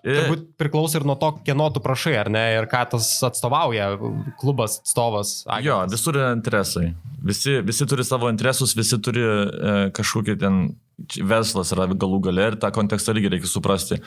Ir... 0.00 0.16
Turbūt 0.16 0.44
priklauso 0.56 0.96
ir 0.96 1.04
nuo 1.04 1.12
to, 1.20 1.28
kieno 1.44 1.66
tu 1.74 1.82
prašai, 1.84 2.14
ar 2.16 2.30
ne, 2.32 2.44
ir 2.56 2.64
ką 2.70 2.80
tas 2.94 3.08
atstovauja 3.28 3.90
klubas, 4.40 4.78
atstovas. 4.80 5.34
Agentas. 5.44 5.66
Jo, 5.68 5.76
visur 5.92 6.16
yra 6.16 6.30
interesai. 6.38 6.86
Visi, 7.24 7.58
visi 7.64 7.84
turi 7.88 8.06
savo 8.08 8.32
interesus, 8.32 8.72
visi 8.76 8.96
turi 8.96 9.26
e, 9.28 9.74
kažkokį 9.96 10.38
ten 10.40 10.62
verslas 11.20 11.74
yra 11.76 11.86
galų 11.92 12.22
gale 12.30 12.48
ir 12.48 12.56
tą 12.60 12.70
kontekstą 12.74 13.12
irgi 13.12 13.34
reikia 13.34 13.50
suprasti, 13.50 14.00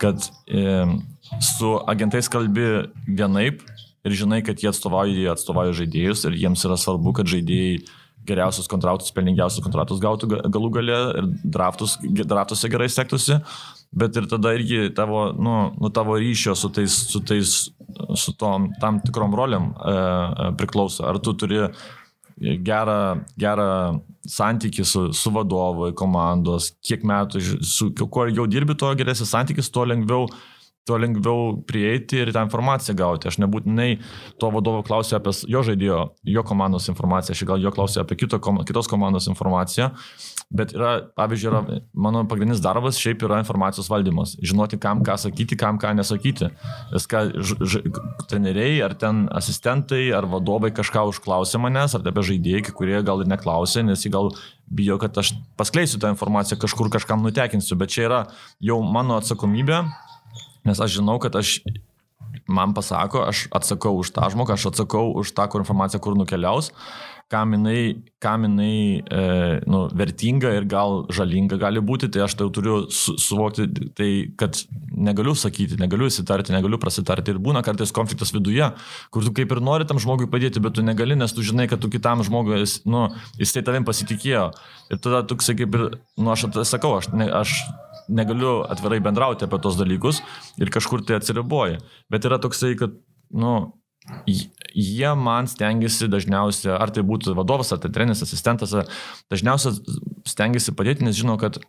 kad 0.00 0.26
e, 0.50 0.82
su 1.44 1.76
agentais 1.90 2.30
kalbi 2.32 2.66
vienaip 3.06 3.62
ir 4.06 4.16
žinai, 4.16 4.40
kad 4.44 4.60
jie 4.62 4.70
atstovauja, 4.70 5.14
jie 5.14 5.30
atstovauja 5.32 5.76
žaidėjus 5.82 6.24
ir 6.28 6.38
jiems 6.40 6.64
yra 6.68 6.78
svarbu, 6.80 7.14
kad 7.20 7.28
žaidėjai 7.30 7.80
geriausius 8.28 8.68
kontraktus, 8.70 9.12
pelningiausius 9.14 9.64
kontraktus 9.64 10.00
gautų 10.02 10.28
galų 10.52 10.70
gale 10.74 10.98
ir 11.20 11.28
draftus, 11.56 11.96
draftuose 12.00 12.70
gerai 12.72 12.88
sektųsi, 12.92 13.38
bet 13.96 14.16
ir 14.18 14.28
tada 14.30 14.52
irgi 14.56 14.90
tavo, 14.96 15.30
nu, 15.36 15.56
nu, 15.80 15.90
tavo 15.94 16.18
ryšio 16.20 16.54
su 16.58 16.70
tais, 16.74 16.96
su 17.12 17.22
tais, 17.26 17.54
su 18.20 18.36
tom 18.38 18.70
tam 18.80 19.00
tikrom 19.04 19.34
roliam 19.36 19.72
e, 19.72 19.94
e 19.94 20.52
priklauso. 20.60 21.06
Ar 21.08 21.18
tu 21.22 21.34
turi 21.38 21.64
gerą, 22.40 23.00
gerą 23.40 24.00
santyki 24.28 24.84
su, 24.84 25.10
su 25.16 25.32
vadovu, 25.34 25.90
komandos, 25.96 26.70
kiek 26.84 27.04
metų, 27.06 27.42
su 27.66 27.90
kuo 28.04 28.28
ilgiau 28.28 28.46
dirbi, 28.50 28.76
tuo 28.78 28.92
geresnis 28.98 29.32
santykis, 29.34 29.72
tuo 29.72 29.86
lengviau 29.88 30.28
tuo 30.88 30.98
lengviau 31.00 31.60
prieiti 31.68 32.22
ir 32.22 32.32
tą 32.34 32.42
informaciją 32.46 32.96
gauti. 32.98 33.28
Aš 33.30 33.38
nebūtinai 33.42 33.90
to 34.40 34.50
vadovo 34.54 34.82
klausiu 34.86 35.18
apie 35.18 35.32
jo 35.50 35.62
žaidėjo, 35.66 36.00
jo 36.34 36.44
komandos 36.46 36.88
informaciją, 36.92 37.36
aš 37.36 37.44
gal 37.48 37.62
jo 37.62 37.72
klausiu 37.74 38.02
apie 38.02 38.18
kito, 38.22 38.40
kitos 38.68 38.90
komandos 38.90 39.28
informaciją, 39.30 39.90
bet 40.50 40.74
yra, 40.74 40.92
pavyzdžiui, 41.18 41.50
yra, 41.52 41.80
mano 41.94 42.24
pagrindinis 42.30 42.62
darbas 42.64 42.98
šiaip 43.00 43.22
yra 43.28 43.42
informacijos 43.44 43.90
valdymas. 43.92 44.34
Žinoti, 44.42 44.80
kam 44.82 45.04
ką 45.06 45.18
sakyti, 45.20 45.58
kam 45.60 45.78
ką 45.80 45.92
nesakyti. 46.00 46.50
Nes 46.90 47.08
ką 47.10 47.26
ž, 47.36 47.58
ž, 47.60 47.82
treneriai, 48.30 48.80
ar 48.86 48.96
ten 48.98 49.26
asistentai, 49.36 50.08
ar 50.16 50.26
vadovai 50.30 50.72
kažką 50.74 51.06
užklausė 51.12 51.60
manęs, 51.62 51.94
ar 51.94 52.06
apie 52.08 52.26
žaidėjai, 52.32 52.74
kurie 52.74 52.98
gal 53.06 53.22
ir 53.22 53.30
neklausė, 53.30 53.84
nes 53.86 54.02
jie 54.06 54.12
gal 54.14 54.32
bijo, 54.70 54.98
kad 55.02 55.16
aš 55.22 55.34
paskleisiu 55.60 56.00
tą 56.02 56.10
informaciją, 56.14 56.58
kažkur 56.62 56.90
kažkam 56.94 57.22
nutekinsiu, 57.26 57.78
bet 57.78 57.94
čia 57.94 58.06
yra 58.08 58.20
jau 58.62 58.80
mano 58.86 59.18
atsakomybė 59.20 59.84
Nes 60.66 60.80
aš 60.80 60.98
žinau, 60.98 61.18
kad 61.22 61.36
aš, 61.38 61.58
man 62.48 62.74
pasako, 62.76 63.24
aš 63.28 63.46
atsakau 63.54 63.96
už 64.00 64.12
tą 64.16 64.28
žmogų, 64.32 64.56
aš 64.56 64.70
atsakau 64.72 65.08
už 65.22 65.32
tą 65.36 65.48
kur 65.50 65.64
informaciją, 65.64 66.02
kur 66.04 66.18
nukeliaus, 66.18 66.72
kam 67.30 67.52
jinai, 67.54 68.02
kam 68.18 68.42
jinai 68.42 69.02
e, 69.06 69.20
nu, 69.70 69.84
vertinga 69.94 70.50
ir 70.56 70.66
gal 70.70 71.04
žalinga 71.14 71.60
gali 71.62 71.82
būti, 71.82 72.08
tai 72.10 72.24
aš 72.24 72.34
tai 72.40 72.48
turiu 72.50 72.80
su, 72.90 73.14
suvokti, 73.22 73.68
tai 73.94 74.08
kad 74.40 74.58
negaliu 74.90 75.36
sakyti, 75.38 75.78
negaliu 75.78 76.08
įsitarti, 76.10 76.54
negaliu 76.56 76.80
prasitarti. 76.82 77.30
Ir 77.30 77.38
būna 77.42 77.62
kartais 77.66 77.94
konfliktas 77.94 78.34
viduje, 78.34 78.66
kur 79.14 79.26
tu 79.26 79.34
kaip 79.36 79.54
ir 79.54 79.62
nori 79.62 79.86
tam 79.86 80.02
žmogui 80.02 80.26
padėti, 80.32 80.62
bet 80.64 80.74
tu 80.78 80.84
negali, 80.86 81.14
nes 81.18 81.34
tu 81.36 81.46
žinai, 81.46 81.68
kad 81.70 81.82
tu 81.82 81.92
kitam 81.92 82.24
žmogui, 82.26 82.64
nu, 82.90 83.06
jisai 83.38 83.62
tavim 83.66 83.86
pasitikėjo. 83.86 84.48
Ir 84.90 84.98
tada 84.98 85.22
tu, 85.22 85.38
kaip 85.38 85.78
ir, 85.78 85.86
nu, 86.18 86.34
aš 86.34 86.48
sakau, 86.66 86.96
aš, 86.98 87.12
ne, 87.14 87.30
aš 87.30 87.60
negaliu 88.10 88.60
atvirai 88.70 89.00
bendrauti 89.04 89.46
apie 89.46 89.60
tos 89.62 89.78
dalykus 89.78 90.22
ir 90.60 90.72
kažkur 90.74 91.04
tai 91.06 91.20
atsiriboji. 91.20 91.80
Bet 92.12 92.26
yra 92.28 92.40
toksai, 92.42 92.74
kad, 92.80 92.96
nu, 93.30 93.54
jie 94.74 95.10
man 95.18 95.48
stengiasi 95.50 96.08
dažniausiai, 96.10 96.72
ar 96.76 96.92
tai 96.94 97.04
būtų 97.06 97.34
vadovas, 97.38 97.72
ar 97.72 97.80
tai 97.82 97.90
treneris, 97.92 98.22
asistentas, 98.24 98.72
dažniausiai 99.32 99.76
stengiasi 100.28 100.74
padėti, 100.76 101.04
nes 101.06 101.18
žino, 101.18 101.36
kad 101.40 101.60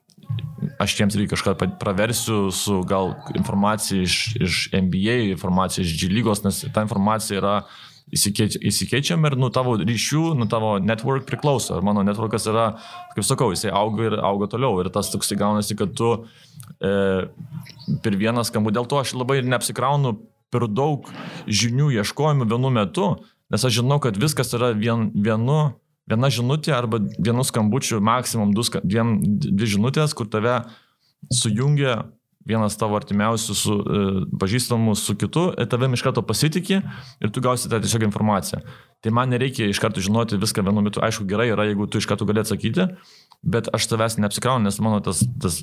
aš 0.81 0.95
jiems 0.97 1.17
reikia 1.17 1.35
kažką 1.35 1.55
praversiu 1.81 2.49
su 2.55 2.81
gal 2.87 3.15
informacija 3.35 4.01
iš, 4.05 4.17
iš 4.39 4.59
NBA, 4.73 5.17
informacija 5.35 5.85
iš 5.85 5.95
G 5.99 6.11
lygos, 6.11 6.43
nes 6.45 6.63
ta 6.73 6.85
informacija 6.85 7.41
yra 7.41 7.55
įsikeič, 8.16 8.57
įsikeičiam 8.72 9.26
ir 9.28 9.38
nuo 9.39 9.49
tavo 9.53 9.78
ryšių, 9.80 10.24
nuo 10.39 10.47
tavo 10.51 10.76
network 10.84 11.28
priklauso. 11.30 11.78
Ir 11.78 11.86
mano 11.86 12.03
networkas 12.07 12.47
yra, 12.51 12.68
kaip 13.16 13.28
sakau, 13.28 13.51
jisai 13.55 13.74
auga 13.76 14.09
ir 14.09 14.18
auga 14.20 14.49
toliau. 14.51 14.80
Ir 14.84 14.91
tas 14.93 15.12
toksai 15.14 15.39
gaunasi, 15.39 15.78
kad 15.80 15.95
tu 15.97 16.14
e, 16.80 16.93
per 18.03 18.18
vieną 18.20 18.45
skambų, 18.47 18.76
dėl 18.76 18.89
to 18.91 19.01
aš 19.01 19.16
labai 19.18 19.41
neapsikraunu 19.47 20.18
per 20.51 20.68
daug 20.68 21.07
žinių 21.47 21.93
ieškojimų 22.01 22.49
vienu 22.51 22.74
metu, 22.76 23.12
nes 23.51 23.64
aš 23.68 23.80
žinau, 23.80 24.01
kad 24.03 24.20
viskas 24.20 24.51
yra 24.57 24.74
vien, 24.76 25.09
vienu 25.16 25.72
viena 26.12 26.30
žinutė 26.34 26.74
arba 26.76 26.99
vienu 27.20 27.43
skambučiu, 27.47 28.01
maksimum 28.03 28.55
du, 28.55 28.66
dviem, 28.84 29.20
dvi 29.22 29.70
žinutės, 29.76 30.16
kur 30.18 30.28
tave 30.32 30.62
sujungia 31.32 32.01
vienas 32.47 32.77
tavo 32.79 32.97
artimiausių 32.97 33.55
su, 33.57 33.75
e, 33.81 34.05
pažįstamų 34.41 34.95
su 34.99 35.15
kitu, 35.19 35.47
tave 35.69 35.89
iš 35.93 36.03
karto 36.05 36.23
pasitikė 36.25 36.81
ir 37.21 37.33
tu 37.33 37.43
gausi 37.43 37.69
tą 37.69 37.81
tiesiog 37.83 38.07
informaciją. 38.07 38.61
Tai 39.01 39.13
man 39.17 39.31
nereikia 39.33 39.69
iš 39.69 39.81
karto 39.81 40.01
žinoti 40.03 40.39
viską 40.41 40.63
vienu 40.65 40.83
metu. 40.85 41.01
Aišku, 41.01 41.25
gerai 41.29 41.49
yra, 41.53 41.65
jeigu 41.69 41.87
tu 41.89 42.01
iš 42.01 42.07
karto 42.09 42.27
gali 42.29 42.43
atsakyti, 42.43 42.87
bet 43.41 43.69
aš 43.73 43.87
tavęs 43.89 44.19
neapsikraunu, 44.21 44.69
nes 44.69 44.77
mano 44.83 45.01
tas, 45.05 45.23
tas 45.41 45.61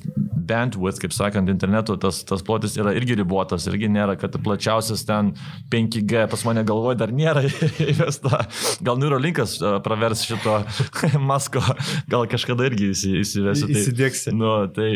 bandwidth, 0.49 0.99
kaip 1.01 1.13
sakant, 1.15 1.49
interneto, 1.51 1.95
tas, 2.01 2.21
tas 2.27 2.43
plotis 2.45 2.77
yra 2.79 2.93
irgi 2.97 3.17
ribotas, 3.19 3.67
irgi 3.69 3.89
nėra, 3.91 4.17
kad 4.19 4.35
plačiausias 4.43 5.05
ten 5.07 5.33
5G 5.71 6.25
pas 6.31 6.45
mane 6.47 6.63
galvoje 6.67 6.99
dar 7.01 7.13
nėra 7.15 7.45
įvesta. 7.91 8.43
Gal 8.85 8.99
Neurolinkas 9.01 9.57
pravers 9.85 10.25
šito 10.27 10.59
masko, 11.29 11.63
gal 12.11 12.27
kažkada 12.31 12.69
irgi 12.69 12.93
įsivesiu. 12.93 13.69
Tai, 13.69 13.77
Įsidėksi. 13.79 14.33
Nu, 14.35 14.55
tai, 14.75 14.91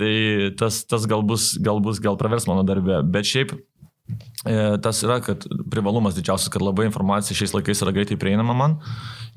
tai 0.00 0.14
tas, 0.58 0.82
tas 0.88 1.06
gal 1.10 1.24
bus, 1.26 1.54
gal 1.62 1.82
bus, 1.84 2.02
gal 2.02 2.18
pravers 2.20 2.48
mano 2.50 2.64
darbę, 2.66 3.02
bet 3.14 3.28
šiaip 3.28 3.54
e, 3.54 4.56
tas 4.84 5.02
yra, 5.06 5.20
kad 5.24 5.46
privalumas 5.72 6.16
didžiausias, 6.18 6.52
kad 6.52 6.64
labai 6.64 6.88
informacija 6.90 7.36
šiais 7.38 7.54
laikais 7.56 7.84
yra 7.84 7.94
greitai 7.96 8.20
prieinama 8.20 8.56
man 8.58 8.80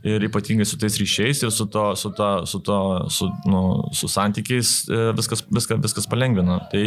ir 0.05 0.27
ypatingai 0.27 0.67
su 0.67 0.77
tais 0.79 0.97
ryšiais 0.99 1.43
ir 1.43 1.53
su, 1.53 1.65
to, 1.71 1.87
su, 1.95 2.11
to, 2.17 2.29
su, 2.45 2.59
to, 2.65 2.79
su, 3.13 3.29
nu, 3.49 3.61
su 3.97 4.09
santykiais 4.11 4.73
e, 4.89 4.99
viskas, 5.17 5.43
viskas, 5.49 5.81
viskas 5.83 6.09
palengvina. 6.09 6.59
Tai 6.71 6.83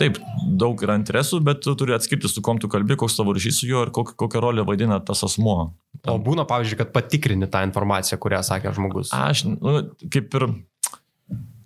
taip, 0.00 0.16
daug 0.60 0.80
yra 0.84 0.96
interesų, 0.96 1.42
bet 1.44 1.60
tu 1.64 1.74
turi 1.78 1.94
atskirti, 1.96 2.30
su 2.30 2.42
kom 2.44 2.60
tu 2.62 2.70
kalbi, 2.72 2.96
koks 3.00 3.18
tavo 3.18 3.34
ryšys 3.36 3.60
su 3.60 3.68
juo 3.68 3.84
ir 3.84 3.92
kokią, 3.94 4.16
kokią 4.20 4.42
rolę 4.46 4.64
vaidina 4.68 5.00
tas 5.04 5.24
asmuo. 5.26 5.72
O 6.08 6.16
būna, 6.22 6.46
pavyzdžiui, 6.48 6.80
kad 6.80 6.94
patikrini 6.94 7.50
tą 7.50 7.60
informaciją, 7.68 8.16
kurią 8.22 8.40
sakė 8.46 8.72
žmogus. 8.76 9.12
Aš, 9.12 9.44
nu, 9.52 9.82
kaip 10.12 10.38
ir 10.38 10.48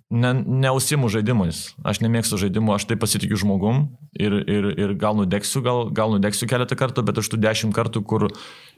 ne, 0.09 0.31
neusimu 0.65 1.09
žaidimais. 1.11 1.61
Aš 1.87 2.01
nemėgstu 2.03 2.39
žaidimų, 2.41 2.75
aš 2.75 2.87
taip 2.89 3.01
pasitikiu 3.03 3.39
žmogum 3.41 3.85
ir, 4.13 4.35
ir, 4.43 4.69
ir 4.75 4.93
gal 4.99 5.17
nudegsiu, 5.17 5.63
gal, 5.65 5.85
gal 5.95 6.13
nudegsiu 6.15 6.49
keletą 6.49 6.77
kartų, 6.79 7.05
bet 7.07 7.21
aš 7.21 7.31
tų 7.31 7.41
dešimt 7.43 7.75
kartų, 7.75 8.03
kur 8.07 8.27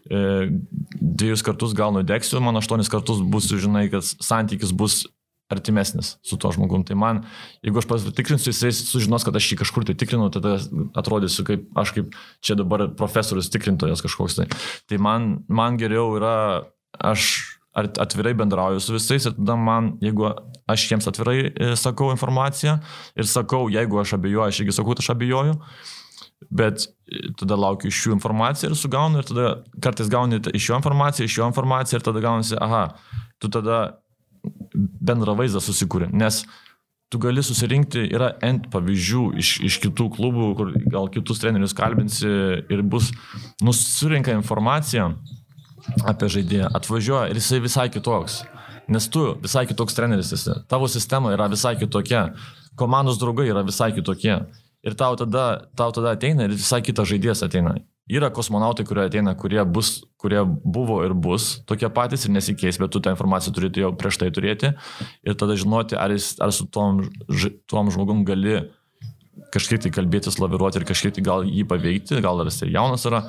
dviejus 0.08 1.44
kartus 1.44 1.76
gal 1.78 1.94
nudegsiu, 1.96 2.40
man 2.44 2.60
aštuonis 2.60 2.92
kartus 2.92 3.20
bus, 3.24 3.50
žinai, 3.52 3.88
kad 3.92 4.06
santykis 4.06 4.72
bus 4.76 5.06
artimesnis 5.52 6.18
su 6.24 6.38
tuo 6.38 6.52
žmogum. 6.52 6.84
Tai 6.88 6.98
man, 7.00 7.22
jeigu 7.64 7.80
aš 7.80 7.88
pasitikrinsiu, 7.88 8.52
jisai 8.52 8.74
sužinos, 8.76 9.24
kad 9.28 9.36
aš 9.36 9.52
jį 9.52 9.60
kažkur 9.62 9.88
tai 9.88 9.96
tikrinu, 10.00 10.28
tada 10.34 10.58
atrodysiu 11.00 11.46
kaip 11.48 11.68
aš 11.80 11.94
kaip 11.96 12.18
čia 12.44 12.58
dabar 12.60 12.90
profesorius 13.00 13.52
tikrintojas 13.54 14.04
kažkoks 14.04 14.40
tai. 14.42 14.48
Tai 14.92 15.00
man, 15.04 15.30
man 15.48 15.80
geriau 15.80 16.18
yra, 16.20 16.36
aš 16.98 17.32
atvirai 17.78 18.34
bendrauju 18.34 18.82
su 18.82 18.96
visais 18.96 19.28
ir 19.30 19.36
tada 19.38 19.56
man, 19.60 19.94
jeigu 20.02 20.32
aš 20.68 20.88
jiems 20.90 21.08
atvirai 21.08 21.38
e, 21.46 21.76
sakau 21.78 22.10
informaciją 22.12 22.80
ir 23.16 23.30
sakau, 23.30 23.68
jeigu 23.72 24.02
aš 24.02 24.16
abejoju, 24.18 24.48
aš 24.48 24.62
irgi 24.64 24.76
sakau, 24.80 24.96
kad 24.96 25.04
aš 25.04 25.12
abejoju, 25.14 25.54
bet 26.52 26.86
e, 26.86 27.32
tada 27.40 27.58
laukiu 27.60 27.92
iš 27.92 28.04
jų 28.06 28.18
informaciją 28.18 28.72
ir 28.72 28.78
sugaunu 28.78 29.22
ir 29.22 29.30
tada 29.30 29.48
kartais 29.84 30.12
gauni 30.12 30.40
iš 30.54 30.70
jo 30.70 30.78
informaciją, 30.80 31.26
iš 31.26 31.40
jo 31.40 31.50
informaciją 31.50 32.00
ir 32.00 32.06
tada 32.06 32.24
gaunasi, 32.24 32.58
aha, 32.62 32.84
tu 33.42 33.50
tada 33.54 33.82
bendrą 34.78 35.36
vaizdą 35.38 35.62
susikūrė, 35.64 36.12
nes 36.14 36.44
tu 37.12 37.20
gali 37.24 37.44
susirinkti, 37.44 38.04
yra 38.12 38.34
ent 38.44 38.68
pavyzdžių 38.74 39.24
iš, 39.40 39.52
iš 39.64 39.80
kitų 39.86 40.10
klubų, 40.18 40.48
kur 40.60 40.74
gal 40.92 41.08
kitus 41.12 41.40
trenerius 41.44 41.76
kalbinsi 41.76 42.30
ir 42.68 42.84
bus, 42.84 43.14
nusirinka 43.64 44.36
informacija 44.36 45.14
apie 46.08 46.30
žaidėją, 46.32 46.70
atvažiuoja 46.76 47.32
ir 47.32 47.40
jisai 47.40 47.62
visai 47.64 47.88
kitoks. 47.94 48.42
Nes 48.92 49.08
tu 49.12 49.24
visai 49.44 49.66
kitoks 49.68 49.96
treneris 49.96 50.34
esi, 50.36 50.54
tavo 50.72 50.88
sistema 50.92 51.34
yra 51.36 51.50
visai 51.52 51.76
kitokia, 51.80 52.30
komandos 52.80 53.20
draugai 53.20 53.50
yra 53.52 53.64
visai 53.68 53.94
kitokie. 53.96 54.42
Ir 54.88 54.96
tau 54.96 55.18
tada, 55.20 55.68
tau 55.76 55.92
tada 55.92 56.16
ateina 56.16 56.48
ir 56.48 56.56
visai 56.56 56.80
kitas 56.86 57.10
žaidėjas 57.10 57.44
ateina. 57.44 57.76
Yra 58.08 58.30
kosmonautai, 58.32 58.86
kurie 58.88 59.04
ateina, 59.04 59.34
kurie, 59.36 59.60
bus, 59.68 59.98
kurie 60.22 60.40
buvo 60.48 61.02
ir 61.04 61.12
bus 61.12 61.58
tokie 61.68 61.90
patys 61.92 62.24
ir 62.24 62.32
nesikeis, 62.32 62.80
bet 62.80 62.94
tu 62.96 63.02
tą 63.04 63.12
informaciją 63.12 63.52
turėti 63.58 63.84
jau 63.84 63.92
prieš 64.00 64.22
tai 64.22 64.30
turėti 64.32 64.72
ir 65.28 65.36
tada 65.36 65.58
žinoti, 65.60 65.98
ar, 66.00 66.16
jis, 66.16 66.38
ar 66.40 66.54
su 66.56 66.70
tom, 66.72 67.04
tom 67.68 67.92
žmogum 67.92 68.24
gali 68.28 68.62
kažkiek 69.52 69.84
tai 69.84 69.92
kalbėtis, 69.98 70.40
laviruoti 70.40 70.80
ir 70.80 70.88
kažkiek 70.88 71.18
tai 71.18 71.26
gal 71.26 71.44
jį 71.44 71.68
paveikti, 71.68 72.22
gal 72.24 72.40
ar 72.40 72.48
jis 72.48 72.64
ir 72.64 72.74
jaunas 72.78 73.04
yra 73.10 73.26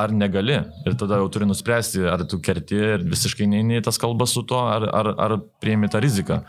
ar 0.00 0.12
negali. 0.16 0.56
Ir 0.88 0.96
tada 0.96 1.20
jau 1.20 1.28
turi 1.32 1.48
nuspręsti, 1.48 2.06
ar 2.08 2.24
tu 2.28 2.40
kerti 2.40 2.80
ir 2.94 3.04
visiškai 3.04 3.48
neini 3.50 3.82
tas 3.84 4.00
kalbas 4.00 4.32
su 4.32 4.46
to, 4.48 4.60
ar, 4.64 4.88
ar, 4.88 5.12
ar 5.26 5.36
prieimi 5.60 5.90
tą 5.92 6.00
riziką. 6.00 6.40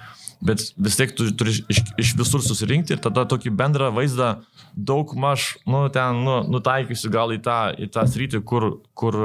Bet 0.41 0.63
vis 0.73 0.97
tiek 0.97 1.11
tu 1.13 1.27
turi 1.37 1.53
iš, 1.53 1.81
iš 2.01 2.11
visur 2.17 2.41
susirinkti 2.41 2.95
ir 2.95 3.01
tada 3.03 3.27
tokį 3.29 3.51
bendrą 3.53 3.91
vaizdą 3.93 4.31
daug 4.73 5.13
maž, 5.19 5.51
nu, 5.69 5.83
ten, 5.93 6.23
nu, 6.25 6.39
nutaikysiu 6.49 7.11
gal 7.13 7.33
į 7.35 7.41
tą, 7.45 7.57
į 7.77 7.89
tą 7.93 8.07
sritį, 8.09 8.41
kur, 8.47 8.67
kur 8.97 9.17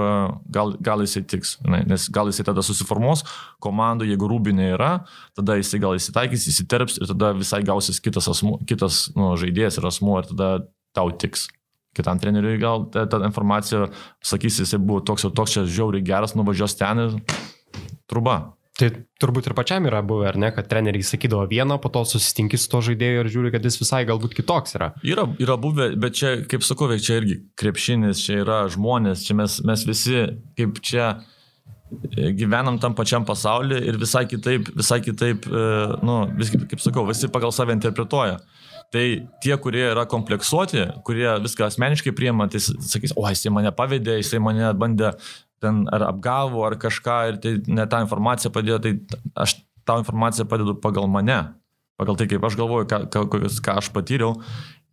gal, 0.53 0.75
gal 0.85 1.05
jisai 1.05 1.25
tiks. 1.25 1.57
Ne? 1.65 1.81
Nes 1.89 2.09
gal 2.13 2.29
jisai 2.29 2.45
tada 2.51 2.65
susiformuos, 2.67 3.25
komandų, 3.65 4.11
jeigu 4.11 4.29
rūbinė 4.29 4.73
yra, 4.75 4.91
tada 5.39 5.57
jisai 5.57 5.81
gal 5.83 5.97
įsitaikys, 5.97 6.49
įsiterps 6.53 7.01
ir 7.01 7.13
tada 7.15 7.33
visai 7.39 7.63
gausis 7.65 8.03
kitas, 8.05 8.29
asmu, 8.33 8.59
kitas 8.69 9.07
nu, 9.17 9.33
žaidėjas 9.41 9.81
ir 9.81 9.89
asmuo 9.89 10.19
ir 10.21 10.29
tada 10.35 10.51
tau 10.97 11.13
tiks 11.13 11.49
kitam 11.97 12.21
treneriui 12.21 12.61
gal 12.61 12.85
ta, 12.93 13.07
ta 13.09 13.23
informacija, 13.25 13.89
sakys, 14.25 14.61
jisai 14.61 14.81
buvo 14.83 15.01
toks 15.01 15.25
ir 15.25 15.33
toks, 15.37 15.57
čia 15.57 15.65
žiauriai 15.65 16.05
geras, 16.05 16.37
nuvažiuos 16.37 16.77
ten 16.77 17.07
ir 17.07 17.17
truba. 18.11 18.56
Tai 18.77 18.91
turbūt 19.23 19.47
ir 19.49 19.55
pačiam 19.57 19.87
yra 19.89 20.03
buvę, 20.05 20.27
ar 20.29 20.37
ne, 20.37 20.51
kad 20.53 20.67
treneriai 20.69 21.05
sakydavo 21.07 21.47
vieną, 21.49 21.79
po 21.81 21.89
to 21.93 22.03
susitinki 22.05 22.59
su 22.61 22.69
to 22.69 22.83
žaidėju 22.85 23.23
ir 23.23 23.31
žiūri, 23.33 23.53
kad 23.55 23.65
jis 23.65 23.79
visai 23.81 24.03
galbūt 24.09 24.37
kitoks 24.37 24.77
yra. 24.77 24.91
Yra, 25.07 25.25
yra 25.41 25.57
buvę, 25.61 25.89
bet 26.03 26.19
čia, 26.19 26.35
kaip 26.51 26.67
sakau, 26.67 26.91
čia 27.01 27.17
irgi 27.23 27.39
krepšinis, 27.57 28.21
čia 28.27 28.43
yra 28.43 28.59
žmonės, 28.73 29.25
čia 29.25 29.39
mes, 29.39 29.57
mes 29.65 29.87
visi, 29.89 30.27
kaip 30.61 30.83
čia 30.85 31.07
e, 31.09 32.35
gyvenam 32.37 32.77
tam 32.83 32.93
pačiam 32.99 33.25
pasaulyje 33.25 33.81
ir 33.89 33.97
visai 34.03 34.27
kitaip, 34.29 34.69
visai 34.77 35.01
kitaip, 35.07 35.49
e, 35.49 35.67
nu, 36.05 36.21
vis, 36.37 36.53
kaip 36.53 36.85
sakau, 36.85 37.09
visi 37.09 37.33
pagal 37.33 37.57
save 37.57 37.73
interpretuoja. 37.79 38.43
Tai 38.93 39.07
tie, 39.43 39.57
kurie 39.59 39.89
yra 39.89 40.05
kompleksuoti, 40.07 40.85
kurie 41.09 41.27
viską 41.43 41.65
asmeniškai 41.67 42.13
priema, 42.15 42.45
tai 42.53 42.61
sakys, 42.61 43.17
o 43.17 43.25
jisai 43.25 43.51
mane 43.57 43.73
pavedė, 43.75 44.21
jisai 44.21 44.39
mane 44.45 44.69
bandė 44.79 45.17
ten 45.63 45.85
ar 45.93 46.09
apgavo, 46.11 46.65
ar 46.67 46.77
kažką 46.81 47.21
ir 47.31 47.39
tai 47.43 47.55
ne 47.67 47.87
tą 47.91 48.03
informaciją 48.05 48.53
padėjo, 48.55 48.81
tai 48.85 48.93
aš 49.47 49.59
tą 49.87 50.01
informaciją 50.03 50.49
padedu 50.51 50.77
pagal 50.83 51.09
mane, 51.11 51.39
pagal 52.01 52.19
tai, 52.19 52.29
kaip 52.31 52.45
aš 52.45 52.59
galvoju, 52.59 52.89
ką, 52.91 53.01
ką, 53.13 53.43
ką 53.65 53.79
aš 53.81 53.91
patyriau 53.95 54.37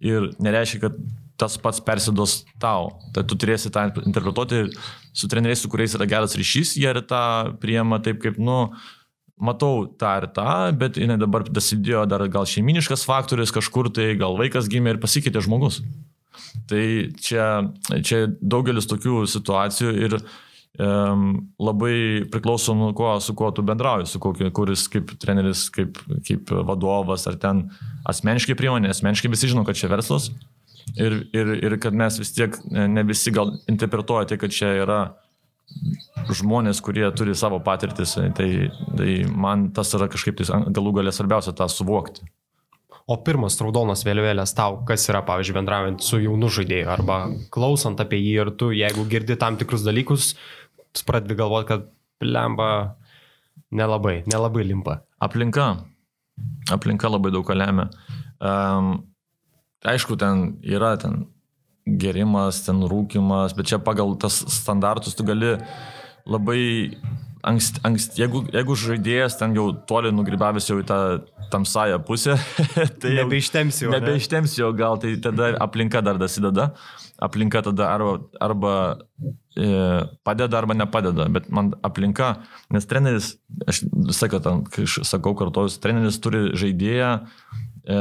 ir 0.04 0.32
nereiškia, 0.44 0.82
kad 0.86 0.98
tas 1.40 1.58
pats 1.58 1.82
persidos 1.84 2.44
tau. 2.62 2.92
Tai 3.16 3.24
tu 3.28 3.38
turėsi 3.40 3.72
tą 3.74 3.88
interpretuoti 4.04 4.64
ir 4.64 4.74
su 5.16 5.30
treneriais, 5.30 5.64
su 5.64 5.72
kuriais 5.72 5.96
yra 5.98 6.08
geras 6.10 6.38
ryšys, 6.40 6.76
jie 6.80 6.90
ir 6.92 7.02
tą 7.10 7.24
priema 7.62 8.00
taip, 8.04 8.22
kaip, 8.24 8.38
nu, 8.38 8.68
matau 9.44 9.88
tą 10.00 10.14
ir 10.22 10.30
tą, 10.36 10.48
bet 10.78 11.00
jinai 11.02 11.18
dabar 11.22 11.46
dasidėjo 11.50 12.06
dar 12.10 12.26
gal 12.32 12.48
šeiminiškas 12.50 13.06
faktorius 13.10 13.54
kažkur, 13.56 13.90
tai 13.94 14.14
gal 14.20 14.38
vaikas 14.40 14.70
gimė 14.72 14.96
ir 14.96 15.04
pasikeitė 15.04 15.44
žmogus. 15.44 15.82
Tai 16.70 16.84
čia, 17.22 17.48
čia 18.06 18.26
daugelis 18.40 18.88
tokių 18.90 19.24
situacijų 19.30 19.94
ir 20.06 20.18
labai 20.74 22.26
priklauso 22.34 22.74
nuo 22.74 22.94
ko, 22.98 23.12
su 23.22 23.36
kuo 23.38 23.52
tu 23.54 23.62
bendrauji, 23.62 24.08
su 24.10 24.20
kokiu, 24.20 24.50
kuris 24.56 24.88
kaip 24.90 25.12
treneris, 25.22 25.68
kaip, 25.74 26.00
kaip 26.26 26.50
vadovas, 26.66 27.28
ar 27.30 27.38
ten 27.38 27.68
asmeniškai 28.10 28.58
priemonė, 28.58 28.90
asmeniškai 28.90 29.30
visi 29.30 29.52
žino, 29.52 29.66
kad 29.68 29.78
čia 29.78 29.92
verslas 29.92 30.32
ir, 30.98 31.20
ir, 31.34 31.54
ir 31.62 31.78
kad 31.82 31.94
mes 31.94 32.18
vis 32.20 32.34
tiek 32.34 32.58
ne 32.72 33.04
visi 33.06 33.34
gal 33.34 33.54
interpretuoja 33.70 34.32
tai, 34.32 34.40
kad 34.42 34.54
čia 34.54 34.74
yra 34.82 35.02
žmonės, 36.34 36.82
kurie 36.84 37.06
turi 37.16 37.36
savo 37.38 37.60
patirtis, 37.64 38.18
tai, 38.38 38.50
tai 38.98 39.12
man 39.30 39.70
tas 39.76 39.94
yra 39.98 40.10
kažkaip 40.12 40.42
tai 40.42 40.64
galų 40.74 41.00
galę 41.00 41.14
svarbiausia 41.14 41.54
tą 41.58 41.70
suvokti. 41.72 42.26
O 43.04 43.18
pirmas 43.20 43.58
raudonas 43.60 44.06
vėliavėlės 44.08 44.54
tau, 44.56 44.78
kas 44.88 45.04
yra, 45.12 45.20
pavyzdžiui, 45.28 45.58
bendraujant 45.58 46.04
su 46.06 46.22
jaunu 46.24 46.48
žaidėju 46.56 46.88
arba 46.88 47.18
klausant 47.52 48.00
apie 48.00 48.22
jį 48.22 48.36
ir 48.38 48.52
tu, 48.60 48.70
jeigu 48.72 49.04
girdi 49.12 49.36
tam 49.40 49.58
tikrus 49.60 49.84
dalykus, 49.84 50.30
tu 50.94 51.06
pradedi 51.08 51.38
galvoti, 51.38 51.68
kad 51.72 51.90
lemba 52.24 52.96
nelabai, 53.74 54.22
nelabai 54.30 54.64
limpa. 54.68 55.02
Aplinka. 55.20 55.84
Aplinka 56.72 57.10
labai 57.10 57.34
daug 57.34 57.46
ką 57.48 57.58
lemia. 57.58 57.90
Um, 58.44 58.96
aišku, 59.86 60.18
ten 60.20 60.58
yra 60.64 60.96
ten 61.02 61.26
gerimas, 61.86 62.64
ten 62.66 62.86
rūkimas, 62.88 63.56
bet 63.58 63.68
čia 63.72 63.80
pagal 63.84 64.16
tas 64.20 64.40
standartus 64.52 65.18
tu 65.18 65.26
gali 65.28 65.58
labai 66.24 66.96
ankst, 67.44 67.82
ankst, 67.84 68.16
jeigu, 68.20 68.46
jeigu 68.54 68.76
žaidėjas 68.80 69.36
ten 69.40 69.56
jau 69.58 69.68
toli 69.90 70.14
nugribavęs 70.16 70.70
jau 70.70 70.80
į 70.80 70.88
tą 70.88 71.00
tamsąją 71.52 72.00
pusę, 72.08 72.38
tai 73.04 73.18
nebeištemsiu. 73.20 73.92
Nebeištemsiu, 73.94 74.72
gal 74.78 74.98
tai 75.02 75.18
tada 75.22 75.54
aplinka 75.64 76.02
dar 76.06 76.22
dasideda. 76.22 76.72
Aplinka 77.24 77.62
tada 77.64 77.88
arba, 77.94 78.18
arba 78.42 78.74
e, 79.56 79.68
padeda, 80.28 80.58
arba 80.60 80.76
nepadeda. 80.76 81.28
Bet 81.32 81.50
man 81.54 81.72
aplinka, 81.86 82.36
nes 82.74 82.88
treneris, 82.90 83.36
aš 83.68 83.84
kai 84.28 84.88
aš 84.88 85.02
sakau 85.08 85.36
kartojus, 85.40 85.80
treneris 85.84 86.20
turi 86.24 86.50
žaidėją 86.60 87.12
e, 87.88 87.98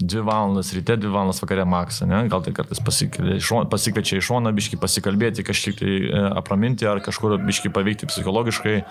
dvi 0.00 0.24
valandas 0.26 0.72
ryte, 0.76 0.96
dvi 1.00 1.12
valandas 1.12 1.42
vakare 1.42 1.66
maksą, 1.68 2.08
ne? 2.10 2.24
gal 2.30 2.42
tai 2.46 2.54
kartais 2.56 2.82
pasikviečia 2.82 4.18
iš 4.18 4.30
šono, 4.30 4.54
biški 4.54 4.78
pasikalbėti, 4.80 5.46
kažkiek 5.46 5.78
tai 5.80 5.94
e, 6.06 6.26
apraminti 6.42 6.86
ar 6.90 7.02
kažkur 7.04 7.38
biški 7.42 7.74
paveikti 7.74 8.10
psichologiškai, 8.10 8.82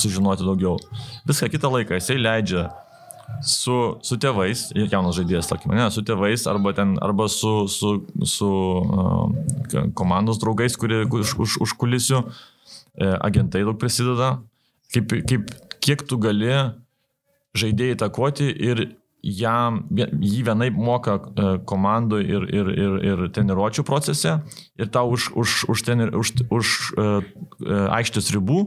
sužinoti 0.00 0.48
daugiau. 0.48 0.78
Viską 1.28 1.52
kitą 1.52 1.72
laiką 1.76 2.00
jisai 2.00 2.20
leidžia 2.20 2.70
su, 3.44 3.76
su 4.04 4.18
tėvais, 4.20 4.68
jaunas 4.76 5.16
žaidėjas, 5.18 5.48
tarkim, 5.50 5.74
ne, 5.76 5.88
su 5.94 6.04
tėvais 6.06 6.46
arba, 6.50 6.74
ten, 6.76 6.96
arba 7.02 7.28
su, 7.32 7.64
su, 7.72 7.94
su 8.28 8.50
uh, 8.50 9.90
komandos 9.96 10.40
draugais, 10.42 10.76
kurie 10.80 11.02
už, 11.06 11.34
už, 11.40 11.58
už 11.64 11.74
kulisių, 11.80 12.22
uh, 12.26 13.16
agentai 13.24 13.64
daug 13.64 13.78
prisideda, 13.80 14.38
kaip, 14.94 15.14
kaip, 15.30 15.52
kiek 15.80 16.04
tu 16.08 16.20
gali 16.20 16.52
žaidėjai 17.58 17.96
įtakoti 17.96 18.50
ir 18.50 18.84
jam, 19.22 19.82
jį 19.92 20.44
vienaip 20.46 20.76
moka 20.80 21.16
e, 21.18 21.48
komandų 21.68 22.20
ir, 22.24 22.46
ir, 22.56 22.70
ir, 22.72 22.94
ir 23.04 23.24
treniruočio 23.34 23.84
procese 23.84 24.38
ir 24.80 24.88
tau 24.92 25.10
už, 25.12 25.30
už, 25.36 25.56
už, 25.68 25.82
trener, 25.84 26.12
už, 26.16 26.32
už 26.48 26.70
uh, 26.96 27.26
aikštės 27.98 28.30
ribų, 28.36 28.62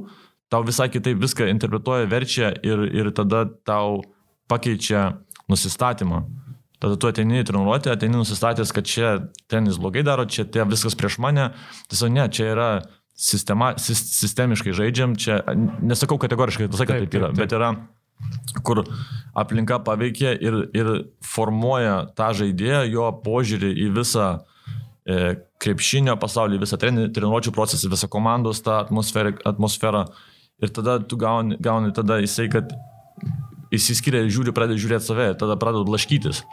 tau 0.54 0.62
visai 0.66 0.90
kitaip 0.94 1.18
viską 1.22 1.48
interpretuoja, 1.50 2.10
verčia 2.10 2.54
ir, 2.62 2.86
ir 2.94 3.10
tada 3.18 3.48
tau 3.66 4.04
pakeičia 4.54 5.10
nusistatymą. 5.50 6.24
Tada 6.84 6.98
tu 7.00 7.08
ateini 7.08 7.40
į 7.40 7.48
treniruotę, 7.48 7.94
ateini 7.94 8.20
nusistatęs, 8.20 8.74
kad 8.76 8.88
čia 8.88 9.14
tenis 9.52 9.80
blogai 9.80 10.04
daro, 10.04 10.26
čia 10.28 10.44
tie 10.44 10.66
viskas 10.68 10.98
prieš 11.00 11.18
mane. 11.24 11.54
Tiesiog 11.92 12.12
ne, 12.12 12.28
čia 12.28 12.50
yra 12.52 12.70
sistema, 13.16 13.74
sistemiškai 13.80 14.74
žaidžiam, 14.76 15.16
čia 15.16 15.40
nesakau 15.80 16.18
kategoriškai, 16.20 16.68
tu 16.72 16.80
sakai, 16.80 17.04
taip 17.06 17.20
yra, 17.22 17.32
bet 17.38 17.56
yra 17.56 17.72
kur 18.64 18.84
aplinka 19.36 19.80
paveikia 19.84 20.34
ir, 20.36 20.60
ir 20.76 20.92
formuoja 21.26 21.96
tą 22.18 22.32
žaidėją, 22.40 22.84
jo 22.92 23.08
požiūrį 23.26 23.72
į 23.86 23.88
visą 23.98 24.28
e, 25.08 25.36
krepšinio 25.64 26.16
pasaulį, 26.22 26.62
visą 26.62 26.80
treniruočio 26.80 27.54
procesą, 27.56 27.90
visą 27.92 28.10
komandos 28.12 28.62
tą 28.66 28.80
atmosferą, 28.84 29.38
atmosferą. 29.50 30.06
Ir 30.64 30.72
tada 30.72 31.00
tu 31.00 31.18
gauni, 31.20 31.58
gauni 31.60 31.92
tada 31.96 32.20
jisai, 32.24 32.48
kad 32.54 32.72
įsiskiria 33.74 34.24
ir 34.24 34.32
žiūri, 34.34 34.54
pradeda 34.56 34.80
žiūrėti 34.80 35.10
save, 35.10 35.32
tada 35.40 35.58
pradeda 35.60 35.88
blaškytis 35.90 36.44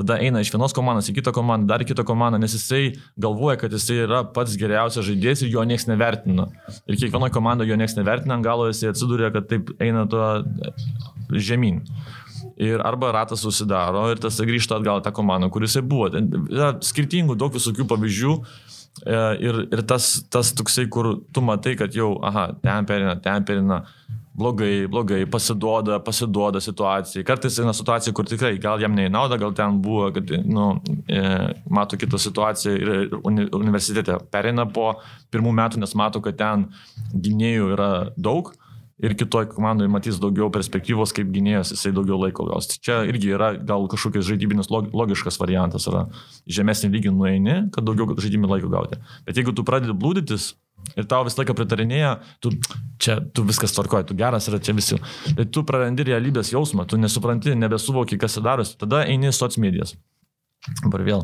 tada 0.00 0.16
eina 0.22 0.40
iš 0.40 0.52
vienos 0.54 0.74
komandos 0.76 1.10
į 1.10 1.16
kitą 1.18 1.32
komandą, 1.36 1.68
dar 1.74 1.84
kitą 1.84 2.04
komandą, 2.08 2.40
nes 2.40 2.54
jisai 2.56 2.94
galvoja, 3.20 3.58
kad 3.60 3.74
jisai 3.74 4.00
yra 4.06 4.22
pats 4.36 4.56
geriausias 4.60 5.06
žaidėjas 5.08 5.44
ir 5.44 5.52
jo 5.54 5.64
niekas 5.68 5.86
nevertina. 5.90 6.48
Ir 6.86 6.96
kiekvienoje 6.96 7.34
komandoje 7.34 7.72
jo 7.72 7.78
niekas 7.80 7.98
nevertina, 7.98 8.40
galo 8.44 8.70
jisai 8.70 8.94
atsiduria, 8.94 9.32
kad 9.34 9.50
taip 9.50 9.74
eina 9.82 10.06
tuo 10.10 10.30
žemyn. 11.30 11.82
Ir 12.60 12.82
arba 12.84 13.12
ratas 13.16 13.44
susidaro 13.44 14.06
ir 14.12 14.20
tas 14.20 14.40
grįžta 14.40 14.78
atgal 14.80 15.02
tą 15.04 15.12
komandą, 15.16 15.50
kuris 15.52 15.74
jisai 15.74 15.86
buvo. 15.86 16.10
Yra 16.48 16.74
skirtingų, 16.84 17.36
daug 17.40 17.54
visokių 17.56 17.88
pavyzdžių. 17.90 18.36
E, 19.00 19.18
ir, 19.46 19.62
ir 19.70 19.82
tas, 19.88 20.12
tas 20.32 20.50
toksai, 20.56 20.86
kur 20.92 21.12
tu 21.32 21.44
matai, 21.44 21.76
kad 21.78 21.94
jau, 21.96 22.14
aha, 22.26 22.50
ten 22.64 22.88
perina, 22.88 23.14
ten 23.22 23.46
perina, 23.48 23.84
blogai, 24.32 24.86
blogai, 24.86 25.24
pasiduoda, 25.30 25.98
pasiduoda 26.04 26.60
situacijai. 26.60 27.24
Kartais 27.26 27.58
yra 27.60 27.74
situacija, 27.76 28.14
kur 28.14 28.28
tikrai 28.28 28.54
gal 28.62 28.80
jam 28.82 28.94
neįnauda, 28.96 29.38
gal 29.40 29.54
ten 29.56 29.80
buvo, 29.82 30.08
kad 30.14 30.30
nu, 30.46 30.70
e, 31.10 31.20
mato 31.70 31.98
kitą 32.00 32.20
situaciją 32.20 32.76
ir 32.78 33.18
uni, 33.24 33.48
universitete 33.56 34.20
perina 34.32 34.66
po 34.70 34.94
pirmų 35.34 35.54
metų, 35.60 35.82
nes 35.82 35.96
mato, 35.98 36.22
kad 36.24 36.38
ten 36.40 36.68
gynėjų 37.14 37.74
yra 37.76 37.92
daug. 38.16 38.54
Ir 39.00 39.14
kitoj 39.16 39.46
komandai 39.54 39.86
matys 39.88 40.18
daugiau 40.20 40.50
perspektyvos 40.52 41.14
kaip 41.16 41.30
gynėjas, 41.32 41.70
jisai 41.72 41.94
daugiau 41.96 42.18
laiko 42.20 42.44
gaus. 42.44 42.66
Tai 42.68 42.82
čia 42.84 42.96
irgi 43.08 43.30
yra 43.32 43.54
gal 43.56 43.86
kažkokias 43.88 44.26
žaidybinis 44.28 44.68
logiškas 44.68 45.40
variantas, 45.40 45.86
yra 45.88 46.02
žemesnį 46.44 46.90
lygį 46.98 47.12
nueini, 47.16 47.54
kad 47.72 47.86
daugiau 47.88 48.12
žaidimų 48.20 48.50
laiko 48.52 48.68
gauti. 48.68 49.00
Bet 49.24 49.40
jeigu 49.40 49.56
tu 49.56 49.64
pradedi 49.64 49.96
blūdytis, 49.96 50.50
ir 50.96 51.08
tau 51.10 51.24
visą 51.26 51.40
laiką 51.40 51.56
pritarinėja, 51.58 52.14
tu 52.42 52.52
čia, 53.00 53.18
tu 53.34 53.44
viskas 53.48 53.74
tvarkoji, 53.76 54.10
tu 54.10 54.16
geras 54.18 54.48
yra 54.50 54.60
čia 54.62 54.74
visi. 54.76 54.98
Tai 55.36 55.46
tu 55.52 55.64
prarandi 55.66 56.06
realybės 56.10 56.52
jausmą, 56.54 56.86
tu 56.90 57.00
nesupranti, 57.00 57.56
nebesuvoki, 57.58 58.18
kas 58.20 58.40
darosi, 58.44 58.78
tada 58.80 59.04
eini 59.08 59.32
soc 59.34 59.58
medijas. 59.62 59.96
Dabar 60.82 61.00
vėl, 61.06 61.22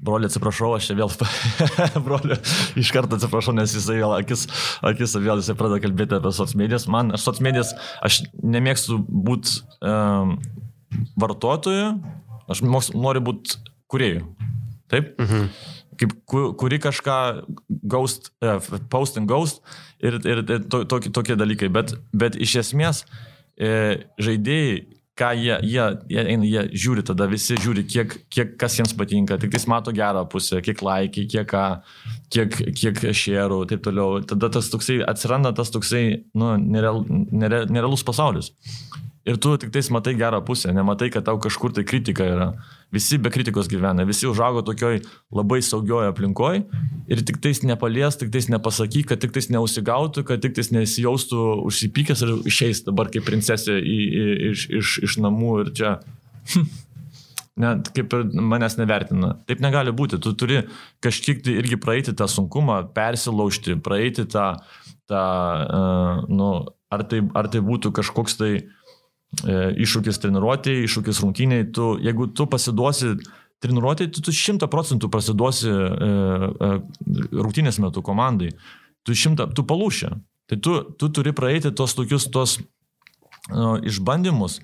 broli 0.00 0.24
atsiprašau, 0.24 0.70
aš 0.78 0.86
čia 0.88 0.94
vėl, 0.96 1.10
broli, 2.06 2.38
iš 2.80 2.92
karto 2.96 3.18
atsiprašau, 3.18 3.52
nes 3.58 3.74
jisai 3.76 3.98
vėl 3.98 4.14
akis, 4.16 4.46
akis 4.88 5.18
vėl 5.20 5.42
jisai 5.42 5.56
pradeda 5.58 5.82
kalbėti 5.84 6.16
apie 6.16 6.32
soc 6.32 6.54
medijas. 6.56 6.88
Man, 6.88 7.12
aš 7.12 7.26
soc 7.28 7.42
medijas, 7.44 7.74
aš 8.00 8.22
nemėgstu 8.40 8.96
būti 9.04 9.60
um, 9.84 10.38
vartotoju, 11.20 11.92
aš 12.50 12.64
noriu 12.64 13.26
būti 13.28 13.60
kuriejų. 13.92 14.24
Taip? 14.90 15.12
Mhm 15.20 15.52
kaip 16.00 16.14
kuri 16.60 16.80
kažką 16.82 17.18
ghost, 17.92 18.32
uh, 18.44 18.56
posting 18.92 19.28
ghost 19.28 19.60
ir, 20.00 20.16
ir, 20.24 20.44
to, 20.72 20.84
tokie, 20.88 21.12
tokie 21.12 21.36
dalykai. 21.36 21.68
Bet, 21.72 21.92
bet 22.16 22.38
iš 22.40 22.56
esmės 22.64 23.04
e, 23.60 24.06
žaidėjai, 24.20 24.80
ką 25.20 25.30
jie, 25.36 25.56
jie, 25.68 25.84
jie, 26.08 26.22
eina, 26.32 26.46
jie 26.48 26.62
žiūri, 26.80 27.04
tada 27.04 27.26
visi 27.28 27.58
žiūri, 27.60 27.84
kiek, 27.84 28.14
kiek 28.32 28.54
kas 28.60 28.78
jiems 28.78 28.94
patinka, 28.96 29.36
tik 29.40 29.52
jis 29.56 29.66
mato 29.68 29.92
gerą 29.92 30.24
pusę, 30.32 30.62
kiek 30.64 30.80
laikai, 30.86 31.26
kiek 31.28 31.52
kiek, 32.32 32.56
kiek 32.78 33.02
šerų 33.16 33.64
ir 33.64 33.70
taip 33.74 33.84
toliau. 33.84 34.22
Tada 34.24 34.48
tas 34.54 34.70
toksai 34.72 35.00
atsiranda 35.04 35.52
tas 35.56 35.72
toksai, 35.74 36.04
nu, 36.32 36.54
nereal, 36.56 37.04
nereal, 37.10 37.68
nerealus 37.68 38.06
pasaulis. 38.06 38.54
Ir 39.30 39.38
tu 39.38 39.52
tik 39.60 39.70
tais 39.70 39.88
matai 39.94 40.16
gerą 40.18 40.40
pusę, 40.42 40.72
nematai, 40.74 41.10
kad 41.14 41.26
tau 41.28 41.38
kažkur 41.38 41.74
tai 41.76 41.84
kritika 41.86 42.24
yra. 42.26 42.48
Visi 42.90 43.18
be 43.22 43.30
kritikos 43.30 43.68
gyvena, 43.70 44.02
visi 44.08 44.26
užaugo 44.26 44.64
tokioj 44.66 44.98
labai 45.36 45.60
saugioje 45.62 46.10
aplinkoje 46.10 46.64
ir 47.12 47.22
tik 47.26 47.38
tais 47.44 47.60
nepalies, 47.62 48.18
tik 48.18 48.32
tais 48.34 48.48
nepasakyk, 48.50 49.10
kad 49.12 49.22
tik 49.22 49.34
tais 49.36 49.46
neusigautų, 49.54 50.24
kad 50.26 50.42
tik 50.42 50.56
tais 50.56 50.72
nesijaustų 50.74 51.44
užsipykęs 51.68 52.24
ir 52.26 52.32
išeis 52.50 52.82
dabar 52.88 53.12
kaip 53.14 53.28
princesė 53.28 53.76
į, 53.78 54.00
į, 54.22 54.24
iš, 54.50 54.66
iš, 54.80 54.96
iš 55.06 55.18
namų 55.22 55.52
ir 55.62 55.72
čia. 55.78 55.92
Net 57.60 57.92
kaip 57.94 58.14
ir 58.16 58.26
manęs 58.32 58.78
nevertina. 58.80 59.34
Taip 59.46 59.60
negali 59.60 59.92
būti. 59.92 60.18
Tu 60.22 60.32
turi 60.38 60.62
kažkiek 61.04 61.42
tai 61.44 61.58
irgi 61.60 61.76
praeiti 61.82 62.14
tą 62.16 62.26
sunkumą, 62.30 62.80
persilaužti, 62.96 63.76
praeiti 63.84 64.24
tą, 64.32 64.54
tą 65.10 65.24
uh, 65.66 66.22
nu, 66.30 66.52
ar 66.90 67.04
tai, 67.10 67.20
ar 67.36 67.50
tai 67.52 67.60
būtų 67.66 67.92
kažkoks 68.00 68.38
tai 68.40 68.52
uh, 68.62 68.70
iššūkis 69.38 70.18
treniruotėjai, 70.22 70.86
iššūkis 70.86 71.20
rungtyniai, 71.22 71.68
tu, 71.74 71.92
jeigu 72.02 72.26
tu 72.34 72.46
pasiduosi 72.50 73.14
treniruotėjai, 73.62 74.12
tu, 74.16 74.34
šimta 74.34 74.68
procentų 74.72 75.10
pasiduosi 75.12 75.70
e, 75.70 76.10
e, 76.10 76.70
rungtynės 77.36 77.80
metu 77.82 78.02
komandai, 78.04 78.50
tu 79.06 79.16
šimta, 79.16 79.50
tu 79.54 79.64
palūšia. 79.68 80.14
Tai 80.50 80.58
tu, 80.58 80.78
tu 80.98 81.10
turi 81.14 81.32
praeiti 81.36 81.70
tos 81.76 81.94
tokius, 81.94 82.26
tos 82.32 82.56
nu, 83.52 83.76
išbandymus 83.86 84.58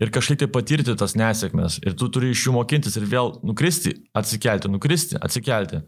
ir 0.00 0.12
kažkaip 0.12 0.40
tai 0.40 0.48
patirti 0.52 0.94
tas 0.96 1.16
nesėkmes. 1.18 1.80
Ir 1.84 1.96
tu 1.98 2.08
turi 2.12 2.32
iš 2.32 2.46
jų 2.46 2.56
mokintis 2.56 2.96
ir 2.96 3.04
vėl 3.10 3.34
nukristi, 3.44 3.94
atsikelti, 4.16 4.70
nukristi, 4.72 5.20
atsikelti. 5.20 5.82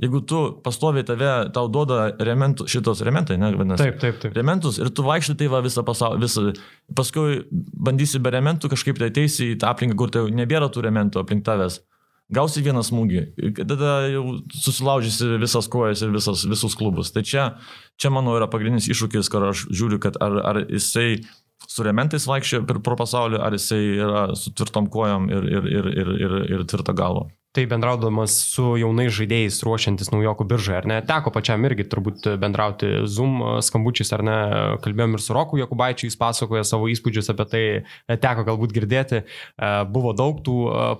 Jeigu 0.00 0.22
tu 0.24 0.38
pastoviai 0.64 1.04
tave, 1.06 1.30
tau 1.52 1.68
duoda 1.70 2.08
rementų, 2.24 2.64
šitos 2.70 3.02
rementai, 3.04 3.36
ne, 3.40 3.52
vadinasi. 3.54 3.84
Taip, 3.84 3.98
taip, 4.00 4.18
taip. 4.22 4.36
Rementus 4.38 4.80
ir 4.80 4.88
tu 4.94 5.04
vaikštai 5.04 5.36
tai 5.38 5.50
va 5.52 5.60
visą 5.64 5.84
pasaulį, 5.86 6.22
visą, 6.24 6.44
paskui 6.96 7.42
bandysi 7.52 8.22
be 8.22 8.32
rementų 8.32 8.72
kažkaip 8.72 8.98
tai 8.98 9.10
ateisi 9.12 9.52
į 9.52 9.58
tą 9.62 9.70
aplinką, 9.70 9.98
kur 10.00 10.12
tai 10.14 10.24
nebėra 10.32 10.70
tų 10.72 10.86
rementų 10.88 11.20
aplink 11.22 11.44
tavęs. 11.46 11.82
Gausi 12.32 12.62
vieną 12.64 12.80
smūgį, 12.86 13.22
tada 13.60 14.06
jau 14.08 14.24
susilaužysi 14.56 15.34
visas 15.42 15.68
kojas 15.68 16.00
ir 16.00 16.14
visas, 16.14 16.46
visus 16.48 16.76
klubus. 16.78 17.10
Tai 17.12 17.20
čia, 17.28 17.44
čia 18.00 18.08
mano 18.14 18.32
yra 18.38 18.48
pagrindinis 18.48 18.88
iššūkis, 18.88 19.28
kur 19.28 19.50
aš 19.50 19.66
žiūriu, 19.68 20.00
kad 20.00 20.16
ar, 20.24 20.38
ar 20.40 20.62
jisai 20.64 21.20
su 21.68 21.84
rementais 21.84 22.24
vaikščia 22.26 22.62
per 22.66 22.80
pro 22.84 22.96
pasaulį, 22.96 23.36
ar 23.42 23.58
jisai 23.58 23.82
yra 24.06 24.24
su 24.38 24.54
tvirtom 24.56 24.88
kojom 24.92 25.28
ir, 25.28 25.48
ir, 25.58 25.70
ir, 25.76 25.92
ir, 25.92 26.12
ir, 26.24 26.36
ir 26.56 26.66
tvirta 26.72 26.96
galva. 26.96 27.28
Tai 27.52 27.66
bendraudamas 27.68 28.32
su 28.48 28.62
jaunais 28.80 29.10
žaidėjais 29.12 29.58
ruošiantis 29.66 30.08
naujokų 30.08 30.46
biržai, 30.48 30.78
ar 30.78 30.86
ne, 30.88 30.94
teko 31.04 31.28
pačiam 31.34 31.60
irgi 31.68 31.84
turbūt 31.84 32.24
bendrauti 32.40 33.02
Zoom 33.04 33.34
skambučiais, 33.60 34.08
ar 34.16 34.22
ne, 34.24 34.36
kalbėjom 34.80 35.18
ir 35.18 35.20
su 35.20 35.34
Roku 35.36 35.58
Jokubaičiu, 35.60 36.06
jis 36.08 36.16
pasakoja 36.16 36.62
savo 36.64 36.88
įspūdžius 36.88 37.28
apie 37.34 37.46
tai, 37.52 37.60
teko 38.22 38.46
galbūt 38.46 38.72
girdėti, 38.72 39.20
buvo 39.92 40.14
daug 40.16 40.40
tų 40.46 40.54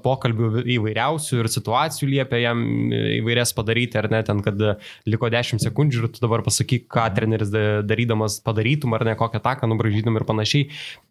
pokalbių 0.05 0.67
įvairiausių 0.75 1.39
ir 1.41 1.49
situacijų 1.55 2.11
liepė 2.11 2.43
jam 2.43 2.61
įvairias 2.93 3.55
padaryti, 3.57 3.97
ar 4.03 4.11
ne, 4.13 4.21
ten, 4.21 4.45
kad 4.45 4.61
liko 5.09 5.33
10 5.33 5.65
sekundžių 5.65 6.03
ir 6.05 6.13
tu 6.13 6.21
dabar 6.27 6.45
pasakyk, 6.45 6.85
ką 6.93 7.07
treneris 7.17 7.49
darydamas 7.89 8.43
padarytum, 8.45 8.93
ar 8.93 9.07
ne, 9.09 9.17
kokią 9.17 9.41
taką 9.41 9.73
nubražytum 9.73 10.21
ir 10.21 10.29
panašiai. 10.29 10.69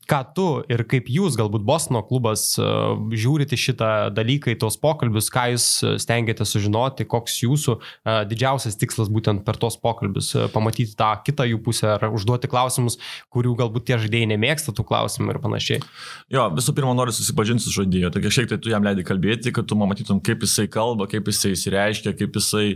Ką 0.10 0.22
tu 0.36 0.46
ir 0.70 0.82
kaip 0.90 1.10
jūs, 1.14 1.38
galbūt 1.40 1.62
Bosno 1.64 2.02
klubas, 2.04 2.58
žiūrite 2.58 3.56
šitą 3.56 4.10
dalyką 4.12 4.50
į 4.52 4.58
tos 4.60 4.76
pokalbius, 4.82 5.30
ką 5.34 5.46
jūs 5.54 5.66
e, 5.84 5.92
stengiatės 6.02 6.54
sužinoti, 6.56 7.08
koks 7.10 7.40
jūsų 7.44 7.76
uh, 7.78 8.22
didžiausias 8.30 8.78
tikslas 8.80 9.12
būtent 9.14 9.46
per 9.48 9.60
tos 9.62 9.78
pokalbius, 9.82 10.32
uh, 10.38 10.48
pamatyti 10.54 10.96
tą 11.00 11.12
kitą 11.26 11.48
jų 11.50 11.62
pusę 11.66 11.94
ar 11.96 12.08
užduoti 12.12 12.50
klausimus, 12.52 13.00
kurių 13.34 13.56
galbūt 13.64 13.88
tie 13.90 14.00
žaidėjai 14.02 14.32
nemėgsta 14.34 14.76
tų 14.76 14.86
klausimų 14.88 15.36
ir 15.36 15.42
panašiai. 15.44 15.86
Jo, 16.34 16.50
visų 16.56 16.76
pirma, 16.78 16.96
noriu 16.98 17.16
susipažinti 17.16 17.66
su 17.66 17.76
žaidėju, 17.76 18.12
tai 18.14 18.24
kažkiek 18.26 18.52
tai 18.52 18.60
tu 18.62 18.74
jam 18.74 18.86
leidai 18.86 19.06
kalbėti, 19.08 19.54
kad 19.56 19.70
tu 19.70 19.80
matytum, 19.80 20.22
kaip 20.24 20.44
jisai 20.46 20.68
kalba, 20.72 21.10
kaip 21.12 21.32
jisai 21.32 21.56
įsireiškia, 21.56 22.16
kaip 22.20 22.38
jisai 22.40 22.68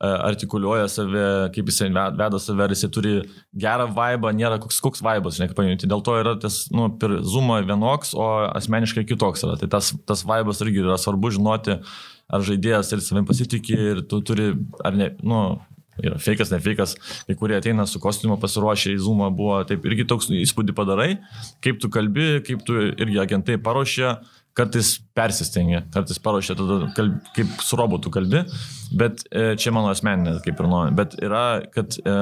artikuliuoja 0.00 0.86
save, 0.90 1.22
kaip 1.54 1.70
jisai 1.72 1.88
veda 1.90 2.38
save, 2.38 2.62
ar 2.62 2.74
jisai 2.74 2.90
turi 2.94 3.14
gerą 3.58 3.88
vaibą, 3.94 4.30
nėra 4.36 4.60
koks, 4.62 4.78
koks 4.84 5.02
vaibas, 5.02 5.38
žinai, 5.38 5.50
paminėti. 5.56 5.90
Dėl 5.90 6.04
to 6.06 6.14
yra 6.20 6.36
tas, 6.38 6.66
nu, 6.74 6.86
per 7.00 7.18
zoomą 7.26 7.60
vienoks, 7.66 8.14
o 8.14 8.28
asmeniškai 8.52 9.06
kitoks 9.08 9.42
yra. 9.46 9.56
Tai 9.58 9.70
tas, 9.74 9.90
tas 10.06 10.22
vaibas 10.28 10.62
irgi 10.62 10.84
yra 10.84 10.98
svarbu 11.00 11.32
žinoti, 11.34 11.80
ar 12.28 12.46
žaidėjas 12.46 12.92
ir 12.94 13.02
savim 13.02 13.26
pasitikė 13.26 13.80
ir 13.92 14.04
tu 14.06 14.22
turi, 14.22 14.52
ar 14.86 14.94
ne, 14.94 15.10
nu, 15.26 15.42
yra 16.02 16.18
fejkas, 16.22 16.52
ne 16.54 16.60
fejkas, 16.62 16.94
kai 17.26 17.36
kurie 17.38 17.56
ateina 17.58 17.86
su 17.88 17.98
kostiumu 18.02 18.38
pasiruošę 18.38 18.94
į 18.94 19.00
Zoomą, 19.02 19.32
buvo 19.34 19.58
taip 19.68 19.86
irgi 19.88 20.06
toks 20.08 20.30
įspūdį 20.30 20.74
padarai, 20.78 21.08
kaip 21.64 21.80
tu 21.82 21.90
kalbi, 21.90 22.36
kaip 22.46 22.62
tu 22.66 22.78
irgi 22.92 23.18
agentai 23.24 23.58
paruošė, 23.62 24.14
kartais 24.58 24.96
persistengia, 25.16 25.84
kartais 25.94 26.18
paruošia 26.22 26.56
tada, 26.58 26.90
kalb, 26.96 27.18
kaip 27.36 27.62
su 27.64 27.78
robotu 27.78 28.12
kalbi, 28.14 28.42
bet 28.98 29.22
e, 29.30 29.52
čia 29.60 29.72
mano 29.74 29.92
asmeninė 29.92 30.38
kaip 30.44 30.58
ir 30.58 30.68
nuomonė, 30.68 30.96
bet 30.98 31.16
yra, 31.22 31.44
kad 31.74 31.98
e, 32.02 32.18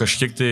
kažkiek 0.00 0.34
tai 0.38 0.50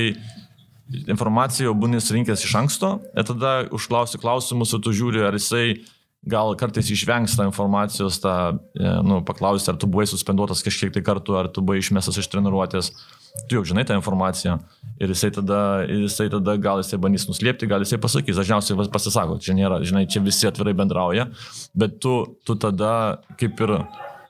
informaciją 1.08 1.70
jau 1.70 1.74
būni 1.80 2.02
surinkęs 2.04 2.44
iš 2.44 2.54
anksto, 2.60 2.94
ir 3.16 3.26
tada 3.28 3.56
užklausi 3.74 4.20
klausimus, 4.20 4.74
ir 4.76 4.84
tu 4.84 4.92
žiūri, 4.94 5.24
ar 5.24 5.36
jisai 5.38 5.80
gal 6.28 6.54
kartais 6.60 6.88
išvengs 6.92 7.36
tą 7.36 7.48
informacijos, 7.48 8.20
tą, 8.22 8.36
e, 8.76 8.94
nu, 9.04 9.20
paklausti, 9.26 9.72
ar 9.72 9.80
tu 9.80 9.88
buvai 9.90 10.06
suspenduotas 10.08 10.64
kažkiek 10.64 10.92
tai 10.94 11.04
kartų, 11.04 11.36
ar 11.40 11.50
tu 11.52 11.64
buvai 11.64 11.80
išmestas 11.82 12.20
iš 12.20 12.30
treniruotės. 12.32 12.92
Tu 13.34 13.56
jau 13.58 13.64
žinai 13.66 13.82
tą 13.82 13.96
informaciją 13.98 14.60
ir 15.02 15.10
jisai 15.10 15.32
tada, 15.34 15.60
jisai 15.90 16.28
tada 16.30 16.54
gal 16.62 16.78
jisai 16.84 17.00
bandys 17.02 17.26
nuslėpti, 17.26 17.66
gal 17.66 17.82
jisai 17.82 17.98
pasakys, 17.98 18.38
dažniausiai 18.38 18.86
pasisako, 18.94 19.40
čia 19.42 19.56
nėra, 19.58 19.80
žinai, 19.82 20.04
čia 20.06 20.22
visi 20.22 20.46
atvirai 20.46 20.74
bendrauja, 20.78 21.26
bet 21.74 21.98
tu, 22.02 22.14
tu 22.46 22.54
tada 22.62 22.92
kaip 23.40 23.58
ir 23.66 23.74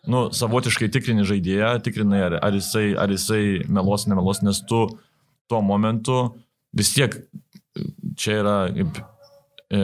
nu, 0.08 0.26
savotiškai 0.32 0.88
tikrini 0.92 1.26
žaidėją, 1.28 1.74
tikrinai, 1.84 2.22
ar, 2.30 2.38
ar, 2.48 2.56
jisai, 2.56 2.86
ar 2.96 3.12
jisai 3.12 3.42
melos, 3.68 4.08
nemelos, 4.08 4.40
nes 4.44 4.62
tu 4.64 4.86
tuo 5.52 5.60
momentu 5.60 6.22
vis 6.72 6.94
tiek 6.96 7.18
čia 8.16 8.38
yra 8.40 8.56
kaip 8.72 9.02
e, 9.68 9.80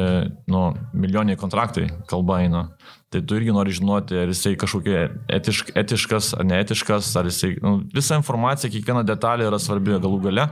nu, 0.48 0.64
milijoniai 0.94 1.38
kontraktai 1.40 1.90
kalba 2.10 2.40
eina. 2.44 2.68
Tai 3.10 3.18
tu 3.26 3.34
irgi 3.34 3.50
nori 3.50 3.72
žinoti, 3.74 4.14
ar 4.22 4.30
jisai 4.30 4.52
kažkokia 4.54 5.00
etišk, 5.34 5.72
etiškas 5.80 6.28
ar 6.38 6.46
neetiškas, 6.46 7.08
ar 7.18 7.26
jisai, 7.26 7.56
nu, 7.58 7.72
visa 7.90 8.14
informacija, 8.20 8.70
kiekviena 8.70 9.02
detalė 9.02 9.48
yra 9.48 9.58
svarbi 9.58 9.96
galų 9.96 10.20
gale 10.28 10.44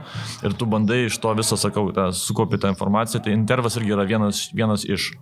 ir 0.43 0.55
tu 0.59 0.67
bandai 0.67 1.05
iš 1.05 1.21
to 1.23 1.31
viso, 1.39 1.55
sakau, 1.61 1.85
tą, 1.95 2.09
sukopi 2.11 2.59
tą 2.59 2.73
informaciją, 2.73 3.21
tai 3.23 3.37
intervas 3.37 3.79
irgi 3.79 3.95
yra 3.95 4.03
vienas, 4.09 4.49
vienas 4.51 4.83
iš. 4.83 5.13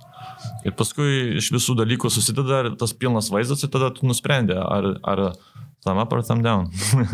Ir 0.65 0.73
paskui 0.79 1.37
iš 1.37 1.51
visų 1.53 1.77
dalykų 1.77 2.09
susideda 2.09 2.63
tas 2.81 2.95
pilnas 2.97 3.29
vaizdas 3.29 3.61
ir 3.61 3.69
tada 3.69 3.91
tu 3.93 4.09
nusprendė, 4.09 4.57
ar, 4.57 4.95
ar 5.05 5.23
Tam 5.87 6.01
up 6.01 6.13
ar 6.13 6.23
tam 6.27 6.43
down. 6.43 6.67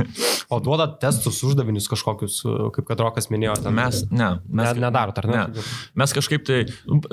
o 0.54 0.60
duodat 0.64 0.98
testus, 1.02 1.42
uždavinius 1.46 1.90
kažkokius, 1.92 2.40
kaip 2.74 2.88
kad 2.90 3.04
Rokas 3.04 3.30
minėjo. 3.34 3.60
Ten. 3.62 3.76
Mes, 3.78 4.02
ne. 4.10 4.30
Mes 4.50 4.72
ne, 4.72 4.86
nedarot, 4.88 5.22
ar 5.22 5.30
ne? 5.30 5.44
ne? 5.54 5.66
Mes 6.02 6.16
kažkaip 6.18 6.46
tai, 6.48 6.64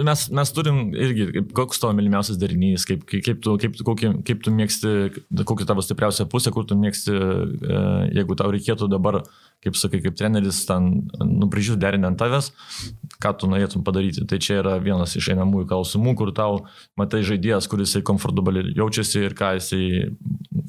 mes, 0.01 0.25
mes 0.41 0.55
turim 0.57 0.81
irgi, 0.97 1.45
koks 1.57 1.83
tavo 1.83 1.93
mylimiausias 1.99 2.41
darinys, 2.41 2.89
kaip, 2.89 3.05
kaip, 3.11 3.45
tu, 3.45 3.59
kaip, 3.61 3.77
kokį, 3.91 4.15
kaip 4.27 4.43
tu 4.47 4.55
mėgsti, 4.57 4.95
kokia 5.45 5.69
tavo 5.69 5.85
stipriausia 5.85 6.29
pusė, 6.31 6.55
kur 6.55 6.69
tu 6.69 6.79
mėgsti, 6.81 7.17
e, 7.21 7.85
jeigu 8.21 8.39
tau 8.41 8.51
reikėtų 8.55 8.89
dabar 8.91 9.21
kaip 9.65 9.77
sakai, 9.77 10.01
kaip 10.05 10.17
treneris 10.17 10.63
ten 10.69 10.89
nubrėžiu 11.21 11.77
derinį 11.81 12.11
ant 12.11 12.21
tavęs, 12.21 12.51
ką 13.21 13.35
tu 13.39 13.51
norėtum 13.51 13.85
padaryti. 13.87 14.25
Tai 14.29 14.41
čia 14.43 14.61
yra 14.62 14.77
vienas 14.83 15.16
iš 15.18 15.31
einamųjų 15.35 15.68
klausimų, 15.71 16.14
kur 16.18 16.33
tau 16.37 16.64
matai 17.01 17.23
žaidėjas, 17.27 17.68
kuris 17.71 17.97
komfortabaliai 18.07 18.75
jaučiasi 18.77 19.25
ir 19.27 19.37
ką 19.39 19.55
jisai 19.59 19.83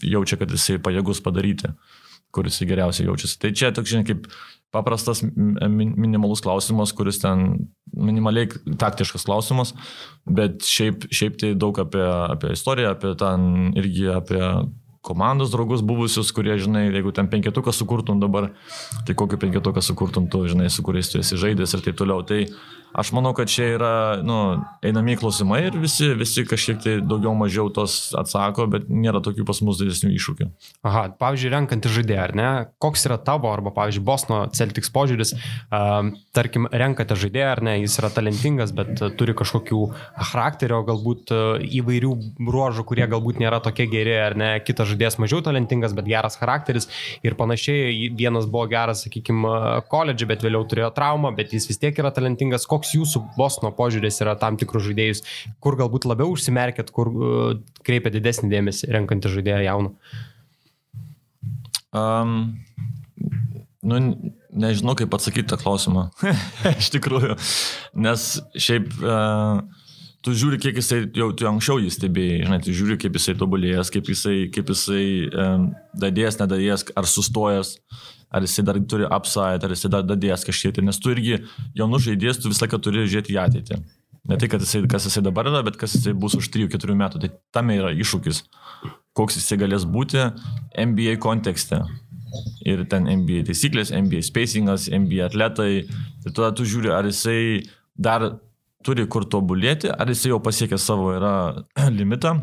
jaučia, 0.04 0.40
kad 0.42 0.52
jisai 0.52 0.80
pajėgus 0.84 1.24
padaryti, 1.24 1.72
kuris 2.36 2.62
geriausiai 2.64 3.10
jaučiasi. 3.10 3.40
Tai 3.42 3.54
čia 3.58 3.72
toks, 3.76 3.94
žinai, 3.94 4.08
kaip 4.08 4.28
paprastas 4.72 5.24
minimalus 5.24 6.44
klausimas, 6.44 6.94
kuris 6.96 7.20
ten 7.24 7.72
minimaliai 7.92 8.48
taktiškas 8.80 9.28
klausimas, 9.28 9.74
bet 10.26 10.64
šiaip, 10.64 11.10
šiaip 11.12 11.40
tai 11.42 11.54
daug 11.60 11.76
apie, 11.84 12.04
apie 12.04 12.54
istoriją, 12.56 12.96
apie 12.96 13.12
ten 13.20 13.74
irgi 13.80 14.08
apie 14.16 14.44
komandos 15.02 15.52
draugus 15.54 15.82
buvusius, 15.82 16.30
kurie, 16.36 16.54
žinai, 16.62 16.86
jeigu 16.94 17.14
ten 17.16 17.30
penketuką 17.30 17.74
sukurtum 17.74 18.22
dabar, 18.22 18.52
tai 19.08 19.16
kokį 19.18 19.40
penketuką 19.42 19.82
sukurtum 19.82 20.30
tu, 20.30 20.44
žinai, 20.52 20.70
su 20.70 20.86
kuriais 20.86 21.10
tu 21.10 21.22
esi 21.22 21.40
žaidęs 21.42 21.74
ir 21.74 21.84
taip 21.88 21.98
toliau. 21.98 22.22
Tai 22.28 22.44
Aš 22.92 23.14
manau, 23.16 23.32
kad 23.36 23.48
čia 23.48 23.70
yra, 23.78 23.94
nu, 24.26 24.38
einami 24.84 25.16
klausimai 25.20 25.62
ir 25.70 25.78
visi, 25.80 26.10
visi 26.20 26.44
kažkiek 26.48 26.80
tai 26.84 26.96
daugiau 27.00 27.32
mažiau 27.40 27.70
tos 27.72 28.12
atsako, 28.20 28.66
bet 28.74 28.90
nėra 28.92 29.22
tokių 29.24 29.46
pas 29.48 29.62
mus 29.64 29.80
didesnių 29.80 30.12
iššūkių. 30.18 30.48
Aha, 30.88 31.04
pavyzdžiui, 31.22 31.52
renkantį 31.54 31.92
žaidėją, 31.96 32.22
ar 32.26 32.34
ne? 32.36 32.50
Koks 32.84 33.08
yra 33.08 33.16
tavo, 33.22 33.48
arba, 33.54 33.72
pavyzdžiui, 33.76 34.04
Bosno 34.08 34.42
Celtics 34.52 34.92
požiūris, 34.92 35.32
uh, 35.38 36.10
tarkim, 36.36 36.68
renkate 36.68 37.16
žaidėją, 37.16 37.52
ar 37.54 37.64
ne, 37.64 37.78
jis 37.86 37.96
yra 38.02 38.12
talentingas, 38.12 38.76
bet 38.76 38.92
uh, 39.00 39.14
turi 39.16 39.38
kažkokių 39.40 39.82
charakterio, 40.32 40.82
galbūt 40.88 41.32
uh, 41.36 41.64
įvairių 41.64 42.12
bruožų, 42.44 42.86
kurie 42.92 43.08
galbūt 43.08 43.40
nėra 43.40 43.62
tokie 43.64 43.88
geri, 43.92 44.18
ar 44.20 44.36
ne, 44.36 44.52
kitas 44.68 44.92
žaidėjas 44.92 45.20
mažiau 45.22 45.40
talentingas, 45.48 45.96
bet 45.96 46.12
geras 46.12 46.36
charakteris 46.42 46.90
ir 47.24 47.40
panašiai. 47.40 48.12
Vienas 48.20 48.52
buvo 48.52 48.68
geras, 48.72 49.06
sakykime, 49.06 49.56
koledžiai, 49.92 50.34
bet 50.34 50.44
vėliau 50.44 50.68
turėjo 50.68 50.92
traumą, 50.98 51.32
bet 51.38 51.56
jis 51.56 51.70
vis 51.72 51.80
tiek 51.80 51.98
yra 52.02 52.12
talentingas. 52.16 52.68
Koks 52.70 52.81
koks 52.82 52.96
jūsų 52.98 53.22
Bosno 53.38 53.70
požiūris 53.78 54.18
yra 54.26 54.34
tam 54.42 54.58
tikrus 54.58 54.88
žaidėjus, 54.90 55.22
kur 55.62 55.78
galbūt 55.78 56.10
labiau 56.10 56.34
užsimerkėt, 56.34 56.90
kur 56.96 57.14
uh, 57.14 57.54
kreipia 57.86 58.10
didesnį 58.14 58.50
dėmesį 58.50 58.90
renkantį 58.98 59.36
žaidėją 59.38 59.62
jauną? 59.68 59.94
Um, 61.92 62.34
nu, 63.86 64.00
nežinau, 64.50 64.96
kaip 64.98 65.14
atsakyti 65.14 65.52
tą 65.52 65.60
klausimą. 65.62 66.10
Iš 66.82 66.90
tikrųjų. 66.96 67.38
Nes 68.02 68.32
šiaip 68.56 68.90
uh, 69.04 69.62
tu 70.26 70.34
žiūri, 70.38 70.58
kiek 70.62 70.80
jisai, 70.82 71.04
jau 71.18 71.30
tu 71.38 71.50
anksčiau 71.50 71.82
jį 71.84 71.92
stebėjai, 71.94 72.40
žinai, 72.48 72.62
tu 72.66 72.74
žiūri, 72.78 72.98
kaip 73.02 73.20
jisai 73.20 73.38
tobulėjęs, 73.38 73.94
kaip 73.94 74.10
jisai, 74.10 74.38
kaip 74.56 74.74
jisai 74.74 75.06
um, 75.30 75.70
dadėjęs, 76.02 76.42
nedadėjęs, 76.42 76.88
ar 76.98 77.10
sustojęs. 77.10 77.76
Ar 78.32 78.46
jisai 78.46 78.64
dar 78.68 78.80
turi 78.88 79.08
upside, 79.08 79.66
ar 79.66 79.74
jisai 79.76 79.92
dar 79.92 80.06
dadės 80.08 80.46
kažkiek, 80.48 80.76
tai, 80.78 80.86
nes 80.88 81.00
tu 81.02 81.12
irgi 81.12 81.42
jaunus 81.76 82.06
žaidėjas, 82.06 82.40
tu 82.40 82.52
visą 82.52 82.66
laiką 82.66 82.80
turi 82.84 83.04
žiūrėti 83.04 83.36
į 83.36 83.42
ateitį. 83.44 83.80
Ne 84.30 84.38
tai, 84.38 84.48
jisai, 84.54 84.84
kas 84.88 85.08
jisai 85.10 85.24
dabar 85.26 85.50
yra, 85.50 85.64
bet 85.66 85.80
kas 85.82 85.96
jisai 85.98 86.14
bus 86.14 86.36
už 86.38 86.52
3-4 86.54 86.96
metų. 86.98 87.24
Tai 87.24 87.32
tame 87.58 87.76
yra 87.80 87.90
iššūkis, 87.92 88.44
koks 89.18 89.40
jisai 89.40 89.58
galės 89.64 89.88
būti 89.90 90.22
NBA 90.78 91.18
kontekste. 91.24 91.82
Ir 92.64 92.86
ten 92.88 93.10
NBA 93.10 93.44
taisyklės, 93.50 93.92
NBA 93.92 94.22
spacingas, 94.24 94.88
NBA 94.88 95.26
atletai. 95.28 95.72
Ir 96.24 96.30
tada 96.32 96.54
tu 96.56 96.68
žiūri, 96.70 96.94
ar 96.94 97.10
jisai 97.10 97.66
dar 97.98 98.30
turi 98.86 99.08
kur 99.10 99.26
tobulėti, 99.30 99.90
ar 99.92 100.10
jisai 100.10 100.32
jau 100.32 100.40
pasiekė 100.44 100.80
savo 100.80 101.12
yra 101.18 101.34
limitą 101.98 102.38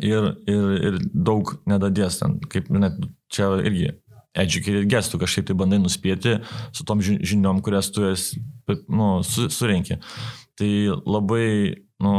ir, 0.00 0.28
ir, 0.48 0.68
ir 0.90 1.00
daug 1.12 1.56
nedadės 1.68 2.20
ten. 2.20 2.38
Kaip 2.52 2.70
net 2.72 3.00
čia 3.32 3.48
irgi 3.64 3.90
educated 4.34 4.88
guess, 4.88 5.10
tu 5.12 5.20
kažkaip 5.20 5.48
tai 5.48 5.56
bandai 5.58 5.80
nuspėti 5.82 6.38
su 6.72 6.86
tom 6.88 7.02
žiniom, 7.02 7.60
kurias 7.64 7.90
tu 7.92 8.06
esi, 8.08 8.40
nu, 8.88 9.20
su, 9.26 9.48
surenki. 9.52 9.98
Tai 10.58 10.70
labai, 11.04 11.46
nu, 12.02 12.14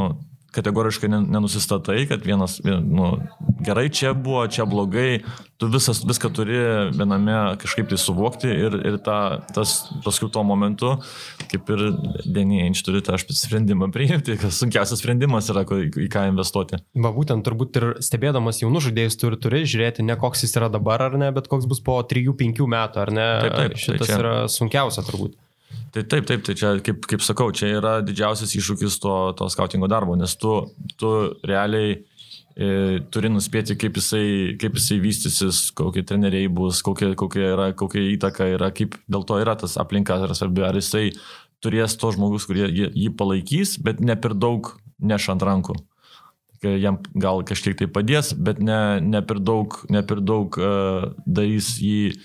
kategoriškai 0.53 1.09
nenusistatai, 1.11 2.03
kad 2.09 2.25
vienas, 2.25 2.59
nu, 2.63 3.17
gerai 3.65 3.87
čia 3.93 4.13
buvo, 4.13 4.45
čia 4.47 4.65
blogai, 4.69 5.23
tu 5.57 5.69
visas, 5.71 6.01
viską 6.05 6.29
turi 6.35 6.57
viename 6.93 7.37
kažkaip 7.61 7.89
tai 7.91 7.97
suvokti 8.01 8.51
ir, 8.51 8.77
ir 8.85 8.97
ta, 9.03 9.17
tas 9.55 9.75
paskui 10.05 10.29
tuo 10.33 10.43
momentu, 10.47 10.95
kaip 11.51 11.71
ir 11.73 11.85
Denienč 12.25 12.83
turi 12.85 13.01
tą 13.05 13.17
sprendimą 13.21 13.89
priimti, 13.95 14.37
kas 14.41 14.59
sunkiausias 14.61 15.01
sprendimas 15.01 15.49
yra, 15.53 15.65
į 15.65 16.09
ką 16.13 16.27
investuoti. 16.31 16.81
Va 17.05 17.13
būtent 17.15 17.45
turbūt 17.45 17.79
ir 17.79 17.87
stebėdamas 18.03 18.61
jaunų 18.63 18.83
žaidėjus 18.89 19.19
turi, 19.21 19.39
turi 19.41 19.63
žiūrėti 19.69 20.05
ne 20.05 20.17
koks 20.19 20.45
jis 20.45 20.57
yra 20.59 20.69
dabar 20.73 21.07
ar 21.07 21.17
ne, 21.19 21.31
bet 21.35 21.49
koks 21.51 21.69
bus 21.69 21.81
po 21.85 21.97
3-5 22.09 22.67
metų 22.75 23.03
ar 23.05 23.13
ne. 23.15 23.29
Taip, 23.45 23.57
taip, 23.57 23.79
Šitas 23.79 24.05
tai 24.05 24.11
čia... 24.11 24.19
yra 24.21 24.35
sunkiausia 24.51 25.05
turbūt. 25.07 25.39
Tai 25.93 26.01
taip, 26.09 26.25
taip, 26.25 26.41
tai 26.41 26.55
čia, 26.57 26.71
kaip, 26.81 27.03
kaip 27.05 27.21
sakau, 27.21 27.51
čia 27.53 27.69
yra 27.77 27.99
didžiausias 28.01 28.55
iššūkis 28.57 28.97
to, 29.03 29.13
to 29.37 29.49
skautingo 29.53 29.85
darbo, 29.91 30.15
nes 30.17 30.33
tu, 30.41 30.55
tu 30.97 31.11
realiai 31.45 31.91
e, 31.93 32.69
turi 33.13 33.29
nuspėti, 33.29 33.77
kaip 33.77 33.99
jisai, 34.01 34.25
kaip 34.61 34.79
jisai 34.79 34.97
vystysis, 35.03 35.67
kokie 35.77 36.01
treneriai 36.09 36.49
bus, 36.49 36.81
kokia, 36.85 37.11
kokia, 37.19 37.45
yra, 37.53 37.67
kokia 37.77 38.07
įtaka 38.15 38.49
yra, 38.55 38.71
kaip 38.73 38.97
dėl 39.05 39.27
to 39.29 39.37
yra 39.43 39.53
tas 39.59 39.77
aplinka, 39.81 40.17
yra 40.25 40.37
svarbi, 40.37 40.65
ar 40.65 40.81
jisai 40.81 41.11
turės 41.63 41.93
to 41.99 42.09
žmogus, 42.15 42.49
kurie 42.49 42.67
jį 42.73 43.11
palaikys, 43.19 43.77
bet 43.85 44.01
ne 44.01 44.17
per 44.19 44.33
daug 44.33 44.73
neš 44.97 45.29
ant 45.33 45.45
rankų. 45.45 45.77
Jam 46.63 47.01
gal 47.19 47.43
kažkiek 47.43 47.75
tai 47.75 47.89
padės, 47.91 48.31
bet 48.39 48.61
ne, 48.63 48.97
ne 49.03 49.21
per 49.21 49.41
daug, 49.43 49.75
ne 49.91 49.99
per 50.07 50.21
daug 50.23 50.55
uh, 50.57 51.09
darys 51.27 51.75
jį 51.83 52.15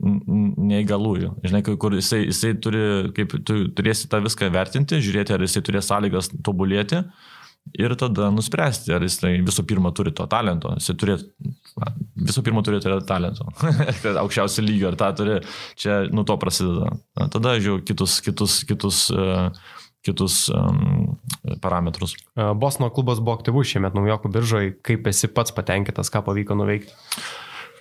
neįgalųjų. 0.00 1.34
Žinai, 1.44 1.62
kur 1.80 1.96
jisai, 1.96 2.24
jisai 2.28 2.54
turi, 2.62 2.84
kaip 3.16 3.34
tu 3.46 3.62
turėsi 3.76 4.08
tą 4.10 4.22
viską 4.24 4.50
vertinti, 4.54 5.00
žiūrėti, 5.04 5.36
ar 5.36 5.44
jisai 5.44 5.62
turės 5.66 5.90
sąlygas 5.90 6.32
tobulėti 6.46 7.02
ir 7.76 7.92
tada 8.00 8.30
nuspręsti, 8.32 8.94
ar 8.96 9.04
jisai 9.04 9.34
visų 9.44 9.66
pirma 9.68 9.92
turi 9.96 10.14
to 10.16 10.24
talento. 10.30 10.72
Jisai 10.78 10.96
turi, 11.00 11.18
visų 12.30 12.44
pirma 12.46 12.64
turi 12.66 12.80
turėti 12.82 13.08
talento. 13.10 13.50
Aukščiausio 14.24 14.64
lygio, 14.64 14.88
ar 14.92 15.00
tą 15.00 15.10
turi, 15.20 15.42
čia 15.80 16.02
nuo 16.14 16.24
to 16.28 16.38
prasideda. 16.40 16.94
Tada 17.20 17.58
žiūrėjau 17.60 17.84
kitus, 17.92 18.16
kitus, 18.24 18.62
kitus 18.68 19.04
uh, 19.12 19.52
kitus 20.00 20.48
um, 20.48 21.18
parametrus. 21.60 22.14
Bosno 22.56 22.88
klubas 22.90 23.20
buvo 23.20 23.36
aktyvus 23.36 23.68
šiemet 23.68 23.96
naujokų 23.96 24.32
biržoje, 24.32 24.72
kaip 24.86 25.06
esi 25.10 25.28
pats 25.32 25.52
patenkintas, 25.56 26.08
ką 26.12 26.24
pavyko 26.24 26.56
nuveikti? 26.56 26.94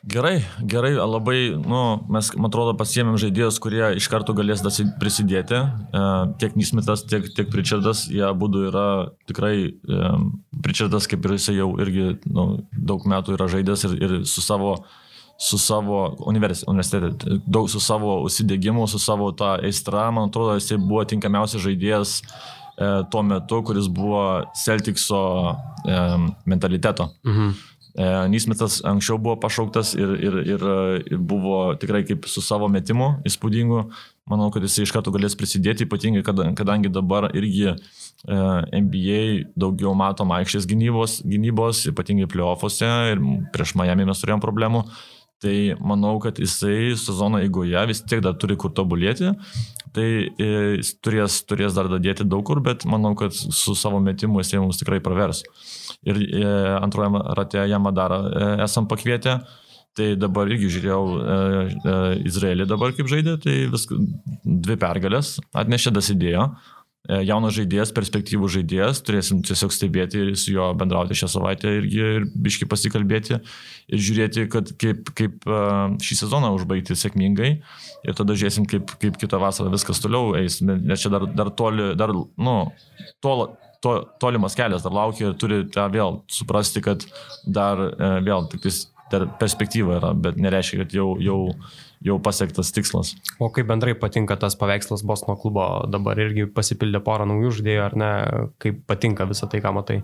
Gerai, 0.08 0.42
gerai, 0.64 0.94
labai, 0.96 1.60
nu, 1.68 1.80
mes, 2.08 2.30
man 2.40 2.48
atrodo, 2.48 2.72
pasiemėm 2.80 3.18
žaidėjus, 3.20 3.58
kurie 3.60 3.84
iš 4.00 4.08
karto 4.08 4.32
galės 4.38 4.64
prisidėti. 5.00 5.60
E, 5.60 6.04
tiek 6.40 6.56
Nismitas, 6.56 7.04
tiek, 7.04 7.28
tiek 7.36 7.50
Pričardas, 7.52 8.06
jie 8.08 8.30
būdu 8.40 8.70
yra 8.70 8.86
tikrai, 9.28 9.56
e, 9.76 10.12
Pričardas 10.64 11.08
kaip 11.10 11.28
ir 11.28 11.36
jisai 11.36 11.58
jau 11.58 11.74
irgi 11.84 12.14
nu, 12.32 12.64
daug 12.72 13.04
metų 13.04 13.36
yra 13.36 13.50
žaidęs 13.52 13.84
ir, 13.90 13.98
ir 14.00 14.14
su 14.24 14.44
savo, 14.46 14.78
su 15.36 15.60
savo 15.60 16.16
universitete, 16.32 17.42
daug 17.44 17.68
su 17.72 17.84
savo 17.84 18.22
užsidėgymu, 18.24 18.88
su 18.88 19.02
savo 19.04 19.34
tą 19.36 19.58
aistrą, 19.58 20.08
man 20.16 20.32
atrodo, 20.32 20.56
jisai 20.62 20.80
buvo 20.80 21.04
tinkamiausias 21.12 21.66
žaidėjas 21.66 22.22
e, 22.22 23.04
tuo 23.12 23.26
metu, 23.28 23.60
kuris 23.68 23.92
buvo 23.92 24.46
Celticso 24.64 25.26
e, 25.84 26.00
mentaliteto. 26.48 27.12
Mhm. 27.28 27.52
E, 28.00 28.28
Nysmitas 28.32 28.80
anksčiau 28.88 29.18
buvo 29.20 29.36
pašauktas 29.44 29.92
ir, 30.00 30.14
ir, 30.24 30.36
ir, 30.48 30.62
ir 31.12 31.18
buvo 31.20 31.74
tikrai 31.76 32.06
kaip 32.08 32.30
su 32.32 32.40
savo 32.40 32.70
metimu 32.72 33.18
įspūdingu. 33.28 33.82
Manau, 34.30 34.48
kad 34.54 34.64
jisai 34.64 34.86
iš 34.86 34.94
karto 34.96 35.12
galės 35.12 35.36
prisidėti, 35.36 35.84
ypatingai 35.84 36.24
kadangi 36.56 36.92
dabar 36.94 37.28
irgi 37.36 37.74
e, 37.74 37.76
NBA 38.86 39.24
daugiau 39.60 39.92
matom 40.00 40.32
aikštės 40.38 40.70
gynybos, 40.70 41.18
gynybos 41.28 41.90
ypatingai 41.92 42.30
playoffuose 42.32 42.92
ir 43.16 43.24
prieš 43.52 43.76
Miami 43.76 44.08
mes 44.08 44.24
turėjom 44.24 44.46
problemų. 44.46 44.86
Tai 45.44 45.58
manau, 45.92 46.18
kad 46.24 46.40
jisai 46.40 46.96
sezono 47.00 47.40
eigoje 47.44 47.84
vis 47.88 48.04
tiek 48.04 48.24
dar 48.24 48.36
turi 48.40 48.56
kur 48.60 48.72
tobulėti. 48.76 49.34
Tai 49.96 50.08
e, 50.08 50.50
jis 50.78 50.96
turės, 51.04 51.42
turės 51.50 51.76
dar 51.76 51.92
dadėti 51.92 52.28
daug 52.28 52.48
kur, 52.48 52.64
bet 52.64 52.88
manau, 52.88 53.12
kad 53.20 53.36
su 53.36 53.76
savo 53.76 54.00
metimu 54.04 54.40
jisai 54.40 54.64
mums 54.64 54.80
tikrai 54.80 55.04
pravers 55.04 55.44
ir 56.08 56.22
e, 56.22 56.46
antrojame 56.80 57.24
rate 57.38 57.66
Jamadarą 57.70 58.22
e, 58.30 58.52
esam 58.68 58.88
pakvietę. 58.88 59.40
Tai 59.98 60.14
dabar 60.22 60.48
irgi 60.48 60.70
žiūrėjau 60.72 61.04
e, 61.04 61.38
e, 61.92 61.94
Izraelį 62.30 62.68
dabar 62.70 62.94
kaip 62.96 63.10
žaidė, 63.10 63.40
tai 63.42 63.56
vis, 63.72 63.88
dvi 64.46 64.78
pergalės 64.80 65.40
atnešė, 65.58 65.96
dasidėjo. 65.96 66.46
E, 67.10 67.24
jaunas 67.26 67.56
žaidėjas, 67.56 67.94
perspektyvų 67.96 68.48
žaidėjas, 68.54 69.00
turėsim 69.08 69.40
tiesiog 69.48 69.72
stebėti 69.74 70.20
ir 70.22 70.34
su 70.38 70.52
juo 70.54 70.68
bendrauti 70.78 71.16
šią 71.18 71.30
savaitę 71.32 71.72
irgi 71.80 72.02
ir 72.20 72.26
biški 72.30 72.68
pasikalbėti 72.70 73.38
ir 73.40 74.04
žiūrėti, 74.04 74.44
kad 74.54 74.70
kaip, 74.82 75.10
kaip 75.18 75.48
e, 75.48 75.62
šį 76.06 76.20
sezoną 76.20 76.52
užbaigti 76.58 76.98
sėkmingai 77.00 77.50
ir 77.58 78.20
tada 78.20 78.36
žiūrėsim, 78.38 78.68
kaip, 78.70 78.94
kaip 79.02 79.18
kitą 79.22 79.40
vasarą 79.42 79.74
viskas 79.74 80.04
toliau 80.04 80.36
eis, 80.38 80.60
nes 80.62 81.02
čia 81.02 81.10
dar, 81.16 81.26
dar 81.34 81.50
toli, 81.56 81.96
dar, 81.98 82.14
nu, 82.14 82.58
tol, 83.26 83.48
to, 83.84 83.96
tolimas 84.22 84.56
kelias 84.58 84.86
dar 84.86 84.96
laukia 84.96 85.30
ir 85.30 85.36
turi 85.40 85.64
tą 85.72 85.88
vėl 85.94 86.22
suprasti, 86.32 86.84
kad 86.86 87.06
dar 87.46 87.82
e, 87.90 88.14
vėl 88.26 88.50
tik 88.52 88.66
tais 88.66 88.88
dar 89.10 89.26
perspektyva 89.40 89.98
yra, 89.98 90.12
bet 90.14 90.38
nereiškia, 90.38 90.84
kad 90.84 90.94
jau, 90.94 91.08
jau, 91.24 91.40
jau 92.06 92.20
pasiektas 92.22 92.70
tikslas. 92.76 93.16
O 93.42 93.50
kaip 93.54 93.70
bendrai 93.72 93.96
patinka 93.98 94.38
tas 94.40 94.58
paveikslas 94.60 95.02
Bosno 95.08 95.34
klubo, 95.40 95.66
dabar 95.90 96.20
irgi 96.22 96.46
pasipildė 96.54 97.02
porą 97.06 97.26
naujų 97.30 97.56
žaidėjų, 97.58 97.82
ar 97.88 97.98
ne, 97.98 98.14
kaip 98.62 98.84
patinka 98.90 99.28
visą 99.30 99.50
tai, 99.50 99.64
ką 99.66 99.74
matai? 99.80 100.04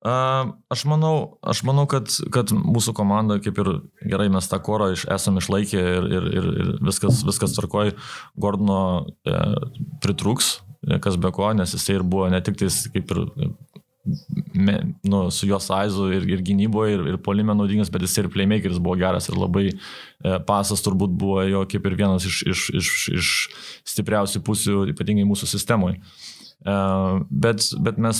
Aš 0.00 0.86
manau, 0.88 1.40
aš 1.44 1.60
manau 1.68 1.84
kad, 1.90 2.08
kad 2.32 2.54
mūsų 2.56 2.94
komanda, 2.96 3.36
kaip 3.44 3.58
ir 3.60 3.68
gerai 4.08 4.30
mes 4.32 4.48
tą 4.48 4.56
korą 4.64 4.94
iš, 4.94 5.04
esam 5.12 5.36
išlaikę 5.36 5.80
ir, 5.80 6.06
ir, 6.08 6.28
ir, 6.40 6.46
ir 6.62 6.70
viskas, 6.88 7.20
viskas 7.28 7.52
tvarkoj, 7.58 7.92
Gordono 8.40 8.80
e, 9.28 9.36
pritrūks, 10.00 10.54
kas 11.04 11.18
be 11.20 11.32
ko, 11.34 11.50
nes 11.56 11.74
jisai 11.76 11.98
ir 11.98 12.06
buvo 12.06 12.28
ne 12.32 12.40
tik 12.44 12.56
tais 12.60 12.82
kaip 12.94 13.12
ir 13.14 13.24
me, 14.54 14.80
nu, 15.02 15.30
su 15.30 15.46
jo 15.46 15.58
saizu 15.60 16.08
ir, 16.14 16.24
ir 16.28 16.42
gynyboje, 16.44 16.94
ir, 16.96 17.02
ir 17.12 17.18
polime 17.22 17.54
naudingas, 17.54 17.90
bet 17.92 18.04
jis 18.06 18.16
ir 18.22 18.30
playmakeris 18.32 18.80
buvo 18.80 18.96
geras 19.00 19.28
ir 19.28 19.36
labai 19.36 19.66
e, 19.68 19.74
pasas 20.48 20.80
turbūt 20.84 21.12
buvo 21.20 21.42
jo 21.44 21.64
kaip 21.68 21.86
ir 21.86 21.98
vienas 22.00 22.26
iš, 22.28 22.40
iš, 22.48 22.64
iš, 22.80 22.92
iš 23.18 23.32
stipriausių 23.92 24.42
pusių, 24.46 24.78
ypatingai 24.94 25.28
mūsų 25.28 25.50
sistemoje. 25.52 26.00
Uh, 26.60 27.22
bet, 27.30 27.64
bet 27.80 27.96
mes 27.96 28.18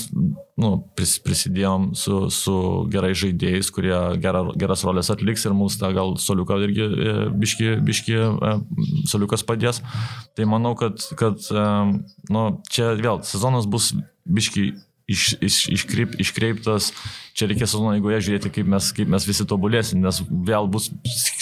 nu, 0.57 0.71
pris, 0.97 1.19
prisidėjom 1.21 1.91
su, 1.93 2.15
su 2.33 2.55
gerai 2.89 3.11
žaidėjais, 3.13 3.69
kurie 3.69 3.93
gera, 4.23 4.41
geras 4.57 4.81
rolės 4.87 5.11
atliks 5.13 5.45
ir 5.45 5.53
mums 5.53 5.77
tą 5.77 5.91
gal 5.93 6.15
soliuką 6.17 6.57
irgi 6.65 6.87
e, 6.87 7.13
biški, 7.37 7.69
biški 7.85 8.17
e, 8.17 8.53
soliukas 9.11 9.45
padės. 9.45 9.83
Tai 10.33 10.49
manau, 10.49 10.73
kad, 10.79 11.05
kad 11.21 11.37
nu, 12.33 12.45
čia 12.73 12.95
vėl 12.97 13.21
sezonas 13.29 13.69
bus 13.69 13.91
biški 14.25 14.71
iš, 15.11 15.35
iš, 15.41 15.57
iškreip, 15.75 16.15
iškreiptas, 16.21 16.91
čia 17.37 17.47
reikės 17.49 17.73
sezono 17.73 17.93
eigoje 17.95 18.21
žiūrėti, 18.27 18.51
kaip 18.53 18.69
mes, 18.71 18.91
kaip 18.95 19.09
mes 19.11 19.25
visi 19.27 19.45
tobulėsim, 19.47 20.01
nes 20.03 20.21
vėl 20.47 20.69
bus 20.71 20.89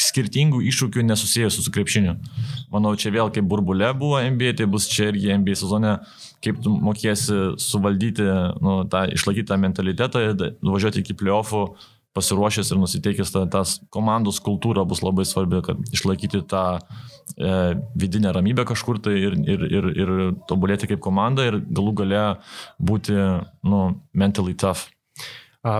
skirtingų 0.10 0.62
iššūkių 0.72 1.06
nesusijusių 1.10 1.66
su 1.66 1.74
krepšiniu. 1.76 2.16
Manau, 2.74 2.96
čia 3.00 3.14
vėl 3.16 3.32
kaip 3.34 3.48
burbulė 3.50 3.92
buvo 3.98 4.22
NBA, 4.24 4.56
tai 4.60 4.70
bus 4.72 4.90
čia 4.90 5.12
irgi 5.12 5.36
NBA 5.38 5.58
sezone, 5.60 5.98
kaip 6.44 6.60
tu 6.64 6.74
mokėsi 6.74 7.38
suvaldyti, 7.62 8.26
nu, 8.64 8.82
tą, 8.92 9.06
išlaikyti 9.16 9.50
tą 9.52 9.58
mentalitetą 9.62 10.26
ir 10.30 10.44
nuvažiuoti 10.66 11.04
iki 11.04 11.18
playoffų 11.20 11.64
pasiruošęs 12.18 12.72
ir 12.74 12.80
nusiteikęs, 12.82 13.32
ta, 13.34 13.44
tas 13.54 13.78
komandos 13.94 14.40
kultūra 14.44 14.84
bus 14.88 15.04
labai 15.06 15.26
svarbi, 15.30 15.62
kad 15.66 15.80
išlaikyti 15.94 16.42
tą 16.50 16.64
e, 16.80 17.52
vidinę 18.00 18.34
ramybę 18.36 18.66
kažkur 18.70 19.02
tai 19.06 19.16
ir, 19.22 19.38
ir, 19.46 19.66
ir, 19.70 19.90
ir 19.94 20.14
tobulėti 20.50 20.90
kaip 20.90 21.04
komanda 21.06 21.46
ir 21.48 21.60
galų 21.68 21.94
gale 22.02 22.24
būti, 22.82 23.16
nu, 23.64 23.84
mentally 24.18 24.58
tough. 24.58 24.90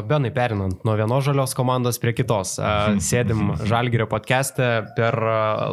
Benai, 0.06 0.30
perinant 0.36 0.84
nuo 0.86 0.96
vienos 1.00 1.24
žalios 1.26 1.56
komandos 1.58 1.98
prie 2.02 2.14
kitos. 2.14 2.58
Sėdim 3.10 3.54
Žalgirio 3.70 4.06
podcast'e, 4.12 4.68
per 4.98 5.16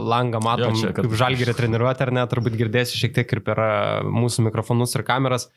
langą 0.01 0.41
matom, 0.45 0.77
jo, 0.77 0.87
čia, 0.87 0.93
kad... 0.93 1.05
kaip 1.05 1.17
Žalgirio 1.21 1.57
treniruotė, 1.57 2.07
ar 2.07 2.15
ne, 2.17 2.25
turbūt 2.31 2.57
girdėsi 2.59 3.01
šiek 3.01 3.17
tiek 3.19 3.37
ir 3.37 3.43
per 3.45 3.61
mūsų 4.07 4.47
mikrofonus 4.49 4.97
ir 4.97 5.05
kameras. 5.07 5.51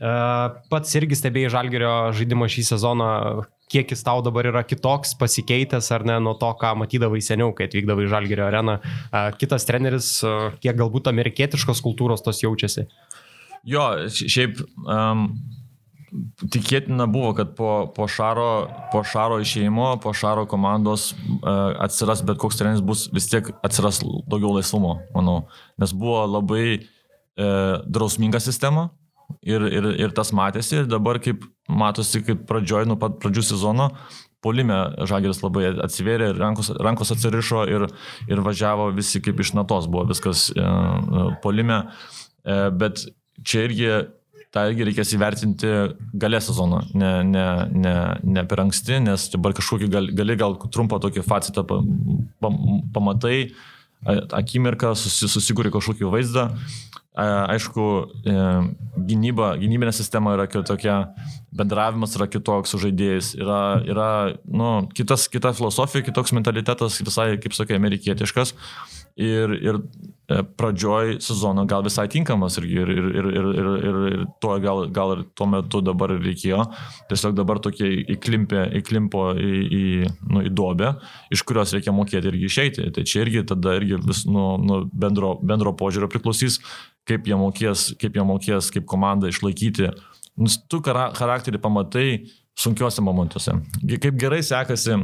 Pats 0.00 0.96
irgi 0.96 1.18
stebėjai 1.18 1.52
Žalgirio 1.52 1.92
žaidimą 2.16 2.48
šį 2.50 2.66
sezoną, 2.70 3.10
kiek 3.70 3.92
jis 3.92 4.02
tau 4.06 4.24
dabar 4.24 4.48
yra 4.48 4.64
kitoks, 4.64 5.12
pasikeitęs 5.20 5.92
ar 5.92 6.06
ne 6.08 6.16
nuo 6.24 6.32
to, 6.40 6.48
ką 6.58 6.72
matydavai 6.80 7.20
seniau, 7.22 7.52
kai 7.54 7.68
atvykdavai 7.68 8.08
į 8.08 8.12
Žalgirio 8.14 8.48
areną. 8.48 8.78
Kitas 9.38 9.68
treneris, 9.68 10.12
kiek 10.64 10.80
galbūt 10.80 11.12
amerikietiškos 11.12 11.84
kultūros 11.84 12.24
tos 12.24 12.40
jaučiasi. 12.42 12.88
Jo, 13.68 13.90
šiaip 14.08 14.62
um, 14.88 15.26
tikėtina 16.50 17.06
buvo, 17.10 17.32
kad 17.38 17.54
po, 17.58 17.72
po, 17.96 18.06
šaro, 18.10 18.68
po 18.92 19.02
šaro 19.06 19.40
išėjimo, 19.42 19.92
po 20.02 20.14
šaro 20.16 20.46
komandos 20.50 21.10
uh, 21.12 21.76
atsiras 21.86 22.24
bet 22.26 22.40
koks 22.42 22.60
treneris 22.60 22.84
bus 22.84 23.08
vis 23.14 23.28
tiek 23.30 23.52
atsiras 23.66 24.02
daugiau 24.02 24.54
laisvumo, 24.56 24.96
manau. 25.14 25.44
Nes 25.80 25.94
buvo 25.96 26.22
labai 26.26 26.64
uh, 26.80 27.82
drausminga 27.86 28.42
sistema, 28.42 28.88
ir, 29.42 29.64
ir, 29.68 29.86
ir 30.00 30.14
tas 30.16 30.32
matėsi 30.36 30.80
ir 30.80 30.90
dabar 30.90 31.20
kaip 31.22 31.44
matosi, 31.70 32.22
kaip 32.26 32.44
pradžioj, 32.48 32.88
nuo 32.88 32.98
pat 33.00 33.18
pradžių 33.22 33.44
sezono, 33.52 33.90
polime 34.44 34.78
Žageris 35.08 35.42
labai 35.44 35.70
atsivėrė, 35.84 36.32
rankos, 36.38 36.72
rankos 36.80 37.12
atsirišo 37.14 37.66
ir, 37.70 37.86
ir 38.30 38.42
važiavo 38.44 38.90
visi 38.96 39.20
kaip 39.24 39.40
iš 39.42 39.54
natos, 39.58 39.88
buvo 39.90 40.06
viskas 40.10 40.48
e, 40.54 40.64
e 40.64 41.26
polime, 41.44 41.82
e, 42.42 42.56
bet 42.80 43.04
čia 43.44 43.66
irgi 43.68 43.90
tą 44.54 44.66
irgi 44.70 44.86
reikės 44.88 45.12
įvertinti 45.14 45.72
galę 46.20 46.40
sezono, 46.42 46.82
ne, 46.94 47.10
ne, 47.26 47.46
ne, 47.70 47.96
ne 48.22 48.46
per 48.50 48.64
anksti, 48.64 48.98
nes 49.04 49.28
dabar 49.34 49.54
kažkokį 49.56 49.90
gali, 49.92 50.14
gali 50.16 50.38
gal 50.38 50.56
trumpą 50.74 50.98
tokį 51.02 51.22
facitą 51.26 51.66
pamatai, 52.94 53.36
akimirką 54.06 54.94
susi, 54.98 55.28
susikūrė 55.30 55.72
kažkokį 55.74 56.08
vaizdą. 56.10 56.48
Aišku, 57.20 57.84
e, 58.22 58.34
gynyba, 59.10 59.50
gynybinė 59.60 59.92
sistema 59.92 60.36
yra 60.36 60.46
kitokia, 60.48 61.10
bendravimas 61.52 62.14
yra 62.16 62.28
kitoks 62.30 62.70
su 62.72 62.78
žaidėjais, 62.80 63.32
yra, 63.36 63.60
yra 63.84 64.10
nu, 64.46 64.70
kitas, 64.96 65.26
kita 65.28 65.52
filosofija, 65.58 66.06
kitoks 66.06 66.32
mentalitetas, 66.38 67.00
visai, 67.04 67.34
kaip 67.42 67.56
sakai, 67.56 67.76
amerikietiškas. 67.76 68.54
Ir, 69.18 69.52
ir 69.58 69.80
E, 70.30 70.42
pradžioj 70.56 71.16
sezono 71.18 71.64
gal 71.66 71.82
visai 71.82 72.04
tinkamas 72.08 72.54
ir, 72.60 72.66
ir, 72.70 72.90
ir, 72.92 73.06
ir, 73.10 73.26
ir, 73.26 73.46
ir, 73.50 73.68
ir, 73.88 73.96
ir 74.12 74.20
to 74.42 74.52
gal, 74.62 74.84
gal 74.94 75.14
ir 75.16 75.24
tuo 75.34 75.48
metu 75.50 75.80
dabar 75.82 76.12
reikėjo. 76.14 76.60
Tiesiog 77.10 77.34
dabar 77.34 77.58
tokie 77.62 77.88
įklimpė, 78.14 78.68
įklimpo 78.78 79.24
į, 79.34 79.56
į, 79.78 79.82
nu, 80.30 80.44
į 80.46 80.52
duobę, 80.54 80.92
iš 81.34 81.42
kurios 81.48 81.74
reikia 81.74 81.94
mokėti 81.96 82.30
irgi 82.30 82.46
išeiti. 82.46 82.86
Tai 82.94 83.06
čia 83.10 83.24
irgi 83.24 83.42
tada 83.50 83.74
irgi 83.80 83.98
vis 84.04 84.22
nuo 84.30 84.52
nu, 84.62 84.84
bendro, 84.92 85.32
bendro 85.42 85.74
požiūrio 85.80 86.10
priklausys, 86.12 86.60
kaip 87.10 87.26
jie 87.26 87.38
mokės, 87.40 87.88
kaip 87.98 88.20
jie 88.20 88.26
mokės, 88.30 88.70
kaip 88.76 88.86
komanda 88.92 89.32
išlaikyti. 89.32 89.90
Nes 90.38 90.60
tu 90.70 90.78
charakterį 90.84 91.58
pamatai 91.58 92.06
sunkiuose 92.60 93.02
momentuose. 93.02 93.56
Kaip 93.98 94.14
gerai 94.20 94.44
sekasi 94.46 94.94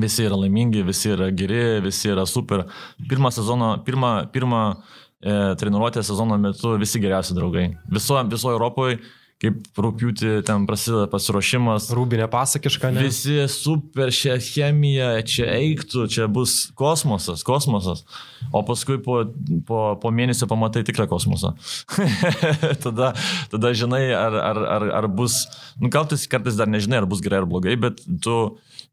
Visi 0.00 0.24
yra 0.26 0.38
laimingi, 0.38 0.82
visi 0.82 1.12
yra 1.14 1.30
geri, 1.30 1.80
visi 1.84 2.10
yra 2.10 2.26
super. 2.26 2.64
Pirmą 3.10 3.30
sezoną, 3.34 3.76
pirmą, 3.86 4.14
pirmą 4.34 4.62
e, 5.22 5.54
treniruotę 5.60 6.02
sezono 6.02 6.38
metu 6.38 6.74
visi 6.80 7.00
geriausi 7.00 7.36
draugai. 7.36 7.68
Viso, 7.92 8.18
viso 8.30 8.50
Europoje, 8.50 8.98
kaip 9.44 9.78
rūpiutį 9.78 10.32
ten 10.48 10.64
prasideda 10.68 11.06
pasiruošimas. 11.12 11.88
Rūbinė 11.94 12.26
pasakiška, 12.32 12.90
ne? 12.94 13.04
Visi 13.06 13.36
super, 13.50 14.12
čia 14.14 14.36
chemija, 14.42 15.14
čia 15.28 15.48
eiktų, 15.58 16.06
čia 16.10 16.28
bus 16.32 16.56
kosmosas, 16.78 17.44
kosmosas. 17.46 18.04
O 18.54 18.64
paskui 18.66 18.98
po, 19.04 19.20
po, 19.68 19.82
po 20.00 20.14
mėnesio 20.14 20.48
pamatai 20.50 20.84
tikrą 20.86 21.06
kosmosą. 21.10 21.54
tada, 22.84 23.12
tada 23.52 23.74
žinai, 23.76 24.06
ar, 24.16 24.38
ar, 24.52 24.64
ar, 24.78 24.88
ar 25.02 25.10
bus, 25.10 25.44
nu 25.78 25.90
kartais, 25.92 26.26
kartais 26.30 26.58
dar 26.58 26.70
nežinai, 26.70 27.02
ar 27.02 27.10
bus 27.10 27.22
gerai 27.24 27.44
ar 27.44 27.50
blogai, 27.50 27.76
bet 27.80 28.02
tu... 28.24 28.40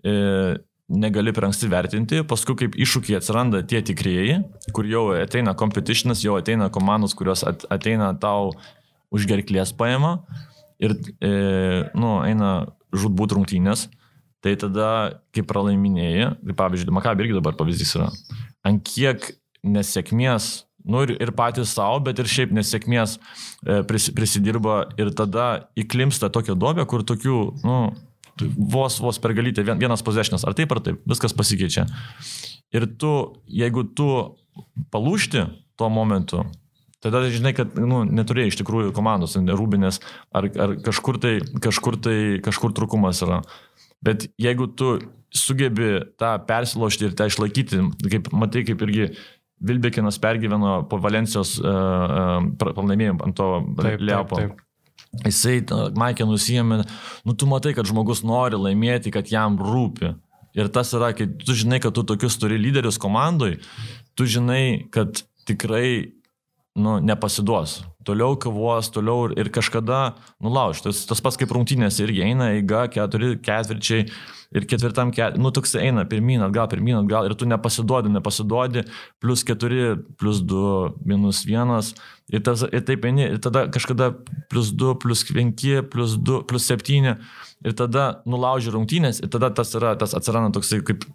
E, 0.05 0.59
negali 0.91 1.31
per 1.31 1.47
anksti 1.47 1.69
vertinti, 1.71 2.21
paskui 2.27 2.57
kaip 2.59 2.75
iššūkiai 2.75 3.17
atsiranda 3.19 3.61
tie 3.67 3.81
tikrieji, 3.85 4.41
kur 4.75 4.87
jau 4.89 5.07
ateina 5.15 5.53
competitionas, 5.57 6.23
jau 6.25 6.35
ateina 6.39 6.69
komandos, 6.73 7.15
kurios 7.17 7.45
ateina 7.45 8.11
tau 8.19 8.51
už 9.11 9.27
gerklės 9.29 9.71
paima 9.75 10.17
ir, 10.81 10.95
e, 11.23 11.31
nu, 11.95 12.17
eina 12.27 12.51
žudbūt 12.91 13.37
rungtynės, 13.37 13.87
tai 14.43 14.55
tada, 14.59 14.89
kai 15.35 15.45
pralaiminėjai, 15.47 16.33
tai 16.41 16.57
pavyzdžiui, 16.57 16.95
Makabi 16.97 17.27
irgi 17.27 17.37
dabar 17.37 17.55
pavyzdys 17.59 17.95
yra, 17.99 18.09
ant 18.67 18.83
kiek 18.87 19.29
nesėkmės, 19.61 20.51
nu 20.89 21.03
ir, 21.05 21.13
ir 21.21 21.31
patys 21.37 21.75
savo, 21.77 21.99
bet 22.03 22.19
ir 22.19 22.29
šiaip 22.29 22.53
nesėkmės 22.57 23.19
e, 23.19 23.81
pris, 23.87 24.09
prisidirba 24.17 24.87
ir 24.99 25.13
tada 25.15 25.67
įklimsta 25.77 26.31
tokia 26.33 26.57
duobė, 26.57 26.87
kur 26.89 27.05
tokių, 27.07 27.37
nu, 27.63 27.77
vos, 28.57 28.99
vos 29.03 29.19
per 29.21 29.35
galytę 29.37 29.65
vienas 29.71 30.03
possessionas, 30.05 30.45
ar 30.47 30.55
taip 30.57 30.71
ar 30.73 30.81
taip, 30.83 31.01
viskas 31.09 31.35
pasikeičia. 31.37 31.87
Ir 32.75 32.87
tu, 32.99 33.11
jeigu 33.51 33.83
tu 33.97 34.07
palūšti 34.93 35.45
tuo 35.79 35.89
momentu, 35.91 36.45
tada 37.03 37.23
žinai, 37.33 37.53
kad 37.57 37.75
nu, 37.79 38.03
neturėjai 38.07 38.53
iš 38.53 38.59
tikrųjų 38.61 38.93
komandos, 38.95 39.35
rūbinės, 39.35 39.99
ar, 40.35 40.47
ar 40.51 40.77
kažkur, 40.85 41.19
tai, 41.21 41.39
kažkur 41.63 41.99
tai 42.01 42.15
kažkur 42.43 42.75
trukumas 42.77 43.23
yra. 43.25 43.41
Bet 44.01 44.29
jeigu 44.41 44.69
tu 44.73 44.95
sugebi 45.31 45.99
tą 46.19 46.33
persilaužti 46.47 47.07
ir 47.07 47.15
tą 47.17 47.29
išlaikyti, 47.31 47.83
kaip 48.09 48.31
matai, 48.35 48.65
kaip 48.67 48.81
irgi 48.87 49.13
Vilbekinas 49.61 50.17
pergyveno 50.17 50.79
po 50.89 50.97
Valencijos 50.97 51.53
uh, 51.61 51.69
uh, 51.69 52.45
pralaimėjimą 52.57 53.27
ant 53.27 53.37
to 53.37 53.49
Leopo. 54.01 54.39
Taip, 54.39 54.55
taip. 54.55 54.70
Jisai, 55.11 55.59
Maikė 55.99 56.25
nusijėmė, 56.27 56.81
nu 57.27 57.35
tu 57.35 57.47
matai, 57.49 57.73
kad 57.75 57.89
žmogus 57.89 58.23
nori 58.23 58.59
laimėti, 58.59 59.11
kad 59.11 59.27
jam 59.31 59.57
rūpi. 59.59 60.13
Ir 60.55 60.69
tas 60.71 60.91
yra, 60.95 61.11
kai 61.15 61.27
tu 61.27 61.55
žinai, 61.55 61.81
kad 61.83 61.95
tu 61.95 62.03
tokius 62.07 62.37
turi 62.39 62.59
lyderius 62.59 62.99
komandai, 62.99 63.57
tu 64.15 64.27
žinai, 64.27 64.87
kad 64.91 65.23
tikrai 65.47 66.11
nu, 66.75 66.99
nepasiduos. 67.03 67.81
Toliau 68.07 68.37
kavos, 68.39 68.89
toliau 68.89 69.29
ir, 69.29 69.37
ir 69.39 69.49
kažkada 69.53 70.15
nulauž. 70.41 70.81
Tas, 70.85 71.03
tas 71.09 71.21
pats 71.21 71.37
kaip 71.37 71.51
rungtynės 71.53 71.99
irgi 72.01 72.23
eina, 72.25 72.53
eiga, 72.55 72.85
keturi, 72.91 73.35
ketvirčiai 73.43 74.07
ir 74.51 74.65
ketvirtam, 74.67 75.11
ket... 75.15 75.37
nu 75.39 75.51
toks 75.55 75.75
eina 75.79 76.03
pirmyn, 76.09 76.43
atgal, 76.47 76.67
pirmyn, 76.71 76.97
atgal 77.03 77.29
ir 77.29 77.35
tu 77.39 77.47
nepasiduodi, 77.47 78.11
nepasiduodi, 78.11 78.83
plus 79.23 79.45
keturi, 79.47 79.93
plus 80.19 80.41
du, 80.43 80.63
minus 81.07 81.43
vienas 81.47 81.93
ir, 82.31 82.41
tas, 82.43 82.65
ir 82.67 82.83
taip 82.87 83.07
eini, 83.07 83.27
ir 83.35 83.39
tada 83.43 83.67
kažkada 83.71 84.11
plus 84.51 84.73
du, 84.75 84.93
plus 84.99 85.23
penki, 85.29 85.79
plus 85.93 86.17
du, 86.19 86.41
plus 86.47 86.67
septyni 86.67 87.15
ir 87.63 87.77
tada 87.77 88.23
nulauži 88.27 88.73
rungtynės 88.73 89.21
ir 89.23 89.31
tada 89.31 89.51
tas, 89.55 89.71
yra, 89.77 89.93
tas 89.99 90.15
atsiranda 90.17 90.51
toksai 90.57 90.81
kaip 90.87 91.07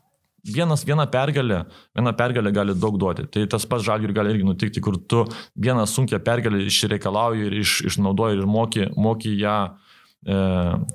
vienas, 0.54 0.84
viena 0.86 1.06
pergalė, 1.10 1.62
viena 1.96 2.12
pergalė 2.16 2.52
gali 2.54 2.76
daug 2.78 2.98
duoti. 3.00 3.26
Tai 3.32 3.44
tas 3.52 3.66
pats 3.68 3.84
žalgiui 3.86 4.14
gali 4.16 4.34
irgi 4.34 4.46
nutikti, 4.46 4.82
kur 4.84 4.98
tu 4.98 5.24
vieną 5.56 5.86
sunkę 5.90 6.20
pergalę 6.24 6.62
išreikalauji 6.66 7.48
ir 7.48 7.58
iš, 7.62 7.80
išnaudoji 7.90 8.40
ir 8.40 8.46
moki, 8.50 8.86
moki 8.96 9.34
ją 9.40 9.58
e, 9.66 10.38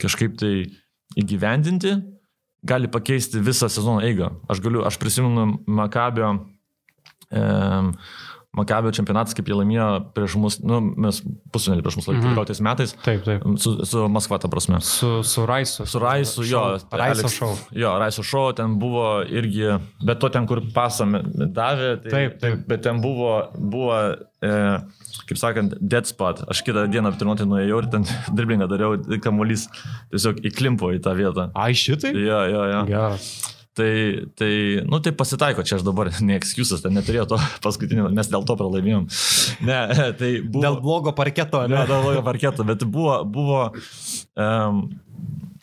kažkaip 0.01 0.39
tai 0.41 0.55
įgyvendinti, 1.19 1.95
gali 2.63 2.89
pakeisti 2.91 3.41
visą 3.41 3.69
sezono 3.69 4.03
eigą. 4.05 4.31
Aš 4.49 4.61
galiu, 4.63 4.85
aš 4.87 4.99
prisimenu 5.01 5.47
Makabio 5.67 6.33
e, 7.31 7.41
Makabio 8.51 8.91
čempionatas, 8.91 9.31
kaip 9.31 9.47
jie 9.47 9.55
laimėjo 9.55 9.85
prieš 10.11 10.33
mus, 10.35 10.57
nu, 10.59 10.81
mes 10.83 11.21
pusfinalį 11.55 11.85
prieš 11.85 12.01
mus 12.01 12.07
laimėjome 12.09 12.33
mm 12.33 12.35
-hmm. 12.35 12.49
14 12.51 12.65
metais. 12.65 12.93
Taip, 13.05 13.21
taip. 13.23 13.45
Su, 13.63 13.71
su 13.87 14.07
Maskva, 14.11 14.39
ta 14.43 14.49
prasme. 14.51 14.81
Su, 14.83 15.11
su 15.23 15.45
Raisu. 15.47 15.85
Su 15.87 15.99
Raisu, 16.03 16.43
jo. 16.43 16.63
Raiso 16.91 17.29
šou. 17.31 17.55
Jo, 17.71 17.93
Raiso 17.99 18.23
šou, 18.27 18.51
ten 18.53 18.75
buvo 18.79 19.23
irgi, 19.23 19.79
bet 20.03 20.19
to 20.19 20.29
ten, 20.29 20.47
kur 20.47 20.59
pasą 20.75 21.07
davė. 21.31 21.95
Tai, 22.03 22.11
taip, 22.11 22.39
taip. 22.43 22.67
Bet 22.67 22.83
ten 22.83 22.99
buvo, 23.01 23.31
buvo 23.55 23.95
e, 24.41 24.51
kaip 25.29 25.37
sakant, 25.39 25.77
dead 25.79 26.11
spot. 26.11 26.43
Aš 26.51 26.65
kitą 26.67 26.89
dieną 26.91 27.13
aptirnuotį 27.13 27.47
nuėjau 27.47 27.79
ir 27.85 27.89
ten 27.95 28.03
driblingą 28.37 28.67
dariau, 28.67 28.99
kamuolys 29.23 29.69
tiesiog 30.11 30.43
įklimpo 30.51 30.91
į 30.91 30.99
tą 30.99 31.15
vietą. 31.15 31.49
Ai, 31.55 31.71
šitai? 31.71 32.11
Jo, 32.19 32.43
jo, 32.51 32.67
jo. 32.73 32.85
Geras. 32.91 33.31
Tai, 33.71 34.27
tai, 34.35 34.83
nu, 34.83 34.99
tai 34.99 35.13
pasitaiko, 35.15 35.63
čia 35.63 35.77
aš 35.79 35.85
dabar 35.87 36.09
ne 36.27 36.35
excusas, 36.35 36.81
ten 36.83 36.95
neturėjau 36.97 37.29
to 37.31 37.37
paskutinio, 37.65 38.09
nes 38.11 38.31
dėl 38.31 38.43
to 38.47 38.57
pralaimėjom. 38.59 39.07
Ne, 39.67 39.77
tai 40.17 40.31
buvo. 40.41 40.63
Dėl 40.63 40.79
blogo 40.81 41.13
parketo, 41.15 41.61
ne? 41.69 41.77
ne 41.77 41.85
dėl 41.87 42.01
blogo 42.03 42.23
parketo, 42.25 42.65
bet 42.67 42.83
buvo, 42.89 43.19
buvo 43.29 43.61
um, 44.35 44.83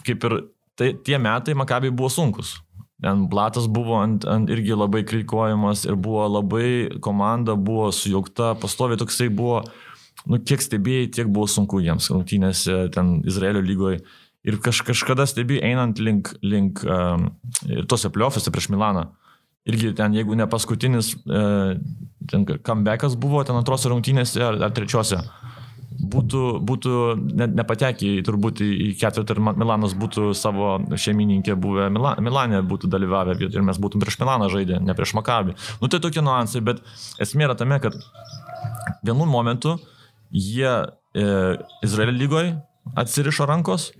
kaip 0.07 0.25
ir 0.29 0.37
tai, 0.79 0.93
tie 1.05 1.19
metai 1.21 1.57
Makabiai 1.59 1.93
buvo 1.93 2.09
sunkus. 2.13 2.55
Ten 3.03 3.27
Blatas 3.31 3.69
buvo 3.71 3.99
ant, 4.01 4.25
ant 4.27 4.51
irgi 4.51 4.75
labai 4.75 5.05
kritikuojamas 5.07 5.85
ir 5.87 5.99
buvo 5.99 6.25
labai, 6.39 6.99
komanda 7.05 7.55
buvo 7.55 7.91
sujaukta, 7.95 8.55
pastoviai 8.63 8.99
toksai 8.99 9.29
buvo, 9.31 9.61
nu, 10.27 10.41
kiek 10.43 10.65
stebėjai, 10.65 11.11
tiek 11.19 11.29
buvo 11.31 11.47
sunku 11.51 11.83
jiems 11.85 12.09
rungtynėse 12.15 12.89
ten 12.95 13.19
Izraelio 13.29 13.63
lygoje. 13.63 14.01
Ir 14.49 14.59
kaž, 14.65 14.83
kažkada 14.87 15.27
stebi 15.29 15.61
einant 15.65 16.01
link, 16.01 16.33
link 16.43 16.81
um, 16.85 17.29
tose 17.91 18.09
pliofuose 18.15 18.53
prieš 18.55 18.71
Milaną. 18.73 19.09
Irgi 19.69 19.93
ten, 19.99 20.15
jeigu 20.17 20.37
ne 20.39 20.47
paskutinis, 20.49 21.13
uh, 21.29 21.77
comebackas 22.65 23.19
buvo 23.21 23.43
ten 23.45 23.59
antrose 23.59 23.91
rungtynėse 23.93 24.41
ar, 24.45 24.57
ar 24.69 24.73
trečiose, 24.73 25.21
būtų, 25.99 26.43
būtų 26.63 26.93
ne, 27.19 27.49
nepatekę 27.59 28.11
turbūt 28.27 28.63
į 28.65 28.93
ketvirtą 29.01 29.35
ir 29.35 29.43
Milanas 29.49 29.97
būtų 29.99 30.31
savo 30.39 30.77
šeimininkė 30.95 31.57
buvę 31.59 31.89
Mila, 31.95 32.15
Milanė, 32.23 32.63
būtų 32.69 32.91
dalyvavę 32.93 33.37
ir 33.43 33.65
mes 33.67 33.81
būtum 33.83 34.03
prieš 34.03 34.19
Milaną 34.23 34.49
žaidę, 34.53 34.81
ne 34.85 34.95
prieš 34.97 35.17
Makabį. 35.19 35.57
Nu 35.83 35.91
tai 35.91 36.01
tokie 36.05 36.23
nuansai, 36.25 36.63
bet 36.65 36.83
esmė 37.21 37.49
yra 37.49 37.59
tame, 37.59 37.81
kad 37.83 37.99
vienu 39.03 39.27
momentu 39.29 39.77
jie 40.31 40.71
e, 40.71 41.27
Izraelio 41.85 42.15
lygoje 42.15 42.55
atsirišo 42.99 43.49
rankos, 43.49 43.91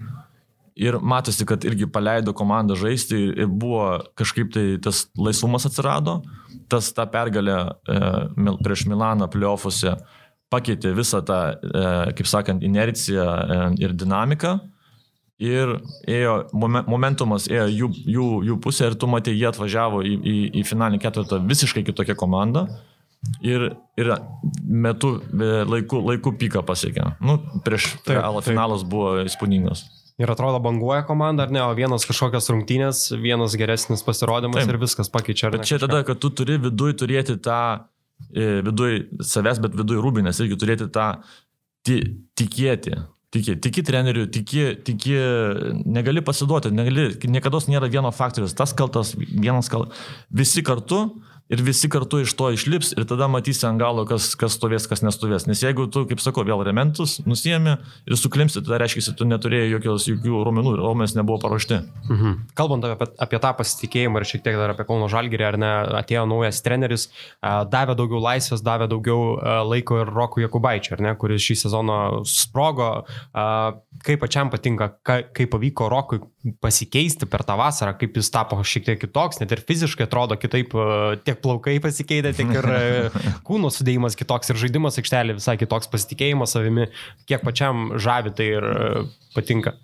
Ir 0.79 1.01
matosi, 1.03 1.43
kad 1.47 1.65
irgi 1.67 1.89
paleido 1.91 2.31
komandą 2.37 2.77
žaisti 2.79 3.19
ir 3.43 3.49
buvo 3.51 3.99
kažkaip 4.19 4.53
tai 4.55 4.67
tas 4.83 5.09
laisvumas 5.19 5.67
atsirado. 5.67 6.21
Tas 6.71 6.93
ta 6.95 7.09
pergalė 7.11 7.57
e, 7.59 7.99
prieš 8.63 8.85
Milaną 8.87 9.27
pliofuose 9.33 9.97
pakeitė 10.53 10.93
visą 10.95 11.21
tą, 11.27 11.41
e, 11.59 11.91
kaip 12.15 12.31
sakant, 12.31 12.63
inerciją 12.63 13.27
e, 13.27 13.59
ir 13.83 13.97
dinamiką. 13.99 14.55
Ir 15.43 15.77
ėjo, 16.11 16.39
momentumas 16.55 17.47
ėjo 17.51 17.67
jų, 17.71 17.91
jų, 18.15 18.31
jų 18.47 18.61
pusė 18.63 18.89
ir 18.93 18.99
tu 18.99 19.11
matė, 19.11 19.35
jie 19.35 19.51
atvažiavo 19.51 20.03
į, 20.07 20.15
į, 20.19 20.39
į 20.63 20.65
finalinį 20.67 21.03
ketvirtą 21.03 21.43
visiškai 21.47 21.87
kitokią 21.91 22.19
komandą. 22.19 22.69
Ir, 23.43 23.73
ir 23.99 24.15
metu 24.63 25.17
laiku, 25.35 25.99
laiku 26.07 26.37
piką 26.39 26.63
pasiekė. 26.67 27.17
Nu, 27.19 27.41
prieš 27.67 27.97
realą 28.07 28.43
finalas 28.47 28.87
buvo 28.87 29.17
įspūdingas. 29.27 29.89
Ir 30.19 30.31
atrodo 30.33 30.59
banguoja 30.59 31.05
komanda, 31.07 31.45
ar 31.47 31.53
ne, 31.55 31.61
o 31.63 31.75
vienas 31.79 32.03
kažkokios 32.09 32.51
rungtynės, 32.51 33.05
vienas 33.23 33.55
geresnis 33.59 34.03
pasirodymas 34.03 34.65
Taip. 34.65 34.73
ir 34.73 34.81
viskas 34.83 35.13
pakeičia. 35.15 35.53
Bet 35.55 35.69
čia 35.69 35.77
kažką. 35.77 35.87
tada, 35.87 36.01
kad 36.09 36.19
tu 36.19 36.33
turi 36.35 36.57
viduj 36.59 36.97
turėti 36.99 37.37
tą, 37.43 37.61
e, 38.33 38.49
viduj 38.67 39.05
savęs, 39.23 39.63
bet 39.63 39.77
viduj 39.79 40.03
rūbinės, 40.03 40.43
irgi 40.43 40.59
turėti 40.59 40.91
tą 40.91 41.13
tikėti. 41.87 42.99
Tiki, 43.29 43.59
tiki 43.61 43.83
treneriu, 43.85 44.25
tiki, 44.33 44.63
tiki, 44.83 45.15
negali 45.85 46.23
pasiduoti, 46.25 46.71
negali, 46.73 47.11
niekada 47.29 47.61
nėra 47.69 47.91
vieno 47.93 48.09
faktorius, 48.09 48.57
tas 48.57 48.73
kaltas, 48.73 49.13
vienas 49.19 49.69
kaltas, 49.69 50.01
visi 50.33 50.65
kartu 50.65 51.03
ir 51.49 51.63
visi 51.65 51.89
kartu 51.91 52.21
iš 52.23 52.35
to 52.39 52.51
išlips 52.55 52.93
ir 52.97 53.07
tada 53.09 53.29
matysi 53.31 53.65
ant 53.69 53.81
galo, 53.81 54.05
kas, 54.09 54.31
kas 54.39 54.57
stovės, 54.59 54.87
kas 54.91 55.03
nestovės. 55.05 55.47
Nes 55.49 55.63
jeigu 55.65 55.89
tu, 55.93 56.05
kaip 56.09 56.21
sakau, 56.23 56.45
vėl 56.47 56.63
rementus 56.67 57.19
nusijėmi 57.27 57.77
ir 58.09 58.19
suklimsi, 58.21 58.61
tada 58.61 58.81
reiškia, 58.83 59.15
tu 59.17 59.27
neturėjai 59.29 59.71
jokios, 59.73 60.09
jokių 60.11 60.43
raumenų 60.49 60.75
ir 60.77 60.83
raumenys 60.85 61.17
nebuvo 61.17 61.41
paruošti. 61.45 61.81
Mhm. 62.09 62.37
Kalbant 62.59 62.87
apie, 62.89 63.11
apie 63.25 63.41
tą 63.43 63.55
pasitikėjimą 63.61 64.21
ir 64.21 64.29
šiek 64.33 64.45
tiek 64.45 64.61
dar 64.61 64.75
apie 64.75 64.87
Kauno 64.89 65.09
Žalgirį, 65.13 65.49
ar 65.49 65.61
ne, 65.61 65.73
atėjo 66.03 66.27
naujas 66.29 66.61
treneris, 66.65 67.09
davė 67.43 67.97
daugiau 67.99 68.21
laisvės, 68.25 68.65
davė 68.65 68.91
daugiau 68.93 69.39
laiko 69.69 70.03
ir 70.03 70.13
Rokui 70.13 70.45
Jakubaičiui, 70.45 70.99
ar 70.99 71.05
ne, 71.09 71.15
kuris 71.21 71.45
šį 71.45 71.59
sezoną 71.65 71.99
sprogo. 72.29 72.91
Kaip 74.05 74.21
pačiam 74.23 74.53
patinka, 74.53 74.93
kaip 75.03 75.49
pavyko 75.53 75.89
Rokui 75.93 76.21
pasikeisti 76.63 77.27
per 77.27 77.43
tą 77.47 77.57
vasarą, 77.59 77.97
kaip 77.99 78.17
jis 78.21 78.31
tapo 78.31 78.61
šiek 78.63 78.85
tiek 78.87 79.01
kitoks, 79.03 79.41
net 79.41 79.53
ir 79.55 79.65
fiziškai 79.67 80.07
atrodo 80.07 80.37
kitaip 80.39 80.77
tiek 81.25 81.39
tiek 81.39 81.45
plaukai 81.45 81.79
pasikeitė, 81.83 82.35
tiek 82.37 82.53
ir 82.59 82.69
e, 82.73 82.83
kūno 83.47 83.71
sudėjimas 83.73 84.19
kitoks 84.19 84.51
ir 84.51 84.61
žaidimas 84.61 84.99
aikštelė 84.99 85.39
visai 85.39 85.57
kitoks, 85.61 85.91
pasitikėjimas 85.93 86.55
savimi, 86.57 86.89
kiek 87.29 87.45
pačiam 87.47 87.95
žavi 87.99 88.35
tai 88.35 88.53
ir 88.59 88.69
e, 88.69 89.03
patinka. 89.37 89.77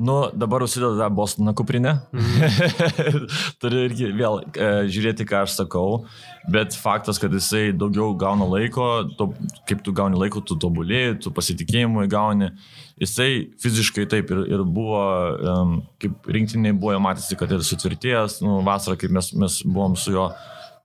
Nu, 0.00 0.30
dabar 0.32 0.62
užsideda 0.64 1.10
Bostono 1.12 1.52
kuprinę. 1.54 1.98
Mm. 2.16 3.26
Turiu 3.60 3.82
irgi 3.86 4.08
vėl 4.16 4.38
e, 4.40 4.66
žiūrėti, 4.92 5.26
ką 5.28 5.42
aš 5.44 5.56
sakau, 5.58 6.06
bet 6.52 6.74
faktas, 6.78 7.18
kad 7.20 7.32
jisai 7.34 7.74
daugiau 7.76 8.14
gauna 8.18 8.46
laiko, 8.48 8.86
to, 9.18 9.28
kaip 9.68 9.82
tu 9.84 9.92
gauni 9.96 10.18
laiko, 10.18 10.40
tu 10.40 10.56
tobulėjai, 10.60 11.18
tu 11.24 11.32
pasitikėjimui 11.34 12.06
gauni. 12.12 12.50
Jisai 12.96 13.50
fiziškai 13.60 14.06
taip 14.08 14.30
ir, 14.32 14.38
ir 14.48 14.62
buvo, 14.64 15.00
um, 15.36 15.72
kaip 16.00 16.28
rinktiniai 16.32 16.72
buvo, 16.72 16.94
matėsi, 17.04 17.36
kad 17.36 17.50
ir 17.52 17.64
sutvirtėjęs, 17.66 18.38
nu, 18.40 18.62
vasarą, 18.64 18.96
kaip 19.02 19.12
mes, 19.12 19.28
mes 19.36 19.58
buvom 19.68 19.98
su 20.00 20.14
juo. 20.14 20.30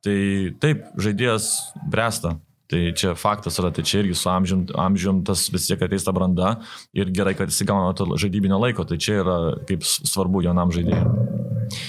Tai 0.03 0.17
taip, 0.59 0.89
žaidėjas 0.99 1.51
bręsta. 1.88 2.35
Tai 2.71 2.81
čia 2.95 3.13
faktas 3.19 3.59
yra, 3.59 3.71
tai 3.75 3.83
čia 3.88 3.99
irgi 3.99 4.15
su 4.15 4.29
amžium, 4.31 4.63
amžium 4.79 5.23
tas 5.27 5.43
vis 5.51 5.65
tiek 5.67 5.81
ateis 5.83 6.05
ta 6.07 6.13
branda 6.15 6.53
ir 6.95 7.09
gerai, 7.11 7.33
kad 7.35 7.51
jis 7.51 7.65
gauna 7.67 7.91
to 7.95 8.07
žaidybinio 8.15 8.59
laiko, 8.63 8.85
tai 8.88 8.95
čia 8.95 9.17
yra 9.25 9.39
kaip 9.67 9.83
svarbu 9.83 10.43
jaunam 10.47 10.71
žaidėjui. 10.71 11.81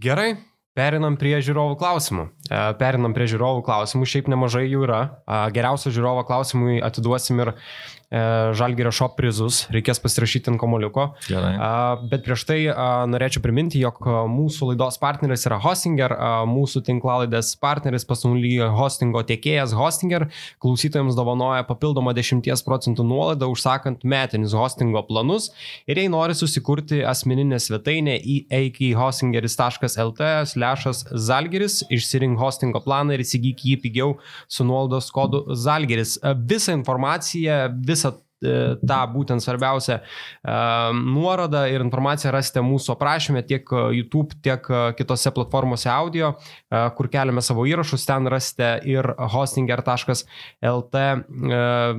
Gerai, 0.00 0.30
Perinam 0.70 1.16
prie 1.18 1.34
žiūrovų 1.42 1.74
klausimų. 1.80 2.24
E, 2.46 2.58
perinam 2.78 3.12
prie 3.12 3.26
žiūrovų 3.28 3.64
klausimų, 3.66 4.06
šiaip 4.06 4.28
nemažai 4.30 4.62
jų 4.68 4.84
yra. 4.86 5.00
Geriausio 5.52 5.90
žiūrovo 5.92 6.22
klausimui 6.28 6.78
atiduosim 6.86 7.42
ir 7.42 7.50
E, 7.52 7.99
Žalgerio 8.10 8.90
šop 8.90 9.12
prizus, 9.14 9.68
reikės 9.70 10.00
pasirašyti 10.02 10.50
ant 10.50 10.58
komoliuko. 10.58 11.04
Gerai. 11.28 11.52
Bet 12.10 12.24
prieš 12.26 12.42
tai 12.48 12.58
norėčiau 13.06 13.42
priminti, 13.44 13.78
jog 13.78 14.00
mūsų 14.26 14.72
laidos 14.72 14.98
partneris 14.98 15.46
yra 15.46 15.60
Hostinger, 15.62 16.16
mūsų 16.50 16.82
tinklalaidės 16.88 17.52
partneris 17.62 18.02
pasaulyje 18.08 18.66
hostingo 18.74 19.22
tiekėjas 19.28 19.76
Hostinger. 19.78 20.26
Klausytojams 20.58 21.14
dovanoja 21.14 21.62
papildomą 21.68 22.10
10 22.18 22.50
procentų 22.66 23.06
nuolaidą 23.06 23.46
užsakant 23.52 24.02
metinius 24.02 24.56
hostingo 24.58 25.04
planus. 25.06 25.52
Ir 25.86 26.02
jei 26.02 26.10
nori 26.10 26.34
susikurti 26.34 27.04
asmeninę 27.06 27.62
svetainę 27.62 28.18
į 28.18 28.40
eikihostingeris.lt 28.58 30.32
zalgeris, 31.30 31.78
išsirink 31.86 32.42
hostingo 32.42 32.82
planą 32.82 33.14
ir 33.14 33.22
įsigyk 33.22 33.62
jį 33.70 33.78
pigiau 33.86 34.18
su 34.50 34.66
nuolaidos 34.66 35.12
kodu 35.14 35.44
zalgeris. 35.54 36.18
Visą 36.50 36.74
informaciją, 36.74 37.62
visą 37.78 37.99
e, 37.99 37.99
tą 38.40 39.00
būtent 39.12 39.44
svarbiausią 39.44 39.98
e, 40.00 40.02
nuorodą 40.96 41.64
ir 41.70 41.84
informaciją 41.84 42.32
rasite 42.34 42.62
mūsų 42.64 42.94
aprašymė 42.96 43.44
tiek 43.48 43.72
e, 43.72 43.82
YouTube, 44.00 44.38
tiek 44.44 44.66
kitose 44.96 45.32
platformose 45.34 45.90
audio, 45.92 46.32
kur 46.96 47.08
keliame 47.12 47.42
savo 47.44 47.64
įrašus, 47.68 48.04
ten 48.08 48.28
rasite 48.30 48.70
ir 48.88 49.06
hostinger.lt 49.34 51.02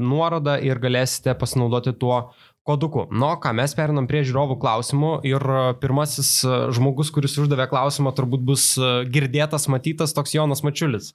nuorodą 0.02 0.58
ir 0.64 0.82
galėsite 0.82 1.36
pasinaudoti 1.40 1.94
tuo 2.00 2.22
koduku. 2.64 3.08
Nu, 3.12 3.30
ką 3.42 3.54
mes 3.58 3.74
perinam 3.78 4.08
prie 4.10 4.22
žiūrovų 4.28 4.58
klausimų 4.62 5.12
ir 5.28 5.42
e, 5.42 5.62
pirmasis 5.82 6.30
e, 6.46 6.58
žmogus, 6.76 7.10
kuris 7.14 7.38
uždavė 7.42 7.66
klausimą, 7.72 8.14
turbūt 8.18 8.44
bus 8.46 8.66
e, 8.78 8.92
girdėtas, 9.12 9.66
matytas 9.72 10.14
toks 10.18 10.36
Jonas 10.38 10.62
Mačiulis. 10.66 11.12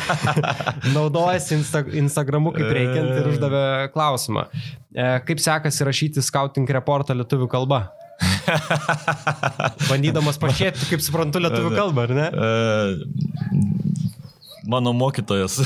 Naudojasi 0.96 1.56
Insta 1.58 1.84
Instagramu 2.02 2.52
kaip 2.56 2.68
reikiant 2.76 3.14
ir 3.16 3.30
uždavė 3.32 3.64
klausimą. 3.94 4.46
Kaip 5.26 5.40
sekasi 5.40 5.86
rašyti 5.86 6.24
scouting 6.24 6.68
reportą 6.76 7.16
lietuvių 7.16 7.48
kalba? 7.50 7.84
Bandydamas 9.88 10.36
pašėti, 10.42 10.90
kaip 10.90 11.00
suprantu, 11.04 11.40
lietuvių 11.40 11.72
kalbą, 11.78 12.04
ar 12.04 12.16
ne? 12.18 12.26
mano 14.70 14.92
mokytojas. 14.92 15.60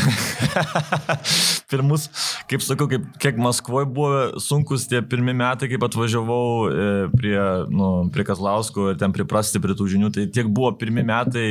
Pirmus, 1.70 2.08
kaip 2.50 2.64
sakau, 2.64 2.88
kaip, 2.90 3.06
kiek 3.22 3.38
Maskvoje 3.40 3.88
buvo 3.90 4.40
sunkus 4.42 4.86
tie 4.90 5.00
pirmi 5.04 5.34
metai, 5.36 5.68
kaip 5.72 5.86
atvažiavau 5.86 6.46
e, 6.68 6.86
prie, 7.14 7.38
nu, 7.72 7.90
prie 8.14 8.26
Kazlausko 8.28 8.92
ir 8.92 9.00
ten 9.00 9.14
priprasti 9.16 9.62
prie 9.62 9.76
tų 9.78 9.88
žinių, 9.94 10.12
tai 10.14 10.26
tiek 10.32 10.50
buvo 10.50 10.74
pirmi 10.80 11.04
metai 11.06 11.46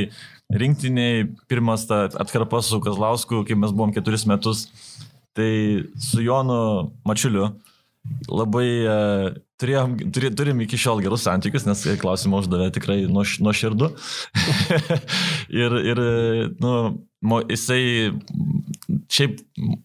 rinktiniai, 0.54 1.26
pirmas 1.50 1.88
ta 1.90 2.04
atkarpa 2.08 2.62
su 2.62 2.80
Kazlausku, 2.84 3.42
kai 3.48 3.58
mes 3.58 3.74
buvom 3.74 3.94
keturis 3.94 4.26
metus, 4.30 4.68
tai 5.34 5.50
su 5.98 6.22
Jonu 6.22 6.92
Mačiuliu 7.08 7.50
labai 8.28 8.68
uh, 8.84 9.30
turėjom, 9.60 9.96
turi, 10.12 10.30
turim 10.36 10.60
iki 10.64 10.78
šiol 10.80 11.00
gerus 11.04 11.24
santykius, 11.26 11.66
nes 11.68 11.82
klausimą 12.02 12.42
uždavė 12.42 12.68
tikrai 12.74 12.98
nuo, 13.08 13.24
nuo 13.44 13.54
širdų. 13.56 13.90
ir, 15.62 15.76
ir 15.92 16.02
nu, 16.60 16.74
jisai 17.48 18.12
šiaip 19.12 19.38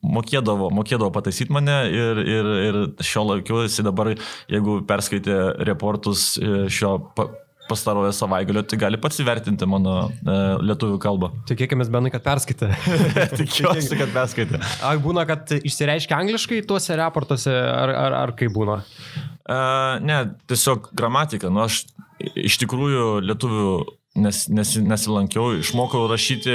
mokėdavo, 0.03 0.69
mokėdavo 0.75 1.11
pataisyti 1.15 1.53
mane 1.55 1.77
ir, 1.91 2.23
ir, 2.23 2.49
ir 2.69 2.79
šio 3.05 3.25
laiku 3.31 3.63
jisai 3.65 3.85
dabar, 3.87 4.13
jeigu 4.51 4.79
perskaitė 4.89 5.37
reportus 5.67 6.33
e, 6.41 6.65
šio 6.73 6.95
pa, 7.15 7.29
pastarojo 7.69 8.11
savaitgalio, 8.15 8.63
tai 8.65 8.79
gali 8.81 8.99
pats 9.01 9.21
įvertinti 9.21 9.67
mano 9.69 9.95
e, 10.09 10.37
lietuvių 10.65 10.97
kalbą. 11.01 11.31
Tikėkime, 11.49 11.85
Benai, 11.93 12.11
kad 12.13 12.25
perskaitė. 12.25 12.71
Tikiuosi, 13.39 13.93
kad 13.99 14.13
perskaitė. 14.15 14.61
Ar 14.85 15.01
būna, 15.03 15.25
kad 15.29 15.53
išsireiškia 15.59 16.17
angliškai 16.17 16.63
tuose 16.69 16.97
raportuose, 16.99 17.53
ar, 17.53 17.93
ar, 18.07 18.17
ar 18.23 18.35
kaip 18.39 18.53
būna? 18.55 18.81
E, 19.45 19.61
ne, 20.05 20.21
tiesiog 20.49 20.91
gramatika. 20.97 21.53
Nu, 21.53 21.67
aš 21.67 21.85
iš 22.19 22.59
tikrųjų 22.63 23.21
lietuvių 23.23 23.69
nes, 24.17 24.41
nes, 24.49 24.73
nesilankiau, 24.81 25.53
išmokau 25.59 26.07
rašyti, 26.09 26.53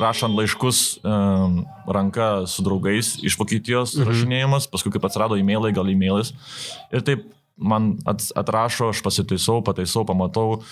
rašant 0.00 0.36
laiškus 0.36 0.80
um, 1.04 1.62
ranka 1.86 2.46
su 2.50 2.64
draugais 2.64 3.14
iš 3.24 3.38
Vokietijos 3.40 3.96
mhm. 3.98 4.08
rašinėjimas, 4.08 4.68
paskui 4.72 4.92
kaip 4.94 5.06
atsirado 5.08 5.38
e-mailai, 5.40 5.74
gal 5.76 5.90
e-mailis. 5.90 6.34
Ir 6.94 7.04
taip 7.06 7.28
man 7.54 7.92
atrašo, 8.34 8.90
aš 8.90 9.02
pasitaisau, 9.04 9.60
pataisau, 9.66 10.02
pamatau. 10.08 10.62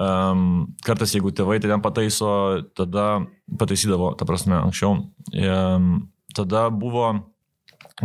Um, 0.00 0.70
kartais, 0.86 1.12
jeigu 1.12 1.34
tėvai 1.36 1.58
tai 1.60 1.68
ten 1.72 1.84
pataiso, 1.84 2.30
tada 2.76 3.26
pataisydavo, 3.60 4.14
ta 4.16 4.28
prasme, 4.28 4.56
anksčiau. 4.56 5.02
Um, 5.36 5.90
tada 6.36 6.68
buvo, 6.72 7.12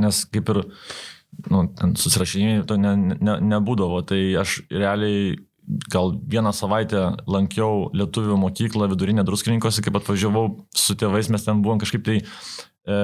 nes 0.02 0.26
kaip 0.34 0.52
ir 0.52 0.66
nu, 1.52 1.64
susirašinėjimai 2.02 2.68
to 2.68 2.80
ne, 2.80 2.96
ne, 3.16 3.38
nebūdavo, 3.56 4.02
tai 4.08 4.22
aš 4.42 4.62
realiai 4.74 5.36
gal 5.92 6.14
vieną 6.30 6.54
savaitę 6.56 7.02
lankiau 7.28 7.90
lietuvių 7.96 8.38
mokyklą 8.42 8.90
vidurinę 8.92 9.26
druskininkose, 9.26 9.84
kaip 9.86 9.98
atvažiavau 10.00 10.48
su 10.76 10.96
tėvais, 11.00 11.30
mes 11.34 11.46
ten 11.46 11.64
buvom 11.66 11.82
kažkaip 11.82 12.06
tai 12.06 12.18
e, 12.22 12.98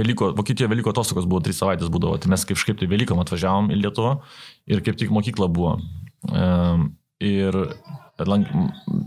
Velyko, 0.00 0.32
Vokietijoje 0.38 0.72
Velyko 0.72 0.94
atostogos 0.94 1.28
buvo 1.30 1.42
trys 1.46 1.60
savaitės 1.62 1.92
būdavo, 1.92 2.18
tai 2.22 2.32
mes 2.34 2.46
kažkaip 2.48 2.80
tai 2.80 2.90
Velykom 2.90 3.22
atvažiavom 3.22 3.70
į 3.70 3.80
Lietuvą 3.84 4.16
ir 4.70 4.82
kaip 4.86 4.98
tik 4.98 5.14
mokykla 5.14 5.50
buvo. 5.52 5.76
E, 6.32 6.46
ir 7.26 7.60
lank, 8.26 8.48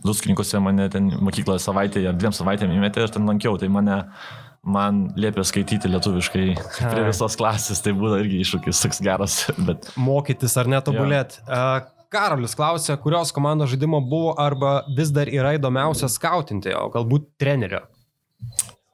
druskininkose 0.05 0.61
mane 0.63 0.87
ten 0.93 1.11
mokyklą 1.19 1.59
savaitę 1.61 2.03
ar 2.07 2.17
dviem 2.17 2.35
savaitėm 2.35 2.71
įmetė 2.75 3.05
ir 3.05 3.13
ten 3.13 3.27
lankiau, 3.27 3.57
tai 3.59 3.69
mane 3.73 4.03
man 4.63 5.05
liepė 5.19 5.43
skaityti 5.47 5.89
lietuviškai 5.91 6.47
prie 6.79 7.05
visos 7.05 7.37
klasės, 7.39 7.79
tai 7.83 7.93
būna 7.97 8.19
irgi 8.23 8.41
iššūkis 8.43 8.83
toks 8.85 8.99
geras. 9.03 9.39
Bet... 9.67 9.91
Mokytis 9.99 10.57
ar 10.59 10.69
netobulėti. 10.71 11.41
Ja. 11.47 11.87
Karolis 12.09 12.55
klausė, 12.57 12.95
kurios 13.01 13.33
komandos 13.35 13.69
žaidimo 13.69 13.99
buvo 14.01 14.33
arba 14.41 14.79
vis 14.97 15.11
dar 15.13 15.29
yra 15.29 15.53
įdomiausia 15.57 16.09
skautinti, 16.09 16.73
o 16.73 16.87
galbūt 16.93 17.27
trenerio. 17.41 17.83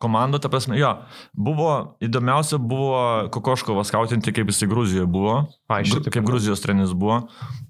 Komanda, 0.04 0.42
ta 0.44 0.50
prasme, 0.52 0.76
jo, 0.76 0.90
buvo 1.32 1.70
įdomiausia 2.04 2.60
buvo 2.60 3.00
Kokoškovas 3.32 3.88
skautinti, 3.88 4.34
kaip 4.36 4.52
jisai 4.52 4.68
Gruzijoje 4.68 5.08
buvo. 5.08 5.38
A, 5.72 5.80
iš 5.82 5.96
kaip 6.04 6.28
Gruzijos 6.28 6.64
treneris 6.64 6.92
buvo. 6.92 7.22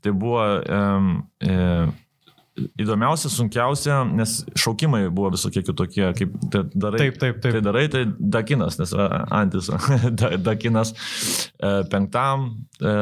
Tai 0.01 0.13
buvo 0.17 0.41
um, 0.65 1.11
e, 1.37 1.59
įdomiausia, 2.55 3.29
sunkiausia, 3.31 3.97
nes 4.15 4.37
šaukimai 4.59 5.09
buvo 5.13 5.31
visokie 5.33 5.63
kitokie, 5.65 6.05
kaip 6.15 6.35
tai 6.53 6.61
darai. 6.71 7.01
Taip, 7.01 7.17
taip, 7.19 7.41
taip. 7.43 7.57
Tai 7.57 7.61
darai, 7.65 7.83
tai 7.91 8.03
Dakinas, 8.35 8.79
nes 8.79 8.93
Antis, 8.95 9.69
Dakinas 10.47 10.93
e, 10.95 11.73
penktam, 11.91 12.47
e, 12.79 12.95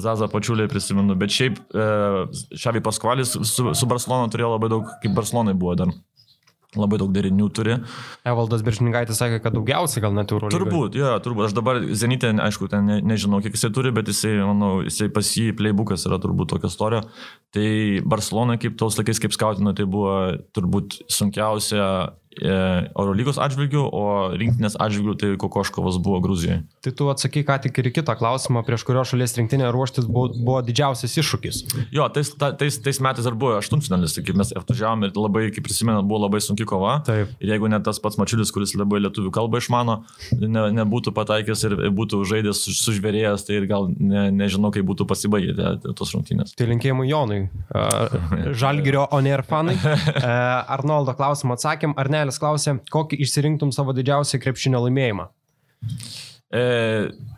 Zaza 0.00 0.28
pačiuliai 0.32 0.70
prisimenu, 0.72 1.18
bet 1.20 1.34
šiaip 1.36 1.60
e, 1.60 1.88
Šavi 2.60 2.84
Paskvalis 2.84 3.36
su, 3.36 3.74
su 3.76 3.90
Barcelona 3.90 4.32
turėjo 4.32 4.54
labai 4.56 4.72
daug, 4.72 4.88
kaip 5.04 5.16
Barcelonai 5.16 5.56
buvo 5.58 5.76
dar 5.78 5.92
labai 6.78 6.98
daug 7.02 7.12
derinių 7.14 7.48
turi. 7.54 7.76
Evaldas 8.26 8.64
Biržininkaitis 8.66 9.20
sakė, 9.20 9.40
kad 9.44 9.56
daugiausiai 9.56 10.02
gal 10.04 10.16
net 10.16 10.32
eurų. 10.34 10.50
Turbūt, 10.54 10.98
jo, 10.98 11.12
turbūt. 11.24 11.48
Aš 11.48 11.56
dabar 11.56 11.80
Zenitė, 11.96 12.32
aišku, 12.44 12.68
ten 12.72 12.88
ne, 12.88 12.98
nežinau, 13.04 13.42
kiek 13.44 13.56
jisai 13.56 13.72
turi, 13.74 13.92
bet 13.94 14.10
jisai, 14.10 14.34
manau, 14.42 14.72
jisai 14.86 15.10
pas 15.14 15.30
jį 15.38 15.54
playbookas 15.58 16.06
yra 16.08 16.20
turbūt 16.22 16.54
tokia 16.54 16.72
istorija. 16.72 17.04
Tai 17.54 17.68
Barcelona, 18.10 18.58
kaip 18.60 18.78
tos 18.80 18.98
laikais, 18.98 19.22
kaip 19.22 19.36
skautino, 19.36 19.74
tai 19.76 19.86
buvo 19.90 20.16
turbūt 20.56 21.02
sunkiausia 21.12 21.86
Eurolygos 22.42 23.38
atžvilgių, 23.42 23.84
o 23.84 24.04
rinktinės 24.34 24.76
atžvilgių 24.82 25.14
tai 25.20 25.30
Kokoškovas 25.40 25.98
buvo 26.02 26.20
Gruzijoje. 26.24 26.62
Tai 26.84 26.92
tu 26.98 27.08
atsakai 27.12 27.44
ką 27.46 27.58
tik 27.66 27.78
ir 27.80 27.90
kitą 27.94 28.16
klausimą, 28.18 28.64
prieš 28.66 28.84
kurio 28.88 29.04
šalies 29.06 29.36
rinktinė 29.38 29.70
ruoštis 29.74 30.08
buvo, 30.08 30.32
buvo 30.34 30.58
didžiausias 30.66 31.14
iššūkis. 31.22 31.60
Jo, 31.94 32.08
tais, 32.12 32.32
ta, 32.40 32.50
tais, 32.58 32.78
tais 32.82 33.00
metais 33.04 33.26
dar 33.26 33.36
buvo 33.38 33.58
aštuntfinalis, 33.60 34.16
kai 34.24 34.36
mes 34.36 34.50
atvažiavome 34.56 35.10
ir 35.10 35.20
labai, 35.20 35.46
kaip 35.54 35.66
prisimenu, 35.68 36.02
buvo 36.02 36.24
labai 36.24 36.42
sunki 36.44 36.66
kova. 36.68 36.96
Taip. 37.06 37.32
Ir 37.38 37.54
jeigu 37.54 37.70
net 37.70 37.86
tas 37.86 38.00
pats 38.02 38.18
Mačiulis, 38.20 38.52
kuris 38.54 38.74
labai 38.78 39.02
lietuvių 39.04 39.32
kalbą 39.34 39.62
išmano, 39.62 40.00
ne, 40.40 40.66
nebūtų 40.80 41.14
pataikęs 41.16 41.64
ir 41.68 41.76
būtų 41.94 42.22
žaidęs 42.28 42.64
sužvėrėjęs, 42.80 43.46
tai 43.46 43.60
ir 43.60 43.68
gal 43.70 43.88
ne, 43.92 44.26
nežinau, 44.34 44.72
kaip 44.74 44.86
būtų 44.90 45.06
pasibaigę 45.10 45.70
tos 45.86 46.14
rungtynės. 46.16 46.56
Tai 46.58 46.68
linkėjimai 46.72 47.08
Jonui. 47.08 47.40
Žalgirio 48.60 49.06
Oner 49.14 49.44
fanai. 49.46 49.76
Arnoldo 50.74 51.14
klausimą 51.16 51.58
atsakėm, 51.58 51.94
ar 52.00 52.10
ne 52.12 52.23
Senelis 52.24 52.40
klausė, 52.40 52.78
kokį 52.88 53.20
išsirinktum 53.20 53.70
savo 53.74 53.92
didžiausią 53.92 54.40
krepšinio 54.40 54.80
laimėjimą? 54.86 55.28
E, 56.54 56.62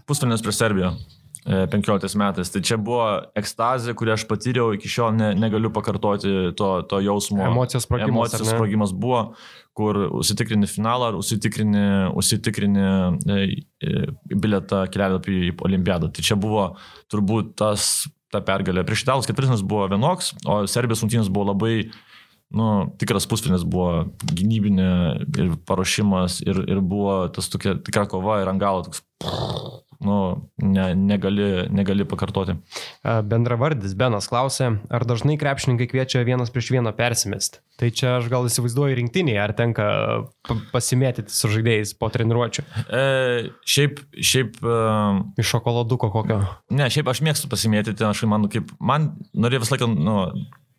Pusfinės 0.07 0.45
prieš 0.45 0.61
Serbiją. 0.63 0.95
15 1.47 2.07
e, 2.07 2.19
metais. 2.19 2.51
Tai 2.51 2.63
čia 2.67 2.79
buvo 2.79 3.07
ekstazė, 3.39 3.95
kurią 3.99 4.15
aš 4.15 4.25
patyriau, 4.31 4.73
iki 4.75 4.91
šiol 4.91 5.13
ne, 5.19 5.33
negaliu 5.39 5.73
pakartoti 5.75 6.53
to, 6.59 6.71
to 6.91 7.01
jausmo. 7.03 7.43
Emocijos 7.47 7.87
sprogimas. 7.87 8.15
Emocijos 8.15 8.51
sprogimas 8.51 8.95
buvo, 8.95 9.21
kur 9.79 9.99
užsitikrini 10.21 10.71
finalą, 10.71 11.13
užsitikrini, 11.19 11.85
užsitikrini 12.19 12.87
e, 12.87 13.39
e, 13.83 14.09
biletą 14.35 14.85
kelialapį 14.91 15.39
į 15.51 15.55
olimpiadą. 15.67 16.11
Tai 16.15 16.27
čia 16.31 16.39
buvo 16.39 16.73
turbūt 17.11 17.57
tas, 17.59 18.07
ta 18.31 18.43
pergalė. 18.47 18.87
Prieš 18.87 19.07
italus 19.07 19.31
ketvirtinis 19.31 19.67
buvo 19.67 19.87
vienoks, 19.91 20.35
o 20.47 20.63
Serbijos 20.71 21.03
rungtynės 21.03 21.31
buvo 21.31 21.51
labai 21.55 21.77
nu, 22.55 22.69
tikras 23.01 23.27
pusfinis 23.31 23.65
buvo 23.67 24.07
gynybinė 24.31 24.91
ir 25.39 25.57
paruošimas 25.67 26.41
ir, 26.47 26.63
ir 26.69 26.83
buvo 26.85 27.25
tas 27.35 27.51
tokia 27.53 27.77
tikra 27.83 28.07
kova 28.11 28.41
ir 28.43 28.53
ant 28.53 28.63
galo 28.63 28.87
toks, 28.87 29.03
nu, 30.01 30.17
ne, 30.63 30.95
negali, 30.95 31.67
negali 31.73 32.05
pakartoti. 32.09 32.57
Bendravardis 33.03 33.97
Benas 33.99 34.29
klausė, 34.31 34.75
ar 34.93 35.07
dažnai 35.09 35.39
krepšininkai 35.41 35.89
kviečia 35.91 36.25
vienas 36.27 36.53
prieš 36.53 36.71
vieną 36.77 36.93
persimesti. 36.97 37.63
Tai 37.81 37.89
čia 37.93 38.17
aš 38.19 38.29
gal 38.33 38.47
įsivaizduoju 38.49 38.97
rinktinėje, 39.01 39.41
ar 39.43 39.55
tenka 39.57 39.87
pasimėtyti 40.73 41.33
su 41.33 41.51
žaidėjais 41.53 41.97
po 42.01 42.09
treniruočio. 42.13 42.65
E, 42.89 43.03
šiaip, 43.69 44.01
šiaip. 44.17 44.61
Uh, 44.65 45.25
Iš 45.41 45.57
šokoladuko 45.57 46.13
kokio? 46.15 46.39
Ne, 46.77 46.89
šiaip 46.93 47.11
aš 47.13 47.25
mėgstu 47.27 47.51
pasimėtyti, 47.53 48.07
aš 48.07 48.25
man, 48.31 48.49
kaip, 48.53 48.73
man 48.81 49.15
norėjau 49.37 49.65
visą 49.65 49.77
laiką, 49.77 49.91
nu, 49.97 50.17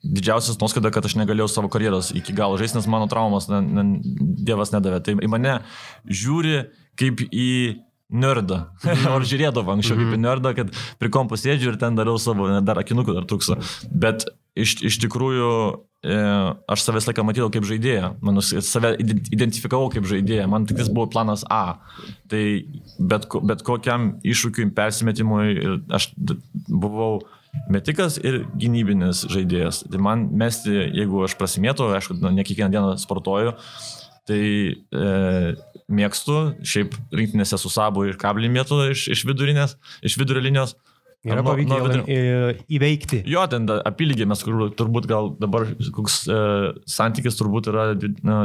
didžiausias 0.08 0.60
nuoskada, 0.62 0.92
kad 0.94 1.06
aš 1.08 1.18
negalėjau 1.20 1.50
savo 1.52 1.72
karjeros 1.74 2.14
iki 2.16 2.36
galo 2.36 2.60
žaisti, 2.60 2.80
nes 2.80 2.90
mano 2.92 3.10
traumas 3.12 3.50
ne, 3.52 3.62
ne, 3.62 3.86
Dievas 4.48 4.74
nedavė. 4.76 5.02
Tai 5.04 5.18
į 5.20 5.32
mane 5.32 5.60
žiūri 6.08 6.64
kaip 7.00 7.24
į 7.28 7.50
nerdą. 8.08 8.64
Mhm. 8.86 9.10
Ar 9.16 9.28
žiūrėdavo 9.28 9.76
anksčiau 9.76 10.00
kaip 10.00 10.08
į 10.08 10.16
mhm. 10.16 10.24
nerdą, 10.24 10.54
kad 10.58 10.72
prie 11.02 11.12
kompo 11.14 11.40
sėdžiu 11.40 11.74
ir 11.74 11.82
ten 11.82 11.98
dariau 11.98 12.20
savo, 12.22 12.50
dar 12.64 12.80
akinukų 12.82 13.18
dar 13.18 13.28
trūksa. 13.28 13.60
Bet 13.92 14.28
iš, 14.58 14.78
iš 14.88 15.00
tikrųjų 15.04 15.52
e, 16.08 16.18
aš 16.72 16.86
savęs 16.86 17.10
laiką 17.10 17.26
matydavau 17.28 17.52
kaip 17.54 17.68
žaidėją, 17.68 18.14
man 18.24 18.42
save 18.42 18.94
identifikavau 19.04 19.92
kaip 19.94 20.08
žaidėją, 20.10 20.48
man 20.52 20.68
tik 20.70 20.80
tas 20.80 20.92
buvo 20.92 21.10
planas 21.12 21.44
A. 21.52 21.80
Tai 22.32 22.44
bet, 23.12 23.28
bet 23.52 23.66
kokiam 23.68 24.14
iššūkiui, 24.26 24.72
persimetimui 24.78 25.82
aš 26.00 26.12
buvau 26.16 27.20
metikas 27.72 28.18
ir 28.22 28.44
gynybinis 28.60 29.26
žaidėjas. 29.32 29.84
Tai 29.92 30.02
man 30.04 30.28
mesti, 30.38 30.74
jeigu 30.96 31.24
aš 31.26 31.38
prasimėtų, 31.40 31.92
aišku, 31.98 32.18
nu, 32.22 32.32
ne 32.34 32.46
kiekvieną 32.48 32.72
dieną 32.74 32.94
sportuoju, 33.02 33.56
tai 34.28 34.42
e, 34.76 35.08
mėgstu, 35.88 36.38
šiaip 36.68 36.96
rinktinėse 37.16 37.60
su 37.62 37.72
sabo 37.72 38.06
ir 38.08 38.20
kablį 38.20 38.52
mėtų 38.58 38.82
iš, 38.92 39.08
iš 39.16 39.24
vidurinės, 39.30 39.78
iš 40.06 40.18
vidurio 40.20 40.44
linijos. 40.44 40.76
Yra 41.28 41.44
pavykę 41.46 41.80
vidurio... 41.84 42.04
įveikti. 42.78 43.22
Jo, 43.30 43.46
ten 43.52 43.68
apylygė 43.76 44.28
mes 44.30 44.44
turbūt 44.48 45.08
gal 45.10 45.34
dabar 45.42 45.68
koks 45.96 46.24
e, 46.32 46.42
santykis 46.90 47.38
turbūt 47.40 47.70
yra 47.72 47.90
na, 48.26 48.40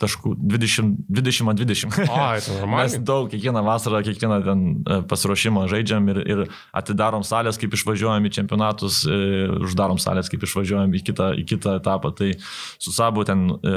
taškų 0.00 0.34
20, 0.38 0.94
20 1.12 1.52
ant 1.52 1.60
20. 1.60 1.98
Ai, 2.08 2.40
tai 2.44 2.58
Mes 2.74 2.96
daug, 3.06 3.28
kiekvieną 3.32 3.62
vasarą, 3.66 4.02
kiekvieną 4.06 4.40
ten 4.46 4.64
e, 4.64 5.00
pasiruošimą 5.10 5.66
žaidžiam 5.72 6.08
ir, 6.12 6.22
ir 6.24 6.44
atidarom 6.76 7.24
salės, 7.26 7.60
kaip 7.60 7.74
išvažiuojam 7.76 8.28
į 8.28 8.34
čempionatus, 8.38 9.02
e, 9.04 9.48
uždarom 9.68 10.00
salės, 10.02 10.30
kaip 10.32 10.46
išvažiuojam 10.48 10.96
į 10.96 11.02
kitą, 11.10 11.32
į 11.40 11.46
kitą 11.52 11.76
etapą. 11.80 12.14
Tai 12.16 12.32
su 12.40 12.94
sabo 12.96 13.26
ten 13.28 13.48
e, 13.50 13.74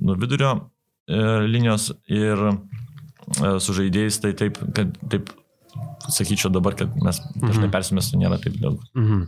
nuo 0.00 0.18
vidurio 0.20 0.54
e, 0.56 1.22
linijos 1.46 1.92
ir 2.10 2.48
e, 2.48 2.56
su 3.62 3.78
žaidėjais, 3.78 4.20
tai 4.24 4.34
taip, 4.38 4.58
kad 4.76 4.98
taip 5.12 5.30
sakyčiau 6.12 6.50
dabar, 6.52 6.76
kad 6.78 6.90
mes 6.98 7.20
dažnai 7.36 7.68
mhm. 7.68 7.74
persimestų 7.74 8.20
nėra 8.20 8.40
taip 8.42 8.58
daug. 8.62 8.80
Mhm. 8.98 9.22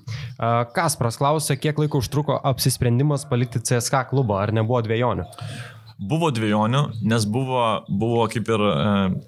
Kaspras 0.75 1.19
klausė, 1.21 1.57
kiek 1.61 1.79
laiko 1.81 2.03
užtruko 2.03 2.37
apsisprendimas 2.53 3.27
palikti 3.31 3.63
CSK 3.63 4.09
klubą, 4.11 4.41
ar 4.43 4.55
nebuvo 4.57 4.83
dviejonių? 4.85 5.29
Buvo 5.95 6.33
dviejonių, 6.35 6.81
nes 7.07 7.25
buvo, 7.31 7.63
buvo 7.87 8.25
kaip 8.31 8.49
ir 8.51 8.63
e, 8.67 8.79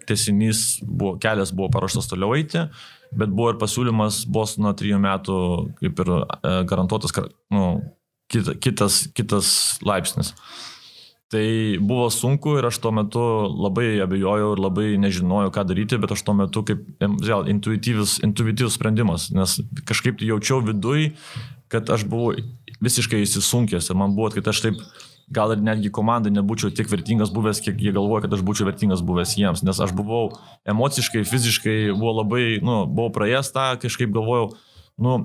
tesinys, 0.09 0.81
buvo, 0.83 1.15
kelias 1.23 1.53
buvo 1.55 1.69
paruoštas 1.71 2.11
toliau 2.11 2.35
eiti, 2.35 2.65
bet 3.15 3.31
buvo 3.31 3.53
ir 3.53 3.61
pasiūlymas 3.61 4.25
Bostono 4.35 4.73
trijų 4.77 4.99
metų 5.05 5.37
kaip 5.79 6.03
ir 6.03 6.11
e, 6.17 6.57
garantuotas 6.67 7.15
nu, 7.55 7.69
kita, 8.33 8.57
kitas, 8.59 9.05
kitas 9.15 9.53
laipsnis. 9.87 10.35
Tai 11.33 11.47
buvo 11.83 12.07
sunku 12.15 12.53
ir 12.61 12.69
aš 12.69 12.79
tuo 12.79 12.93
metu 12.95 13.21
labai 13.51 13.97
abejojau 14.05 14.53
ir 14.55 14.61
labai 14.63 14.87
nežinojau, 15.03 15.51
ką 15.51 15.65
daryti, 15.67 15.99
bet 15.99 16.13
aš 16.15 16.23
tuo 16.23 16.37
metu 16.39 16.63
kaip, 16.63 16.85
vėl, 17.03 17.49
intuityvus, 17.51 18.21
intuityvus 18.23 18.77
sprendimas, 18.79 19.33
nes 19.35 19.57
kažkaip 19.91 20.23
jaučiau 20.23 20.61
viduj, 20.63 21.09
kad 21.73 21.91
aš 21.91 22.07
buvau 22.07 22.37
visiškai 22.79 23.25
įsisunkęs 23.25 23.91
ir 23.91 23.99
man 23.99 24.15
buvo, 24.15 24.31
kad 24.37 24.53
aš 24.53 24.63
taip 24.69 24.79
gal 25.35 25.51
ir 25.51 25.63
netgi 25.67 25.91
komandai 25.91 26.31
nebūčiau 26.31 26.71
tiek 26.71 26.87
vertingas 26.91 27.33
buvęs, 27.35 27.59
kiek 27.65 27.81
jie 27.83 27.91
galvoja, 27.97 28.23
kad 28.27 28.37
aš 28.37 28.45
būčiau 28.47 28.69
vertingas 28.69 29.03
buvęs 29.03 29.35
jiems, 29.41 29.65
nes 29.67 29.81
aš 29.83 29.95
buvau 29.99 30.29
emociškai, 30.71 31.25
fiziškai, 31.27 31.77
buvo 31.97 32.21
labai, 32.21 32.45
nu, 32.63 32.85
buvau 32.87 33.11
praėjęs 33.17 33.51
tą, 33.57 33.67
kažkaip 33.83 34.15
galvojau, 34.15 34.53
nu, 35.03 35.19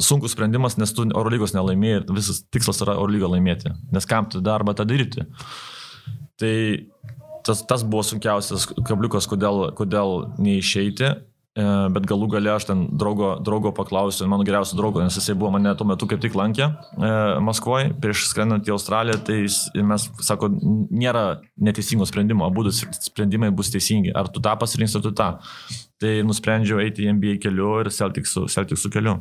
sunkus 0.00 0.34
sprendimas, 0.34 0.78
nes 0.80 0.92
tu 0.94 1.06
Eurolygos 1.06 1.54
nelaimėjai 1.56 2.00
ir 2.00 2.08
visas 2.16 2.42
tikslas 2.54 2.82
yra 2.84 2.96
Eurolygą 2.98 3.30
laimėti, 3.34 3.74
nes 3.94 4.08
kam 4.10 4.28
tu 4.30 4.42
darbą 4.44 4.74
tą 4.76 4.86
daryti. 4.88 5.26
Tai 6.40 6.54
tas, 7.46 7.62
tas 7.68 7.84
buvo 7.86 8.02
sunkiausias 8.06 8.66
kabliukas, 8.86 9.28
kodėl, 9.30 9.68
kodėl 9.78 10.26
neišeiti 10.42 11.14
E, 11.54 11.64
bet 11.94 12.06
galų 12.10 12.26
gale 12.32 12.50
aš 12.50 12.64
ten 12.66 12.80
draugo, 12.98 13.28
draugo 13.46 13.70
paklausiu, 13.76 14.26
mano 14.26 14.42
geriausio 14.46 14.74
draugo, 14.74 14.98
nes 15.04 15.14
jisai 15.14 15.36
buvo 15.38 15.52
mane 15.54 15.70
tuo 15.78 15.86
metu 15.86 16.08
kaip 16.10 16.18
tik 16.24 16.34
lankė 16.34 16.64
e, 16.66 17.10
Maskvoje 17.46 17.92
prieš 18.02 18.24
skrendant 18.32 18.66
į 18.66 18.72
Australiją, 18.74 19.20
tai 19.28 19.36
jis, 19.44 19.60
mes, 19.78 20.08
sako, 20.26 20.50
nėra 20.90 21.22
neteisingo 21.54 22.08
sprendimo, 22.10 22.48
abu 22.48 22.66
sprendimai 22.74 23.52
bus 23.54 23.70
teisingi, 23.70 24.10
ar 24.18 24.32
tu 24.34 24.42
tą 24.42 24.56
pasirinksi, 24.58 24.98
ar 24.98 25.06
tu 25.06 25.14
tą. 25.14 25.30
Tai 26.02 26.16
nusprendžiau 26.26 26.82
eiti 26.82 27.06
į 27.06 27.14
NBA 27.20 27.38
keliu 27.46 27.70
ir 27.84 27.94
Celticsų, 27.94 28.48
Celticsų 28.50 28.90
keliu. 28.98 29.20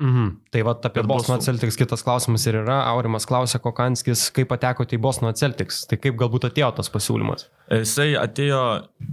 Mhm. 0.00 0.28
Tai 0.50 0.62
va 0.66 0.72
apie 0.74 1.02
Bosno 1.06 1.36
Celtics 1.38 1.76
kitas 1.78 2.02
klausimas 2.02 2.46
ir 2.46 2.56
yra. 2.62 2.80
Aurimas 2.90 3.26
klausė, 3.28 3.60
Kokanskis, 3.62 4.30
kaip 4.34 4.48
patekote 4.48 4.96
į 4.96 5.00
Bosno 5.00 5.30
Celtics. 5.36 5.84
Tai 5.86 5.98
kaip 6.00 6.16
galbūt 6.18 6.48
atėjo 6.48 6.70
tas 6.76 6.88
pasiūlymas? 6.90 7.46
Jisai 7.70 8.12
atėjo 8.18 8.62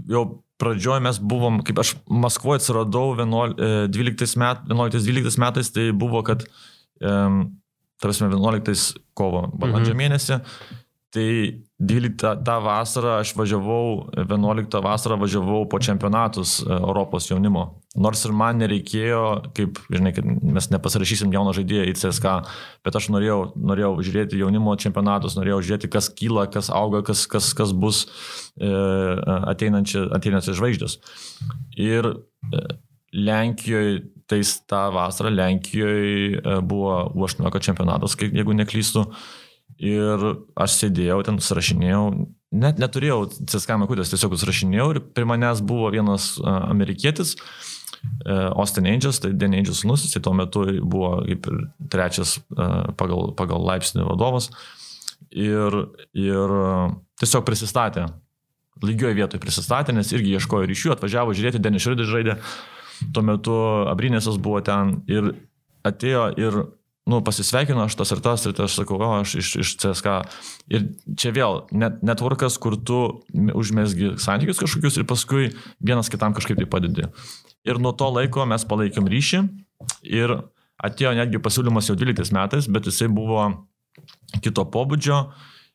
jau 0.10 0.24
pradžioje 0.60 1.04
mes 1.06 1.20
buvom, 1.20 1.62
kaip 1.64 1.80
aš 1.80 1.94
Maskvoje 2.10 2.60
atsiradau 2.60 3.14
12 3.16 4.36
met, 4.42 4.66
11-12 4.68 5.38
metais, 5.40 5.70
tai 5.72 5.92
buvo, 5.92 6.24
kad, 6.28 6.44
um, 7.02 7.44
tarsi 8.02 8.26
11 8.26 8.98
kovo, 9.14 9.46
balandžio 9.54 9.94
Mhm. 9.94 10.02
mėnesį, 10.02 10.42
tai 11.14 11.30
12 11.80 12.44
tą 12.44 12.56
vasarą 12.60 13.20
aš 13.22 13.32
važiavau, 13.40 14.10
11 14.20 14.82
vasarą 14.84 15.16
važiavau 15.22 15.62
po 15.72 15.80
čempionatus 15.80 16.58
e, 16.60 16.74
Europos 16.76 17.30
jaunimo. 17.30 17.64
Nors 17.96 18.26
ir 18.28 18.34
man 18.36 18.60
nereikėjo, 18.60 19.22
kaip, 19.56 19.80
žinai, 19.88 20.12
kad 20.14 20.28
mes 20.28 20.68
nepasirašysim 20.74 21.32
jauno 21.34 21.54
žaidėjo 21.56 21.88
į 21.88 21.96
CSK, 22.02 22.36
bet 22.84 23.00
aš 23.00 23.08
norėjau, 23.16 23.40
norėjau 23.56 23.94
žiūrėti 24.04 24.42
jaunimo 24.42 24.76
čempionatus, 24.76 25.40
norėjau 25.40 25.62
žiūrėti, 25.70 25.92
kas 25.96 26.12
kyla, 26.20 26.50
kas 26.52 26.68
auga, 26.68 27.02
kas, 27.08 27.24
kas, 27.32 27.54
kas 27.56 27.72
bus 27.72 28.04
e, 28.60 28.70
ateinančios 29.56 30.52
žvaigždės. 30.60 31.00
Ir 31.80 32.12
e, 32.12 32.68
Lenkijoje, 33.16 34.04
tais 34.30 34.58
tą 34.70 34.90
vasarą 34.94 35.32
Lenkijoje 35.34 36.38
e, 36.44 36.62
buvo 36.62 37.06
U18 37.16 37.72
čempionatas, 37.72 38.20
jeigu 38.20 38.54
neklystu. 38.54 39.08
Ir 39.80 40.24
aš 40.60 40.76
sėdėjau 40.76 41.22
ten, 41.24 41.40
surašinėjau, 41.40 42.04
net 42.60 42.82
neturėjau 42.82 43.22
CSK 43.32 43.78
makutės, 43.80 44.12
tiesiog 44.12 44.36
surašinėjau 44.42 44.88
ir 44.92 45.02
prie 45.16 45.28
manęs 45.30 45.62
buvo 45.64 45.88
vienas 45.94 46.34
amerikietis, 46.44 47.38
Austin 48.28 48.88
Angels, 48.88 49.20
tai 49.20 49.32
Den 49.36 49.56
Angels 49.56 49.82
sūnus, 49.84 50.06
jis 50.06 50.24
tuo 50.24 50.34
metu 50.36 50.64
buvo 50.84 51.18
kaip 51.26 51.48
ir 51.52 51.62
trečias 51.92 52.38
pagal, 53.00 53.34
pagal 53.40 53.64
laipsnį 53.68 54.06
vadovas. 54.08 54.50
Ir, 55.30 55.76
ir 56.16 56.54
tiesiog 57.22 57.46
prisistatė, 57.48 58.08
lygioje 58.84 59.18
vietoje 59.18 59.44
prisistatė, 59.44 59.94
nes 59.96 60.12
irgi 60.16 60.36
ieškojo 60.38 60.70
ryšių, 60.70 60.94
atvažiavo 60.96 61.36
žiūrėti, 61.36 61.62
Denis 61.62 61.86
Širdis 61.86 62.10
žaidė, 62.10 62.38
tuo 63.16 63.24
metu 63.26 63.56
Abrinėsas 63.92 64.40
buvo 64.42 64.64
ten 64.66 65.02
ir 65.12 65.34
atėjo 65.88 66.26
ir 66.40 66.60
nu, 67.10 67.20
pasisveikino 67.26 67.84
aš 67.88 67.96
tas 68.00 68.12
ir 68.14 68.22
tas, 68.24 68.46
ir 68.46 68.54
tas, 68.58 68.76
sakau, 68.78 69.00
o, 69.02 69.10
aš 69.20 69.36
iš, 69.42 69.50
iš 69.64 69.72
CSK. 69.82 70.14
Ir 70.72 70.86
čia 71.18 71.34
vėl 71.36 71.64
net, 71.76 72.00
networkas, 72.06 72.60
kur 72.62 72.78
tu 72.78 73.00
užmėsgi 73.34 74.14
santykius 74.22 74.62
kažkokius 74.62 75.00
ir 75.02 75.08
paskui 75.10 75.50
vienas 75.82 76.12
kitam 76.14 76.36
kažkaip 76.38 76.62
tai 76.62 76.70
padedi. 76.70 77.08
Ir 77.68 77.82
nuo 77.82 77.92
to 77.98 78.08
laiko 78.14 78.46
mes 78.50 78.64
palaikėm 78.70 79.10
ryšį 79.12 79.42
ir 80.08 80.38
atėjo 80.80 81.16
netgi 81.18 81.42
pasiūlymas 81.44 81.90
jau 81.90 81.98
12 82.00 82.32
metais, 82.36 82.70
bet 82.72 82.88
jisai 82.88 83.10
buvo 83.12 83.50
kito 84.44 84.64
pobūdžio 84.72 85.24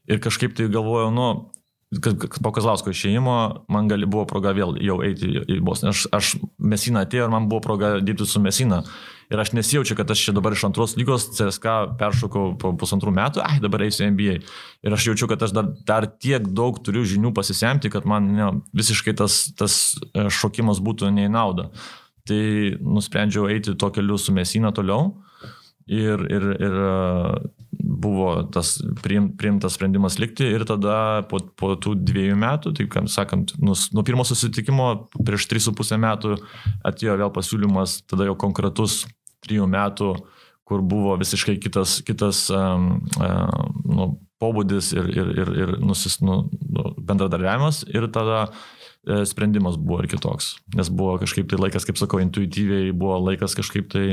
ir 0.09 0.23
kažkaip 0.25 0.55
tai 0.57 0.71
galvojau, 0.73 1.11
nu, 1.13 1.27
po 2.43 2.51
Kazlausko 2.55 2.91
išėjimo 2.91 3.35
man 3.71 3.89
gali 3.91 4.07
buvo 4.11 4.25
proga 4.27 4.55
vėl 4.57 4.75
jau 4.83 4.97
eiti 5.05 5.29
į- 5.45 5.61
Bosniją. 5.65 5.93
Aš, 5.93 6.07
aš 6.13 6.31
Mesina 6.59 7.05
atėjo 7.05 7.29
ir 7.29 7.35
man 7.35 7.49
buvo 7.49 7.61
proga 7.63 7.99
dirbti 8.01 8.27
su 8.27 8.41
Mesina. 8.43 8.83
Ir 9.33 9.41
aš 9.41 9.55
nesijaučiu, 9.57 9.97
kad 9.97 10.11
aš 10.11 10.27
čia 10.27 10.35
dabar 10.37 10.53
iš 10.53 10.67
antros 10.69 10.97
lygos 10.99 11.31
CSK 11.37 11.97
peršokau 12.01 12.55
po 12.61 12.73
pusantrų 12.81 13.15
metų, 13.17 13.43
ai 13.45 13.59
dabar 13.63 13.87
eisiu 13.87 14.07
NBA. 14.11 14.39
Ir 14.85 14.97
aš 14.97 15.09
jaučiu, 15.11 15.29
kad 15.31 15.43
aš 15.47 15.55
dar, 15.57 15.71
dar 15.89 16.07
tiek 16.09 16.47
daug 16.53 16.79
turiu 16.85 17.05
žinių 17.09 17.33
pasisemti, 17.37 17.93
kad 17.93 18.09
man 18.09 18.31
ne, 18.37 18.51
visiškai 18.77 19.17
tas, 19.21 19.47
tas 19.59 19.79
e, 20.13 20.29
šokimas 20.29 20.83
būtų 20.85 21.13
ne 21.15 21.29
į 21.29 21.35
naudą. 21.35 21.71
Tai 22.29 22.45
nusprendžiau 22.81 23.51
eiti 23.53 23.77
tuo 23.77 23.91
keliu 23.93 24.17
su 24.21 24.33
Mesina 24.33 24.73
toliau. 24.73 25.13
Ir, 25.85 26.23
ir, 26.33 26.45
ir 26.65 26.77
e, 26.81 26.93
buvo 27.77 28.43
tas 28.53 28.79
priim, 29.03 29.29
priimtas 29.37 29.77
sprendimas 29.77 30.17
likti 30.19 30.47
ir 30.49 30.65
tada 30.69 31.25
po, 31.29 31.43
po 31.61 31.75
tų 31.77 31.93
dviejų 32.01 32.39
metų, 32.41 32.73
tai 32.79 32.87
kam 32.89 33.09
sakant, 33.11 33.53
nus, 33.61 33.91
nuo 33.93 34.05
pirmo 34.07 34.25
susitikimo 34.25 35.11
prieš 35.27 35.45
3,5 35.51 36.01
metų 36.01 36.39
atėjo 36.89 37.19
vėl 37.21 37.35
pasiūlymas, 37.35 37.99
tada 38.09 38.31
jau 38.31 38.37
konkretus 38.41 39.03
trijų 39.45 39.69
metų, 39.71 40.13
kur 40.65 40.85
buvo 40.85 41.15
visiškai 41.21 41.59
kitas, 41.61 41.99
kitas 42.07 42.47
um, 42.53 42.95
um, 43.21 43.75
nu, 43.85 44.09
pobūdis 44.43 44.93
ir, 44.97 45.11
ir, 45.13 45.35
ir, 45.43 45.53
ir 45.65 45.75
nusis, 45.85 46.19
nu, 46.25 46.45
nu, 46.51 46.95
bendradarbiavimas 46.99 47.85
ir 47.93 48.09
tada 48.13 48.47
e, 48.49 49.23
sprendimas 49.29 49.79
buvo 49.81 50.03
ir 50.03 50.11
kitoks, 50.11 50.55
nes 50.77 50.91
buvo 50.93 51.19
kažkaip 51.23 51.49
tai 51.51 51.61
laikas, 51.61 51.87
kaip 51.89 52.01
sakau, 52.01 52.21
intuityviai 52.25 52.93
buvo 52.97 53.21
laikas 53.29 53.57
kažkaip 53.59 53.93
tai 53.95 54.07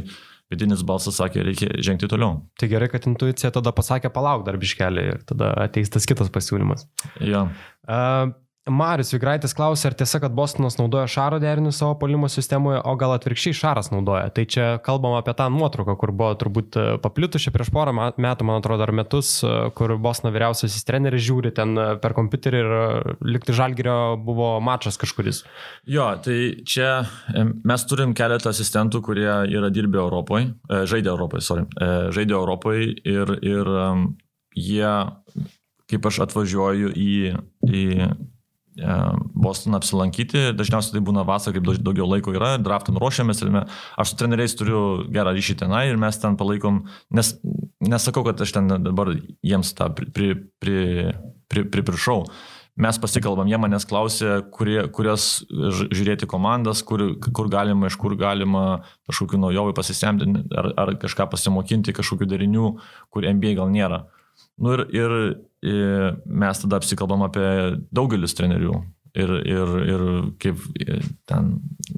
vidinis 0.51 0.83
balsas 0.87 1.17
sakė, 1.21 1.45
reikia 1.47 1.71
žengti 1.83 2.09
toliau. 2.11 2.41
Tai 2.59 2.67
gerai, 2.71 2.89
kad 2.91 3.07
intuicija 3.07 3.53
tada 3.55 3.71
pasakė 3.75 4.11
palauk 4.13 4.43
dar 4.47 4.59
biškelį 4.61 5.07
ir 5.13 5.21
tada 5.27 5.53
ateis 5.63 5.91
tas 5.93 6.07
kitas 6.09 6.31
pasiūlymas. 6.33 6.85
Ja. 7.23 7.45
Uh, 7.87 8.33
Marius 8.69 9.09
Vigraitis 9.15 9.55
klausė, 9.57 9.88
ar 9.89 9.95
tiesa, 9.97 10.19
kad 10.21 10.35
Bostonas 10.38 10.75
naudoja 10.77 11.07
šaro 11.09 11.39
derinius 11.41 11.79
savo 11.81 11.95
polimo 11.97 12.27
sistemoje, 12.29 12.77
o 12.85 12.93
gal 12.99 13.15
atvirkščiai 13.15 13.57
šaras 13.57 13.89
naudoja. 13.89 14.27
Tai 14.35 14.43
čia 14.45 14.65
kalbam 14.85 15.15
apie 15.17 15.33
tą 15.38 15.47
nuotrauką, 15.49 15.95
kur 15.97 16.13
buvo 16.13 16.35
turbūt 16.38 16.77
e, 16.77 16.83
paplitusi 17.01 17.49
prieš 17.53 17.71
porą 17.73 17.95
metų, 17.97 18.45
man 18.45 18.59
atrodo, 18.61 18.85
ar 18.85 18.93
metus, 18.93 19.33
e, 19.41 19.55
kur 19.77 19.95
Bostono 20.01 20.29
vyriausiasis 20.35 20.85
treneris 20.85 21.25
žiūri 21.25 21.53
ten 21.57 21.73
e, 21.73 21.88
per 22.03 22.13
kompiuterį 22.17 22.61
ir 22.61 22.71
likti 23.33 23.57
žalgerio 23.57 23.97
buvo 24.21 24.53
mačas 24.61 25.01
kažkuris. 25.01 25.41
Jo, 25.89 26.11
tai 26.21 26.61
čia 26.61 27.07
mes 27.65 27.85
turim 27.89 28.13
keletą 28.17 28.53
asistentų, 28.53 29.01
kurie 29.09 29.29
yra 29.49 29.71
dirbę 29.73 30.03
Europoje, 30.03 30.51
žaidė 30.69 31.09
Europoje, 31.15 31.41
sorry, 31.45 31.65
žaidė 32.13 32.38
Europoje 32.38 32.91
ir, 33.09 33.33
ir 33.41 33.71
jie, 34.53 34.93
kaip 35.89 36.11
aš 36.11 36.21
atvažiuoju 36.27 36.93
į, 36.93 37.15
į 37.65 37.88
Bostoną 38.81 39.79
apsilankyti, 39.79 40.51
dažniausiai 40.57 40.97
tai 40.97 41.03
būna 41.05 41.25
vasarą, 41.27 41.57
kaip 41.57 41.67
daug- 41.67 41.81
daugiau 41.85 42.07
laiko 42.09 42.33
yra, 42.35 42.55
draftam 42.61 42.97
ruošiamės 43.01 43.43
ir 43.43 43.51
me, 43.53 43.65
aš 43.97 44.13
su 44.13 44.21
treneriais 44.21 44.55
turiu 44.57 45.03
gerą 45.11 45.35
ryšį 45.35 45.57
tenai 45.63 45.87
ir 45.89 45.99
mes 46.01 46.17
ten 46.17 46.37
palaikom, 46.39 46.85
nes 47.11 47.35
nesakau, 47.81 48.23
kad 48.25 48.41
aš 48.41 48.55
ten 48.57 48.67
dabar 48.67 49.13
jiems 49.43 49.75
tą 49.77 49.91
pri, 49.93 50.09
pri, 50.13 50.33
pri, 50.61 50.79
pri, 51.51 51.65
pripiršau. 51.69 52.25
Mes 52.81 52.97
pasikalbam, 52.97 53.49
jie 53.51 53.57
manęs 53.59 53.83
klausė, 53.85 54.39
kurie, 54.55 54.87
kurias 54.95 55.43
žiūrėti 55.51 56.25
komandas, 56.25 56.79
kur, 56.87 57.03
kur 57.19 57.49
galima, 57.51 57.89
iš 57.91 57.97
kur 57.99 58.15
galima 58.15 58.81
kažkokių 59.09 59.41
naujovių 59.43 59.75
pasisemti, 59.75 60.29
ar, 60.55 60.71
ar 60.79 60.93
kažką 61.01 61.27
pasimokinti, 61.33 61.93
kažkokių 61.93 62.29
darinių, 62.31 62.71
kur 63.11 63.27
NBA 63.27 63.57
gal 63.59 63.69
nėra. 63.73 64.05
Nu 64.57 64.77
ir, 64.77 64.85
ir 64.95 65.15
mes 65.61 66.63
tada 66.63 66.79
apsikalbam 66.81 67.27
apie 67.27 67.45
daugelis 67.93 68.33
trenerių. 68.38 68.79
Ir, 69.11 69.31
ir, 69.43 69.71
ir 69.91 70.03
kaip 70.39 70.61
ten, 71.27 71.49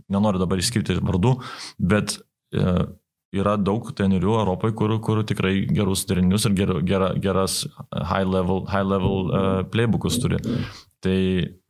nenoriu 0.10 0.41
dabar 0.41 0.57
išskirti 0.57 0.95
vardų, 0.98 1.35
bet 1.77 2.15
e, 2.49 2.64
yra 3.38 3.53
daug 3.61 3.91
trenerių 3.98 4.38
Europoje, 4.40 4.76
kur, 4.77 4.95
kur 5.03 5.22
tikrai 5.26 5.56
gerus 5.69 6.07
derinius 6.10 6.48
ir 6.49 6.56
ger, 6.57 6.73
gera, 6.85 7.11
geras 7.22 7.64
high 7.91 8.26
level, 8.26 8.64
high 8.69 8.85
level 8.85 9.30
uh, 9.30 9.60
playbookus 9.73 10.19
turi. 10.22 10.41
Tai 11.03 11.19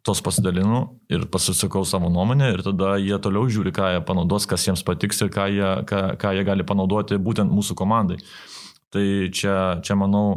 tos 0.03 0.19
pasidalinu 0.23 0.83
ir 1.11 1.23
pasisakau 1.31 1.85
savo 1.87 2.11
nuomonę 2.11 2.51
ir 2.53 2.63
tada 2.65 2.97
jie 2.99 3.15
toliau 3.23 3.47
žiūri, 3.47 3.71
ką 3.75 3.93
jie 3.95 4.01
panaudos, 4.07 4.47
kas 4.49 4.67
jiems 4.67 4.83
patiks 4.83 5.23
ir 5.23 5.31
ką 5.33 5.47
jie, 5.51 5.69
ką, 5.87 6.01
ką 6.19 6.33
jie 6.35 6.43
gali 6.47 6.67
panaudoti 6.67 7.19
būtent 7.19 7.51
mūsų 7.51 7.77
komandai. 7.79 8.19
Tai 8.93 9.05
čia, 9.33 9.55
čia 9.81 9.95
manau, 9.97 10.35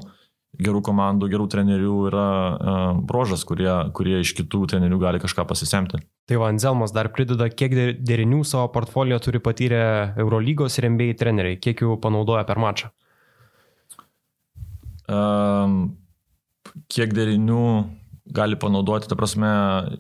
gerų 0.63 0.81
komandų, 0.87 1.29
gerų 1.33 1.47
trenerių 1.53 1.97
yra 2.11 2.27
uh, 2.27 3.01
brožas, 3.07 3.45
kurie, 3.49 3.71
kurie 3.97 4.21
iš 4.23 4.33
kitų 4.39 4.63
trenerių 4.73 4.99
gali 5.03 5.21
kažką 5.23 5.45
pasisemti. 5.49 6.01
Tai 6.27 6.39
va, 6.41 6.49
Anzelmas 6.53 6.95
dar 6.97 7.11
prideda, 7.15 7.49
kiek 7.53 7.75
der- 7.77 7.95
derinių 7.99 8.43
savo 8.49 8.71
portfolio 8.75 9.19
turi 9.23 9.41
patyrę 9.43 9.83
Eurolygos 10.17 10.79
ir 10.81 10.89
NBA 10.91 11.15
treneriai, 11.21 11.61
kiek 11.61 11.85
jų 11.85 11.99
panaudoja 12.03 12.47
per 12.49 12.61
mačą. 12.63 12.91
Um, 15.07 15.97
kiek 16.91 17.13
derinių 17.15 17.63
gali 18.35 18.57
panaudoti, 18.59 19.07
ta 19.09 19.15
prasme, 19.19 19.49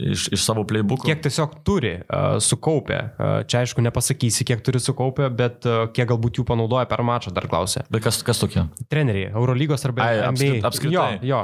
iš, 0.02 0.26
iš 0.34 0.42
savo 0.42 0.64
playbookų. 0.66 1.06
Kiek 1.06 1.22
tiesiog 1.24 1.54
turi 1.66 1.92
uh, 2.02 2.36
sukaupę. 2.42 2.98
Uh, 3.14 3.34
čia 3.46 3.62
aišku 3.62 3.84
nepasakysi, 3.86 4.44
kiek 4.48 4.64
turi 4.66 4.80
sukaupę, 4.82 5.28
bet 5.30 5.66
uh, 5.70 5.86
kiek 5.94 6.08
galbūt 6.10 6.40
jų 6.40 6.46
panaudoja 6.48 6.88
per 6.90 7.04
mačą, 7.06 7.30
dar 7.36 7.46
klausia. 7.50 7.84
Bet 7.92 8.02
kas, 8.04 8.22
kas 8.26 8.42
tokie? 8.42 8.66
Treneriai, 8.90 9.30
Eurolygos 9.32 9.86
arba 9.86 10.06
Ai, 10.08 10.18
NBA. 10.18 10.30
apskrit- 10.32 10.70
apskritai. 10.72 11.18
Jo, 11.22 11.34
jo, 11.36 11.42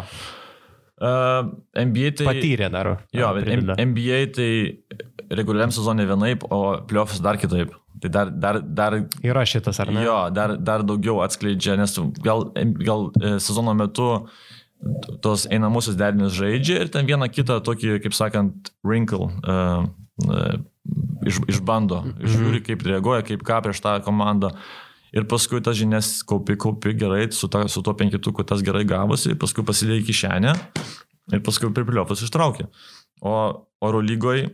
Uh, 1.02 1.48
NBA 1.74 2.12
tai... 2.14 2.26
patyrė 2.28 2.68
dar. 2.70 2.88
Jo, 3.10 3.32
uh, 3.32 3.34
bet 3.34 3.48
prideda. 3.48 3.74
M- 3.74 3.90
NBA 3.90 4.18
tai 4.36 4.50
reguliariam 5.34 5.72
sezonė 5.74 6.04
vienaip, 6.06 6.44
o 6.54 6.58
playoffs 6.86 7.18
dar 7.24 7.40
kitaip. 7.42 7.72
Tai 8.02 8.10
dar, 8.12 8.30
dar, 8.30 8.60
dar 8.62 8.94
Yra 9.26 9.42
šitas, 9.48 9.80
ar 9.82 9.90
ne? 9.94 10.04
Jo, 10.06 10.14
dar, 10.34 10.54
dar 10.62 10.84
daugiau 10.86 11.18
atskleidžia, 11.24 11.74
nes 11.80 11.96
gal, 12.22 12.44
gal 12.86 13.08
sezono 13.42 13.74
metu 13.78 14.06
tos 15.22 15.46
einamusius 15.50 15.96
derinius 15.98 16.34
žaidžia 16.36 16.84
ir 16.84 16.92
ten 16.92 17.06
vieną 17.06 17.28
kitą 17.30 17.60
tokį, 17.64 17.98
kaip 18.02 18.16
sakant, 18.16 18.72
wrinkle 18.86 19.28
uh, 19.28 19.84
uh, 20.26 20.56
iš, 21.28 21.42
išbando, 21.50 22.02
žiūri, 22.18 22.62
kaip 22.66 22.82
reaguoja, 22.86 23.24
kaip 23.26 23.44
ką 23.46 23.60
prieš 23.64 23.82
tą 23.84 23.98
komandą. 24.04 24.52
ir 25.12 25.26
paskui 25.28 25.60
tas 25.60 25.76
žinias 25.76 26.22
kaupi, 26.24 26.56
kaupi 26.56 26.94
gerai, 26.96 27.26
su, 27.36 27.48
ta, 27.48 27.66
su 27.68 27.82
tuo 27.84 27.92
penketuku 27.94 28.44
tas 28.48 28.62
gerai 28.64 28.84
gavosi, 28.88 29.36
paskui 29.36 29.64
pasidėjai 29.64 30.06
kišenę 30.08 30.54
ir 31.36 31.42
paskui 31.44 31.68
per 31.74 31.84
pliofus 31.84 32.24
ištraukė. 32.24 32.66
O 33.20 33.34
oro 33.84 34.00
lygoje 34.00 34.48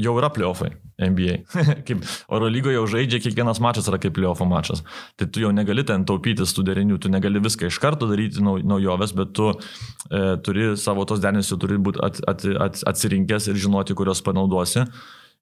jau 0.00 0.14
yra 0.18 0.30
pliofai 0.34 0.72
NBA. 0.98 1.36
kaip 1.86 2.04
oro 2.32 2.48
lygoje 2.50 2.76
jau 2.76 2.84
žaidžia, 2.90 3.20
kiekvienas 3.24 3.60
mačas 3.62 3.88
yra 3.90 3.98
kaip 4.02 4.14
pliofo 4.16 4.46
mačas. 4.48 4.84
Tai 5.18 5.28
tu 5.30 5.42
jau 5.42 5.50
negali 5.54 5.84
ten 5.86 6.06
taupytis 6.08 6.54
tų 6.54 6.66
derinių, 6.70 6.98
tu 7.02 7.10
negali 7.12 7.42
viską 7.42 7.70
iš 7.70 7.80
karto 7.82 8.08
daryti 8.10 8.42
naujoves, 8.44 9.14
bet 9.18 9.34
tu 9.36 9.50
e, 9.54 10.24
turi 10.44 10.72
savo 10.80 11.06
tos 11.08 11.22
derinius, 11.22 11.50
jau 11.52 11.60
turi 11.62 11.78
būti 11.82 12.02
at, 12.04 12.20
at, 12.30 12.46
at, 12.66 12.82
atsirinkęs 12.94 13.50
ir 13.50 13.60
žinoti, 13.66 13.96
kurios 13.98 14.22
panaudosi. 14.26 14.86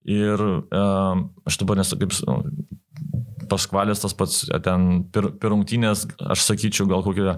Ir 0.08 0.40
e, 0.42 0.86
aš 1.48 1.60
dabar 1.62 1.78
nesu 1.80 2.00
kaip 2.00 2.16
paskvalės 3.52 4.02
tas 4.04 4.16
pats, 4.16 4.44
e, 4.48 4.62
ten 4.64 5.04
per 5.12 5.32
rungtynės, 5.52 6.06
aš 6.32 6.48
sakyčiau, 6.48 6.88
gal 6.90 7.04
kokie, 7.04 7.36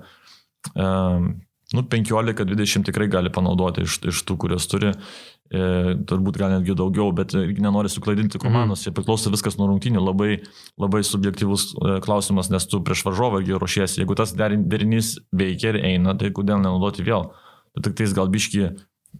um, 0.74 1.34
nu, 1.74 1.84
15-20 1.90 2.86
tikrai 2.88 3.08
gali 3.12 3.32
panaudoti 3.34 3.84
iš, 3.86 3.98
iš 4.12 4.22
tų, 4.28 4.38
kurios 4.44 4.68
turi, 4.70 4.92
e, 4.94 5.33
turbūt 5.52 6.38
gal 6.40 6.54
netgi 6.54 6.74
daugiau, 6.78 7.10
bet 7.14 7.34
irgi 7.36 7.62
nenori 7.62 7.90
suklaidinti 7.92 8.40
komandos, 8.42 8.80
mm. 8.80 8.84
čia 8.86 8.94
priklauso 8.96 9.30
viskas 9.30 9.58
nuo 9.58 9.68
rungtynių, 9.68 10.00
labai, 10.02 10.38
labai 10.80 11.02
subjektivus 11.04 11.68
e, 11.74 11.98
klausimas, 12.04 12.48
nes 12.50 12.64
tu 12.70 12.80
prieš 12.84 13.04
varžovą 13.06 13.42
irgi 13.42 13.58
ruošiesi, 13.60 14.00
jeigu 14.00 14.16
tas 14.18 14.32
derinys 14.34 15.18
veikia 15.36 15.74
ir 15.74 15.80
eina, 15.92 16.16
tai 16.18 16.32
kodėl 16.34 16.62
nenaudoti 16.62 17.04
vėl? 17.06 17.28
Tai 17.76 17.84
tik 17.86 17.98
tais 18.00 18.16
gal 18.16 18.32
biški 18.32 18.72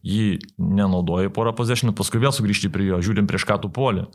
jį 0.03 0.41
nenaudoji 0.59 1.31
porą 1.35 1.53
possessionų, 1.55 1.95
paskui 1.99 2.23
vėl 2.23 2.33
sugrįžti 2.35 2.73
prie 2.73 2.89
jo, 2.89 2.99
žiūrim 3.05 3.29
prieš 3.31 3.47
ką 3.47 3.61
tu 3.63 3.71
puoli. 3.71 4.07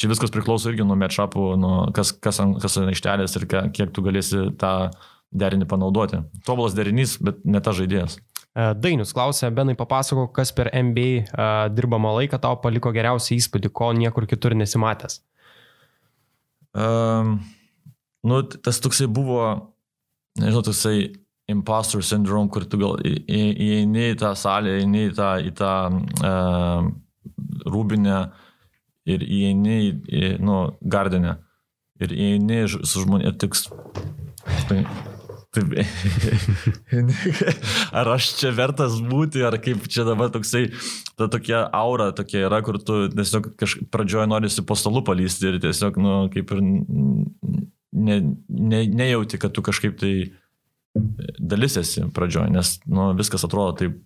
Čia 0.00 0.10
viskas 0.10 0.32
priklauso 0.34 0.72
irgi 0.72 0.86
nuo 0.86 0.96
matchupų, 0.98 1.52
nuo 1.60 1.76
kas, 1.94 2.10
kas, 2.16 2.40
kas 2.62 2.80
ant 2.80 2.90
aikštelės 2.90 3.38
ir 3.38 3.46
kiek 3.76 3.92
tu 3.94 4.02
galėsi 4.02 4.48
tą 4.58 4.72
derinį 5.30 5.68
panaudoti. 5.68 6.22
Tobulas 6.46 6.74
derinys, 6.76 7.18
bet 7.22 7.44
ne 7.44 7.60
ta 7.62 7.74
žaidėjas. 7.76 8.18
E, 8.56 8.66
Dainius 8.80 9.12
klausė, 9.16 9.50
Benai 9.54 9.76
papasako, 9.78 10.28
kas 10.34 10.52
per 10.56 10.70
uh, 10.72 10.78
e, 10.88 11.48
dirbamą 11.74 12.14
laiką 12.20 12.40
tau 12.42 12.58
paliko 12.62 12.92
geriausią 12.94 13.36
įspūdį, 13.36 13.72
ko 13.72 13.92
niekur 13.92 14.26
kitur 14.30 14.56
nesimatęs. 14.58 15.20
Um, 16.78 17.38
nu, 18.28 18.42
tas 18.44 18.80
toksai 18.80 19.08
buvo, 19.10 19.42
nežinau, 20.38 20.62
toksai 20.66 21.10
impostor 21.48 22.04
syndrome, 22.04 22.50
kur 22.52 22.66
tu 22.68 22.80
gal 22.80 22.98
įeini 23.02 24.10
į 24.12 24.18
tą 24.20 24.34
salę, 24.36 24.76
įeini 24.78 25.06
į 25.08 25.14
tą, 25.16 25.30
į 25.48 25.54
tą 25.58 25.72
uh, 26.28 26.90
rūbinę 27.72 28.18
ir 29.08 29.24
įeini 29.24 29.78
į, 29.86 29.92
į 30.08 30.32
nu, 30.44 30.60
gardinę. 30.82 31.38
Ir 32.04 32.12
įeini 32.14 32.64
su 32.68 33.02
žmonėmis, 33.02 33.38
tik... 33.40 33.56
Tai, 35.58 35.82
taip, 36.90 37.12
ar 37.98 38.10
aš 38.14 38.30
čia 38.38 38.52
vertas 38.54 38.98
būti, 39.02 39.42
ar 39.46 39.58
kaip 39.62 39.86
čia 39.90 40.06
dabar 40.06 40.30
toksai, 40.34 40.68
ta 41.18 41.28
tokia 41.30 41.64
aura 41.74 42.10
tokia 42.16 42.46
yra, 42.46 42.60
kur 42.66 42.78
tu 42.78 43.06
tiesiog 43.12 43.52
kažkaip 43.58 43.90
pradžioje 43.94 44.28
norisi 44.30 44.64
po 44.66 44.76
stalu 44.78 45.02
palysti 45.06 45.50
ir 45.50 45.60
tiesiog, 45.62 45.98
nu, 46.02 46.16
kaip 46.34 46.52
ir 46.54 46.62
ne, 46.62 48.18
ne, 48.48 48.82
nejauti, 48.86 49.40
kad 49.40 49.54
tu 49.56 49.64
kažkaip 49.66 49.98
tai 50.00 50.12
dalis 51.38 51.78
esi 51.80 52.06
pradžioje, 52.14 52.52
nes 52.54 52.74
nu, 52.86 53.10
viskas 53.18 53.46
atrodo 53.46 53.76
taip, 53.78 53.98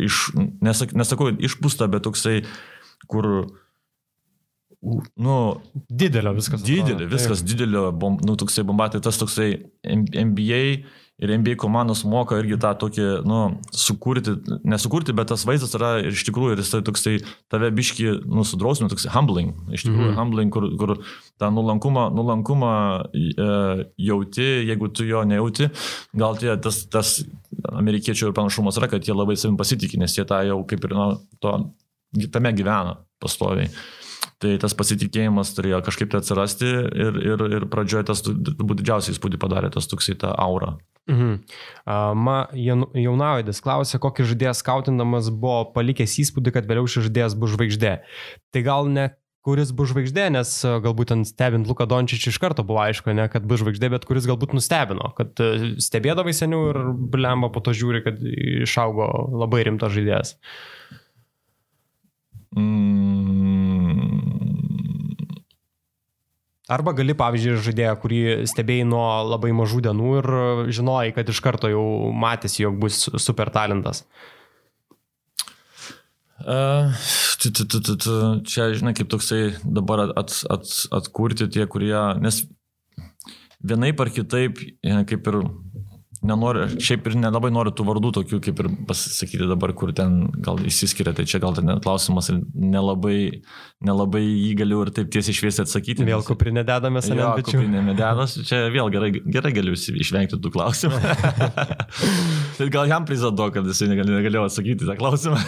iš, 0.00 0.30
nesak, 0.64 0.94
nesakau, 0.96 1.30
išpūsta, 1.32 1.88
bet 1.92 2.06
toksai, 2.06 2.42
kur, 3.10 3.48
nu, 5.16 5.38
didelio 5.88 6.32
viskas. 6.36 6.62
Didelio, 6.62 7.08
viskas 7.10 7.42
taip. 7.42 7.50
didelio, 7.50 7.88
bom, 7.92 8.20
nu, 8.24 8.36
toksai 8.38 8.64
bombatai, 8.66 9.00
tas 9.04 9.18
toksai 9.20 9.50
NBA 9.86 10.62
ir 11.16 11.32
NBA 11.32 11.54
komandos 11.56 12.02
moka 12.04 12.36
irgi 12.36 12.58
tą 12.60 12.74
tokį, 12.76 13.04
nu, 13.24 13.38
sukurti, 13.72 14.34
nesukurti, 14.68 15.14
bet 15.16 15.30
tas 15.32 15.46
vaizdas 15.48 15.72
yra 15.78 15.94
ir 16.02 16.12
iš 16.12 16.26
tikrųjų, 16.28 16.52
ir 16.52 16.60
jis 16.60 16.72
tai 16.74 16.82
toksai 16.84 17.14
tave 17.52 17.70
biški, 17.72 18.10
nu, 18.28 18.44
sudrausmina, 18.44 18.90
toksai 18.92 19.14
humbling, 19.14 19.54
iš 19.72 19.86
tikrųjų, 19.86 20.10
mm 20.10 20.12
-hmm. 20.12 20.20
humbling, 20.20 20.52
kur, 20.52 20.68
kur 20.76 20.92
tą 21.40 21.50
nulankumą, 21.56 22.10
nulankumą 22.18 22.74
e, 23.16 23.48
jauti, 24.10 24.48
jeigu 24.68 24.92
tu 24.92 25.08
jo 25.08 25.24
nejauti, 25.24 25.70
gal 26.12 26.36
tie, 26.36 26.52
tas, 26.60 26.84
tas 26.92 27.16
amerikiečių 27.72 28.28
ir 28.28 28.36
panašumas 28.36 28.76
yra, 28.76 28.92
kad 28.92 29.08
jie 29.08 29.16
labai 29.16 29.40
savim 29.40 29.56
pasitikė, 29.56 29.96
nes 29.98 30.18
jie 30.18 30.24
tą 30.28 30.44
jau 30.44 30.60
kaip 30.68 30.84
ir, 30.84 30.98
nu, 31.00 31.14
to, 31.40 31.58
tame 32.28 32.52
gyvena 32.52 32.98
pastoviai. 33.18 33.72
Tai 34.42 34.50
tas 34.60 34.74
pasitikėjimas 34.76 35.54
turėjo 35.56 35.78
kažkaip 35.86 36.10
tai 36.12 36.20
atsirasti 36.20 36.68
ir, 36.68 37.14
ir, 37.24 37.44
ir 37.56 37.64
pradžioje 37.72 38.10
tas 38.10 38.20
turbūt 38.26 38.82
didžiausiai 38.82 39.14
įspūdį 39.14 39.40
padarė 39.40 39.70
tas 39.72 39.88
toksai 39.88 40.18
ta 40.20 40.34
aura. 40.36 40.74
Mhm. 41.08 41.36
Ma 42.20 42.38
jaunaujas 42.52 43.62
klausė, 43.64 44.00
kokį 44.02 44.26
žaidėją 44.32 44.56
skautindamas 44.58 45.30
buvo 45.32 45.70
palikęs 45.72 46.18
įspūdį, 46.26 46.52
kad 46.52 46.68
vėliau 46.68 46.90
šis 46.90 47.06
žaidėjas 47.06 47.38
bus 47.38 47.54
žvaigždė. 47.54 47.94
Tai 48.52 48.64
gal 48.66 48.90
ne 48.92 49.06
kuris 49.46 49.70
bus 49.78 49.92
žvaigždė, 49.92 50.26
nes 50.34 50.52
galbūt 50.82 51.12
ten 51.12 51.22
stebint 51.24 51.70
Luką 51.70 51.86
Dončičių 51.88 52.32
iš 52.32 52.40
karto 52.42 52.66
buvo 52.66 52.82
aišku, 52.82 53.14
ne, 53.14 53.28
kad 53.30 53.46
bus 53.46 53.62
žvaigždė, 53.62 53.92
bet 53.94 54.04
kuris 54.08 54.26
galbūt 54.26 54.56
nustebino, 54.58 55.12
kad 55.16 55.38
stebėdavai 55.86 56.34
seniau 56.34 56.72
ir 56.72 56.80
blemba 57.14 57.52
po 57.54 57.62
to 57.62 57.72
žiūri, 57.76 58.02
kad 58.04 58.18
išaugo 58.66 59.06
labai 59.46 59.62
rimtas 59.70 59.94
žaidėjas. 59.94 60.34
Mm. 62.56 63.05
Arba 66.66 66.90
gali, 66.98 67.14
pavyzdžiui, 67.14 67.60
žaidėją, 67.62 67.92
kurį 68.02 68.20
stebėjai 68.50 68.86
nuo 68.90 69.04
labai 69.22 69.52
mažų 69.54 69.84
dienų 69.86 70.14
ir 70.18 70.26
žinojai, 70.74 71.12
kad 71.14 71.28
iš 71.30 71.38
karto 71.44 71.70
jau 71.70 71.84
matėsi, 72.10 72.64
jog 72.64 72.80
bus 72.82 73.04
super 73.22 73.52
talentas. 73.54 74.02
Uh, 76.42 76.90
čia, 77.38 78.66
žinai, 78.76 78.92
kaip 78.98 79.08
toksai 79.14 79.54
dabar 79.62 80.08
at, 80.10 80.34
at, 80.52 80.74
atkurti 80.98 81.46
tie, 81.54 81.68
kurie, 81.70 81.94
nes 82.20 82.42
vienaip 83.62 84.02
ar 84.02 84.10
kitaip, 84.18 84.58
kaip 84.82 85.30
ir 85.30 85.38
nenoriu, 86.26 86.66
šiaip 86.82 87.06
ir 87.10 87.16
nelabai 87.20 87.50
noriu 87.54 87.72
tų 87.76 87.86
vardų 87.88 88.12
tokių, 88.18 88.40
kaip 88.44 88.60
ir 88.62 88.68
pasakyti 88.88 89.48
dabar, 89.48 89.72
kur 89.76 89.92
ten 89.96 90.26
gal 90.44 90.60
išsiskiria, 90.64 91.14
tai 91.16 91.26
čia 91.28 91.40
gal 91.42 91.56
ten 91.56 91.70
klausimas 91.84 92.30
ir 92.32 92.40
nelabai, 92.54 93.42
nelabai 93.84 94.22
jį 94.24 94.52
galiu 94.60 94.82
ir 94.84 94.92
taip 94.96 95.10
tiesiai 95.14 95.36
šviesiai 95.40 95.66
atsakyti. 95.66 96.06
Vėl 96.08 96.24
kuprinė 96.26 96.64
dedamės, 96.68 97.10
ne? 97.10 97.20
Vėl 97.20 97.44
kuprinė 97.46 97.84
nededas, 97.90 98.38
čia 98.48 98.66
vėl 98.74 98.92
gerai, 98.94 99.12
gerai 99.24 99.52
galiu 99.56 99.76
išvengti 99.76 100.40
tų 100.40 100.54
klausimų. 100.54 101.02
tai 102.58 102.70
gal 102.72 102.90
jam 102.90 103.08
prizado, 103.08 103.50
kad 103.54 103.68
jisai 103.68 103.90
negalėjo 103.92 104.46
atsakyti 104.48 104.88
tą 104.88 104.98
klausimą. 105.00 105.40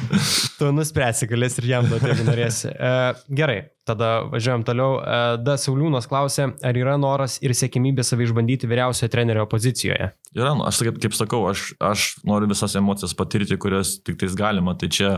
tu 0.58 0.70
nuspręsi, 0.74 1.28
galės 1.30 1.58
ir 1.60 1.68
jam 1.70 1.86
duoti, 1.88 2.08
jeigu 2.10 2.24
norėsi. 2.26 2.70
E, 2.72 2.92
gerai, 3.38 3.58
tada 3.88 4.10
važiuojam 4.32 4.64
toliau. 4.66 4.96
E, 5.00 5.20
da 5.42 5.56
Sauliūnas 5.60 6.08
klausė, 6.10 6.48
ar 6.64 6.78
yra 6.78 6.96
noras 7.00 7.38
ir 7.44 7.54
siekimybė 7.56 8.04
savai 8.06 8.26
išbandyti 8.28 8.70
vyriausiojo 8.70 9.12
trenerio 9.12 9.46
pozicijoje? 9.50 10.10
Yra, 10.36 10.54
nu, 10.58 10.66
aš 10.68 10.82
kaip, 10.88 10.98
kaip 11.02 11.16
sakau, 11.18 11.44
aš, 11.50 11.72
aš 11.82 12.08
noriu 12.28 12.50
visas 12.52 12.76
emocijas 12.78 13.16
patirti, 13.18 13.58
kurias 13.60 13.96
tik 14.04 14.20
tais 14.22 14.36
galima. 14.38 14.76
Tai 14.78 14.90
čia 14.92 15.14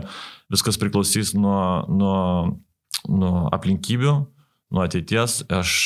viskas 0.53 0.79
priklausys 0.81 1.33
nuo, 1.37 1.59
nuo, 1.89 2.19
nuo 3.09 3.47
aplinkybių, 3.55 4.15
nuo 4.75 4.85
ateities. 4.85 5.43
Aš 5.53 5.79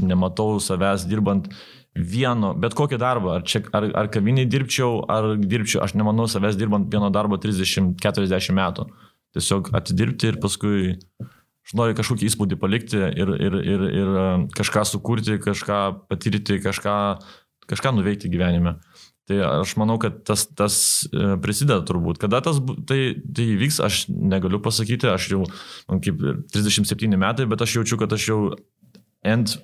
nematau 0.00 0.56
savęs 0.62 1.04
dirbant 1.08 1.50
vieno, 1.98 2.52
bet 2.58 2.76
kokį 2.78 2.98
darbą, 3.00 3.38
ar, 3.38 3.44
čia, 3.48 3.62
ar, 3.74 3.88
ar 3.98 4.10
kaviniai 4.12 4.48
dirbčiau, 4.50 5.02
ar 5.10 5.34
dirbčiau, 5.38 5.82
aš 5.84 5.96
nemanau 5.98 6.28
savęs 6.30 6.58
dirbant 6.58 6.88
vieno 6.92 7.10
darbo 7.14 7.38
30-40 7.40 8.56
metų. 8.58 8.86
Tiesiog 9.36 9.72
atidirbti 9.76 10.32
ir 10.32 10.38
paskui 10.42 10.94
aš 11.68 11.74
noriu 11.76 11.96
kažkokį 11.98 12.30
įspūdį 12.30 12.56
palikti 12.60 12.96
ir, 12.96 13.34
ir, 13.36 13.58
ir, 13.60 13.84
ir 14.00 14.14
e, 14.22 14.24
kažką 14.56 14.86
sukurti, 14.88 15.36
kažką 15.44 15.82
patirti, 16.08 16.56
kažką, 16.64 16.96
kažką 17.68 17.92
nuveikti 17.98 18.32
gyvenime. 18.32 18.78
Tai 19.28 19.42
aš 19.44 19.74
manau, 19.76 19.98
kad 20.00 20.22
tas, 20.24 20.46
tas 20.56 20.78
e, 21.12 21.34
prisideda 21.44 21.82
turbūt. 21.84 22.16
Kada 22.22 22.40
tas 22.44 22.62
tai, 22.88 23.12
tai 23.20 23.50
įvyks, 23.52 23.82
aš 23.84 24.06
negaliu 24.08 24.62
pasakyti, 24.64 25.10
aš 25.12 25.26
jau 25.34 25.42
man 25.90 26.00
kaip 26.00 26.22
37 26.54 27.20
metai, 27.20 27.44
bet 27.50 27.60
aš 27.60 27.76
jaučiu, 27.76 28.00
kad 28.00 28.16
aš 28.16 28.30
jau 28.30 28.40
end 29.28 29.58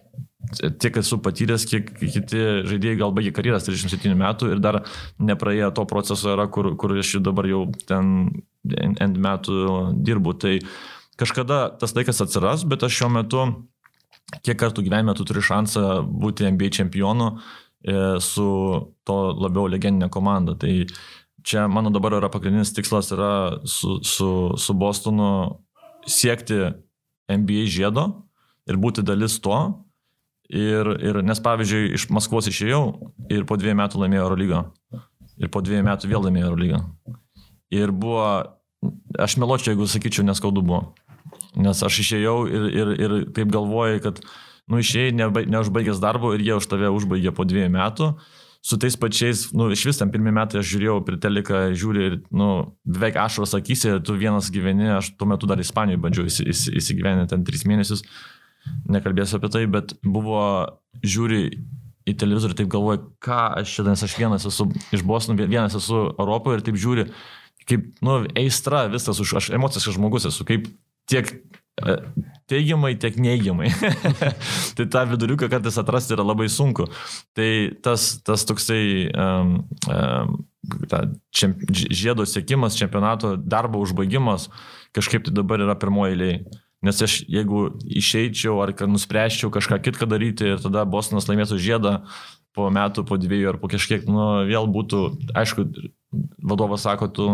tiek 0.81 0.97
esu 1.01 1.19
patyręs, 1.25 1.65
kiek 1.69 1.91
kiti 1.99 2.41
žaidėjai 2.69 2.99
gal 3.01 3.13
baigė 3.17 3.33
karjeras 3.35 3.67
37 3.67 4.15
metų 4.19 4.51
ir 4.53 4.63
dar 4.63 4.83
nepraėjo 5.19 5.71
to 5.79 5.87
proceso 5.91 6.35
yra, 6.35 6.47
kur, 6.53 6.73
kur 6.81 6.97
aš 6.99 7.17
dabar 7.25 7.49
jau 7.49 7.65
ten 7.89 8.29
end 8.75 9.21
metų 9.21 9.57
dirbu. 10.05 10.37
Tai 10.41 10.55
kažkada 11.21 11.67
tas 11.81 11.95
laikas 11.97 12.23
atsiras, 12.25 12.67
bet 12.69 12.85
aš 12.87 13.01
šiuo 13.01 13.11
metu, 13.17 13.45
kiek 14.45 14.59
kartų 14.61 14.85
gyvenime 14.87 15.17
tu 15.17 15.27
turi 15.29 15.45
šansą 15.45 16.03
būti 16.05 16.49
NBA 16.51 16.73
čempionu 16.79 17.35
e, 17.35 17.97
su 18.25 18.49
to 19.07 19.19
labiau 19.39 19.69
legendinė 19.71 20.11
komanda. 20.13 20.57
Tai 20.59 20.73
čia 21.45 21.67
mano 21.69 21.93
dabar 21.95 22.19
yra 22.21 22.33
pagrindinis 22.33 22.75
tikslas 22.77 23.13
yra 23.15 23.61
su, 23.69 24.01
su, 24.05 24.31
su 24.61 24.77
Bostonu 24.77 25.61
siekti 26.09 26.67
NBA 27.33 27.69
žiedo 27.73 28.25
ir 28.71 28.81
būti 28.81 29.05
dalis 29.07 29.41
to 29.45 29.59
Ir, 30.53 30.91
ir 31.01 31.23
nes 31.25 31.41
pavyzdžiui, 31.41 31.95
iš 31.97 32.11
Maskvos 32.13 32.51
išėjau 32.51 32.83
ir 33.33 33.47
po 33.49 33.57
dviejų 33.57 33.79
metų 33.81 34.03
laimėjau 34.03 34.27
Eurolygą. 34.27 34.61
Ir 35.41 35.51
po 35.51 35.63
dviejų 35.65 35.87
metų 35.87 36.11
vėl 36.11 36.27
laimėjau 36.27 36.51
Eurolygą. 36.51 36.81
Ir 37.73 37.93
buvo, 37.97 38.27
aš 39.17 39.39
meločiau, 39.41 39.73
jeigu 39.73 39.89
sakyčiau, 39.89 40.27
neskaudu 40.29 40.63
buvo. 40.63 40.93
Nes 41.57 41.81
aš 41.87 42.03
išėjau 42.05 42.37
ir, 42.51 42.67
ir, 42.77 42.93
ir 43.01 43.17
taip 43.35 43.49
galvojai, 43.55 44.03
kad, 44.05 44.21
nu, 44.69 44.83
išėjai 44.85 45.15
neužbaigęs 45.49 46.03
darbo 46.03 46.35
ir 46.37 46.45
jie 46.45 46.59
už 46.59 46.69
tave 46.69 46.93
užbaigė 46.93 47.33
po 47.33 47.49
dviejų 47.49 47.73
metų. 47.73 48.13
Su 48.65 48.79
tais 48.81 48.95
pačiais, 48.97 49.49
nu, 49.57 49.67
iš 49.73 49.83
vis 49.89 49.99
ten 50.01 50.13
pirmie 50.13 50.33
metai 50.33 50.61
aš 50.61 50.69
žiūrėjau 50.71 51.01
prie 51.05 51.19
teleką, 51.21 51.65
žiūri 51.77 52.05
ir, 52.05 52.15
nu, 52.33 52.77
beveik 52.89 53.19
ašaros 53.21 53.53
akise, 53.57 53.99
tu 54.05 54.17
vienas 54.17 54.49
gyveni, 54.53 54.87
aš 54.95 55.11
tuo 55.19 55.29
metu 55.29 55.49
dar 55.49 55.61
Ispanijoje 55.61 56.01
bandžiau 56.01 56.31
įsigyventi 56.31 57.29
ten 57.33 57.45
tris 57.45 57.67
mėnesius 57.69 58.05
nekalbėsiu 58.91 59.39
apie 59.39 59.51
tai, 59.53 59.65
bet 59.71 59.97
buvo, 60.03 60.45
žiūri 61.05 61.47
į 62.05 62.15
televizorių 62.21 62.59
taip 62.59 62.71
galvoja, 62.73 63.01
ką 63.25 63.41
aš 63.63 63.79
čia, 63.79 63.87
nes 63.89 64.05
aš 64.05 64.17
vienas 64.21 64.45
esu 64.49 64.69
iš 64.93 65.05
Bostono, 65.07 65.39
vienas 65.41 65.77
esu 65.79 66.07
Europoje 66.13 66.61
ir 66.61 66.65
taip 66.67 66.79
žiūri, 66.81 67.09
kaip, 67.69 67.87
nu, 68.05 68.23
eistra, 68.39 68.87
viskas, 68.93 69.21
už, 69.25 69.37
aš 69.41 69.51
emociškas 69.57 69.97
žmogus 69.97 70.29
esu, 70.29 70.45
kaip 70.49 70.67
tiek 71.09 71.31
e, 71.33 71.97
teigiamai, 72.53 72.93
tiek 73.01 73.17
neigiamai. 73.21 73.71
tai 74.77 74.89
tą 74.93 75.05
viduriuką 75.15 75.49
kartais 75.53 75.81
atrasti 75.81 76.17
yra 76.17 76.27
labai 76.27 76.51
sunku. 76.53 76.91
Tai 77.37 77.51
tas, 77.85 78.11
tas 78.25 78.45
toksai 78.49 78.85
um, 79.09 79.57
um, 79.89 80.37
ta 80.93 81.07
čemp, 81.33 81.65
žiedo 81.73 82.29
sėkimas, 82.29 82.77
čempionato 82.77 83.35
darbo 83.41 83.81
užbaigimas 83.85 84.51
kažkaip 84.95 85.27
tai 85.27 85.35
dabar 85.35 85.63
yra 85.65 85.75
pirmoji 85.79 86.15
eiliai. 86.15 86.61
Nes 86.85 87.03
aš, 87.05 87.19
jeigu 87.31 87.67
išeičiau 87.89 88.61
ar 88.65 88.75
nuspręščiau 88.89 89.53
kažką 89.55 89.81
kitką 89.85 90.09
daryti 90.11 90.55
ir 90.55 90.63
tada 90.63 90.85
Bostonas 90.85 91.29
laimėtų 91.31 91.59
žiedą 91.63 91.99
po 92.55 92.69
metų, 92.71 93.05
po 93.09 93.19
dviejų 93.19 93.55
ar 93.55 93.59
po 93.63 93.71
kažkiek, 93.73 94.05
nu, 94.07 94.45
vėl 94.47 94.69
būtų, 94.71 95.01
aišku, 95.35 95.67
vadovas 96.45 96.85
sako, 96.87 97.09
tu, 97.11 97.27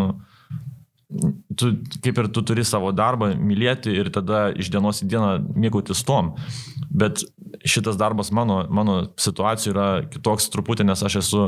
tu 1.59 1.73
kaip 2.01 2.23
ir 2.23 2.31
tu 2.33 2.45
turi 2.47 2.65
savo 2.65 2.93
darbą 2.97 3.33
mylėti 3.37 3.93
ir 3.93 4.11
tada 4.15 4.49
iš 4.55 4.71
dienos 4.73 5.03
į 5.05 5.11
dieną 5.13 5.33
mėgautis 5.59 6.05
tom. 6.07 6.35
Bet 6.91 7.25
šitas 7.67 7.99
darbas 8.01 8.33
mano, 8.33 8.63
mano 8.71 9.01
situacijų 9.21 9.75
yra 9.75 9.89
kitoks 10.11 10.49
truputį, 10.55 10.89
nes 10.89 11.03
aš 11.05 11.21
esu 11.21 11.47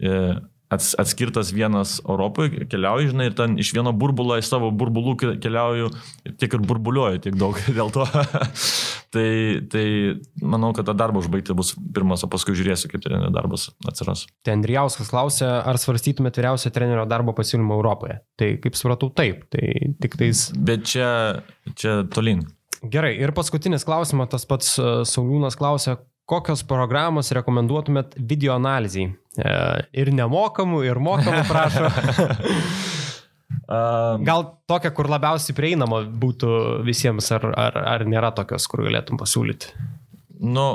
e, 0.00 0.36
atskirtas 0.72 1.52
vienas 1.54 2.00
Europoje, 2.02 2.66
keliauju, 2.70 3.12
žinai, 3.12 3.28
ir 3.30 3.36
ten 3.38 3.54
iš 3.60 3.70
vieno 3.76 3.92
burbulo 3.94 4.38
į 4.38 4.44
savo 4.46 4.72
burbulų 4.74 5.14
keliauju, 5.42 5.90
tiek 6.40 6.56
ir 6.58 6.64
burbuliuoju 6.66 7.22
tiek 7.22 7.36
daug 7.38 7.60
dėl 7.78 7.92
to. 7.94 8.06
tai, 9.14 9.28
tai 9.72 9.84
manau, 10.42 10.72
kad 10.76 10.88
tą 10.88 10.96
darbą 10.98 11.22
užbaigti 11.22 11.56
bus 11.56 11.74
pirmas, 11.76 12.24
o 12.26 12.30
paskui 12.32 12.56
žiūrėsiu, 12.58 12.90
kaip 12.92 13.04
trenerio 13.04 13.30
darbas 13.34 13.68
atsiras. 13.86 14.26
Tai 14.46 14.56
Andrijauskas 14.58 15.12
klausė, 15.12 15.46
ar 15.46 15.78
svarstytumėte 15.80 16.42
vyriausio 16.42 16.74
trenerio 16.74 17.06
darbo 17.08 17.36
pasiūlymą 17.36 17.78
Europoje. 17.78 18.18
Tai 18.40 18.50
kaip 18.62 18.78
supratau, 18.78 19.12
taip. 19.14 19.46
Tai 19.52 19.64
tik 20.02 20.18
tais. 20.18 20.48
Bet 20.56 20.86
čia, 20.90 21.08
čia 21.78 22.00
tolin. 22.12 22.42
Gerai, 22.86 23.14
ir 23.22 23.32
paskutinis 23.34 23.86
klausimas, 23.86 24.28
tas 24.34 24.44
pats 24.48 24.74
uh, 24.78 25.00
Sauliūnas 25.08 25.56
klausė, 25.58 25.96
kokios 26.28 26.64
programos 26.66 27.32
rekomenduotumėt 27.34 28.18
video 28.18 28.56
analizai? 28.58 29.08
E, 29.36 29.54
ir 30.00 30.12
nemokamų, 30.16 30.82
ir 30.88 31.00
mokamų 31.02 31.42
prašo. 31.48 31.90
Gal 34.26 34.44
tokia, 34.70 34.92
kur 34.94 35.08
labiausiai 35.10 35.56
prieinama 35.56 36.04
būtų 36.06 36.50
visiems, 36.86 37.32
ar, 37.34 37.48
ar, 37.58 37.80
ar 37.96 38.04
nėra 38.06 38.30
tokios, 38.34 38.66
kur 38.70 38.84
galėtum 38.86 39.18
pasiūlyti? 39.18 39.72
Nu, 40.46 40.68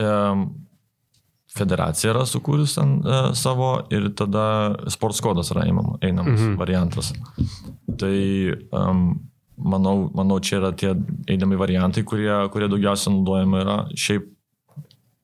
um, 0.00 0.46
federacija 1.52 2.12
yra 2.14 2.24
sukūrus 2.28 2.78
ant 2.80 3.04
uh, 3.04 3.30
savo 3.36 3.72
ir 3.92 4.10
tada 4.16 4.44
sports 4.92 5.20
kodas 5.24 5.52
yra 5.52 5.66
einam, 5.68 5.96
einamas 6.04 6.40
mhm. 6.40 6.56
variantas. 6.60 7.12
Tai 8.00 8.16
um, 8.80 9.04
manau, 9.58 10.08
manau, 10.16 10.40
čia 10.40 10.60
yra 10.62 10.72
tie 10.72 10.94
einami 11.28 11.58
variantai, 11.60 12.04
kurie, 12.08 12.32
kurie 12.54 12.70
daugiausia 12.70 13.12
naudojami 13.12 13.62
yra. 13.64 13.78
Šiaip 13.92 14.32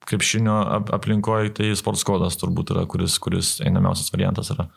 krepšinio 0.08 0.56
aplinkoje, 0.96 1.54
tai 1.58 1.70
sports 1.78 2.04
kodas 2.06 2.38
turbūt 2.40 2.74
yra, 2.74 2.86
kuris, 2.90 3.18
kuris 3.22 3.56
einamiausias 3.64 4.12
variantas 4.14 4.52
yra. 4.54 4.68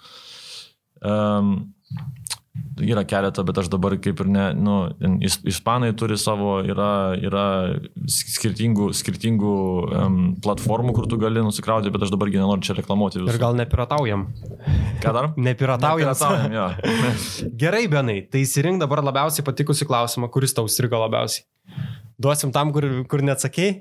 Um, 1.05 1.73
yra 2.81 3.03
keletą, 3.07 3.43
bet 3.45 3.57
aš 3.61 3.69
dabar 3.73 3.95
kaip 4.01 4.21
ir 4.21 4.29
ne, 4.29 4.45
nu, 4.57 4.75
ispanai 5.49 5.91
turi 5.97 6.17
savo, 6.19 6.57
yra, 6.65 6.89
yra 7.17 7.45
skirtingų, 8.11 8.89
skirtingų 8.97 9.53
um, 9.85 10.17
platformų, 10.43 10.93
kur 10.97 11.09
tu 11.09 11.19
gali 11.21 11.41
nusikrauti, 11.45 11.91
bet 11.93 12.05
aš 12.05 12.13
dabargi 12.13 12.41
nenoriu 12.41 12.67
čia 12.67 12.77
reklamuoti 12.77 13.21
visų. 13.21 13.33
Ir 13.33 13.41
gal 13.41 13.57
nepirataujam. 13.57 14.27
Ką 15.03 15.15
dar? 15.15 15.31
nepirataujam. 15.49 16.13
nepirataujam 16.13 16.57
ja. 16.57 16.67
Gerai, 17.63 17.85
Benai, 17.91 18.19
tai 18.31 18.45
įsirink 18.45 18.81
dabar 18.83 19.03
labiausiai 19.05 19.45
patikusi 19.47 19.87
klausimą, 19.89 20.31
kuris 20.33 20.55
tau 20.57 20.69
įstrigo 20.69 21.01
labiausiai. 21.01 21.47
Duosim 22.17 22.49
tam, 22.49 22.71
kur, 22.73 22.85
kur 23.09 23.21
neatsakėjai, 23.21 23.75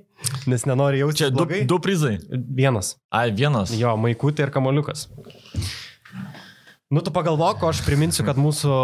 nes 0.53 0.67
nenori 0.69 1.01
jausti. 1.01 1.25
Čia 1.25 1.33
du, 1.33 1.47
du 1.65 1.81
prizai. 1.81 2.19
Vienas. 2.31 2.99
Ai, 3.09 3.31
vienas. 3.33 3.73
Jo, 3.73 3.97
maikutė 4.01 4.45
ir 4.45 4.53
kamoliukas. 4.53 5.07
Nu, 6.87 7.01
tu 7.03 7.11
pagalvok, 7.11 7.65
aš 7.67 7.81
priminsiu, 7.83 8.23
kad 8.23 8.37
mūsų 8.39 8.75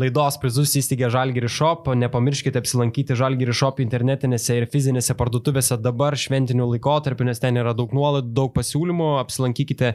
laidos 0.00 0.38
prizus 0.40 0.70
įsteigė 0.78 1.10
Žalgiri 1.12 1.50
Shop. 1.52 1.90
Nepamirškite 2.00 2.56
apsilankyti 2.62 3.12
Žalgiri 3.18 3.52
Shop 3.52 3.82
internetinėse 3.84 4.56
ir 4.56 4.64
fizinėse 4.72 5.12
parduotuvėse 5.18 5.76
dabar 5.84 6.16
šventiniu 6.16 6.70
laikotarpiu, 6.70 7.26
nes 7.28 7.42
ten 7.42 7.60
yra 7.60 7.74
daug 7.76 7.92
nuolaidų, 7.92 8.32
daug 8.38 8.54
pasiūlymų. 8.56 9.10
Apsilankykite 9.20 9.90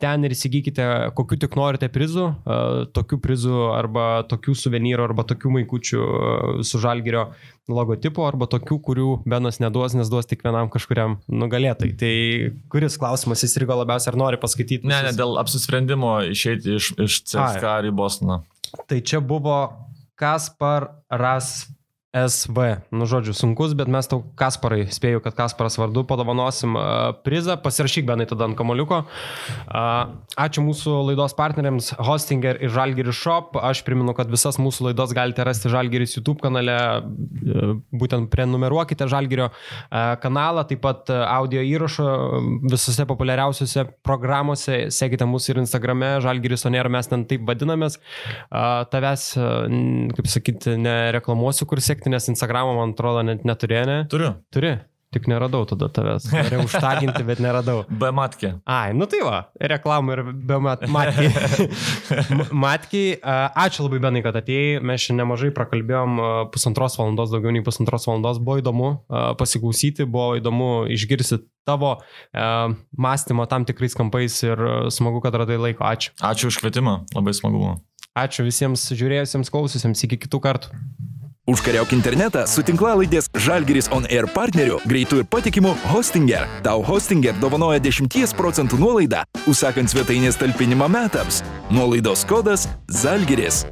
ten 0.00 0.24
ir 0.24 0.32
įsigykite, 0.32 0.86
kokiu 1.18 1.36
tik 1.42 1.58
norite 1.60 1.90
prizų. 1.92 2.30
Tokių 2.96 3.20
prizų 3.26 3.66
arba 3.74 4.06
tokių 4.30 4.56
suvenyrų 4.62 5.04
arba 5.10 5.26
tokių 5.28 5.52
maikučių 5.58 6.08
su 6.64 6.80
Žalgirio 6.80 7.26
logotipo 7.70 8.26
arba 8.28 8.48
tokių, 8.50 8.78
kurių 8.84 9.08
Benas 9.28 9.60
neduos, 9.62 9.94
nes 9.96 10.10
duos 10.12 10.28
tik 10.28 10.44
vienam 10.44 10.70
kažkuriam 10.72 11.18
nugalėtai. 11.28 11.92
Tai 12.00 12.14
kuris 12.72 12.98
klausimas 13.00 13.44
įstrigo 13.46 13.76
labiausiai, 13.80 14.12
ar 14.12 14.20
nori 14.20 14.40
paskaityti? 14.40 14.88
Ne, 14.90 15.00
ne, 15.08 15.14
dėl 15.16 15.38
apsisprendimo 15.40 16.16
išeiti 16.30 16.76
iš, 16.78 16.92
iš 17.00 17.20
CSK 17.30 17.78
į 17.88 17.94
Bostoną. 17.96 18.42
Tai 18.90 18.98
čia 19.06 19.22
buvo 19.24 19.58
Kaspar 20.18 20.90
Ras 21.10 21.64
SV. 22.14 22.86
Nu, 22.94 23.08
žodžiu, 23.10 23.34
sunkus, 23.34 23.74
bet 23.74 23.90
mes 23.90 24.06
tau 24.06 24.22
Kasparai, 24.38 24.84
spėju, 24.94 25.18
kad 25.24 25.34
Kasparas 25.34 25.74
vardu 25.80 26.04
padovanosim 26.06 26.76
prizą. 27.26 27.56
Pasirašyk 27.58 28.06
benai 28.06 28.28
tada 28.30 28.46
ant 28.46 28.54
kamoliuko. 28.54 29.00
Ačiū 30.38 30.62
mūsų 30.62 30.94
laidos 31.10 31.34
partneriams 31.34 31.90
Hostinger 31.98 32.60
ir 32.62 32.70
Žalgiris 32.74 33.18
Shop. 33.18 33.58
Aš 33.58 33.82
priminu, 33.86 34.14
kad 34.14 34.30
visas 34.30 34.60
mūsų 34.62 34.88
laidos 34.90 35.14
galite 35.16 35.42
rasti 35.46 35.72
Žalgiris 35.72 36.14
YouTube 36.14 36.38
kanale. 36.44 36.76
Būtent 37.90 38.30
prenumeruokite 38.30 39.10
Žalgirio 39.10 39.50
kanalą, 40.22 40.62
taip 40.70 40.84
pat 40.86 41.10
audio 41.10 41.64
įrašo 41.66 42.06
visose 42.70 43.08
populiariausiose 43.10 43.88
programuose. 44.06 44.84
Sekite 44.94 45.26
mūsų 45.26 45.56
ir 45.56 45.62
Instagrame, 45.64 46.14
Žalgiris 46.22 46.66
Onero, 46.70 46.94
mes 46.94 47.10
ten 47.10 47.26
taip 47.26 47.42
vadinamės. 47.48 47.98
Tavęs, 48.94 49.26
kaip 50.14 50.30
sakyti, 50.30 50.78
nereklamuosiu, 50.78 51.66
kur 51.66 51.82
sekti 51.82 52.03
sekti, 52.04 52.10
nes 52.12 52.28
Instagramą, 52.28 52.74
man 52.76 52.92
atrodo, 52.92 53.22
net 53.24 53.44
neturėjo, 53.44 53.86
ne? 53.86 54.02
Turiu. 54.08 54.34
Turi. 54.52 54.80
Tik 55.14 55.28
neradau 55.30 55.62
tada 55.64 55.86
tavęs. 55.94 56.24
Norėjau 56.32 56.64
užtaginti, 56.68 57.22
bet 57.22 57.38
neradau. 57.38 57.84
Be 58.02 58.10
matkė. 58.10 58.56
Ai, 58.66 58.92
nu 58.92 59.06
tai 59.06 59.20
va, 59.22 59.44
reklamų 59.54 60.16
ir 60.16 60.22
be 60.34 60.58
mat, 60.58 60.82
matkiai. 60.90 61.68
matkiai, 62.64 63.20
ačiū 63.22 63.86
labai 63.86 64.00
Benai, 64.02 64.24
kad 64.26 64.34
atėjai. 64.40 64.82
Mes 64.82 65.04
šiandien 65.04 65.22
nemažai 65.22 65.52
prakalbėjom 65.54 66.18
pusantros 66.50 66.98
valandos, 66.98 67.30
daugiau 67.30 67.54
nei 67.54 67.62
pusantros 67.62 68.08
valandos. 68.10 68.42
Buvo 68.42 68.58
įdomu 68.58 68.90
pasiklausyti, 69.38 70.08
buvo 70.10 70.34
įdomu 70.40 70.90
išgirsti 70.90 71.44
tavo 71.64 71.94
mąstymą 72.34 73.46
tam 73.48 73.70
tikrais 73.70 73.94
kampais 73.94 74.42
ir 74.42 74.66
smagu, 74.90 75.22
kad 75.22 75.38
radai 75.38 75.62
laiko. 75.62 75.86
Ačiū. 75.86 76.10
Ačiū 76.26 76.50
už 76.50 76.58
kvietimą, 76.58 77.04
labai 77.14 77.38
smagu 77.38 77.62
buvo. 77.62 77.78
Ačiū 78.14 78.44
visiems 78.46 78.82
žiūrėjusiems, 78.94 79.48
klausiusiems, 79.50 80.04
iki 80.06 80.20
kitų 80.22 80.38
kartų. 80.42 80.74
Užkariauk 81.44 81.90
internetą 81.92 82.46
su 82.48 82.62
tinklalaidės 82.64 83.26
Žalgiris 83.36 83.90
On 83.92 84.06
Air 84.08 84.24
partneriu, 84.32 84.78
greitų 84.88 85.20
ir 85.20 85.26
patikimu 85.28 85.74
Hostinger. 85.90 86.48
Tau 86.64 86.80
Hostinger 86.88 87.36
dovanoja 87.42 87.82
10 87.84 88.32
procentų 88.38 88.80
nuolaidą, 88.80 89.26
užsakant 89.44 89.92
svetainės 89.92 90.40
talpinimą 90.40 90.88
metams. 90.88 91.44
Nuolaidos 91.68 92.24
kodas 92.24 92.64
Žalgiris. 92.88 93.66